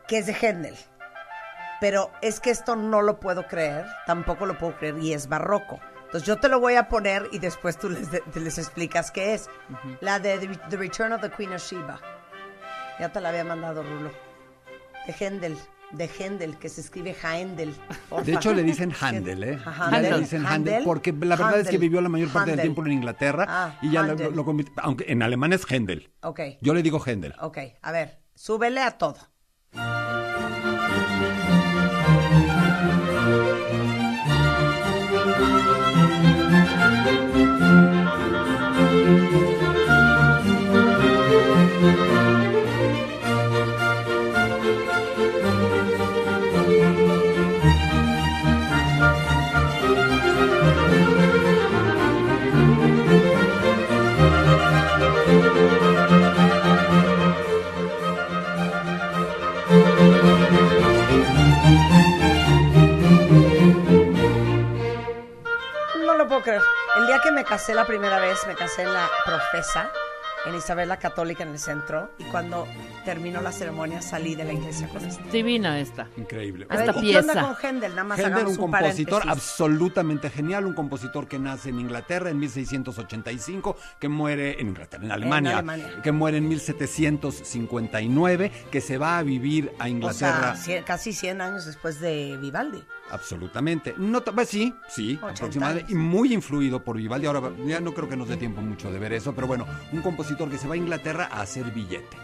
Que 0.06 0.18
es 0.18 0.26
de 0.26 0.32
Händel. 0.34 0.76
Pero 1.80 2.10
es 2.20 2.40
que 2.40 2.50
esto 2.50 2.76
no 2.76 3.00
lo 3.02 3.20
puedo 3.20 3.46
creer, 3.46 3.86
tampoco 4.06 4.44
lo 4.46 4.58
puedo 4.58 4.76
creer 4.76 4.98
y 4.98 5.12
es 5.14 5.28
barroco. 5.28 5.80
Entonces 6.04 6.26
yo 6.26 6.38
te 6.38 6.48
lo 6.48 6.60
voy 6.60 6.74
a 6.76 6.88
poner 6.88 7.28
y 7.32 7.38
después 7.38 7.78
tú 7.78 7.88
les, 7.88 8.10
de- 8.10 8.20
te 8.20 8.40
les 8.40 8.58
explicas 8.58 9.10
qué 9.10 9.34
es. 9.34 9.48
La 10.00 10.18
de 10.18 10.38
The 10.38 10.48
The 10.68 10.76
Return 10.76 11.12
of 11.12 11.20
the 11.22 11.30
Queen 11.30 11.52
of 11.54 11.62
Sheba. 11.62 11.98
Ya 12.98 13.08
te 13.10 13.20
la 13.20 13.30
había 13.30 13.44
mandado 13.44 13.82
Rulo. 13.82 14.10
De 15.06 15.12
Händel. 15.18 15.56
De 15.92 16.08
Händel, 16.18 16.56
que 16.56 16.68
se 16.68 16.80
escribe 16.80 17.16
Haendel. 17.22 17.74
De 18.24 18.32
hecho, 18.32 18.54
le 18.54 18.62
dicen 18.62 18.92
Handel, 19.00 19.42
¿eh? 19.42 19.58
Ya 19.64 19.90
le 19.90 19.96
Handel. 20.08 20.20
dicen 20.20 20.46
Handel, 20.46 20.74
Handel. 20.74 20.84
porque 20.84 21.12
la 21.12 21.34
verdad 21.36 21.56
es 21.58 21.64
que 21.64 21.70
Handel. 21.76 21.80
vivió 21.80 22.00
la 22.00 22.08
mayor 22.08 22.28
parte 22.28 22.50
del 22.52 22.60
Handel. 22.60 22.74
tiempo 22.74 22.86
en 22.86 22.92
Inglaterra 22.92 23.46
Ah, 23.48 23.78
y 23.82 23.90
ya 23.90 24.02
lo, 24.02 24.12
Handel. 24.12 24.34
lo 24.34 24.46
aunque 24.82 25.04
en 25.10 25.22
alemán 25.22 25.52
es 25.52 25.64
Händel. 25.68 26.12
Ok. 26.22 26.40
Yo 26.60 26.74
le 26.74 26.82
digo 26.82 27.00
Händel. 27.04 27.34
Ok, 27.40 27.58
a 27.82 27.90
ver, 27.92 28.20
súbele 28.34 28.82
a 28.82 28.98
todo. 28.98 29.16
Puedo 66.40 66.58
creer. 66.58 66.62
El 66.98 67.06
día 67.06 67.20
que 67.22 67.32
me 67.32 67.44
casé 67.44 67.74
la 67.74 67.86
primera 67.86 68.18
vez, 68.20 68.38
me 68.46 68.54
casé 68.54 68.82
en 68.82 68.92
la 68.92 69.08
profesa, 69.24 69.90
en 70.46 70.54
Isabel 70.54 70.88
la 70.88 70.98
Católica 70.98 71.42
en 71.42 71.50
el 71.50 71.58
centro, 71.58 72.12
y 72.18 72.24
cuando 72.24 72.66
terminó 73.04 73.42
la 73.42 73.52
ceremonia 73.52 74.00
salí 74.00 74.34
de 74.34 74.44
la 74.44 74.52
iglesia 74.54 74.88
con 74.88 75.04
esto. 75.04 75.22
Divina 75.30 75.78
esta. 75.78 76.08
Increíble. 76.16 76.66
A 76.70 76.76
ver, 76.76 76.88
Esta 76.88 77.00
¿y 77.00 77.10
qué 77.12 77.18
onda 77.18 77.32
pieza. 77.34 77.46
con 77.46 77.56
Händel? 77.62 77.90
Nada 77.92 78.04
más 78.04 78.18
Händel, 78.18 78.46
un 78.46 78.50
un 78.52 78.56
compositor 78.56 79.20
paréntesis. 79.20 79.52
absolutamente 79.52 80.30
genial, 80.30 80.64
un 80.66 80.72
compositor 80.74 81.28
que 81.28 81.38
nace 81.38 81.68
en 81.68 81.80
Inglaterra 81.80 82.30
en 82.30 82.38
1685, 82.38 83.76
que 83.98 84.08
muere 84.08 84.58
en 84.60 84.68
Inglaterra, 84.68 85.04
en 85.04 85.12
Alemania, 85.12 85.52
Alemania. 85.58 86.00
que 86.02 86.12
muere 86.12 86.38
en 86.38 86.48
1759, 86.48 88.50
que 88.70 88.80
se 88.80 88.96
va 88.98 89.18
a 89.18 89.22
vivir 89.22 89.72
a 89.78 89.84
O 89.84 89.88
Inglaterra. 89.88 90.56
sea, 90.56 90.78
cien- 90.80 90.84
casi 90.84 91.12
100 91.12 91.40
años 91.42 91.66
después 91.66 92.00
de 92.00 92.38
Vivaldi. 92.40 92.82
Absolutamente. 93.10 93.94
No, 93.96 94.22
pues 94.22 94.48
sí, 94.48 94.74
sí, 94.88 95.16
80 95.16 95.32
aproximadamente. 95.32 95.92
Y 95.92 95.94
muy 95.94 96.32
influido 96.32 96.82
por 96.82 96.96
Vivaldi. 96.96 97.26
Ahora 97.26 97.52
ya 97.66 97.80
no 97.80 97.92
creo 97.92 98.08
que 98.08 98.16
nos 98.16 98.28
dé 98.28 98.36
tiempo 98.36 98.60
mucho 98.60 98.90
de 98.90 98.98
ver 98.98 99.12
eso, 99.12 99.34
pero 99.34 99.46
bueno, 99.46 99.66
un 99.92 100.02
compositor 100.02 100.50
que 100.50 100.58
se 100.58 100.68
va 100.68 100.74
a 100.74 100.78
Inglaterra 100.78 101.28
a 101.30 101.42
hacer 101.42 101.70
billete. 101.70 102.16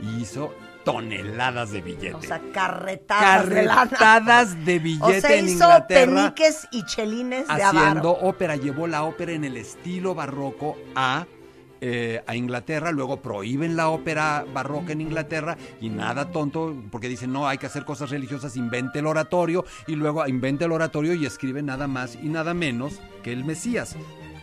Y 0.00 0.22
hizo 0.22 0.54
toneladas 0.84 1.70
de 1.70 1.80
billete. 1.80 2.14
O 2.14 2.22
sea, 2.22 2.40
carretadas 2.52 3.48
de. 3.48 3.64
Carretadas 3.64 4.64
de 4.64 4.78
billete 4.78 5.18
O 5.18 5.20
sea, 5.20 5.36
en 5.36 5.44
hizo 5.46 5.64
Inglaterra. 5.64 6.14
peniques 6.34 6.68
y 6.70 6.84
chelines 6.84 7.48
de 7.48 7.54
haciendo 7.54 8.10
avaro. 8.10 8.28
ópera, 8.28 8.56
llevó 8.56 8.86
la 8.86 9.04
ópera 9.04 9.32
en 9.32 9.44
el 9.44 9.56
estilo 9.56 10.14
barroco 10.14 10.76
a, 10.94 11.26
eh, 11.86 12.24
a 12.26 12.34
Inglaterra, 12.34 12.92
luego 12.92 13.20
prohíben 13.20 13.76
la 13.76 13.90
ópera 13.90 14.46
barroca 14.54 14.92
en 14.92 15.02
Inglaterra 15.02 15.58
y 15.82 15.90
nada 15.90 16.30
tonto, 16.30 16.74
porque 16.90 17.10
dicen, 17.10 17.30
no, 17.30 17.46
hay 17.46 17.58
que 17.58 17.66
hacer 17.66 17.84
cosas 17.84 18.08
religiosas, 18.08 18.56
invente 18.56 19.00
el 19.00 19.06
oratorio 19.06 19.66
y 19.86 19.94
luego 19.94 20.26
inventa 20.26 20.64
el 20.64 20.72
oratorio 20.72 21.12
y 21.12 21.26
escribe 21.26 21.62
nada 21.62 21.86
más 21.86 22.16
y 22.16 22.30
nada 22.30 22.54
menos 22.54 23.02
que 23.22 23.34
el 23.34 23.44
Mesías. 23.44 23.96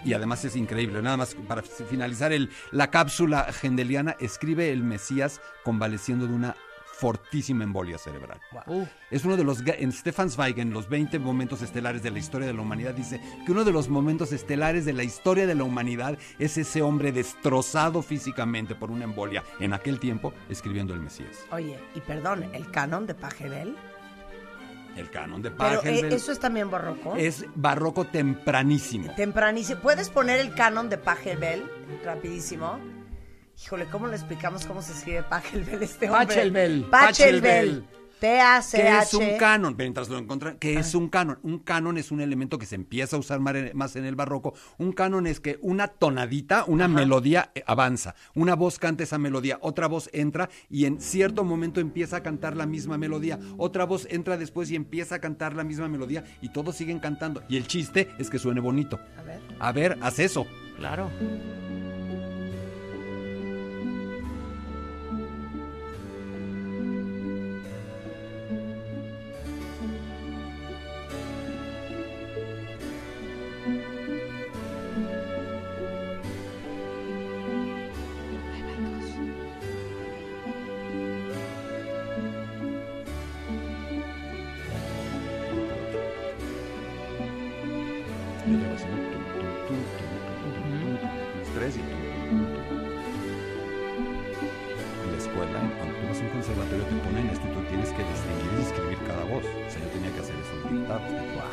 Y 0.05 0.13
además 0.13 0.45
es 0.45 0.55
increíble, 0.55 1.01
nada 1.01 1.17
más 1.17 1.33
para 1.47 1.63
finalizar 1.63 2.31
el, 2.31 2.51
la 2.69 2.91
cápsula 2.91 3.51
gendeliana, 3.51 4.15
escribe 4.19 4.71
el 4.71 4.83
Mesías 4.83 5.41
convaleciendo 5.63 6.27
de 6.27 6.35
una 6.35 6.55
fortísima 7.01 7.63
embolia 7.63 7.97
cerebral. 7.97 8.39
Es 9.09 9.25
uno 9.25 9.35
de 9.35 9.43
los, 9.43 9.63
en 9.65 9.91
Stefan 9.91 10.29
Zweig, 10.29 10.59
en 10.59 10.71
los 10.71 10.87
20 10.87 11.17
momentos 11.17 11.63
estelares 11.63 12.03
de 12.03 12.11
la 12.11 12.19
historia 12.19 12.45
de 12.45 12.53
la 12.53 12.61
humanidad, 12.61 12.93
dice 12.93 13.19
que 13.43 13.51
uno 13.51 13.63
de 13.63 13.71
los 13.71 13.89
momentos 13.89 14.31
estelares 14.31 14.85
de 14.85 14.93
la 14.93 15.03
historia 15.03 15.47
de 15.47 15.55
la 15.55 15.63
humanidad 15.63 16.15
es 16.37 16.59
ese 16.59 16.83
hombre 16.83 17.11
destrozado 17.11 18.03
físicamente 18.03 18.75
por 18.75 18.91
una 18.91 19.05
embolia, 19.05 19.43
en 19.59 19.73
aquel 19.73 19.99
tiempo 19.99 20.31
escribiendo 20.47 20.93
el 20.93 20.99
Mesías. 20.99 21.39
Oye, 21.51 21.79
y 21.95 22.01
perdón, 22.01 22.43
el 22.53 22.69
canon 22.69 23.07
de 23.07 23.15
Pachelbel. 23.15 23.75
El 24.95 25.09
canon 25.09 25.41
de 25.41 25.49
Pero 25.49 25.71
eh, 25.71 25.75
Pachelbel 25.77 26.13
eso 26.13 26.31
es 26.31 26.39
también 26.39 26.69
barroco. 26.69 27.15
es 27.15 27.45
barroco 27.55 28.05
tempranísimo. 28.05 29.11
Tempranísimo. 29.15 29.81
¿Puedes 29.81 30.11
poner 30.11 30.39
el 30.39 30.53
canon 30.53 30.87
de 30.87 30.99
Pachelbel? 30.99 31.63
Rapidísimo. 32.05 33.00
Híjole, 33.63 33.85
¿cómo 33.85 34.07
le 34.07 34.15
explicamos 34.15 34.65
cómo 34.65 34.81
se 34.81 34.93
escribe 34.93 35.23
Pachelbel 35.23 35.83
este 35.83 36.09
hombre? 36.09 36.25
Pachelbel, 36.25 36.85
Pachelbel. 36.89 37.85
P-A-C-H. 38.19 38.83
¿Qué 38.83 38.99
es 38.99 39.13
un 39.15 39.37
canon? 39.39 39.75
Mientras 39.75 40.07
lo 40.07 40.17
encuentran, 40.19 40.57
¿qué 40.59 40.77
es 40.77 40.93
un 40.93 41.09
canon? 41.09 41.39
Un 41.41 41.57
canon 41.57 41.97
es 41.97 42.11
un 42.11 42.21
elemento 42.21 42.59
que 42.59 42.67
se 42.67 42.75
empieza 42.75 43.15
a 43.15 43.19
usar 43.19 43.39
más 43.39 43.95
en 43.95 44.05
el 44.05 44.15
barroco. 44.15 44.53
Un 44.77 44.91
canon 44.91 45.25
es 45.25 45.39
que 45.39 45.57
una 45.63 45.87
tonadita, 45.87 46.65
una 46.67 46.87
melodía 46.87 47.51
eh, 47.55 47.63
avanza. 47.65 48.13
Una 48.35 48.55
voz 48.55 48.77
canta 48.77 49.03
esa 49.03 49.17
melodía, 49.17 49.57
otra 49.61 49.87
voz 49.87 50.07
entra 50.13 50.49
y 50.69 50.85
en 50.85 51.01
cierto 51.01 51.43
momento 51.43 51.79
empieza 51.79 52.17
a 52.17 52.23
cantar 52.23 52.55
la 52.55 52.67
misma 52.67 52.99
melodía. 52.99 53.39
Otra 53.57 53.85
voz 53.85 54.07
entra 54.11 54.37
después 54.37 54.69
y 54.69 54.75
empieza 54.75 55.15
a 55.15 55.19
cantar 55.19 55.55
la 55.55 55.63
misma 55.63 55.87
melodía 55.87 56.23
y 56.41 56.49
todos 56.49 56.75
siguen 56.75 56.99
cantando. 56.99 57.41
Y 57.49 57.57
el 57.57 57.65
chiste 57.65 58.09
es 58.19 58.29
que 58.29 58.37
suene 58.37 58.61
bonito. 58.61 58.99
A 59.17 59.23
ver. 59.23 59.39
A 59.59 59.71
ver, 59.71 59.97
haz 60.01 60.19
eso. 60.19 60.45
Claro. 60.77 61.09
Tum, 88.59 88.59
tum, 89.67 89.77
tum, 90.01 90.97
los 91.39 91.47
tres 91.55 91.77
y. 91.77 91.79
En 95.03 95.11
la 95.11 95.17
escuela, 95.17 95.59
cuando 95.77 95.95
tú 95.95 96.07
vas 96.07 96.19
a 96.19 96.23
un 96.23 96.29
conservatorio, 96.29 96.83
te 96.85 96.95
ponen 96.95 97.29
esto 97.29 97.47
y 97.47 97.51
tú 97.53 97.61
tienes 97.69 97.89
que 97.89 98.03
distinguir 98.03 98.51
y 98.57 98.61
escribir 98.61 98.97
cada 99.07 99.23
voz. 99.25 99.45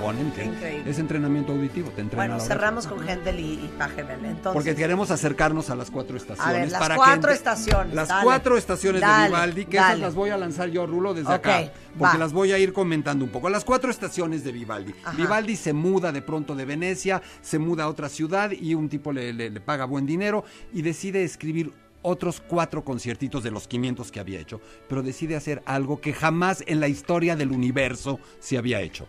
Ponen, 0.00 0.30
que 0.32 0.44
Increíble. 0.44 0.90
es 0.90 0.98
entrenamiento 0.98 1.52
auditivo, 1.52 1.90
te 1.90 2.02
Bueno, 2.04 2.38
cerramos 2.40 2.86
con 2.86 3.06
Händel 3.08 3.40
y, 3.40 3.42
y. 3.42 3.70
Entonces, 3.78 4.52
Porque 4.52 4.74
queremos 4.74 5.10
acercarnos 5.10 5.70
a 5.70 5.76
las 5.76 5.90
cuatro 5.90 6.16
estaciones. 6.16 6.54
A 6.56 6.58
ver, 6.58 6.70
las 6.70 6.80
para 6.80 6.96
cuatro 6.96 7.28
que- 7.30 7.34
estaciones, 7.34 7.94
Las 7.94 8.08
dale. 8.08 8.24
cuatro 8.24 8.56
estaciones 8.56 9.00
Dale, 9.00 9.22
de 9.24 9.28
Vivaldi, 9.28 9.64
que 9.66 9.76
esas 9.76 9.98
las 9.98 10.14
voy 10.14 10.30
a 10.30 10.36
lanzar 10.36 10.68
yo, 10.70 10.86
Rulo, 10.86 11.14
desde 11.14 11.32
acá. 11.32 11.62
Porque 11.98 12.12
va. 12.16 12.18
las 12.18 12.32
voy 12.32 12.52
a 12.52 12.58
ir 12.58 12.72
comentando 12.72 13.24
un 13.24 13.30
poco. 13.30 13.48
Las 13.50 13.64
cuatro 13.64 13.90
estaciones 13.90 14.44
de 14.44 14.52
Vivaldi. 14.52 14.94
Ajá. 15.04 15.16
Vivaldi 15.16 15.56
se 15.56 15.72
muda 15.72 16.12
de 16.12 16.22
pronto 16.22 16.54
de 16.54 16.64
Venecia, 16.64 17.20
se 17.40 17.58
muda 17.58 17.84
a 17.84 17.88
otra 17.88 18.08
ciudad 18.08 18.52
y 18.52 18.74
un 18.74 18.88
tipo 18.88 19.12
le, 19.12 19.32
le- 19.32 19.50
le 19.50 19.60
paga 19.60 19.84
buen 19.84 20.06
dinero 20.06 20.44
y 20.72 20.82
decide 20.82 21.24
escribir 21.24 21.72
otros 22.08 22.40
cuatro 22.40 22.84
conciertitos 22.84 23.42
de 23.42 23.50
los 23.50 23.68
500 23.68 24.10
que 24.10 24.20
había 24.20 24.40
hecho, 24.40 24.60
pero 24.88 25.02
decide 25.02 25.36
hacer 25.36 25.62
algo 25.66 26.00
que 26.00 26.12
jamás 26.12 26.64
en 26.66 26.80
la 26.80 26.88
historia 26.88 27.36
del 27.36 27.52
universo 27.52 28.18
se 28.40 28.58
había 28.58 28.80
hecho. 28.80 29.06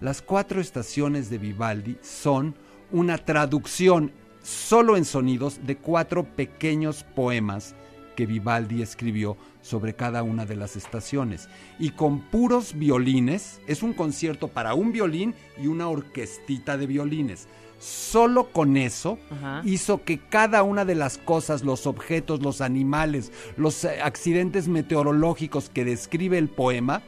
Las 0.00 0.22
cuatro 0.22 0.60
estaciones 0.60 1.30
de 1.30 1.38
Vivaldi 1.38 1.96
son 2.02 2.54
una 2.90 3.18
traducción 3.18 4.12
solo 4.42 4.96
en 4.96 5.04
sonidos 5.04 5.60
de 5.66 5.76
cuatro 5.76 6.24
pequeños 6.24 7.04
poemas 7.14 7.74
que 8.16 8.26
Vivaldi 8.26 8.82
escribió 8.82 9.36
sobre 9.62 9.94
cada 9.94 10.22
una 10.22 10.46
de 10.46 10.56
las 10.56 10.76
estaciones. 10.76 11.48
Y 11.78 11.90
con 11.90 12.20
puros 12.20 12.74
violines, 12.74 13.60
es 13.66 13.82
un 13.82 13.92
concierto 13.92 14.48
para 14.48 14.74
un 14.74 14.92
violín 14.92 15.34
y 15.62 15.68
una 15.68 15.88
orquestita 15.88 16.76
de 16.76 16.86
violines. 16.86 17.48
Solo 17.80 18.52
con 18.52 18.76
eso 18.76 19.18
Ajá. 19.30 19.62
hizo 19.64 20.04
que 20.04 20.18
cada 20.18 20.62
una 20.62 20.84
de 20.84 20.94
las 20.94 21.16
cosas, 21.18 21.64
los 21.64 21.86
objetos, 21.86 22.42
los 22.42 22.60
animales, 22.60 23.32
los 23.56 23.84
eh, 23.84 24.00
accidentes 24.02 24.68
meteorológicos 24.68 25.70
que 25.70 25.84
describe 25.84 26.36
el 26.36 26.48
poema 26.50 27.02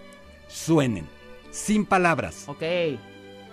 suenen, 0.48 1.06
sin 1.50 1.84
palabras. 1.84 2.44
Ok, 2.48 2.62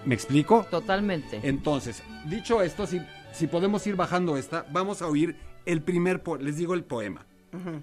¿Me 0.06 0.16
explico? 0.16 0.66
totalmente. 0.72 1.42
Entonces, 1.44 2.02
dicho 2.26 2.62
esto, 2.64 2.88
si, 2.88 3.02
si 3.34 3.48
podemos 3.48 3.86
ir 3.86 3.98
bajando 3.98 4.38
esta, 4.38 4.66
vamos 4.72 5.02
a 5.02 5.08
oír 5.08 5.36
el 5.66 5.82
primer, 5.82 6.24
les 6.40 6.56
digo 6.56 6.74
el 6.74 6.86
poema. 6.86 7.26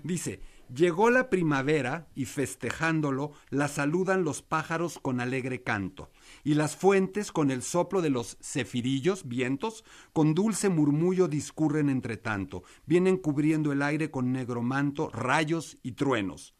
Dice, 0.02 0.40
llegó 0.74 1.10
la 1.10 1.28
primavera 1.28 2.06
y 2.14 2.24
festejándolo 2.24 3.32
la 3.50 3.68
saludan 3.68 4.24
los 4.24 4.40
pájaros 4.42 4.98
con 5.00 5.20
alegre 5.20 5.62
canto, 5.62 6.10
y 6.46 6.54
las 6.54 6.76
fuentes 6.76 7.32
con 7.32 7.50
el 7.50 7.60
soplo 7.62 8.02
de 8.02 8.10
los 8.10 8.38
cefirillos, 8.40 9.26
vientos, 9.26 9.84
con 10.12 10.32
dulce 10.32 10.68
murmullo 10.68 11.26
discurren 11.26 11.88
entre 11.90 12.16
tanto, 12.16 12.62
vienen 12.86 13.16
cubriendo 13.16 13.72
el 13.72 13.82
aire 13.82 14.12
con 14.12 14.30
negro 14.32 14.62
manto, 14.62 15.10
rayos 15.10 15.76
y 15.82 15.92
truenos 15.92 16.54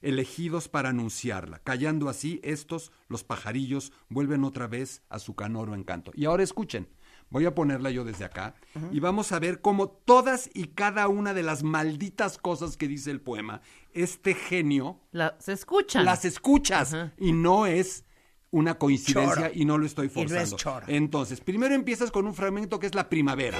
elegidos 0.00 0.68
para 0.68 0.90
anunciarla. 0.90 1.58
Callando 1.60 2.08
así, 2.08 2.40
estos, 2.44 2.92
los 3.08 3.24
pajarillos, 3.24 3.92
vuelven 4.08 4.44
otra 4.44 4.66
vez 4.68 5.02
a 5.08 5.18
su 5.18 5.34
canoro 5.34 5.74
encanto. 5.74 6.12
Y 6.14 6.24
ahora 6.24 6.44
escuchen, 6.44 6.88
voy 7.30 7.46
a 7.46 7.54
ponerla 7.54 7.90
yo 7.90 8.04
desde 8.04 8.24
acá 8.24 8.54
y 8.92 9.00
vamos 9.00 9.32
a 9.32 9.40
ver 9.40 9.60
cómo 9.60 9.88
todas 9.88 10.50
y 10.54 10.68
cada 10.68 11.08
una 11.08 11.34
de 11.34 11.42
las 11.42 11.62
malditas 11.64 12.38
cosas 12.38 12.76
que 12.76 12.86
dice 12.88 13.10
el 13.10 13.20
poema, 13.20 13.60
este 13.92 14.34
genio, 14.34 15.00
La- 15.10 15.36
se 15.40 15.52
escuchan. 15.52 16.04
las 16.04 16.24
escuchas 16.24 16.96
y 17.18 17.32
no 17.32 17.66
es 17.66 18.04
una 18.50 18.78
coincidencia 18.78 19.34
Choro. 19.48 19.50
y 19.54 19.64
no 19.64 19.78
lo 19.78 19.86
estoy 19.86 20.06
Y 20.06 20.18
no 20.18 20.22
es 20.24 20.30
forzando. 20.30 20.56
choro. 20.56 20.86
Entonces, 20.88 21.40
primero 21.40 21.74
empiezas 21.74 22.10
con 22.10 22.26
un 22.26 22.34
fragmento 22.34 22.78
que 22.78 22.86
es 22.86 22.94
la 22.94 23.08
primavera. 23.08 23.58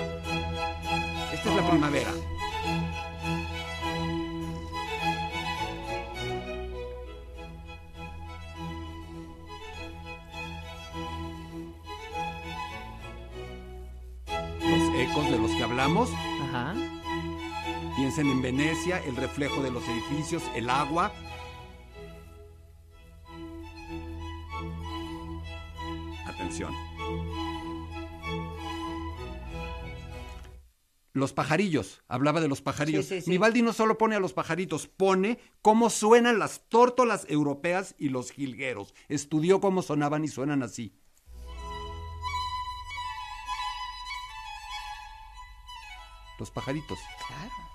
Esta 1.33 1.51
es 1.51 1.57
la 1.57 1.69
primavera. 1.71 2.11
Los 14.61 15.01
ecos 15.01 15.31
de 15.31 15.39
los 15.39 15.51
que 15.53 15.63
hablamos. 15.63 16.11
Ajá. 16.49 16.75
Piensen 17.97 18.29
en 18.29 18.43
Venecia, 18.43 19.03
el 19.05 19.17
reflejo 19.17 19.63
de 19.63 19.71
los 19.71 19.83
edificios, 19.89 20.43
el 20.55 20.71
agua. 20.71 21.13
Atención. 26.39 26.73
Los 31.13 31.33
pajarillos, 31.33 32.05
hablaba 32.07 32.41
de 32.41 32.47
los 32.47 32.63
pajarillos. 32.63 33.07
Sí, 33.07 33.17
sí, 33.17 33.23
sí. 33.23 33.31
Vivaldi 33.33 33.63
no 33.63 33.73
solo 33.73 33.99
pone 33.99 34.15
a 34.15 34.21
los 34.21 34.35
pajaritos, 34.35 34.87
pone 34.87 35.41
cómo 35.63 35.91
suenan 35.91 36.39
las 36.39 36.69
tórtolas 36.69 37.27
europeas 37.29 37.97
y 37.99 38.11
los 38.11 38.31
jilgueros. 38.31 38.95
Estudió 39.09 39.61
cómo 39.61 39.83
sonaban 39.83 40.23
y 40.23 40.29
suenan 40.29 40.63
así. 40.63 40.95
Los 46.39 46.53
pajaritos. 46.53 47.01
Claro. 47.27 47.68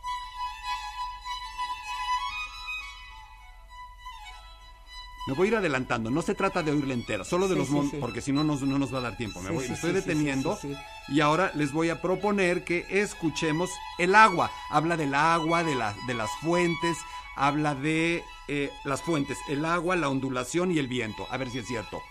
Me 5.28 5.34
voy 5.34 5.48
a 5.48 5.52
ir 5.52 5.56
adelantando, 5.56 6.10
no 6.10 6.22
se 6.22 6.36
trata 6.36 6.64
de 6.64 6.72
oírla 6.72 6.94
entera, 6.94 7.24
solo 7.24 7.48
de 7.48 7.54
Sí, 7.56 7.60
los 7.74 7.90
sí, 7.90 7.98
porque 8.02 8.22
si 8.22 8.32
no 8.34 8.44
nos, 8.44 8.62
no 8.62 8.78
nos 8.78 8.94
va 8.94 8.98
a 8.98 9.02
dar 9.02 9.18
tiempo. 9.18 9.41
Me, 9.41 9.52
voy, 9.52 9.68
me 9.68 9.74
estoy 9.76 9.91
deteniendo 9.94 10.60
y 11.08 11.22
ahora 11.22 11.52
les 11.56 11.72
voy 11.72 11.90
a 11.90 12.02
proponer 12.02 12.64
que 12.66 12.86
escuchemos 12.90 13.70
el 13.98 14.16
agua. 14.16 14.52
Habla 14.70 14.98
del 14.98 15.14
agua, 15.16 15.64
de, 15.64 15.76
la- 15.76 15.95
de 16.08 16.14
las 16.14 16.30
fuentes, 16.41 16.98
habla 17.38 17.74
de 17.74 18.22
eh, 18.50 18.70
las 18.84 19.02
fuentes, 19.02 19.38
el 19.48 19.64
agua, 19.64 19.95
la 19.95 20.10
ondulación 20.10 20.72
y 20.72 20.78
el 20.80 20.88
viento. 20.88 21.26
A 21.32 21.38
ver 21.38 21.50
si 21.50 21.60
es 21.60 21.68
cierto. 21.68 22.02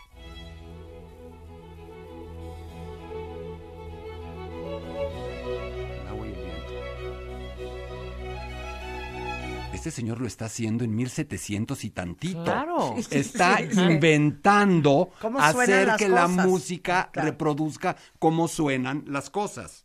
Este 9.83 9.91
señor 9.91 10.21
lo 10.21 10.29
está 10.29 10.45
haciendo 10.45 10.85
en 10.85 10.95
1700 10.95 11.83
y 11.83 11.91
tantito. 11.91 12.45
Claro. 12.45 12.95
Está 13.11 13.59
Sí, 13.59 13.65
sí. 13.73 13.81
inventando 13.81 15.11
¿Cómo 15.21 15.41
suenan 15.51 15.89
hacer 15.89 15.97
que 15.99 16.09
la 16.09 16.29
música 16.29 17.11
Claro. 17.13 17.29
reproduzca 17.31 17.97
cómo 18.21 18.47
suenan 18.47 19.03
las 19.09 19.29
cosas. 19.29 19.85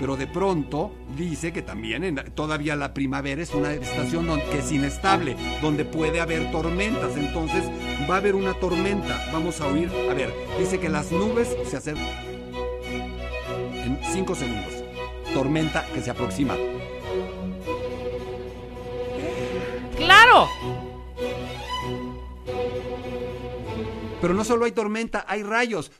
Pero 0.00 0.16
de 0.16 0.26
pronto 0.26 0.92
dice 1.16 1.52
que 1.52 1.60
también 1.60 2.02
en- 2.04 2.16
todavía 2.34 2.74
la 2.74 2.94
primavera 2.94 3.42
es 3.42 3.52
una 3.54 3.74
estación 3.74 4.26
que 4.50 4.58
es 4.60 4.72
inestable, 4.72 5.36
donde 5.60 5.84
puede 5.84 6.20
haber 6.20 6.50
tormentas. 6.50 7.14
Entonces 7.18 7.64
va 8.10 8.14
a 8.14 8.18
haber 8.18 8.34
una 8.34 8.54
tormenta. 8.54 9.22
Vamos 9.30 9.60
a 9.60 9.66
oír. 9.66 9.90
A 10.10 10.14
ver, 10.14 10.32
dice 10.58 10.80
que 10.80 10.88
las 10.88 11.12
nubes 11.12 11.54
se 11.68 11.76
acercan 11.76 12.06
en 13.84 13.98
cinco 14.10 14.34
segundos. 14.34 14.72
Tormenta 15.34 15.84
que 15.92 16.00
se 16.00 16.10
aproxima. 16.10 16.56
¡Claro! 19.98 20.48
Pero 24.22 24.34
no 24.34 24.44
solo 24.44 24.64
hay 24.64 24.72
tormenta, 24.72 25.24
hay 25.28 25.42
rayos. 25.42 25.92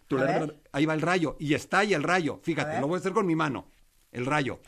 Ahí 0.72 0.86
va 0.86 0.94
el 0.94 1.02
rayo 1.02 1.36
y 1.38 1.52
estalla 1.54 1.96
el 1.98 2.02
rayo. 2.02 2.40
Fíjate, 2.42 2.80
lo 2.80 2.88
voy 2.88 2.96
a 2.96 2.98
hacer 3.00 3.12
con 3.12 3.26
mi 3.26 3.36
mano. 3.36 3.66
El 4.12 4.26
rayo. 4.26 4.60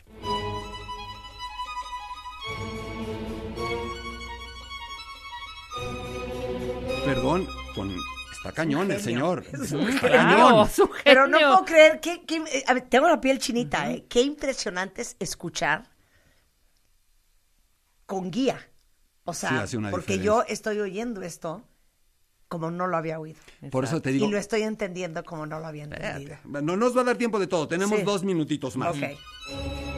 Perdón, 7.05 7.47
con 7.75 7.93
está 8.31 8.51
cañón 8.51 8.91
el 8.91 9.01
señor. 9.01 9.45
Es 9.51 9.71
un 9.71 9.89
Está 9.89 10.07
Claro, 10.09 10.69
Pero 11.03 11.27
no 11.27 11.37
puedo 11.37 11.65
creer 11.65 11.99
que, 11.99 12.23
que- 12.25 12.37
eh, 12.37 12.63
a 12.67 12.73
ver, 12.73 12.83
tengo 12.89 13.07
la 13.07 13.19
piel 13.19 13.39
chinita, 13.39 13.91
¿eh? 13.91 14.05
Qué 14.09 14.21
impresionante 14.21 15.01
es 15.01 15.15
escuchar 15.19 15.89
con 18.05 18.31
guía. 18.31 18.59
O 19.25 19.33
sea, 19.33 19.49
Sí, 19.49 19.55
hace 19.55 19.77
una 19.77 19.89
porque 19.91 20.13
diferencia. 20.17 20.25
yo 20.25 20.53
estoy 20.53 20.79
oyendo 20.79 21.21
esto 21.21 21.63
como 22.49 22.69
no 22.69 22.87
lo 22.87 22.97
había 22.97 23.19
oído. 23.19 23.39
Por 23.71 23.83
eso 23.85 24.01
te 24.01 24.11
digo. 24.11 24.27
Y 24.27 24.31
lo 24.31 24.37
estoy 24.37 24.61
entendiendo 24.61 25.23
como 25.23 25.45
no 25.45 25.59
lo 25.59 25.65
había 25.67 25.85
entendido. 25.85 26.37
No 26.43 26.77
nos 26.77 26.95
va 26.95 27.01
a 27.01 27.05
dar 27.05 27.17
tiempo 27.17 27.39
de 27.39 27.47
todo. 27.47 27.67
Tenemos 27.67 27.97
Sí. 27.99 28.05
dos 28.05 28.23
minutitos 28.23 28.75
más. 28.77 28.95
Ok. 29.51 29.92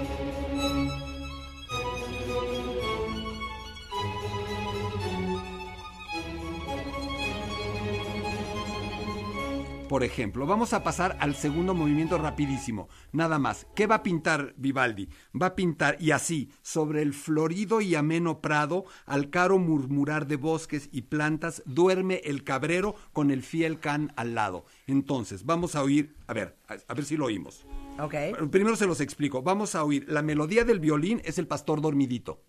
Por 9.88 10.04
ejemplo, 10.04 10.48
vamos 10.48 10.74
a 10.74 10.84
pasar 10.84 11.16
al 11.20 11.36
segundo 11.36 11.76
movimiento 11.76 12.18
rapidísimo. 12.18 12.90
Nada 13.12 13.38
más. 13.38 13.68
¿Qué 13.76 13.86
va 13.86 13.96
a 13.96 14.04
pintar 14.04 14.56
Vivaldi? 14.58 15.10
Va 15.40 15.48
a 15.48 15.56
pintar, 15.56 15.98
y 16.00 16.10
así, 16.10 16.52
sobre 16.64 17.04
el 17.04 17.14
florido 17.14 17.82
y 17.82 17.94
ameno 17.94 18.42
prado, 18.42 18.86
al 19.06 19.30
caro 19.30 19.60
murmurar 19.60 20.26
de 20.26 20.38
bosques 20.38 20.90
y 20.92 21.04
plantas, 21.04 21.62
duerme 21.68 22.22
el 22.24 22.44
cabrero 22.44 22.96
con 23.14 23.30
el 23.30 23.44
fiel 23.44 23.80
can 23.80 24.12
al 24.16 24.34
lado. 24.34 24.66
Entonces, 24.88 25.46
vamos 25.46 25.76
a 25.76 25.84
oír, 25.84 26.16
a 26.26 26.34
ver, 26.34 26.58
a, 26.68 26.78
a 26.88 26.94
ver 26.96 27.06
si 27.06 27.16
lo 27.16 27.26
oímos. 27.26 27.66
Ok. 28.00 28.16
Primero 28.50 28.76
se 28.76 28.88
los 28.88 29.00
explico. 29.02 29.42
Vamos 29.42 29.76
a 29.76 29.84
oír. 29.84 30.06
La 30.10 30.22
melodía 30.22 30.64
del 30.66 30.80
violín 30.80 31.22
es 31.26 31.38
el 31.38 31.48
pastor 31.48 31.82
dormidito. 31.82 32.44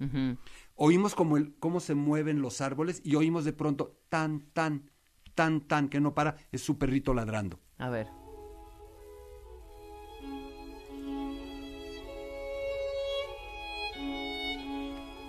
Oímos 0.74 1.14
como 1.14 1.36
el, 1.36 1.54
cómo 1.58 1.80
se 1.80 1.94
mueven 1.94 2.40
los 2.40 2.60
árboles 2.60 3.00
y 3.04 3.14
oímos 3.14 3.44
de 3.44 3.52
pronto 3.52 3.98
tan, 4.08 4.40
tan, 4.52 4.90
tan, 5.36 5.60
tan, 5.60 5.88
que 5.88 6.00
no 6.00 6.14
para. 6.14 6.36
Es 6.50 6.62
su 6.62 6.78
perrito 6.78 7.14
ladrando. 7.14 7.60
A 7.78 7.88
ver. 7.90 8.08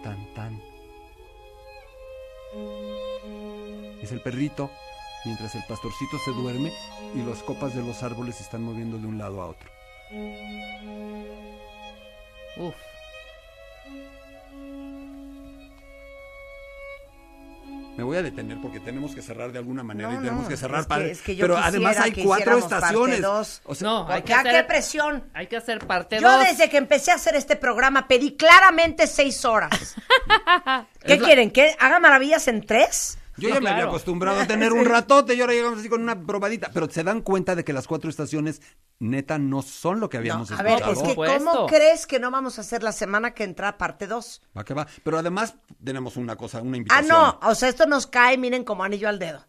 Tan, 0.02 0.34
tan. 0.34 0.62
Es 4.02 4.12
el 4.12 4.22
perrito 4.22 4.72
mientras 5.26 5.54
el 5.56 5.64
pastorcito 5.68 6.18
se 6.24 6.32
duerme 6.32 6.72
y 7.14 7.22
las 7.22 7.44
copas 7.44 7.76
de 7.76 7.84
los 7.84 8.02
árboles 8.02 8.36
se 8.36 8.44
están 8.44 8.64
moviendo 8.64 8.98
de 8.98 9.08
un 9.08 9.18
lado 9.18 9.42
a 9.42 9.48
otro. 9.48 9.70
Uf. 12.58 12.76
Me 17.98 18.04
voy 18.04 18.18
a 18.18 18.22
detener 18.22 18.58
porque 18.62 18.80
tenemos 18.80 19.16
que 19.16 19.22
cerrar 19.24 19.52
de 19.52 19.58
alguna 19.58 19.82
manera 19.84 20.10
No, 20.10 20.16
y 20.16 20.18
tenemos 20.20 20.44
no, 20.44 20.50
que 20.50 20.56
cerrar 20.58 20.82
es 20.82 20.86
que- 20.86 20.90
padre. 20.90 21.12
es 21.12 21.22
que 21.22 21.36
yo 21.36 21.42
Pero 21.46 21.58
además 21.58 21.98
hay 21.98 22.12
que 22.12 22.24
cuatro 22.24 22.58
estaciones. 22.60 23.22
dos. 23.22 23.62
O 23.66 23.74
sea, 23.76 23.88
No, 23.88 24.08
hay 24.08 24.22
que 24.22 24.34
hacer, 24.36 24.52
qué 24.52 24.64
presión. 24.64 25.24
hay 25.34 25.48
que 25.48 25.58
hacer 25.58 25.80
parte 25.88 26.20
Yo 26.20 26.32
2. 26.32 26.44
desde 26.48 26.70
que 26.70 26.78
empecé 26.78 27.12
a 27.12 27.16
hacer 27.16 27.36
este 27.36 27.56
programa 27.56 28.08
pedí 28.08 28.36
claramente 28.38 29.08
seis 29.08 29.44
horas. 29.46 29.96
¿Qué 31.04 31.14
Es 31.14 31.20
la- 31.20 31.26
quieren? 31.26 31.50
¿Que 31.52 31.76
haga 31.80 32.00
maravillas 32.00 32.48
en 32.48 32.66
tres? 32.66 33.18
Yo 33.38 33.50
No, 33.50 33.56
ya 33.56 33.62
me 33.62 33.70
había 33.70 33.86
acostumbrado 33.86 34.40
a 34.40 34.48
tener 34.48 34.74
un 34.74 34.86
ratote 34.86 35.36
y 35.36 35.42
ahora 35.42 35.54
llegamos 35.54 35.80
así 35.80 35.90
con 35.90 36.02
una 36.02 36.20
probadita. 36.20 36.70
Pero 36.74 36.90
se 36.90 37.04
dan 37.04 37.22
cuenta 37.22 37.56
de 37.56 37.64
que 37.64 37.74
las 37.74 37.88
cuatro 37.88 38.10
estaciones 38.10 38.62
neta 39.00 39.38
no 39.38 39.62
son 39.62 40.00
lo 40.00 40.10
que 40.10 40.18
habíamos 40.18 40.52
a 40.52 40.62
ver, 40.64 40.80
escuchado. 40.82 40.94
es 41.26 41.38
que. 41.40 41.44
¿cómo 41.46 41.68
crees 41.68 42.08
que 42.08 42.20
no 42.20 42.32
vamos 42.32 42.58
a 42.58 42.62
hacer 42.62 42.82
la 42.84 42.92
semana 42.92 43.32
que 43.36 43.44
entra 43.44 43.78
parte 43.78 44.08
dos? 44.08 44.42
Va 44.58 44.64
que 44.64 44.74
va. 44.74 44.88
Pero 45.04 45.18
además 45.20 45.56
tenemos 45.84 46.18
una 46.18 46.36
cosa, 46.36 46.62
una 46.62 46.74
Ah, 46.74 46.78
invitación. 46.78 47.08
no, 47.10 47.40
o 47.44 47.56
sea, 47.56 47.70
esto 47.70 47.86
nos 47.86 48.08
cae, 48.08 48.38
miren, 48.38 48.64
como 48.64 48.84
anillo 48.84 49.08
al 49.10 49.20
dedo. 49.20 49.46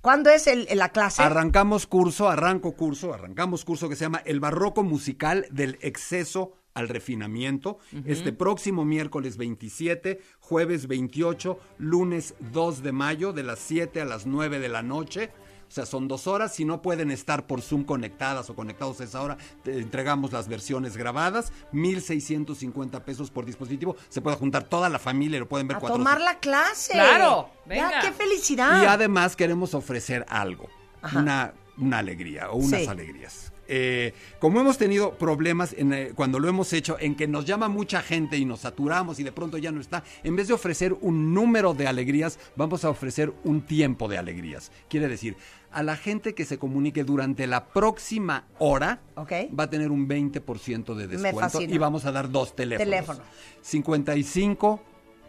¿Cuándo 0.00 0.30
es 0.30 0.46
el, 0.46 0.68
la 0.74 0.90
clase? 0.90 1.22
Arrancamos 1.22 1.86
curso, 1.86 2.28
arranco 2.28 2.72
curso, 2.76 3.12
arrancamos 3.12 3.64
curso 3.64 3.88
que 3.88 3.96
se 3.96 4.04
llama 4.04 4.22
El 4.24 4.38
Barroco 4.40 4.82
Musical 4.84 5.46
del 5.50 5.78
Exceso 5.82 6.52
al 6.76 6.88
Refinamiento. 6.88 7.78
Este 8.04 8.32
próximo 8.32 8.84
miércoles 8.84 9.36
27, 9.38 10.20
jueves 10.40 10.86
28, 10.86 11.58
lunes 11.78 12.34
2 12.52 12.82
de 12.82 12.92
mayo, 12.92 13.32
de 13.32 13.42
las 13.42 13.58
7 13.60 14.00
a 14.02 14.04
las 14.04 14.26
9 14.26 14.58
de 14.60 14.68
la 14.68 14.82
noche. 14.82 15.30
O 15.68 15.70
sea, 15.72 15.84
son 15.86 16.06
dos 16.06 16.28
horas. 16.28 16.54
Si 16.54 16.64
no 16.64 16.80
pueden 16.82 17.10
estar 17.10 17.46
por 17.48 17.60
Zoom 17.60 17.82
conectadas 17.84 18.48
o 18.50 18.54
conectados 18.54 19.00
a 19.00 19.04
esa 19.04 19.20
hora, 19.22 19.36
te 19.64 19.78
entregamos 19.78 20.32
las 20.32 20.46
versiones 20.48 20.96
grabadas. 20.96 21.50
1,650 21.72 23.04
pesos 23.04 23.30
por 23.30 23.44
dispositivo. 23.46 23.96
Se 24.08 24.20
puede 24.20 24.36
juntar 24.36 24.64
toda 24.64 24.88
la 24.88 24.98
familia 24.98 25.38
y 25.38 25.40
lo 25.40 25.48
pueden 25.48 25.66
ver 25.66 25.78
a 25.78 25.80
cuatro 25.80 25.96
tomar 25.98 26.20
la 26.20 26.38
clase. 26.38 26.92
Claro, 26.92 27.50
Ya, 27.64 27.68
venga. 27.68 28.00
qué 28.00 28.12
felicidad. 28.12 28.82
y 28.82 28.86
además 28.86 29.34
queremos 29.34 29.74
ofrecer 29.74 30.24
algo, 30.28 30.68
Ajá. 31.02 31.18
una, 31.20 31.54
una 31.78 31.98
alegría 31.98 32.50
o 32.50 32.56
unas 32.58 32.82
Sí. 32.82 32.86
alegrías. 32.86 33.52
Eh, 33.68 34.12
como 34.38 34.60
hemos 34.60 34.78
tenido 34.78 35.14
problemas 35.18 35.74
en, 35.76 35.92
eh, 35.92 36.12
cuando 36.14 36.38
lo 36.38 36.48
hemos 36.48 36.72
hecho, 36.72 36.96
en 37.00 37.14
que 37.14 37.26
nos 37.26 37.44
llama 37.44 37.68
mucha 37.68 38.02
gente 38.02 38.36
y 38.36 38.44
nos 38.44 38.60
saturamos 38.60 39.18
y 39.18 39.24
de 39.24 39.32
pronto 39.32 39.58
ya 39.58 39.72
no 39.72 39.80
está, 39.80 40.04
en 40.22 40.36
vez 40.36 40.48
de 40.48 40.54
ofrecer 40.54 40.94
un 41.00 41.34
número 41.34 41.74
de 41.74 41.86
alegrías, 41.86 42.38
vamos 42.56 42.84
a 42.84 42.90
ofrecer 42.90 43.32
un 43.44 43.62
tiempo 43.62 44.08
de 44.08 44.18
alegrías. 44.18 44.70
Quiere 44.88 45.08
decir, 45.08 45.36
a 45.72 45.82
la 45.82 45.96
gente 45.96 46.34
que 46.34 46.44
se 46.44 46.58
comunique 46.58 47.04
durante 47.04 47.46
la 47.46 47.66
próxima 47.66 48.46
hora 48.58 49.00
Ok. 49.14 49.32
va 49.58 49.64
a 49.64 49.70
tener 49.70 49.90
un 49.90 50.08
20% 50.08 50.94
de 50.94 51.06
descuento 51.06 51.60
y 51.62 51.78
vamos 51.78 52.04
a 52.06 52.12
dar 52.12 52.30
dos 52.30 52.56
teléfonos. 52.56 52.90
Teléfono. 52.90 53.20
55 53.62 54.82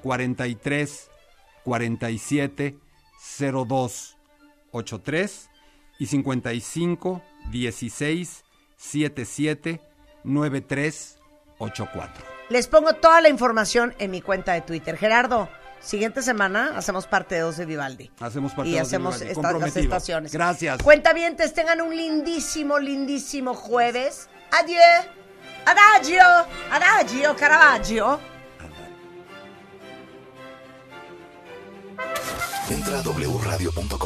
43 0.03 1.09
47 1.64 2.77
02 3.39 4.18
83 4.72 5.49
y 5.99 6.05
55 6.05 7.22
16 7.52 8.44
77 8.78 9.82
93 10.24 11.18
84. 11.60 12.26
Les 12.49 12.68
pongo 12.68 12.94
toda 12.94 13.22
la 13.22 13.30
información 13.30 13.94
en 13.99 14.11
mi 14.11 14.22
cuenta 14.22 14.53
de 14.53 14.61
Twitter. 14.61 14.95
Gerardo, 14.98 15.49
siguiente 15.82 16.22
semana 16.22 16.78
hacemos 16.78 17.07
parte 17.07 17.40
2 17.40 17.57
de 17.57 17.65
Vivaldi. 17.65 18.11
Hacemos 18.19 18.53
parte 18.53 18.69
y 18.69 18.74
dos 18.74 18.82
de 18.82 18.82
hacemos 18.88 19.15
Vivaldi, 19.15 19.28
las 19.28 19.36
comprometido. 19.36 19.84
estaciones. 19.84 20.32
Gracias. 20.32 20.82
Cuentavientes, 20.82 21.53
tengan 21.53 21.82
un 21.82 21.95
lindísimo, 21.95 22.80
lindísimo 22.80 23.53
jueves. 23.53 24.30
Adiós. 24.52 25.07
Adagio. 25.65 26.24
Adagio, 26.72 27.36
Caravaggio. 27.36 28.19
Entra 32.69 32.99
a 32.99 33.02
wradio.com.mx. 33.02 33.98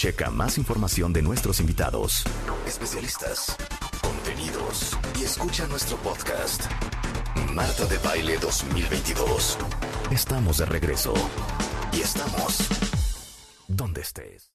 Checa 0.00 0.30
más 0.30 0.56
información 0.56 1.12
de 1.12 1.20
nuestros 1.20 1.60
invitados, 1.60 2.24
especialistas, 2.66 3.54
contenidos 4.00 4.96
y 5.20 5.24
escucha 5.24 5.66
nuestro 5.66 5.98
podcast. 5.98 6.64
Marta 7.52 7.84
de 7.84 7.98
Baile 7.98 8.38
2022. 8.38 9.58
Estamos 10.10 10.56
de 10.56 10.64
regreso 10.64 11.12
y 11.92 12.00
estamos 12.00 12.66
donde 13.68 14.00
estés. 14.00 14.48